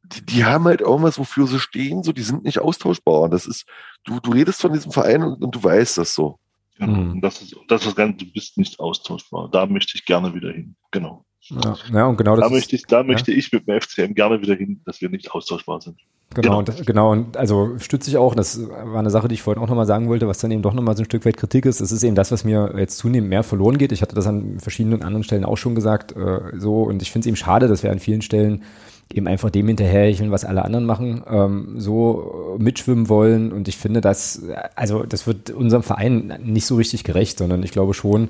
[0.02, 3.28] die, die haben halt irgendwas, wofür sie stehen, so, die sind nicht austauschbar.
[3.28, 3.66] Das ist,
[4.04, 6.38] du, du redest von diesem Verein und, und du weißt das so.
[6.78, 6.92] Genau.
[6.92, 7.20] Mhm.
[7.20, 9.50] Das ist, das ist ganz, du bist nicht austauschbar.
[9.50, 10.76] Da möchte ich gerne wieder hin.
[10.92, 11.24] Genau.
[11.40, 12.48] Ja, ja und genau das.
[12.48, 13.02] Da möchte ich, da ja.
[13.02, 16.00] möchte ich mit dem FCM gerne wieder hin, dass wir nicht austauschbar sind.
[16.34, 16.58] Genau, genau.
[16.58, 19.68] Und, genau, und also stütze ich auch, das war eine Sache, die ich vorhin auch
[19.68, 21.80] nochmal sagen wollte, was dann eben doch nochmal so ein Stück weit Kritik ist.
[21.80, 23.92] Das ist eben das, was mir jetzt zunehmend mehr verloren geht.
[23.92, 27.24] Ich hatte das an verschiedenen anderen Stellen auch schon gesagt, äh, so, und ich finde
[27.24, 28.62] es eben schade, dass wir an vielen Stellen
[29.10, 33.52] eben einfach dem hinterherhecheln, was alle anderen machen, ähm, so mitschwimmen wollen.
[33.52, 34.42] Und ich finde, dass,
[34.76, 38.28] also das wird unserem Verein nicht so richtig gerecht, sondern ich glaube schon,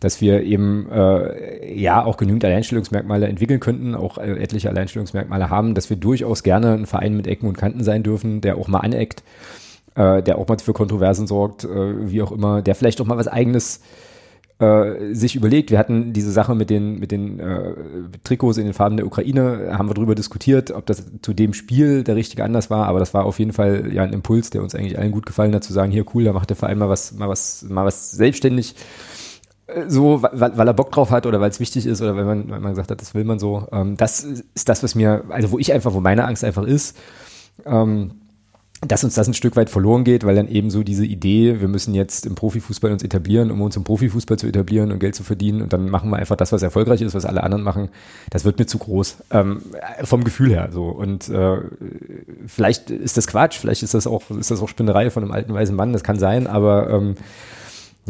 [0.00, 5.74] dass wir eben äh, ja auch genügend Alleinstellungsmerkmale entwickeln könnten, auch äh, etliche Alleinstellungsmerkmale haben,
[5.74, 8.80] dass wir durchaus gerne ein Verein mit Ecken und Kanten sein dürfen, der auch mal
[8.80, 9.22] aneckt,
[9.94, 13.18] äh, der auch mal für Kontroversen sorgt, äh, wie auch immer, der vielleicht auch mal
[13.18, 13.82] was eigenes
[14.60, 15.70] äh, sich überlegt.
[15.70, 17.74] Wir hatten diese Sache mit den, mit den äh,
[18.24, 22.04] Trikots in den Farben der Ukraine, haben wir darüber diskutiert, ob das zu dem Spiel
[22.04, 24.74] der richtige Anlass war, aber das war auf jeden Fall ja ein Impuls, der uns
[24.74, 27.12] eigentlich allen gut gefallen hat, zu sagen, hier cool, da macht der Verein mal was,
[27.12, 28.74] mal was, mal was selbstständig
[29.88, 32.50] so, weil, weil er Bock drauf hat oder weil es wichtig ist oder weil man,
[32.50, 33.66] weil man gesagt hat, das will man so.
[33.72, 36.96] Ähm, das ist das, was mir, also wo ich einfach, wo meine Angst einfach ist,
[37.66, 38.12] ähm,
[38.86, 41.68] dass uns das ein Stück weit verloren geht, weil dann eben so diese Idee, wir
[41.68, 45.22] müssen jetzt im Profifußball uns etablieren, um uns im Profifußball zu etablieren und Geld zu
[45.22, 47.90] verdienen und dann machen wir einfach das, was erfolgreich ist, was alle anderen machen,
[48.30, 49.18] das wird mir zu groß.
[49.32, 49.60] Ähm,
[50.02, 50.86] vom Gefühl her so.
[50.86, 51.58] Und äh,
[52.46, 55.52] vielleicht ist das Quatsch, vielleicht ist das auch, ist das auch Spinnerei von einem alten
[55.52, 57.16] weißen Mann, das kann sein, aber ähm,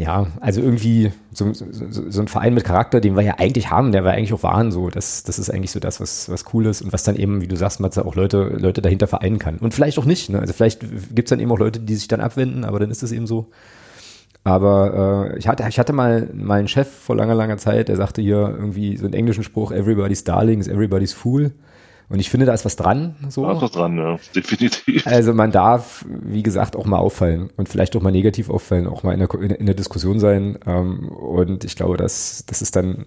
[0.01, 3.91] ja, also irgendwie so, so, so ein Verein mit Charakter, den wir ja eigentlich haben,
[3.91, 6.65] der wir eigentlich auch waren, so, das, das ist eigentlich so das, was, was cool
[6.65, 9.59] ist und was dann eben, wie du sagst, Matze, auch Leute, Leute dahinter vereinen kann.
[9.59, 10.39] Und vielleicht auch nicht, ne?
[10.39, 13.11] Also vielleicht gibt's dann eben auch Leute, die sich dann abwenden, aber dann ist es
[13.11, 13.51] eben so.
[14.43, 18.23] Aber äh, ich hatte, ich hatte mal meinen Chef vor langer, langer Zeit, der sagte
[18.23, 21.51] hier irgendwie so einen englischen Spruch, everybody's darling is everybody's fool.
[22.11, 23.15] Und ich finde, da ist was dran.
[23.29, 23.45] So.
[23.45, 25.07] Da ist was dran, ja, definitiv.
[25.07, 29.03] Also man darf, wie gesagt, auch mal auffallen und vielleicht auch mal negativ auffallen, auch
[29.03, 30.59] mal in der, in der Diskussion sein.
[30.65, 33.05] Ähm, und ich glaube, dass das ist dann,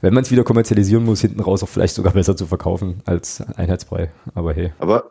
[0.00, 3.42] wenn man es wieder kommerzialisieren muss, hinten raus auch vielleicht sogar besser zu verkaufen als
[3.56, 4.10] Einheitsbrei.
[4.34, 4.72] Aber hey.
[4.78, 5.10] Aber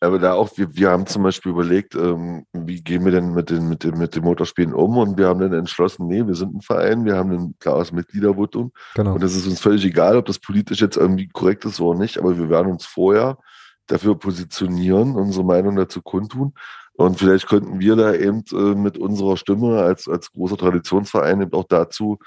[0.00, 3.50] aber da auch, wir, wir haben zum Beispiel überlegt, ähm, wie gehen wir denn mit
[3.50, 4.96] den, mit, den, mit den Motorspielen um?
[4.96, 8.72] Und wir haben dann entschlossen, nee, wir sind ein Verein, wir haben ein klares Mitgliedervotum.
[8.94, 9.14] Genau.
[9.14, 12.18] und es ist uns völlig egal, ob das politisch jetzt irgendwie korrekt ist oder nicht,
[12.18, 13.38] aber wir werden uns vorher
[13.88, 16.54] dafür positionieren, unsere Meinung dazu kundtun.
[16.94, 21.52] Und vielleicht könnten wir da eben äh, mit unserer Stimme als, als großer Traditionsverein eben
[21.52, 22.18] auch dazu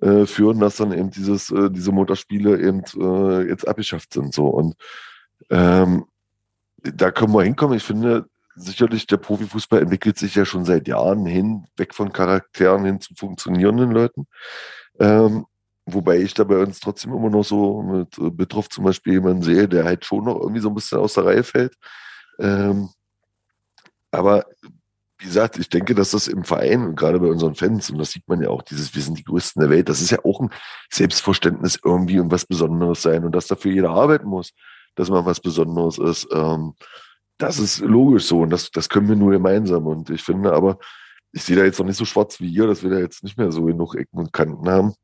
[0.00, 4.46] äh, führen, dass dann eben dieses, äh, diese Motorspiele eben äh, jetzt abgeschafft sind so.
[4.46, 4.74] Und
[5.50, 6.04] ähm,
[6.82, 7.76] da können wir hinkommen.
[7.76, 12.84] Ich finde, sicherlich der Profifußball entwickelt sich ja schon seit Jahren hin, weg von Charakteren
[12.84, 14.26] hin zu funktionierenden Leuten.
[14.98, 15.46] Ähm,
[15.86, 19.42] wobei ich da bei uns trotzdem immer noch so mit äh, Betroff zum Beispiel jemanden
[19.42, 21.74] sehe, der halt schon noch irgendwie so ein bisschen aus der Reihe fällt.
[22.38, 22.90] Ähm,
[24.10, 24.44] aber
[25.18, 28.10] wie gesagt, ich denke, dass das im Verein und gerade bei unseren Fans, und das
[28.10, 30.40] sieht man ja auch, dieses, wir sind die Größten der Welt, das ist ja auch
[30.40, 30.50] ein
[30.90, 34.52] Selbstverständnis irgendwie und was Besonderes sein und dass dafür jeder arbeiten muss
[34.94, 36.28] dass man was Besonderes ist.
[36.32, 36.74] Ähm,
[37.38, 39.86] das ist logisch so und das, das können wir nur gemeinsam.
[39.86, 40.78] Und ich finde aber,
[41.32, 43.38] ich sehe da jetzt noch nicht so schwarz wie ihr, dass wir da jetzt nicht
[43.38, 44.94] mehr so genug Ecken und Kanten haben,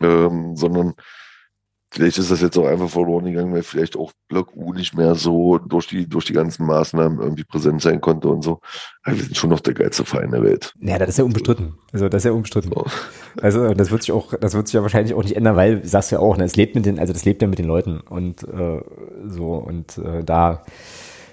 [0.00, 0.94] ähm, sondern
[1.94, 5.14] Vielleicht ist das jetzt auch einfach verloren gegangen, weil vielleicht auch Block U nicht mehr
[5.14, 8.60] so durch die, durch die ganzen Maßnahmen irgendwie präsent sein konnte und so.
[9.02, 10.72] Aber wir sind schon noch der geilste Verein der Welt.
[10.80, 11.74] Ja, das ist ja unbestritten.
[11.92, 12.72] Also das ist ja unbestritten.
[12.74, 12.86] So.
[13.42, 16.10] Also das wird sich auch, das wird sich ja wahrscheinlich auch nicht ändern, weil, sagst
[16.10, 18.00] du ja auch, ne, es lebt mit den, also das lebt ja mit den Leuten
[18.00, 18.80] und äh,
[19.26, 20.62] so und äh, da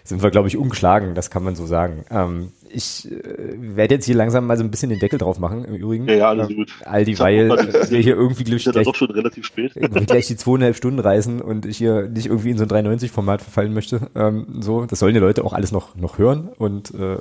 [0.10, 2.04] sind wir, glaube ich, ungeschlagen, das kann man so sagen.
[2.10, 5.66] Ähm, ich äh, werde jetzt hier langsam mal so ein bisschen den Deckel drauf machen,
[5.66, 6.08] im Übrigen.
[6.08, 6.72] Ja, ja, alles ähm, gut.
[6.84, 7.50] All die, weil
[7.90, 9.74] wir hier irgendwie gleich, ja doch schon relativ spät.
[10.08, 13.74] gleich die zweieinhalb Stunden reisen und ich hier nicht irgendwie in so ein 390-Format verfallen
[13.74, 14.02] möchte.
[14.16, 17.18] Ähm, so, das sollen die Leute auch alles noch, noch hören und äh,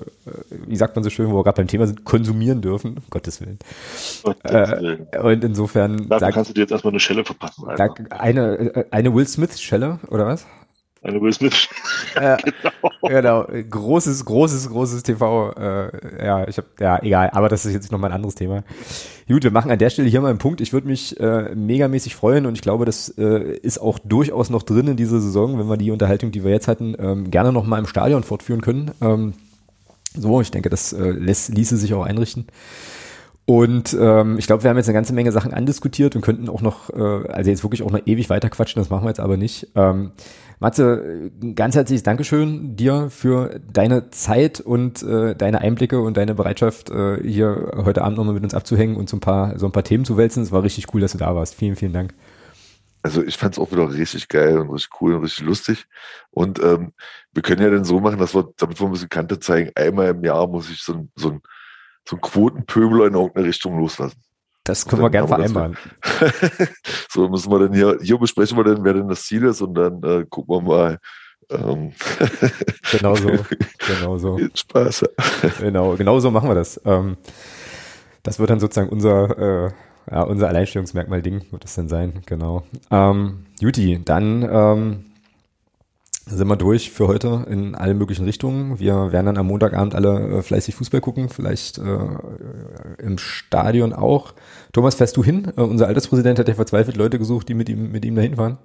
[0.67, 3.41] wie sagt man so schön, wo wir gerade beim Thema sind, konsumieren dürfen, um Gottes
[3.41, 3.59] Willen.
[4.23, 6.09] Gottes äh, und insofern.
[6.09, 7.67] Da kannst du dir jetzt erstmal eine Schelle verpassen.
[7.77, 10.47] Da, eine, äh, eine Will Smith-Schelle, oder was?
[11.03, 11.69] Eine Will Smith.
[12.15, 12.37] Äh,
[13.03, 13.45] genau.
[13.47, 13.63] genau.
[13.71, 15.53] Großes, großes, großes TV.
[15.53, 17.31] Äh, ja, ich habe, ja, egal.
[17.33, 18.65] Aber das ist jetzt nochmal ein anderes Thema.
[19.29, 20.61] Gut, wir machen an der Stelle hier mal einen Punkt.
[20.61, 24.65] Ich würde mich äh, megamäßig freuen und ich glaube, das äh, ist auch durchaus noch
[24.65, 27.79] drin in dieser Saison, wenn wir die Unterhaltung, die wir jetzt hatten, ähm, gerne nochmal
[27.79, 28.91] im Stadion fortführen können.
[29.01, 29.35] Ähm,
[30.15, 32.47] so, ich denke, das äh, lässt, ließe sich auch einrichten.
[33.45, 36.61] Und ähm, ich glaube, wir haben jetzt eine ganze Menge Sachen andiskutiert und könnten auch
[36.61, 39.39] noch, äh, also jetzt wirklich auch noch ewig weiter quatschen, das machen wir jetzt aber
[39.39, 39.69] nicht.
[39.75, 40.11] Ähm,
[40.61, 46.91] Matze, ganz herzliches Dankeschön dir für deine Zeit und äh, deine Einblicke und deine Bereitschaft,
[46.91, 49.85] äh, hier heute Abend nochmal mit uns abzuhängen und so ein paar, so ein paar
[49.85, 50.43] Themen zu wälzen.
[50.43, 51.55] Es war richtig cool, dass du da warst.
[51.55, 52.15] Vielen, vielen Dank.
[53.03, 55.87] Also ich fand es auch wieder richtig geil und richtig cool und richtig lustig.
[56.31, 56.93] Und ähm,
[57.33, 60.09] wir können ja dann so machen, dass wir, damit wir ein bisschen Kante zeigen, einmal
[60.09, 61.41] im Jahr muss ich so ein, so ein
[62.09, 64.23] so ein Quotenpöbel in irgendeine Richtung loslassen.
[64.69, 65.79] Das können wir gerne vereinbaren.
[67.09, 69.75] so müssen wir dann hier, hier besprechen wir dann, wer denn das Ziel ist und
[69.75, 70.99] dann äh, gucken wir mal.
[71.49, 71.93] Ähm.
[72.93, 73.31] genau so,
[73.79, 74.39] genau so.
[74.55, 75.07] Spaß.
[75.61, 76.79] genau, genau so machen wir das.
[76.85, 77.17] Ähm,
[78.23, 79.71] das wird dann sozusagen unser, äh,
[80.11, 82.65] ja, unser Alleinstellungsmerkmal-Ding, wird das dann sein, genau.
[82.91, 85.05] Ähm, Juti, dann ähm,
[86.29, 88.79] sind wir durch für heute in allen möglichen Richtungen.
[88.79, 94.35] Wir werden dann am Montagabend alle äh, fleißig Fußball gucken, vielleicht äh, im Stadion auch.
[94.73, 95.53] Thomas, fährst du hin?
[95.57, 98.59] Äh, unser Alterspräsident hat ja verzweifelt Leute gesucht, die mit ihm, mit ihm dahin fahren.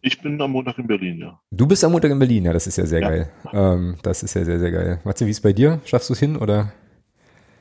[0.00, 1.40] Ich bin am Montag in Berlin, ja.
[1.50, 3.08] Du bist am Montag in Berlin, ja, das ist ja sehr ja.
[3.08, 3.30] geil.
[3.52, 5.00] Ähm, das ist ja sehr, sehr geil.
[5.04, 5.80] Matze, wie ist bei dir?
[5.84, 6.72] Schaffst du es hin oder?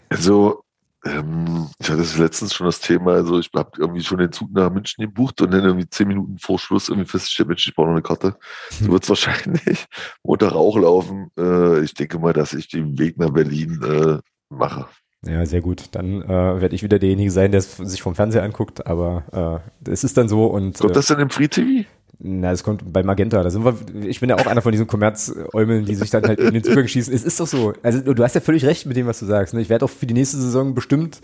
[0.09, 0.61] Also
[1.05, 4.71] ähm, ich hatte letztens schon das Thema, also ich habe irgendwie schon den Zug nach
[4.71, 7.93] München gebucht und dann irgendwie zehn Minuten vor Schluss irgendwie festgestellt, Mensch, ich brauche noch
[7.93, 8.35] eine Karte.
[8.69, 9.85] So wird es wahrscheinlich
[10.23, 11.29] Montag auch laufen.
[11.37, 14.17] Äh, ich denke mal, dass ich den Weg nach Berlin äh,
[14.49, 14.87] mache.
[15.25, 15.89] Ja, sehr gut.
[15.91, 16.27] Dann äh,
[16.61, 20.27] werde ich wieder derjenige sein, der sich vom Fernseher anguckt, aber äh, es ist dann
[20.27, 20.79] so und.
[20.79, 21.85] Kommt das denn im Free TV?
[22.19, 23.43] Na, es kommt bei Magenta.
[23.43, 23.75] Da sind wir,
[24.05, 26.87] ich bin ja auch einer von diesen Kommerzäumeln, die sich dann halt in den Zugang
[26.87, 27.13] schießen.
[27.13, 27.73] Es ist doch so.
[27.83, 29.53] Also du hast ja völlig recht mit dem, was du sagst.
[29.53, 29.61] Ne?
[29.61, 31.19] Ich werde auch für die nächste Saison bestimmt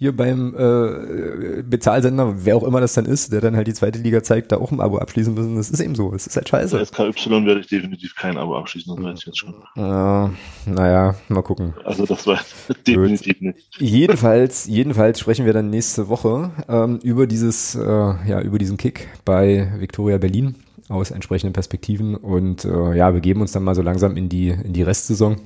[0.00, 3.98] hier beim äh, Bezahlsender, wer auch immer das dann ist, der dann halt die zweite
[3.98, 5.56] Liga zeigt, da auch ein Abo abschließen müssen.
[5.56, 6.14] Das ist eben so.
[6.14, 6.78] Es ist halt scheiße.
[6.78, 9.54] Bei SKY werde ich definitiv kein Abo abschließen, das weiß ich jetzt schon.
[9.76, 11.74] Äh, naja, mal gucken.
[11.84, 12.40] Also das war
[12.86, 13.58] definitiv nicht.
[13.78, 19.08] Jedenfalls, jedenfalls sprechen wir dann nächste Woche ähm, über dieses, äh, ja, über diesen Kick
[19.26, 20.54] bei Victoria Berlin
[20.88, 24.48] aus entsprechenden Perspektiven und äh, ja, wir geben uns dann mal so langsam in die,
[24.48, 25.36] in die Restsaison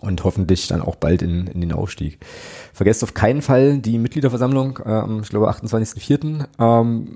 [0.00, 2.18] und hoffentlich dann auch bald in, in den Aufstieg.
[2.72, 6.46] Vergesst auf keinen Fall die Mitgliederversammlung, ähm, ich glaube 28.04.
[6.58, 7.08] Ähm,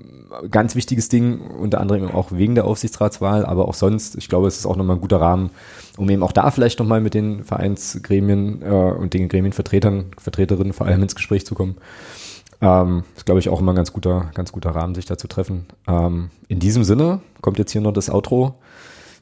[0.51, 4.57] ganz wichtiges Ding, unter anderem auch wegen der Aufsichtsratswahl, aber auch sonst, ich glaube, es
[4.57, 5.51] ist auch nochmal ein guter Rahmen,
[5.97, 10.87] um eben auch da vielleicht nochmal mit den Vereinsgremien äh, und den Gremienvertretern, Vertreterinnen vor
[10.87, 11.77] allem ins Gespräch zu kommen.
[12.61, 15.27] Ähm, ist, glaube ich, auch immer ein ganz guter, ganz guter Rahmen, sich da zu
[15.27, 15.65] treffen.
[15.87, 18.55] Ähm, in diesem Sinne kommt jetzt hier noch das Outro.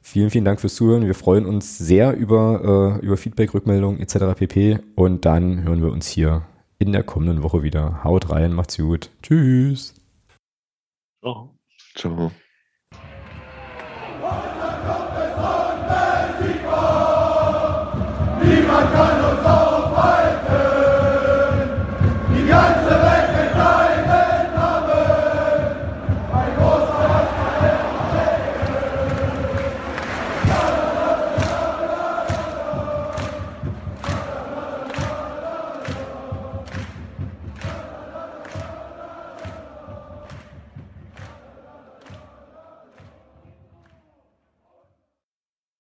[0.06, 1.06] Vielen, vielen Dank fürs Zuhören.
[1.06, 4.36] Wir freuen uns sehr über, äh, über Feedback, Rückmeldungen etc.
[4.36, 4.80] pp.
[4.96, 6.44] Und dann hören wir uns hier
[6.78, 8.04] in der kommenden Woche wieder.
[8.04, 9.10] Haut rein, macht's gut.
[9.24, 9.96] Tschüss.
[11.22, 11.56] Ciao.
[11.96, 12.32] Ciao.
[18.44, 20.60] Niemand kann uns aufhalten.
[22.36, 23.03] Die ganze